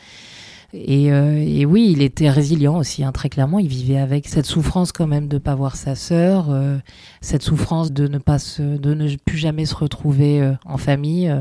Et, 0.75 1.11
euh, 1.13 1.65
oui, 1.65 1.91
il 1.95 2.01
était 2.01 2.31
résilient 2.31 2.75
aussi, 2.75 3.03
hein, 3.03 3.11
très 3.11 3.29
clairement. 3.29 3.59
Il 3.59 3.67
vivait 3.67 3.99
avec 3.99 4.27
cette 4.27 4.47
souffrance 4.47 4.91
quand 4.91 5.05
même 5.05 5.27
de 5.27 5.37
pas 5.37 5.53
voir 5.53 5.75
sa 5.75 5.93
sœur, 5.93 6.47
euh, 6.49 6.79
cette 7.21 7.43
souffrance 7.43 7.91
de 7.91 8.07
ne 8.07 8.17
pas 8.17 8.39
se, 8.39 8.63
de 8.63 8.95
ne 8.95 9.15
plus 9.17 9.37
jamais 9.37 9.67
se 9.67 9.75
retrouver 9.75 10.51
en 10.65 10.77
famille, 10.77 11.31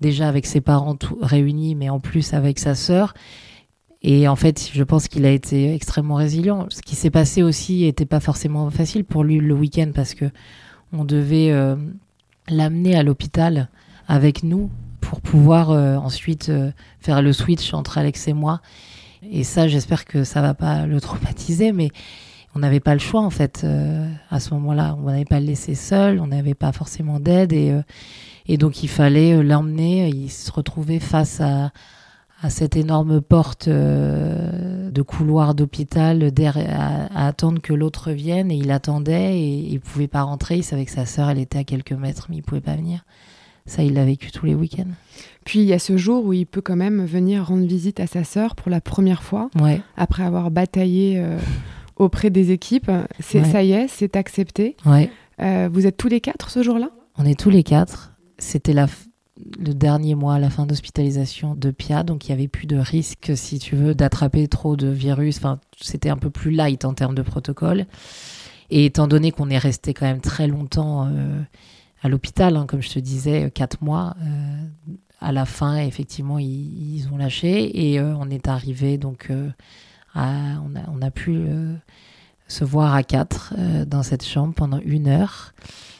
déjà 0.00 0.28
avec 0.28 0.44
ses 0.44 0.60
parents 0.60 0.96
tout- 0.96 1.16
réunis, 1.22 1.76
mais 1.76 1.88
en 1.88 2.00
plus 2.00 2.34
avec 2.34 2.58
sa 2.58 2.74
sœur. 2.74 3.14
Et 4.02 4.28
en 4.28 4.36
fait, 4.36 4.70
je 4.72 4.82
pense 4.82 5.08
qu'il 5.08 5.26
a 5.26 5.30
été 5.30 5.74
extrêmement 5.74 6.14
résilient. 6.14 6.66
Ce 6.70 6.80
qui 6.80 6.96
s'est 6.96 7.10
passé 7.10 7.42
aussi 7.42 7.82
n'était 7.82 8.06
pas 8.06 8.20
forcément 8.20 8.70
facile 8.70 9.04
pour 9.04 9.24
lui 9.24 9.38
le 9.38 9.54
week-end 9.54 9.90
parce 9.94 10.14
que 10.14 10.26
on 10.92 11.04
devait 11.04 11.50
euh, 11.50 11.76
l'amener 12.48 12.96
à 12.96 13.02
l'hôpital 13.02 13.68
avec 14.08 14.42
nous 14.42 14.70
pour 15.00 15.20
pouvoir 15.20 15.70
euh, 15.70 15.96
ensuite 15.96 16.48
euh, 16.48 16.72
faire 16.98 17.20
le 17.20 17.32
switch 17.32 17.74
entre 17.74 17.98
Alex 17.98 18.26
et 18.26 18.32
moi. 18.32 18.60
Et 19.30 19.44
ça, 19.44 19.68
j'espère 19.68 20.06
que 20.06 20.24
ça 20.24 20.40
va 20.40 20.54
pas 20.54 20.86
le 20.86 20.98
traumatiser, 21.00 21.72
mais 21.72 21.90
on 22.54 22.60
n'avait 22.60 22.80
pas 22.80 22.94
le 22.94 23.00
choix 23.00 23.20
en 23.20 23.30
fait 23.30 23.66
à 24.30 24.40
ce 24.40 24.54
moment-là. 24.54 24.96
On 24.98 25.02
n'avait 25.02 25.26
pas 25.26 25.40
le 25.40 25.46
laisser 25.46 25.74
seul, 25.74 26.18
on 26.20 26.28
n'avait 26.28 26.54
pas 26.54 26.72
forcément 26.72 27.20
d'aide 27.20 27.52
et, 27.52 27.78
et 28.46 28.56
donc 28.56 28.82
il 28.82 28.88
fallait 28.88 29.40
l'emmener. 29.42 30.08
Il 30.08 30.30
se 30.30 30.50
retrouvait 30.50 30.98
face 30.98 31.40
à, 31.40 31.70
à 32.42 32.48
cette 32.50 32.76
énorme 32.76 33.20
porte 33.20 33.68
euh, 33.68 34.90
de 34.90 35.02
couloir 35.02 35.54
d'hôpital 35.54 36.30
à, 36.38 37.06
à 37.14 37.26
attendre 37.26 37.60
que 37.60 37.72
l'autre 37.72 38.12
vienne 38.12 38.50
et 38.50 38.56
il 38.56 38.70
attendait 38.70 39.38
et 39.38 39.58
il 39.72 39.80
pouvait 39.80 40.08
pas 40.08 40.22
rentrer. 40.22 40.56
Il 40.56 40.64
savait 40.64 40.84
que 40.86 40.90
sa 40.90 41.06
sœur 41.06 41.28
elle 41.30 41.38
était 41.38 41.58
à 41.58 41.64
quelques 41.64 41.92
mètres 41.92 42.26
mais 42.30 42.36
il 42.36 42.42
pouvait 42.42 42.60
pas 42.60 42.74
venir. 42.76 43.04
Ça 43.66 43.82
il 43.82 43.94
l'a 43.94 44.04
vécu 44.04 44.30
tous 44.32 44.46
les 44.46 44.54
week-ends. 44.54 44.90
Puis 45.44 45.60
il 45.60 45.66
y 45.66 45.72
a 45.72 45.78
ce 45.78 45.96
jour 45.96 46.24
où 46.24 46.32
il 46.32 46.46
peut 46.46 46.62
quand 46.62 46.76
même 46.76 47.04
venir 47.04 47.46
rendre 47.46 47.66
visite 47.66 48.00
à 48.00 48.06
sa 48.06 48.24
sœur 48.24 48.54
pour 48.56 48.70
la 48.70 48.80
première 48.80 49.22
fois, 49.22 49.50
Ouais, 49.60 49.80
après 49.96 50.22
avoir 50.22 50.50
bataillé 50.50 51.18
euh, 51.18 51.38
auprès 51.96 52.30
des 52.30 52.50
équipes. 52.52 52.90
C'est, 53.20 53.40
Ouais. 53.40 53.50
Ça 53.50 53.62
y 53.62 53.72
est, 53.72 53.86
c'est 53.88 54.16
accepté. 54.16 54.76
ouais. 54.86 55.10
Euh, 55.42 55.70
vous 55.72 55.86
êtes 55.86 55.96
tous 55.96 56.08
les 56.08 56.20
quatre 56.20 56.50
ce 56.50 56.62
jour-là? 56.62 56.90
On 57.16 57.24
est 57.24 57.38
tous 57.38 57.48
les 57.50 57.62
quatre. 57.62 58.12
C'était 58.38 58.74
la 58.74 58.86
le 59.58 59.72
dernier 59.74 60.14
mois, 60.14 60.38
la 60.38 60.50
fin 60.50 60.66
d'hospitalisation 60.66 61.54
de 61.54 61.70
Pia, 61.70 62.02
donc 62.02 62.26
il 62.26 62.30
n'y 62.30 62.34
avait 62.34 62.48
plus 62.48 62.66
de 62.66 62.76
risque, 62.76 63.32
si 63.34 63.58
tu 63.58 63.76
veux, 63.76 63.94
d'attraper 63.94 64.48
trop 64.48 64.76
de 64.76 64.88
virus. 64.88 65.38
Enfin, 65.38 65.58
c'était 65.80 66.08
un 66.10 66.16
peu 66.16 66.30
plus 66.30 66.50
light 66.50 66.84
en 66.84 66.94
termes 66.94 67.14
de 67.14 67.22
protocole. 67.22 67.86
Et 68.70 68.84
étant 68.86 69.08
donné 69.08 69.32
qu'on 69.32 69.50
est 69.50 69.58
resté 69.58 69.94
quand 69.94 70.06
même 70.06 70.20
très 70.20 70.46
longtemps 70.46 71.06
euh, 71.06 71.42
à 72.02 72.08
l'hôpital, 72.08 72.56
hein, 72.56 72.66
comme 72.66 72.82
je 72.82 72.90
te 72.90 72.98
disais, 72.98 73.44
euh, 73.44 73.50
quatre 73.50 73.82
mois, 73.82 74.14
euh, 74.22 74.64
à 75.20 75.32
la 75.32 75.44
fin, 75.44 75.76
effectivement, 75.78 76.38
ils, 76.38 77.08
ont 77.12 77.18
lâché 77.18 77.92
et 77.92 78.00
on 78.00 78.30
est 78.30 78.48
arrivé 78.48 78.96
donc 78.96 79.30
à, 80.14 80.28
on, 80.64 80.74
a, 80.76 80.80
on 80.90 81.02
a 81.02 81.10
pu 81.10 81.44
se 82.48 82.64
voir 82.64 82.94
à 82.94 83.02
quatre 83.02 83.52
dans 83.84 84.02
cette 84.02 84.24
chambre 84.24 84.54
pendant 84.54 84.78
une 84.78 85.08
heure. 85.08 85.52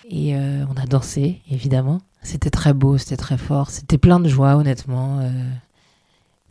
Et 0.08 0.34
on 0.34 0.74
a 0.80 0.86
dansé, 0.86 1.42
évidemment. 1.50 2.00
C'était 2.22 2.50
très 2.50 2.74
beau, 2.74 2.98
c'était 2.98 3.16
très 3.16 3.38
fort, 3.38 3.70
c'était 3.70 3.98
plein 3.98 4.20
de 4.20 4.28
joie, 4.28 4.56
honnêtement. 4.56 5.20
euh. 5.20 5.30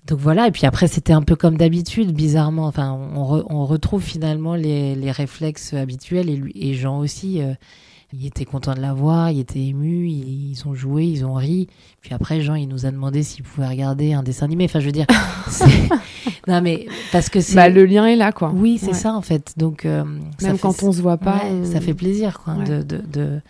Donc 0.07 0.17
voilà, 0.19 0.47
et 0.47 0.51
puis 0.51 0.65
après, 0.65 0.87
c'était 0.87 1.13
un 1.13 1.21
peu 1.21 1.35
comme 1.35 1.57
d'habitude, 1.57 2.13
bizarrement. 2.13 2.65
Enfin, 2.65 2.91
on, 3.15 3.23
re- 3.25 3.45
on 3.49 3.65
retrouve 3.65 4.01
finalement 4.01 4.55
les, 4.55 4.95
les 4.95 5.11
réflexes 5.11 5.73
habituels, 5.73 6.29
et, 6.29 6.35
lui, 6.35 6.51
et 6.55 6.73
Jean 6.73 6.97
aussi. 6.99 7.41
euh, 7.41 7.53
il 8.11 8.25
était 8.25 8.43
content 8.45 8.73
de 8.73 8.79
la 8.79 8.91
voir, 8.95 9.29
il 9.29 9.39
était 9.39 9.59
ému, 9.59 10.07
ils, 10.09 10.49
ils 10.53 10.67
ont 10.67 10.73
joué, 10.73 11.05
ils 11.05 11.23
ont 11.25 11.35
ri. 11.35 11.67
Puis 12.01 12.11
après, 12.15 12.41
Jean, 12.41 12.55
il 12.55 12.67
nous 12.67 12.87
a 12.87 12.91
demandé 12.91 13.21
s'il 13.21 13.43
pouvait 13.43 13.67
regarder 13.67 14.13
un 14.13 14.23
dessin 14.23 14.45
animé. 14.47 14.63
Enfin, 14.65 14.79
je 14.79 14.87
veux 14.87 14.91
dire, 14.91 15.05
c'est- 15.47 15.89
non 16.47 16.59
mais 16.63 16.87
parce 17.11 17.29
que 17.29 17.39
c'est 17.39 17.53
bah, 17.53 17.69
Le 17.69 17.85
lien 17.85 18.07
est 18.07 18.15
là, 18.15 18.31
quoi. 18.31 18.51
oui, 18.55 18.79
c'est 18.79 18.87
Ouais. 18.87 18.93
ça 18.95 19.13
en 19.13 19.21
fait. 19.21 19.53
Donc 19.57 19.85
euh, 19.85 20.03
ça 20.39 20.47
Même 20.47 20.55
fait- 20.57 20.61
quand 20.63 20.81
on 20.81 20.91
se 20.91 21.03
voit 21.03 21.17
pas. 21.17 21.43
Ouais, 21.43 21.65
ça 21.71 21.81
fait 21.81 21.93
plaisir 21.93 22.39
quoi, 22.43 22.55
Ouais. 22.55 22.63
de, 22.63 22.81
de, 22.81 22.97
de, 22.97 23.41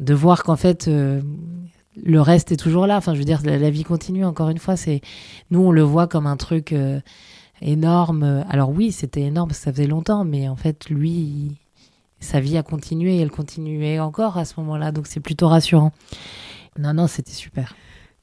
de 0.00 0.14
voir 0.14 0.42
qu'en 0.42 0.56
fait 0.56 0.88
euh, 0.88 1.20
le 2.02 2.20
reste 2.20 2.52
est 2.52 2.56
toujours 2.56 2.86
là. 2.86 2.96
Enfin, 2.98 3.14
je 3.14 3.18
veux 3.18 3.24
dire, 3.24 3.40
la, 3.44 3.58
la 3.58 3.70
vie 3.70 3.84
continue. 3.84 4.24
Encore 4.24 4.50
une 4.50 4.58
fois, 4.58 4.76
c'est 4.76 5.00
nous 5.50 5.60
on 5.60 5.70
le 5.72 5.82
voit 5.82 6.06
comme 6.06 6.26
un 6.26 6.36
truc 6.36 6.72
euh, 6.72 7.00
énorme. 7.62 8.44
Alors 8.48 8.70
oui, 8.70 8.92
c'était 8.92 9.22
énorme, 9.22 9.48
parce 9.48 9.58
que 9.60 9.64
ça 9.64 9.72
faisait 9.72 9.86
longtemps, 9.86 10.24
mais 10.24 10.48
en 10.48 10.56
fait, 10.56 10.88
lui, 10.90 11.10
il- 11.10 11.56
sa 12.18 12.40
vie 12.40 12.56
a 12.56 12.62
continué 12.62 13.16
et 13.16 13.20
elle 13.20 13.30
continuait 13.30 14.00
encore 14.00 14.38
à 14.38 14.44
ce 14.46 14.54
moment-là. 14.58 14.90
Donc 14.90 15.06
c'est 15.06 15.20
plutôt 15.20 15.48
rassurant. 15.48 15.92
Non, 16.78 16.94
non, 16.94 17.06
c'était 17.06 17.32
super. 17.32 17.74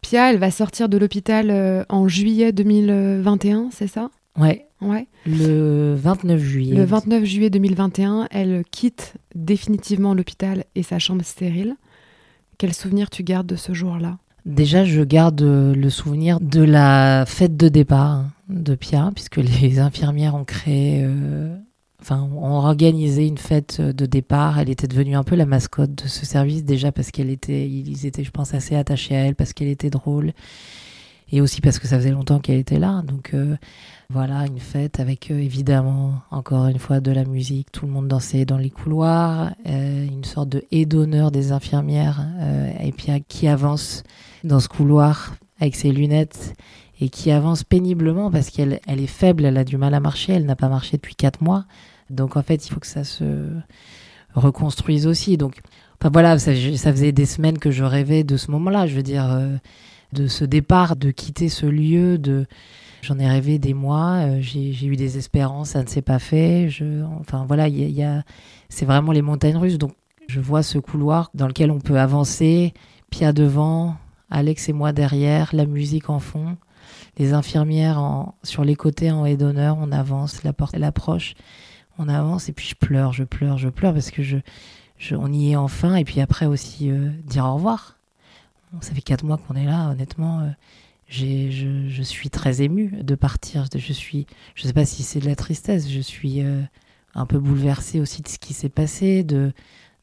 Pia, 0.01 0.32
elle 0.32 0.39
va 0.39 0.51
sortir 0.51 0.89
de 0.89 0.97
l'hôpital 0.97 1.49
euh, 1.49 1.84
en 1.89 2.07
juillet 2.07 2.51
2021, 2.51 3.69
c'est 3.71 3.88
ça? 3.88 4.09
Ouais, 4.38 4.67
Ouais. 4.84 5.07
le 5.25 5.95
29 5.95 6.41
juillet. 6.41 6.75
Le 6.75 6.84
29 6.84 7.23
juillet 7.23 7.49
2021, 7.49 8.27
elle 8.31 8.63
quitte 8.69 9.15
définitivement 9.36 10.13
l'hôpital 10.13 10.65
et 10.75 10.84
sa 10.84 10.99
chambre 10.99 11.23
stérile. 11.23 11.75
Quel 12.57 12.73
souvenir 12.73 13.09
tu 13.09 13.23
gardes 13.23 13.47
de 13.47 13.55
ce 13.55 13.73
jour-là? 13.73 14.17
Déjà, 14.45 14.84
je 14.84 15.01
garde 15.01 15.41
le 15.41 15.89
souvenir 15.89 16.39
de 16.41 16.61
la 16.61 17.23
fête 17.25 17.55
de 17.55 17.69
départ 17.69 18.11
hein, 18.11 18.31
de 18.49 18.75
Pia, 18.75 19.11
puisque 19.15 19.38
les 19.61 19.79
infirmières 19.79 20.36
ont 20.36 20.43
créé, 20.43 21.01
euh, 21.03 21.55
enfin, 22.01 22.29
ont 22.36 22.57
organisé 22.57 23.25
une 23.25 23.38
fête 23.38 23.79
de 23.79 24.05
départ. 24.05 24.59
Elle 24.59 24.69
était 24.69 24.88
devenue 24.88 25.15
un 25.15 25.23
peu 25.23 25.36
la 25.36 25.45
mascotte 25.45 25.95
de 25.95 26.07
ce 26.07 26.25
service, 26.25 26.65
déjà 26.65 26.91
parce 26.91 27.11
qu'elle 27.11 27.29
était, 27.29 27.67
ils 27.69 28.05
étaient, 28.05 28.23
je 28.23 28.31
pense, 28.31 28.53
assez 28.53 28.75
attachés 28.75 29.15
à 29.15 29.19
elle, 29.19 29.36
parce 29.36 29.53
qu'elle 29.53 29.69
était 29.69 29.89
drôle, 29.89 30.34
et 31.34 31.41
aussi 31.41 31.61
parce 31.61 31.79
que 31.79 31.88
ça 31.88 31.97
faisait 31.97 32.11
longtemps 32.11 32.39
qu'elle 32.39 32.59
était 32.59 32.77
là. 32.77 33.01
Donc 33.07 33.31
euh, 33.34 33.57
voilà, 34.11 34.45
une 34.45 34.59
fête 34.59 34.99
avec 34.99 35.31
euh, 35.31 35.39
évidemment, 35.39 36.21
encore 36.29 36.67
une 36.67 36.77
fois, 36.77 36.99
de 36.99 37.11
la 37.11 37.25
musique. 37.25 37.71
Tout 37.71 37.88
le 37.88 37.91
monde 37.91 38.07
dansait 38.07 38.45
dans 38.45 38.59
les 38.59 38.69
couloirs, 38.69 39.51
euh, 39.67 40.05
une 40.05 40.23
sorte 40.23 40.49
de 40.49 40.63
haie 40.71 40.86
d'honneur 40.86 41.31
des 41.31 41.51
infirmières, 41.51 42.23
et 42.79 42.91
Pia 42.91 43.19
qui 43.19 43.47
avance 43.47 44.03
dans 44.43 44.59
ce 44.59 44.69
couloir 44.69 45.34
avec 45.59 45.75
ses 45.75 45.91
lunettes 45.91 46.53
et 47.01 47.09
qui 47.09 47.31
avance 47.31 47.63
péniblement 47.63 48.29
parce 48.29 48.51
qu'elle 48.51 48.79
elle 48.86 49.01
est 49.01 49.07
faible, 49.07 49.45
elle 49.45 49.57
a 49.57 49.63
du 49.63 49.77
mal 49.77 49.95
à 49.95 49.99
marcher, 49.99 50.34
elle 50.34 50.45
n'a 50.45 50.55
pas 50.55 50.69
marché 50.69 50.97
depuis 50.97 51.15
quatre 51.15 51.41
mois. 51.41 51.65
Donc 52.11 52.38
en 52.38 52.43
fait, 52.43 52.67
il 52.67 52.69
faut 52.71 52.79
que 52.79 52.86
ça 52.86 53.03
se 53.03 53.49
reconstruise 54.36 55.07
aussi. 55.07 55.38
Donc 55.38 55.61
enfin, 55.99 56.11
voilà, 56.13 56.38
ça, 56.38 56.51
ça 56.75 56.91
faisait 56.91 57.11
des 57.11 57.25
semaines 57.25 57.57
que 57.57 57.71
je 57.71 57.84
rêvais 57.84 58.23
de 58.23 58.38
ce 58.38 58.51
moment-là, 58.51 58.86
je 58.86 58.93
veux 58.93 59.03
dire, 59.03 59.36
de 60.14 60.28
ce 60.28 60.45
départ, 60.45 60.95
de 60.95 61.11
quitter 61.11 61.49
ce 61.49 61.66
lieu, 61.66 62.18
de... 62.18 62.45
J'en 63.01 63.20
ai 63.20 63.28
rêvé 63.28 63.59
des 63.59 63.74
mois, 63.74 64.22
euh, 64.22 64.38
j'ai 64.39 64.86
eu 64.86 64.95
des 64.95 65.18
espérances, 65.18 65.72
ça 65.72 65.84
ne 65.84 65.89
s'est 65.89 66.01
pas 66.01 66.20
fait. 66.20 66.70
Enfin 67.20 67.43
voilà, 67.45 67.68
il 67.68 67.89
y 67.91 68.01
a- 68.03 68.24
c'est 68.70 68.86
vraiment 68.86 69.11
les 69.11 69.22
montagnes 69.22 69.57
russes. 69.57 69.78
Donc 69.78 69.91
je 70.28 70.39
vois 70.39 70.64
ce 70.64 70.78
couloir 70.78 71.30
dans 71.34 71.47
lequel 71.47 71.70
on 71.70 71.80
peut 71.82 71.99
avancer, 71.99 72.74
Pia 73.09 73.34
devant, 73.34 73.97
Alex 74.30 74.70
et 74.70 74.74
moi 74.74 74.93
derrière, 74.93 75.49
la 75.53 75.66
musique 75.66 76.09
en 76.09 76.20
fond, 76.20 76.55
les 77.18 77.34
infirmières 77.34 78.32
sur 78.41 78.64
les 78.64 78.76
côtés 78.76 79.11
en 79.11 79.26
haie 79.26 79.36
d'honneur, 79.36 79.78
on 79.82 79.91
avance, 79.91 80.43
la 80.43 80.53
porte 80.53 80.74
elle 80.74 80.86
approche, 80.86 81.34
on 81.97 82.07
avance 82.07 82.47
et 82.47 82.53
puis 82.53 82.68
je 82.70 82.76
pleure, 82.76 83.11
je 83.11 83.26
pleure, 83.26 83.57
je 83.57 83.68
pleure 83.70 83.93
parce 83.93 84.11
que 84.11 84.24
je, 84.24 84.38
je 84.97 85.16
on 85.16 85.28
y 85.32 85.51
est 85.51 85.55
enfin 85.57 85.95
et 85.95 86.05
puis 86.05 86.22
après 86.22 86.45
aussi 86.45 86.89
euh, 86.89 87.09
dire 87.26 87.45
au 87.45 87.55
revoir. 87.55 87.97
Ça 88.82 88.93
fait 88.93 89.01
quatre 89.01 89.24
mois 89.24 89.38
qu'on 89.38 89.55
est 89.55 89.65
là, 89.65 89.89
honnêtement, 89.89 90.39
euh, 90.39 90.49
je, 91.07 92.01
suis 92.01 92.30
très 92.30 92.61
émue 92.61 92.89
de 93.03 93.15
partir. 93.15 93.65
Je 93.76 93.93
suis, 93.93 94.26
je 94.55 94.63
sais 94.63 94.74
pas 94.74 94.86
si 94.86 95.03
c'est 95.03 95.19
de 95.19 95.28
la 95.28 95.36
tristesse, 95.36 95.89
je 95.89 95.99
suis 95.99 96.41
euh, 96.41 96.61
un 97.13 97.26
peu 97.26 97.39
bouleversée 97.39 97.99
aussi 97.99 98.21
de 98.21 98.28
ce 98.28 98.39
qui 98.39 98.53
s'est 98.53 98.69
passé, 98.69 99.24
de 99.24 99.51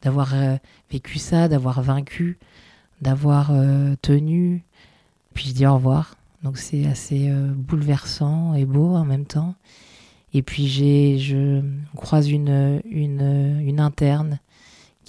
d'avoir 0.02 0.34
euh, 0.34 0.56
vécu 0.90 1.18
ça, 1.18 1.48
d'avoir 1.48 1.82
vaincu 1.82 2.38
d'avoir 3.02 3.50
tenu. 4.02 4.62
Puis 5.32 5.48
je 5.48 5.54
dis 5.54 5.66
au 5.66 5.74
revoir. 5.74 6.16
Donc 6.42 6.58
c'est 6.58 6.86
assez 6.86 7.32
bouleversant 7.54 8.52
et 8.54 8.66
beau 8.66 8.94
en 8.94 9.06
même 9.06 9.24
temps. 9.24 9.54
Et 10.34 10.42
puis 10.42 10.66
j'ai, 10.66 11.18
je 11.18 11.62
croise 11.96 12.30
une, 12.30 12.82
une 12.84 13.80
interne 13.80 14.38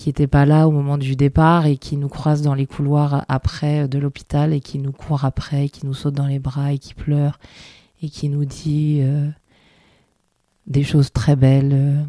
qui 0.01 0.09
n'était 0.09 0.25
pas 0.25 0.47
là 0.47 0.67
au 0.67 0.71
moment 0.71 0.97
du 0.97 1.15
départ 1.15 1.67
et 1.67 1.77
qui 1.77 1.95
nous 1.95 2.09
croise 2.09 2.41
dans 2.41 2.55
les 2.55 2.65
couloirs 2.65 3.23
après 3.27 3.87
de 3.87 3.99
l'hôpital 3.99 4.51
et 4.51 4.59
qui 4.59 4.79
nous 4.79 4.91
court 4.91 5.25
après, 5.25 5.69
qui 5.69 5.85
nous 5.85 5.93
saute 5.93 6.15
dans 6.15 6.25
les 6.25 6.39
bras 6.39 6.73
et 6.73 6.79
qui 6.79 6.95
pleure 6.95 7.37
et 8.01 8.09
qui 8.09 8.27
nous 8.27 8.43
dit 8.43 9.01
euh, 9.01 9.29
des 10.65 10.81
choses 10.83 11.13
très 11.13 11.35
belles. 11.35 11.73
euh, 11.73 12.01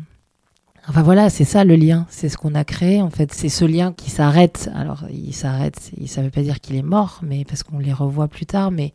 Enfin 0.88 1.03
voilà, 1.03 1.28
c'est 1.28 1.45
ça 1.45 1.64
le 1.64 1.76
lien, 1.76 2.07
c'est 2.09 2.30
ce 2.30 2.38
qu'on 2.38 2.55
a 2.55 2.64
créé 2.64 3.03
en 3.03 3.11
fait, 3.11 3.34
c'est 3.34 3.51
ce 3.51 3.66
lien 3.66 3.93
qui 3.93 4.11
s'arrête. 4.11 4.70
Alors 4.74 5.05
il 5.12 5.34
s'arrête, 5.34 5.78
ça 6.07 6.22
veut 6.22 6.30
pas 6.30 6.40
dire 6.40 6.61
qu'il 6.61 6.76
est 6.76 6.82
mort, 6.82 7.20
mais 7.22 7.45
parce 7.45 7.62
qu'on 7.62 7.78
les 7.78 7.93
revoit 7.93 8.28
plus 8.28 8.47
tard, 8.47 8.70
mais 8.70 8.95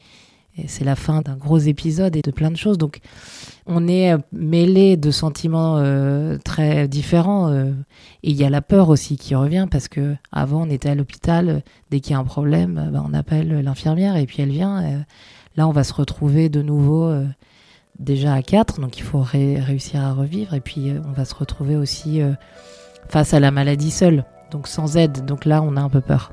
c'est 0.68 0.84
la 0.84 0.96
fin 0.96 1.22
d'un 1.22 1.36
gros 1.36 1.60
épisode 1.60 2.16
et 2.16 2.22
de 2.22 2.32
plein 2.32 2.50
de 2.50 2.58
choses. 2.58 2.78
Donc 2.78 3.00
on 3.68 3.88
est 3.88 4.14
euh, 4.14 4.18
mêlé 4.32 4.98
de 4.98 5.12
sentiments 5.12 5.78
euh, 5.78 6.38
très 6.44 6.88
différents 6.88 7.50
euh, 7.50 7.72
et 8.24 8.32
il 8.32 8.36
y 8.36 8.44
a 8.44 8.50
la 8.50 8.62
peur 8.62 8.90
aussi 8.90 9.18
qui 9.18 9.36
revient 9.36 9.68
parce 9.70 9.88
que 9.88 10.16
avant 10.32 10.64
on 10.64 10.70
était 10.70 10.90
à 10.90 10.96
l'hôpital, 10.96 11.50
euh, 11.50 11.60
dès 11.92 12.00
qu'il 12.00 12.14
y 12.14 12.16
a 12.16 12.20
un 12.20 12.24
problème, 12.24 12.78
euh, 12.78 12.90
bah, 12.92 13.04
on 13.08 13.14
appelle 13.14 13.60
l'infirmière 13.62 14.16
et 14.16 14.26
puis 14.26 14.42
elle 14.42 14.50
vient. 14.52 15.04
là 15.56 15.68
on 15.68 15.72
va 15.72 15.84
se 15.84 15.94
retrouver 15.94 16.50
de 16.50 16.62
nouveau. 16.62 17.04
euh, 17.06 17.26
déjà 18.00 18.34
à 18.36 18.44
4, 18.44 18.80
donc 18.80 18.98
il 19.00 19.04
faut 19.04 19.22
ré- 19.22 19.60
réussir 19.60 20.02
à 20.02 20.14
revivre. 20.14 20.54
Et 20.54 20.62
puis 20.62 20.92
on 21.08 21.12
va 21.14 21.26
se 21.26 21.34
retrouver 21.34 21.76
aussi 21.76 22.22
face 23.10 23.34
à 23.34 23.40
la 23.40 23.50
maladie 23.50 23.90
seule, 23.90 24.24
donc 24.52 24.68
sans 24.68 24.98
aide. 24.98 25.26
Donc 25.26 25.46
là, 25.46 25.64
on 25.64 25.76
a 25.76 25.82
un 25.82 25.90
peu 25.90 26.00
peur. 26.02 26.32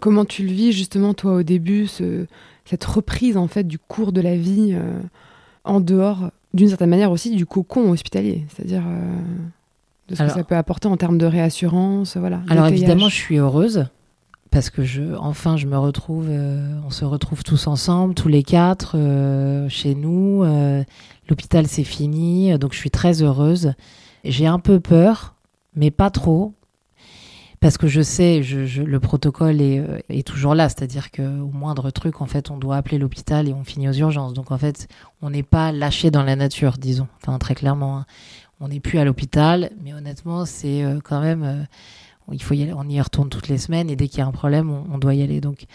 Comment 0.00 0.24
tu 0.24 0.44
le 0.46 0.52
vis 0.52 0.72
justement 0.72 1.14
toi 1.14 1.34
au 1.34 1.42
début, 1.42 1.86
ce- 1.86 2.26
cette 2.64 2.84
reprise 2.84 3.36
en 3.36 3.46
fait 3.48 3.64
du 3.64 3.78
cours 3.78 4.12
de 4.12 4.20
la 4.20 4.36
vie 4.36 4.70
euh, 4.72 4.98
en 5.64 5.80
dehors, 5.80 6.30
d'une 6.54 6.68
certaine 6.68 6.90
manière 6.90 7.10
aussi 7.12 7.34
du 7.36 7.46
cocon 7.46 7.90
hospitalier, 7.90 8.44
c'est-à-dire 8.48 8.82
euh, 8.86 9.16
de 10.08 10.14
ce 10.14 10.22
Alors- 10.22 10.34
que 10.34 10.40
ça 10.40 10.44
peut 10.44 10.56
apporter 10.56 10.88
en 10.88 10.96
termes 10.96 11.18
de 11.18 11.26
réassurance, 11.26 12.16
voilà. 12.16 12.40
Alors 12.48 12.66
évidemment, 12.66 13.08
je 13.08 13.14
suis 13.16 13.36
heureuse 13.36 13.86
parce 14.50 14.68
que 14.70 14.82
je, 14.82 15.14
enfin, 15.16 15.56
je 15.56 15.66
me 15.66 15.78
retrouve, 15.78 16.26
euh, 16.28 16.76
on 16.84 16.90
se 16.90 17.04
retrouve 17.04 17.44
tous 17.44 17.68
ensemble, 17.68 18.14
tous 18.14 18.26
les 18.28 18.42
quatre, 18.42 18.94
euh, 18.96 19.68
chez 19.68 19.94
nous. 19.94 20.42
Euh, 20.44 20.82
L'hôpital, 21.28 21.68
c'est 21.68 21.84
fini, 21.84 22.58
donc 22.58 22.72
je 22.72 22.78
suis 22.78 22.90
très 22.90 23.22
heureuse. 23.22 23.74
J'ai 24.24 24.48
un 24.48 24.58
peu 24.58 24.80
peur, 24.80 25.36
mais 25.76 25.92
pas 25.92 26.10
trop, 26.10 26.52
parce 27.60 27.76
que 27.78 27.86
je 27.88 28.00
sais, 28.00 28.42
je, 28.42 28.64
je- 28.66 28.82
le 28.82 29.00
protocole 29.00 29.60
est, 29.60 29.78
euh, 29.80 29.98
est 30.08 30.26
toujours 30.26 30.54
là, 30.54 30.68
c'est-à-dire 30.68 31.10
qu'au 31.10 31.22
moindre 31.52 31.90
truc, 31.90 32.20
en 32.22 32.26
fait, 32.26 32.50
on 32.50 32.56
doit 32.58 32.76
appeler 32.76 32.98
l'hôpital 32.98 33.48
et 33.48 33.52
on 33.52 33.64
finit 33.64 33.88
aux 33.88 33.92
urgences. 33.92 34.32
Donc, 34.32 34.50
en 34.50 34.58
fait, 34.58 34.88
on 35.22 35.30
n'est 35.30 35.42
pas 35.42 35.70
lâché 35.72 36.10
dans 36.10 36.22
la 36.22 36.36
nature, 36.36 36.78
disons, 36.78 37.08
enfin, 37.22 37.38
très 37.38 37.54
clairement. 37.54 37.98
hein. 37.98 38.06
On 38.60 38.68
n'est 38.68 38.80
plus 38.80 38.98
à 38.98 39.04
l'hôpital, 39.04 39.70
mais 39.82 39.94
honnêtement, 39.94 40.44
c'est 40.46 40.82
euh, 40.84 41.00
quand 41.02 41.20
même. 41.20 41.42
euh, 41.44 41.62
il 42.32 42.42
faut 42.42 42.54
y 42.54 42.62
aller, 42.62 42.72
on 42.72 42.88
y 42.88 43.00
retourne 43.00 43.28
toutes 43.28 43.48
les 43.48 43.58
semaines 43.58 43.90
et 43.90 43.96
dès 43.96 44.06
qu'il 44.08 44.18
y 44.20 44.22
a 44.22 44.26
un 44.26 44.30
problème, 44.32 44.70
on, 44.70 44.98
doit 44.98 45.14
y 45.14 45.22
aller. 45.22 45.40
Donc, 45.40 45.66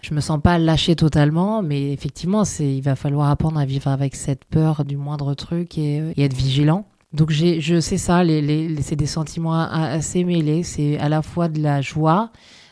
je 0.00 0.14
me 0.14 0.20
sens 0.20 0.40
pas 0.42 0.58
lâchée 0.58 0.96
totalement, 0.96 1.62
mais 1.62 1.92
effectivement, 1.92 2.44
c'est, 2.44 2.76
il 2.76 2.80
va 2.82 2.96
falloir 2.96 3.28
apprendre 3.30 3.58
à 3.60 3.64
vivre 3.66 3.88
avec 3.88 4.14
cette 4.16 4.44
peur 4.46 4.84
du 4.84 4.96
moindre 4.96 5.34
truc 5.34 5.76
et 5.78 6.02
être 6.16 6.34
vigilant. 6.34 6.86
Donc, 7.12 7.30
je 7.30 7.80
sais 7.80 7.96
ça, 7.96 8.22
les, 8.22 8.82
c'est 8.82 8.96
des 8.96 9.06
sentiments 9.06 9.54
assez 9.54 10.24
mêlés. 10.24 10.62
C'est 10.62 10.98
à 10.98 11.08
la 11.08 11.22
fois 11.22 11.48
de 11.48 11.60
la 11.60 11.80
joie 11.80 12.30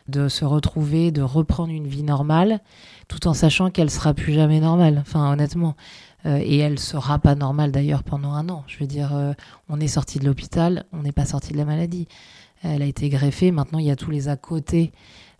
de 0.09 0.29
se 0.29 0.45
retrouver, 0.45 1.11
de 1.11 1.23
reprendre 1.23 1.73
une 1.73 1.87
vie 1.87 2.03
normale, 2.03 2.61
tout 3.09 3.27
en 3.27 3.35
sachant 3.35 3.71
qu'elle 3.71 3.91
sera 3.91 4.15
plus 4.15 4.33
jamais 4.33 4.61
normale. 4.61 4.99
Enfin, 5.01 5.33
honnêtement. 5.33 5.75
Euh, 6.27 6.39
et 6.43 6.59
elle 6.59 6.79
sera 6.79 7.19
pas 7.19 7.35
normale 7.35 7.73
d'ailleurs 7.73 8.03
pendant 8.03 8.33
un 8.33 8.49
an. 8.49 8.65
Je 8.67 8.79
veux 8.79 8.87
dire, 8.87 9.15
euh, 9.15 9.33
on 9.69 9.81
est 9.81 9.89
sorti 9.89 10.19
de 10.19 10.27
l'hôpital, 10.27 10.85
on 10.93 11.03
n'est 11.03 11.13
pas 11.13 11.25
sorti 11.25 11.53
de 11.53 11.59
la 11.59 11.65
maladie. 11.65 12.09
Elle 12.63 12.83
a 12.83 12.87
été 12.87 13.09
greffée. 13.09 13.51
Maintenant, 13.51 13.79
il 13.79 13.87
y 13.87 13.91
a 13.91 13.97
tous 13.97 14.11
les 14.11 14.29
à 14.29 14.37
côté 14.37 14.93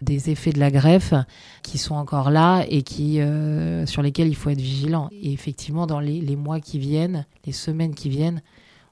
des 0.03 0.31
effets 0.31 0.53
de 0.53 0.61
la 0.61 0.71
greffe 0.71 1.15
qui 1.63 1.79
sont 1.79 1.95
encore 1.95 2.31
là 2.31 2.65
et 2.69 2.83
qui, 2.83 3.21
euh, 3.21 3.87
sur 3.87 4.03
lesquels 4.03 4.29
il 4.29 4.37
faut 4.37 4.51
être 4.51 4.61
vigilant. 4.61 5.09
Et 5.13 5.33
effectivement, 5.33 5.87
dans 5.87 6.01
les 6.01 6.37
mois 6.37 6.61
qui 6.61 6.79
viennent, 6.79 7.25
les 7.47 7.53
semaines 7.53 7.95
qui 7.95 8.09
viennent, 8.09 8.43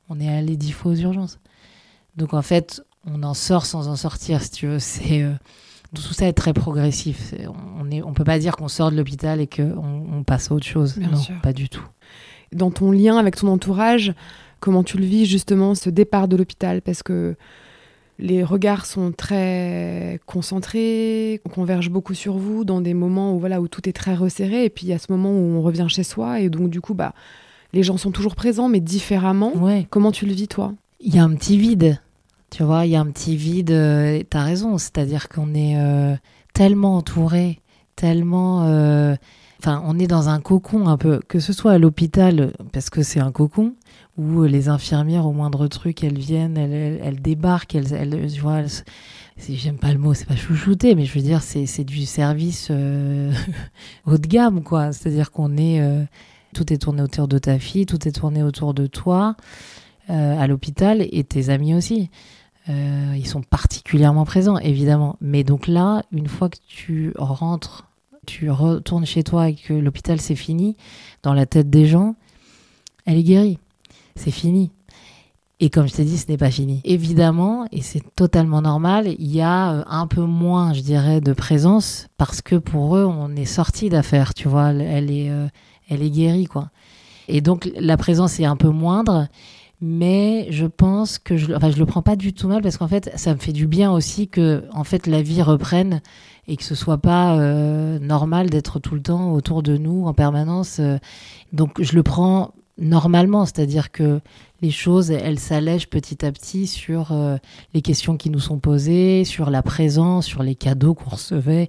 on 0.09 0.21
est 0.21 0.29
allé 0.29 0.57
dix 0.57 0.73
fois 0.73 0.93
aux 0.93 0.97
urgences. 0.97 1.39
Donc 2.17 2.35
en 2.35 2.43
fait, 2.43 2.83
on 3.07 3.23
en 3.23 3.35
sort 3.35 3.67
sans 3.67 3.89
en 3.89 3.97
sortir, 3.97 4.43
si 4.43 4.51
tu 4.51 4.67
veux. 4.67 4.79
C'est 4.79 5.23
euh, 5.23 5.33
tout 5.95 6.03
ça 6.03 6.27
est 6.27 6.33
très 6.33 6.53
progressif. 6.53 7.35
On 7.49 7.91
on 7.91 8.15
peut 8.15 8.25
pas 8.25 8.39
dire 8.39 8.57
qu'on 8.57 8.69
sort 8.69 8.91
de 8.91 8.97
l'hôpital 8.97 9.41
et 9.41 9.47
qu'on 9.47 10.07
on 10.13 10.25
passe 10.25 10.51
à 10.51 10.55
autre 10.55 10.67
chose. 10.67 10.97
Bien 10.97 11.11
non, 11.11 11.17
sûr. 11.17 11.41
pas 11.43 11.53
du 11.53 11.69
tout. 11.69 11.87
Dans 12.53 12.71
ton 12.71 12.91
lien 12.91 13.17
avec 13.17 13.37
ton 13.37 13.49
entourage, 13.49 14.15
comment 14.61 14.85
tu 14.85 14.97
le 14.97 15.05
vis 15.05 15.27
justement 15.27 15.75
ce 15.75 15.91
départ 15.91 16.29
de 16.29 16.37
l'hôpital? 16.37 16.83
Parce 16.83 17.03
que 17.03 17.37
les 18.19 18.45
regards 18.45 18.87
sont 18.87 19.13
très 19.13 20.21
concentrés, 20.27 21.41
on 21.45 21.49
converge 21.49 21.91
beaucoup 21.91 22.15
sur 22.15 22.37
vous 22.37 22.65
dans 22.65 22.81
des 22.81 22.95
moments 22.95 23.35
où 23.35 23.41
voilà 23.41 23.61
où 23.61 23.67
tout 23.67 23.89
est 23.89 23.93
très 23.93 24.15
resserré 24.15 24.65
et 24.65 24.71
puis 24.71 24.87
il 24.87 24.91
y 24.91 24.93
a 24.93 24.99
ce 24.99 25.11
moment 25.11 25.31
où 25.31 25.57
on 25.57 25.63
revient 25.63 25.87
chez 25.89 26.05
soi 26.05 26.39
et 26.41 26.49
donc 26.49 26.71
du 26.71 26.81
coup 26.81 26.95
bah 26.95 27.13
les 27.75 27.83
gens 27.83 27.97
sont 27.99 28.11
toujours 28.11 28.35
présents 28.35 28.68
mais 28.68 28.81
différemment. 28.81 29.53
Ouais. 29.57 29.87
Comment 29.91 30.12
tu 30.12 30.25
le 30.27 30.33
vis 30.33 30.49
toi? 30.49 30.72
Il 31.01 31.14
y 31.14 31.18
a 31.18 31.25
un 31.25 31.35
petit 31.35 31.59
vide. 31.59 32.01
Tu 32.51 32.62
vois, 32.62 32.87
il 32.87 32.93
y 32.93 32.97
a 32.97 33.01
un 33.01 33.11
petit 33.11 33.37
vide. 33.37 33.72
euh, 33.72 34.22
T'as 34.31 34.43
raison. 34.45 34.79
C'est-à-dire 34.79 35.29
qu'on 35.29 35.55
est 35.55 35.77
euh, 35.77 36.14
tellement 36.55 36.97
entouré, 36.97 37.61
tellement. 37.97 38.64
euh, 38.66 39.16
Enfin, 39.61 39.83
on 39.87 39.99
est 39.99 40.07
dans 40.07 40.29
un 40.29 40.41
cocon 40.41 40.89
un 40.89 40.99
peu, 40.99 41.20
que 41.27 41.39
ce 41.41 41.55
soit 41.55 41.72
à 41.72 41.79
l'hôpital, 41.79 42.53
parce 42.72 42.91
que 42.91 43.03
c'est 43.03 43.20
un 43.20 43.33
cocon, 43.33 43.72
où 44.18 44.43
les 44.43 44.68
infirmières, 44.68 45.25
au 45.27 45.33
moindre 45.33 45.68
truc, 45.68 46.05
elles 46.05 46.18
viennent, 46.18 46.59
elles, 46.59 46.72
elles, 46.72 47.01
elles 47.03 47.22
débarquent, 47.22 47.75
elles, 47.75 47.95
elles, 47.95 48.31
tu 48.31 48.41
vois, 48.43 48.61
j'aime 49.39 49.79
pas 49.79 49.91
le 49.93 49.99
mot, 49.99 50.12
c'est 50.12 50.27
pas 50.29 50.37
chouchouter, 50.37 50.95
mais 50.95 51.07
je 51.07 51.14
veux 51.14 51.22
dire, 51.25 51.41
c'est 51.43 51.85
du 51.85 52.05
service 52.05 52.68
euh, 52.70 53.33
haut 54.07 54.18
de 54.18 54.27
gamme, 54.27 54.62
quoi. 54.62 54.93
C'est-à-dire 54.93 55.31
qu'on 55.31 55.57
est. 55.57 55.81
euh, 55.81 56.05
tout 56.55 56.73
est 56.73 56.79
tourné 56.79 57.03
autour 57.03 57.29
de 57.29 57.39
ta 57.39 57.59
fille, 57.59 57.85
tout 57.85 58.09
est 58.09 58.13
tourné 58.13 58.43
autour 58.43 58.73
de 58.73 58.87
toi 58.87 59.37
euh, 60.09 60.39
à 60.39 60.47
l'hôpital 60.47 61.07
et 61.11 61.25
tes 61.25 61.51
amis 61.51 61.75
aussi. 61.75 62.11
Euh, 62.71 63.15
ils 63.17 63.27
sont 63.27 63.43
particulièrement 63.43 64.25
présents, 64.25 64.57
évidemment. 64.59 65.17
Mais 65.21 65.45
donc 65.45 65.67
là, 65.67 66.03
une 66.13 66.29
fois 66.29 66.49
que 66.49 66.57
tu 66.67 67.13
rentres, 67.17 67.87
tu 68.27 68.51
retournes 68.51 69.05
chez 69.05 69.23
toi 69.23 69.51
et 69.51 69.55
que 69.55 69.75
l'hôpital 69.75 70.21
c'est 70.21 70.35
fini, 70.35 70.77
dans 71.23 71.35
la 71.35 71.45
tête 71.45 71.69
des 71.69 71.87
gens, 71.87 72.15
elle 73.05 73.19
est 73.19 73.23
guérie. 73.23 73.59
C'est 74.17 74.31
fini. 74.31 74.71
Et 75.61 75.71
comme 75.71 75.87
je 75.87 75.95
t'ai 75.95 76.05
dit, 76.05 76.19
ce 76.19 76.27
n'est 76.29 76.37
pas 76.37 76.51
fini. 76.51 76.81
Évidemment, 76.85 77.67
et 77.71 77.81
c'est 77.81 78.03
totalement 78.17 78.61
normal, 78.61 79.15
il 79.19 79.31
y 79.35 79.41
a 79.41 79.73
euh, 79.73 79.85
un 79.87 80.07
peu 80.07 80.23
moins, 80.23 80.73
je 80.73 80.81
dirais, 80.81 81.21
de 81.21 81.33
présence 81.33 82.09
parce 82.17 82.43
que 82.43 82.57
pour 82.57 82.97
eux, 82.97 83.05
on 83.05 83.37
est 83.37 83.45
sorti 83.45 83.89
d'affaire, 83.89 84.35
tu 84.35 84.49
vois. 84.49 84.71
Elle- 84.73 85.11
est, 85.11 85.31
elle 85.89 86.03
est 86.03 86.11
guérie, 86.11 86.47
quoi. 86.47 86.70
Et 87.28 87.41
donc, 87.41 87.70
la 87.76 87.97
présence 87.97 88.39
est 88.39 88.45
un 88.45 88.57
peu 88.57 88.68
moindre 88.68 89.28
mais 89.87 90.47
je 90.51 90.64
pense 90.64 91.18
que 91.18 91.37
je, 91.37 91.53
enfin, 91.53 91.70
je 91.70 91.78
le 91.78 91.85
prends 91.85 92.01
pas 92.01 92.16
du 92.16 92.32
tout 92.32 92.49
mal 92.49 92.62
parce 92.62 92.78
qu'en 92.78 92.89
fait, 92.89 93.11
ça 93.16 93.35
me 93.35 93.39
fait 93.39 93.53
du 93.53 93.66
bien 93.66 93.93
aussi 93.93 94.28
que, 94.28 94.64
en 94.72 94.82
fait, 94.82 95.07
la 95.07 95.20
vie 95.20 95.43
reprenne 95.43 96.01
et 96.49 96.57
que 96.57 96.64
ce 96.64 96.74
soit 96.74 96.97
pas 96.97 97.39
euh, 97.39 97.99
normal 97.99 98.49
d'être 98.49 98.78
tout 98.78 98.95
le 98.95 99.03
temps 99.03 99.32
autour 99.32 99.62
de 99.62 99.76
nous 99.76 100.07
en 100.07 100.14
permanence. 100.14 100.78
euh. 100.80 100.97
Donc, 101.53 101.82
je 101.82 101.95
le 101.95 102.03
prends 102.03 102.55
normalement, 102.78 103.45
c'est-à-dire 103.45 103.93
que 103.93 104.20
les 104.62 104.70
choses, 104.70 105.11
elles 105.11 105.39
s'allègent 105.39 105.89
petit 105.91 106.24
à 106.24 106.32
petit 106.32 106.66
sur 106.66 107.12
euh, 107.12 107.37
les 107.74 107.82
questions 107.82 108.16
qui 108.16 108.30
nous 108.30 108.41
sont 108.41 108.59
posées, 108.59 109.24
sur 109.24 109.51
la 109.51 109.62
présence, 109.62 110.24
sur 110.24 110.43
les 110.43 110.55
cadeaux 110.55 110.95
qu'on 110.95 111.11
recevait, 111.11 111.68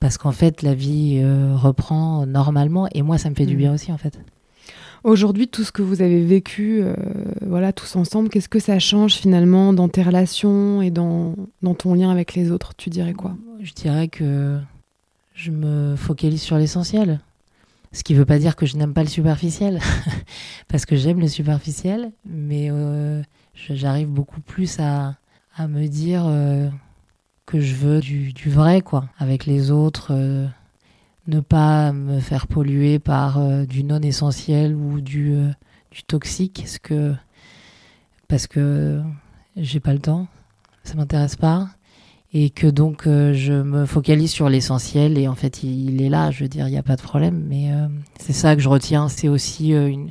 parce 0.00 0.18
qu'en 0.18 0.32
fait, 0.32 0.62
la 0.62 0.74
vie 0.74 1.20
euh, 1.22 1.54
reprend 1.56 2.26
normalement 2.26 2.88
et 2.94 3.02
moi, 3.02 3.18
ça 3.18 3.30
me 3.30 3.34
fait 3.34 3.46
du 3.46 3.54
Mhm. 3.54 3.58
bien 3.58 3.74
aussi, 3.74 3.92
en 3.92 3.98
fait. 3.98 4.18
Aujourd'hui, 5.04 5.46
tout 5.48 5.62
ce 5.62 5.70
que 5.70 5.80
vous 5.82 6.02
avez 6.02 6.24
vécu, 6.24 6.80
euh, 6.82 6.94
voilà, 7.46 7.72
tous 7.72 7.94
ensemble, 7.96 8.28
qu'est-ce 8.30 8.48
que 8.48 8.58
ça 8.58 8.78
change 8.80 9.14
finalement 9.14 9.72
dans 9.72 9.88
tes 9.88 10.02
relations 10.02 10.82
et 10.82 10.90
dans, 10.90 11.36
dans 11.62 11.74
ton 11.74 11.94
lien 11.94 12.10
avec 12.10 12.34
les 12.34 12.50
autres 12.50 12.74
Tu 12.76 12.90
dirais 12.90 13.12
quoi? 13.14 13.36
Je 13.62 13.72
dirais 13.72 14.08
que 14.08 14.58
je 15.34 15.50
me 15.52 15.94
focalise 15.96 16.42
sur 16.42 16.58
l'essentiel. 16.58 17.20
Ce 17.92 18.02
qui 18.02 18.12
veut 18.14 18.26
pas 18.26 18.38
dire 18.38 18.54
que 18.56 18.66
je 18.66 18.76
n'aime 18.76 18.92
pas 18.92 19.02
le 19.02 19.08
superficiel, 19.08 19.78
parce 20.68 20.84
que 20.84 20.96
j'aime 20.96 21.20
le 21.20 21.28
superficiel, 21.28 22.10
mais 22.28 22.68
euh, 22.70 23.22
j'arrive 23.54 24.08
beaucoup 24.08 24.40
plus 24.40 24.78
à, 24.80 25.14
à 25.56 25.68
me 25.68 25.86
dire 25.86 26.24
que 27.48 27.60
je 27.60 27.74
veux 27.74 28.00
du, 28.00 28.50
vrai, 28.50 28.82
quoi, 28.82 29.06
avec 29.18 29.46
les 29.46 29.70
autres, 29.70 30.08
euh, 30.10 30.46
ne 31.28 31.40
pas 31.40 31.92
me 31.92 32.20
faire 32.20 32.46
polluer 32.46 32.98
par 32.98 33.38
euh, 33.38 33.64
du 33.64 33.84
non 33.84 34.02
essentiel 34.02 34.76
ou 34.76 35.00
du, 35.00 35.32
euh, 35.32 35.48
du 35.90 36.02
toxique, 36.02 36.58
parce 36.58 36.78
que, 36.78 37.14
parce 38.28 38.46
que 38.46 39.00
j'ai 39.56 39.80
pas 39.80 39.94
le 39.94 39.98
temps, 39.98 40.26
ça 40.84 40.94
m'intéresse 40.94 41.36
pas 41.36 41.68
et 42.34 42.50
que 42.50 42.66
donc 42.66 43.04
je 43.06 43.62
me 43.62 43.86
focalise 43.86 44.30
sur 44.30 44.50
l'essentiel 44.50 45.16
et 45.16 45.28
en 45.28 45.34
fait 45.34 45.62
il, 45.62 45.94
il 45.94 46.02
est 46.02 46.10
là, 46.10 46.30
je 46.30 46.44
veux 46.44 46.48
dire, 46.48 46.68
il 46.68 46.72
n'y 46.72 46.76
a 46.76 46.82
pas 46.82 46.96
de 46.96 47.00
problème, 47.00 47.42
mais 47.48 47.70
c'est 48.20 48.34
ça 48.34 48.54
que 48.54 48.60
je 48.60 48.68
retiens, 48.68 49.08
c'est 49.08 49.28
aussi 49.28 49.70
une, 49.70 50.10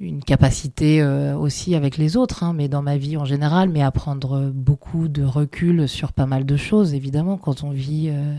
une 0.00 0.24
capacité 0.24 1.02
euh, 1.02 1.36
aussi 1.36 1.74
avec 1.74 1.98
les 1.98 2.16
autres, 2.16 2.42
hein, 2.42 2.54
mais 2.54 2.68
dans 2.68 2.80
ma 2.80 2.96
vie 2.96 3.18
en 3.18 3.26
général, 3.26 3.68
mais 3.68 3.82
à 3.82 3.90
prendre 3.90 4.50
beaucoup 4.50 5.08
de 5.08 5.22
recul 5.22 5.86
sur 5.88 6.14
pas 6.14 6.24
mal 6.26 6.46
de 6.46 6.56
choses, 6.56 6.94
évidemment, 6.94 7.36
quand 7.36 7.62
on 7.62 7.70
vit 7.70 8.08
euh, 8.08 8.34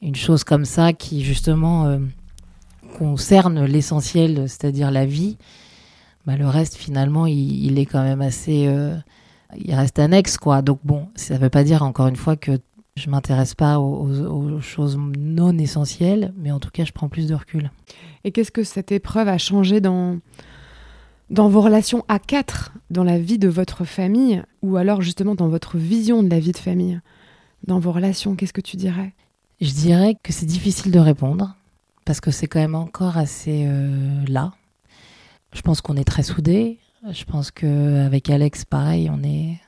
une 0.00 0.14
chose 0.14 0.44
comme 0.44 0.64
ça 0.64 0.92
qui 0.92 1.24
justement 1.24 1.86
euh, 1.86 1.98
concerne 2.96 3.64
l'essentiel, 3.64 4.48
c'est-à-dire 4.48 4.92
la 4.92 5.04
vie, 5.04 5.36
bah, 6.26 6.36
le 6.36 6.46
reste 6.46 6.76
finalement 6.76 7.26
il, 7.26 7.76
est 7.78 7.86
quand 7.86 8.02
même 8.02 8.20
assez... 8.20 8.72
il 9.56 9.74
reste 9.74 9.98
annexe, 9.98 10.38
quoi. 10.38 10.62
Donc 10.62 10.78
bon, 10.84 11.08
ça 11.16 11.38
veut 11.38 11.50
pas 11.50 11.64
dire 11.64 11.82
encore 11.82 12.06
une 12.06 12.16
fois 12.16 12.36
que 12.36 12.52
je 12.94 13.10
m'intéresse 13.10 13.54
pas 13.54 13.78
aux 13.78 14.60
choses 14.60 14.98
non 15.18 15.56
essentielles, 15.58 16.32
mais 16.36 16.52
en 16.52 16.60
tout 16.60 16.70
cas, 16.70 16.84
je 16.84 16.92
prends 16.92 17.08
plus 17.08 17.28
de 17.28 17.34
recul. 17.34 17.70
Et 18.24 18.32
qu'est-ce 18.32 18.50
que 18.50 18.64
cette 18.64 18.92
épreuve 18.92 19.28
a 19.28 19.38
changé 19.38 19.80
dans, 19.80 20.18
dans 21.30 21.48
vos 21.48 21.60
relations 21.60 22.04
à 22.08 22.18
quatre, 22.18 22.72
dans 22.90 23.04
la 23.04 23.18
vie 23.18 23.38
de 23.38 23.48
votre 23.48 23.84
famille, 23.84 24.42
ou 24.62 24.76
alors 24.76 25.02
justement 25.02 25.34
dans 25.34 25.48
votre 25.48 25.76
vision 25.76 26.22
de 26.22 26.30
la 26.30 26.40
vie 26.40 26.52
de 26.52 26.58
famille? 26.58 27.00
Dans 27.66 27.80
vos 27.80 27.92
relations, 27.92 28.34
qu'est-ce 28.34 28.52
que 28.52 28.60
tu 28.60 28.76
dirais? 28.76 29.12
Je 29.60 29.72
dirais 29.72 30.16
que 30.22 30.32
c'est 30.32 30.46
difficile 30.46 30.92
de 30.92 30.98
répondre 30.98 31.56
parce 32.04 32.20
que 32.20 32.30
c'est 32.30 32.46
quand 32.46 32.60
même 32.60 32.76
encore 32.76 33.18
assez 33.18 33.64
euh, 33.66 34.24
là. 34.28 34.52
Je 35.52 35.60
pense 35.60 35.80
qu'on 35.80 35.96
est 35.96 36.04
très 36.04 36.22
soudés. 36.22 36.78
Je 37.10 37.24
pense 37.24 37.50
que 37.50 38.06
avec 38.06 38.30
Alex, 38.30 38.64
pareil, 38.64 39.10
on 39.10 39.22
est 39.22 39.58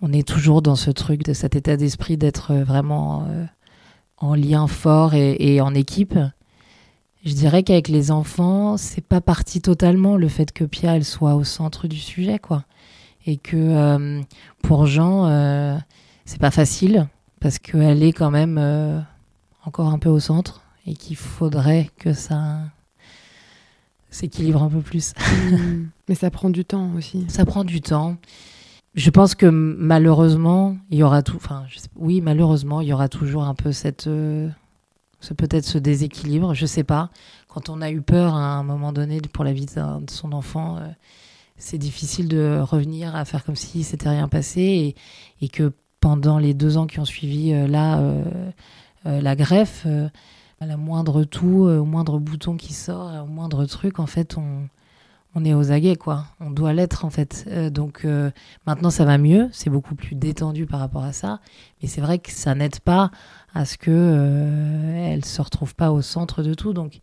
on 0.00 0.12
est 0.12 0.26
toujours 0.26 0.62
dans 0.62 0.76
ce 0.76 0.90
truc 0.90 1.22
de 1.24 1.32
cet 1.32 1.56
état 1.56 1.76
d'esprit 1.76 2.16
d'être 2.16 2.54
vraiment 2.54 3.26
euh, 3.28 3.44
en 4.16 4.34
lien 4.34 4.66
fort 4.66 5.14
et 5.14 5.60
en 5.60 5.74
équipe. 5.74 6.18
Je 7.28 7.34
dirais 7.34 7.62
qu'avec 7.62 7.88
les 7.88 8.10
enfants, 8.10 8.78
c'est 8.78 9.04
pas 9.04 9.20
parti 9.20 9.60
totalement 9.60 10.16
le 10.16 10.28
fait 10.28 10.50
que 10.50 10.64
Pia 10.64 10.96
elle 10.96 11.04
soit 11.04 11.34
au 11.34 11.44
centre 11.44 11.86
du 11.86 11.98
sujet, 11.98 12.38
quoi. 12.38 12.64
Et 13.26 13.36
que 13.36 13.54
euh, 13.54 14.22
pour 14.62 14.86
Jean, 14.86 15.26
euh, 15.26 15.76
c'est 16.24 16.40
pas 16.40 16.50
facile 16.50 17.06
parce 17.38 17.58
qu'elle 17.58 18.02
est 18.02 18.14
quand 18.14 18.30
même 18.30 18.56
euh, 18.56 18.98
encore 19.66 19.92
un 19.92 19.98
peu 19.98 20.08
au 20.08 20.20
centre 20.20 20.62
et 20.86 20.94
qu'il 20.94 21.16
faudrait 21.16 21.90
que 21.98 22.14
ça 22.14 22.60
s'équilibre 24.08 24.62
un 24.62 24.70
peu 24.70 24.80
plus. 24.80 25.12
Mm. 25.50 25.88
Mais 26.08 26.14
ça 26.14 26.30
prend 26.30 26.48
du 26.48 26.64
temps 26.64 26.92
aussi. 26.96 27.26
Ça 27.28 27.44
prend 27.44 27.64
du 27.64 27.82
temps. 27.82 28.16
Je 28.94 29.10
pense 29.10 29.34
que 29.34 29.46
malheureusement, 29.46 30.78
il 30.90 30.98
y 30.98 31.02
aura 31.02 31.22
tout. 31.22 31.36
Enfin, 31.36 31.64
oui, 31.96 32.22
malheureusement, 32.22 32.80
il 32.80 32.88
y 32.88 32.92
aura 32.92 33.08
toujours 33.08 33.44
un 33.44 33.54
peu 33.54 33.72
cette, 33.72 34.08
euh, 35.20 35.26
ce 35.26 35.34
peut-être 35.34 35.64
ce 35.64 35.78
déséquilibre. 35.78 36.54
Je 36.54 36.66
sais 36.66 36.84
pas. 36.84 37.10
Quand 37.48 37.68
on 37.68 37.80
a 37.80 37.90
eu 37.90 38.02
peur 38.02 38.34
à 38.34 38.56
un 38.56 38.62
moment 38.62 38.92
donné 38.92 39.20
pour 39.20 39.44
la 39.44 39.52
vie 39.52 39.66
de 39.66 40.10
son 40.10 40.32
enfant, 40.32 40.78
euh, 40.78 40.88
c'est 41.58 41.78
difficile 41.78 42.28
de 42.28 42.60
revenir 42.60 43.14
à 43.14 43.24
faire 43.24 43.44
comme 43.44 43.56
si 43.56 43.82
c'était 43.82 44.08
rien 44.08 44.28
passé 44.28 44.94
et, 45.40 45.48
que 45.48 45.72
pendant 46.00 46.38
les 46.38 46.54
deux 46.54 46.76
ans 46.76 46.86
qui 46.86 47.00
ont 47.00 47.04
suivi 47.04 47.52
euh, 47.52 47.66
là 47.66 47.98
euh, 47.98 48.24
la 49.04 49.36
greffe, 49.36 49.86
à 50.60 50.66
la 50.66 50.76
moindre 50.76 51.24
euh, 51.42 51.78
au 51.78 51.84
moindre 51.84 52.18
bouton 52.18 52.56
qui 52.56 52.72
sort, 52.72 53.10
au 53.24 53.26
moindre 53.26 53.64
truc, 53.66 53.98
en 53.98 54.06
fait, 54.06 54.38
on 54.38 54.68
on 55.34 55.44
est 55.44 55.52
aux 55.52 55.70
aguets, 55.70 55.94
quoi. 55.94 56.24
On 56.40 56.50
doit 56.50 56.72
l'être, 56.72 57.04
en 57.04 57.10
fait. 57.10 57.46
Donc 57.70 58.06
maintenant, 58.66 58.90
ça 58.90 59.04
va 59.04 59.18
mieux. 59.18 59.48
C'est 59.52 59.68
beaucoup 59.68 59.94
plus 59.94 60.16
détendu 60.16 60.64
par 60.64 60.80
rapport 60.80 61.04
à 61.04 61.12
ça. 61.12 61.40
Mais 61.80 61.86
c'est 61.86 62.00
vrai 62.00 62.18
que 62.18 62.32
ça 62.32 62.54
n'aide 62.54 62.80
pas 62.80 63.10
à 63.54 63.64
ce 63.64 63.76
que 63.76 63.90
euh, 63.90 65.12
elle 65.12 65.24
se 65.24 65.40
retrouve 65.42 65.74
pas 65.74 65.90
au 65.90 66.02
centre 66.02 66.42
de 66.42 66.54
tout. 66.54 66.72
Donc 66.72 67.00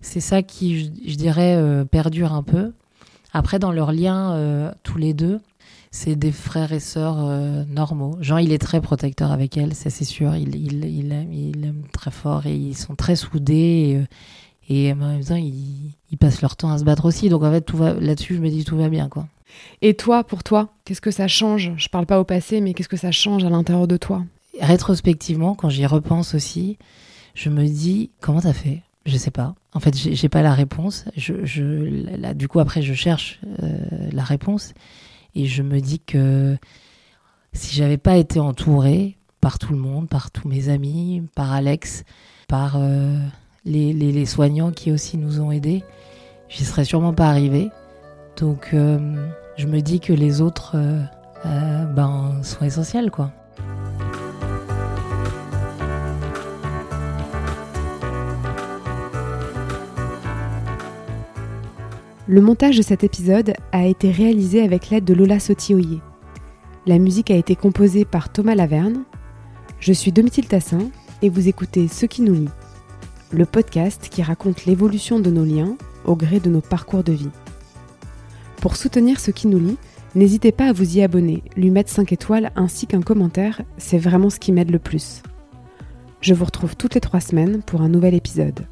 c'est 0.00 0.20
ça 0.20 0.42
qui, 0.42 0.92
je, 1.06 1.16
dirais, 1.16 1.56
euh, 1.56 1.84
perdure 1.84 2.32
un 2.32 2.42
peu. 2.42 2.72
Après, 3.32 3.58
dans 3.58 3.72
leur 3.72 3.92
lien, 3.92 4.32
euh, 4.32 4.72
tous 4.82 4.98
les 4.98 5.14
deux, 5.14 5.40
c'est 5.90 6.16
des 6.16 6.32
frères 6.32 6.72
et 6.72 6.80
sœurs 6.80 7.18
euh, 7.18 7.64
normaux. 7.64 8.16
Jean, 8.20 8.38
il 8.38 8.52
est 8.52 8.58
très 8.58 8.80
protecteur 8.80 9.32
avec 9.32 9.56
elle, 9.56 9.74
ça 9.74 9.90
c'est 9.90 10.04
sûr. 10.04 10.34
Il, 10.36 10.54
il, 10.54 10.84
il, 10.84 11.12
aime, 11.12 11.32
il 11.32 11.64
aime 11.64 11.82
très 11.92 12.10
fort 12.10 12.46
et 12.46 12.54
ils 12.54 12.76
sont 12.76 12.94
très 12.94 13.16
soudés. 13.16 14.06
Et, 14.68 14.88
et 14.88 14.92
en 14.92 14.96
même 14.96 15.24
temps, 15.24 15.36
ils, 15.36 15.92
ils 16.10 16.18
passent 16.18 16.42
leur 16.42 16.56
temps 16.56 16.70
à 16.70 16.78
se 16.78 16.84
battre 16.84 17.04
aussi. 17.04 17.28
Donc 17.28 17.42
en 17.42 17.50
fait, 17.50 17.70
là-dessus, 18.00 18.36
je 18.36 18.40
me 18.40 18.48
dis 18.48 18.64
tout 18.64 18.76
va 18.76 18.88
bien, 18.88 19.08
quoi. 19.08 19.26
Et 19.80 19.94
toi, 19.94 20.24
pour 20.24 20.42
toi, 20.42 20.68
qu'est-ce 20.84 21.00
que 21.00 21.10
ça 21.10 21.28
change? 21.28 21.72
Je 21.76 21.88
parle 21.88 22.06
pas 22.06 22.20
au 22.20 22.24
passé, 22.24 22.60
mais 22.60 22.74
qu'est-ce 22.74 22.88
que 22.88 22.96
ça 22.96 23.12
change 23.12 23.44
à 23.44 23.50
l'intérieur 23.50 23.86
de 23.86 23.96
toi? 23.96 24.24
Rétrospectivement, 24.60 25.54
quand 25.54 25.68
j'y 25.68 25.86
repense 25.86 26.34
aussi, 26.34 26.78
je 27.34 27.50
me 27.50 27.66
dis 27.66 28.10
comment 28.20 28.40
t'as 28.40 28.52
fait? 28.52 28.82
Je 29.06 29.16
sais 29.16 29.30
pas. 29.30 29.54
En 29.72 29.78
fait, 29.78 29.94
j'ai 29.96 30.28
pas 30.28 30.42
la 30.42 30.52
réponse. 30.52 31.04
Je, 31.16 32.32
du 32.32 32.48
coup, 32.48 32.58
après, 32.58 32.82
je 32.82 32.92
cherche 32.92 33.40
euh, 33.62 33.78
la 34.10 34.24
réponse 34.24 34.74
et 35.36 35.46
je 35.46 35.62
me 35.62 35.80
dis 35.80 36.00
que 36.00 36.56
si 37.52 37.76
j'avais 37.76 37.98
pas 37.98 38.16
été 38.16 38.40
entourée 38.40 39.16
par 39.40 39.60
tout 39.60 39.72
le 39.72 39.78
monde, 39.78 40.08
par 40.08 40.32
tous 40.32 40.48
mes 40.48 40.70
amis, 40.70 41.22
par 41.36 41.52
Alex, 41.52 42.02
par 42.48 42.76
euh, 42.76 43.16
les, 43.64 44.26
soignants 44.26 44.72
qui 44.72 44.90
aussi 44.90 45.18
nous 45.18 45.40
ont 45.40 45.52
aidés, 45.52 45.84
j'y 46.48 46.64
serais 46.64 46.84
sûrement 46.84 47.14
pas 47.14 47.28
arrivée. 47.28 47.70
Donc, 48.38 48.70
euh, 48.74 48.98
je 49.56 49.66
me 49.66 49.82
dis 49.82 50.00
que 50.00 50.12
les 50.12 50.40
autres, 50.40 50.76
ben, 51.44 52.40
sont 52.42 52.64
essentiels, 52.64 53.12
quoi. 53.12 53.30
Le 62.28 62.40
montage 62.40 62.76
de 62.76 62.82
cet 62.82 63.04
épisode 63.04 63.54
a 63.70 63.86
été 63.86 64.10
réalisé 64.10 64.60
avec 64.60 64.90
l'aide 64.90 65.04
de 65.04 65.14
Lola 65.14 65.38
Sotioyer. 65.38 66.00
La 66.84 66.98
musique 66.98 67.30
a 67.30 67.36
été 67.36 67.54
composée 67.54 68.04
par 68.04 68.32
Thomas 68.32 68.56
Laverne. 68.56 69.04
Je 69.78 69.92
suis 69.92 70.10
Domitil 70.10 70.48
Tassin 70.48 70.90
et 71.22 71.28
vous 71.28 71.46
écoutez 71.46 71.86
Ce 71.86 72.04
qui 72.04 72.22
nous 72.22 72.34
lie, 72.34 72.48
le 73.30 73.46
podcast 73.46 74.08
qui 74.10 74.24
raconte 74.24 74.66
l'évolution 74.66 75.20
de 75.20 75.30
nos 75.30 75.44
liens 75.44 75.76
au 76.04 76.16
gré 76.16 76.40
de 76.40 76.50
nos 76.50 76.60
parcours 76.60 77.04
de 77.04 77.12
vie. 77.12 77.30
Pour 78.56 78.74
soutenir 78.74 79.20
Ce 79.20 79.30
qui 79.30 79.46
nous 79.46 79.60
lie, 79.60 79.78
n'hésitez 80.16 80.50
pas 80.50 80.70
à 80.70 80.72
vous 80.72 80.96
y 80.96 81.02
abonner, 81.02 81.44
lui 81.56 81.70
mettre 81.70 81.90
5 81.90 82.10
étoiles 82.12 82.50
ainsi 82.56 82.88
qu'un 82.88 83.02
commentaire, 83.02 83.62
c'est 83.78 83.98
vraiment 83.98 84.30
ce 84.30 84.40
qui 84.40 84.50
m'aide 84.50 84.72
le 84.72 84.80
plus. 84.80 85.22
Je 86.20 86.34
vous 86.34 86.44
retrouve 86.44 86.74
toutes 86.74 86.96
les 86.96 87.00
3 87.00 87.20
semaines 87.20 87.62
pour 87.62 87.82
un 87.82 87.88
nouvel 87.88 88.14
épisode. 88.14 88.66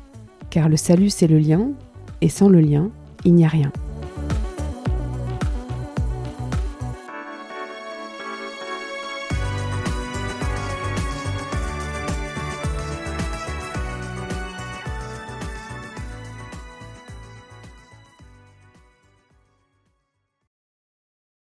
Car 0.51 0.69
le 0.69 0.77
salut 0.77 1.11
c'est 1.11 1.29
le 1.29 1.39
lien, 1.39 1.71
et 2.21 2.29
sans 2.29 2.49
le 2.49 2.61
lien, 2.61 2.91
il 3.25 3.35
n'y 3.35 3.45
a 3.45 3.49
rien. 3.49 3.73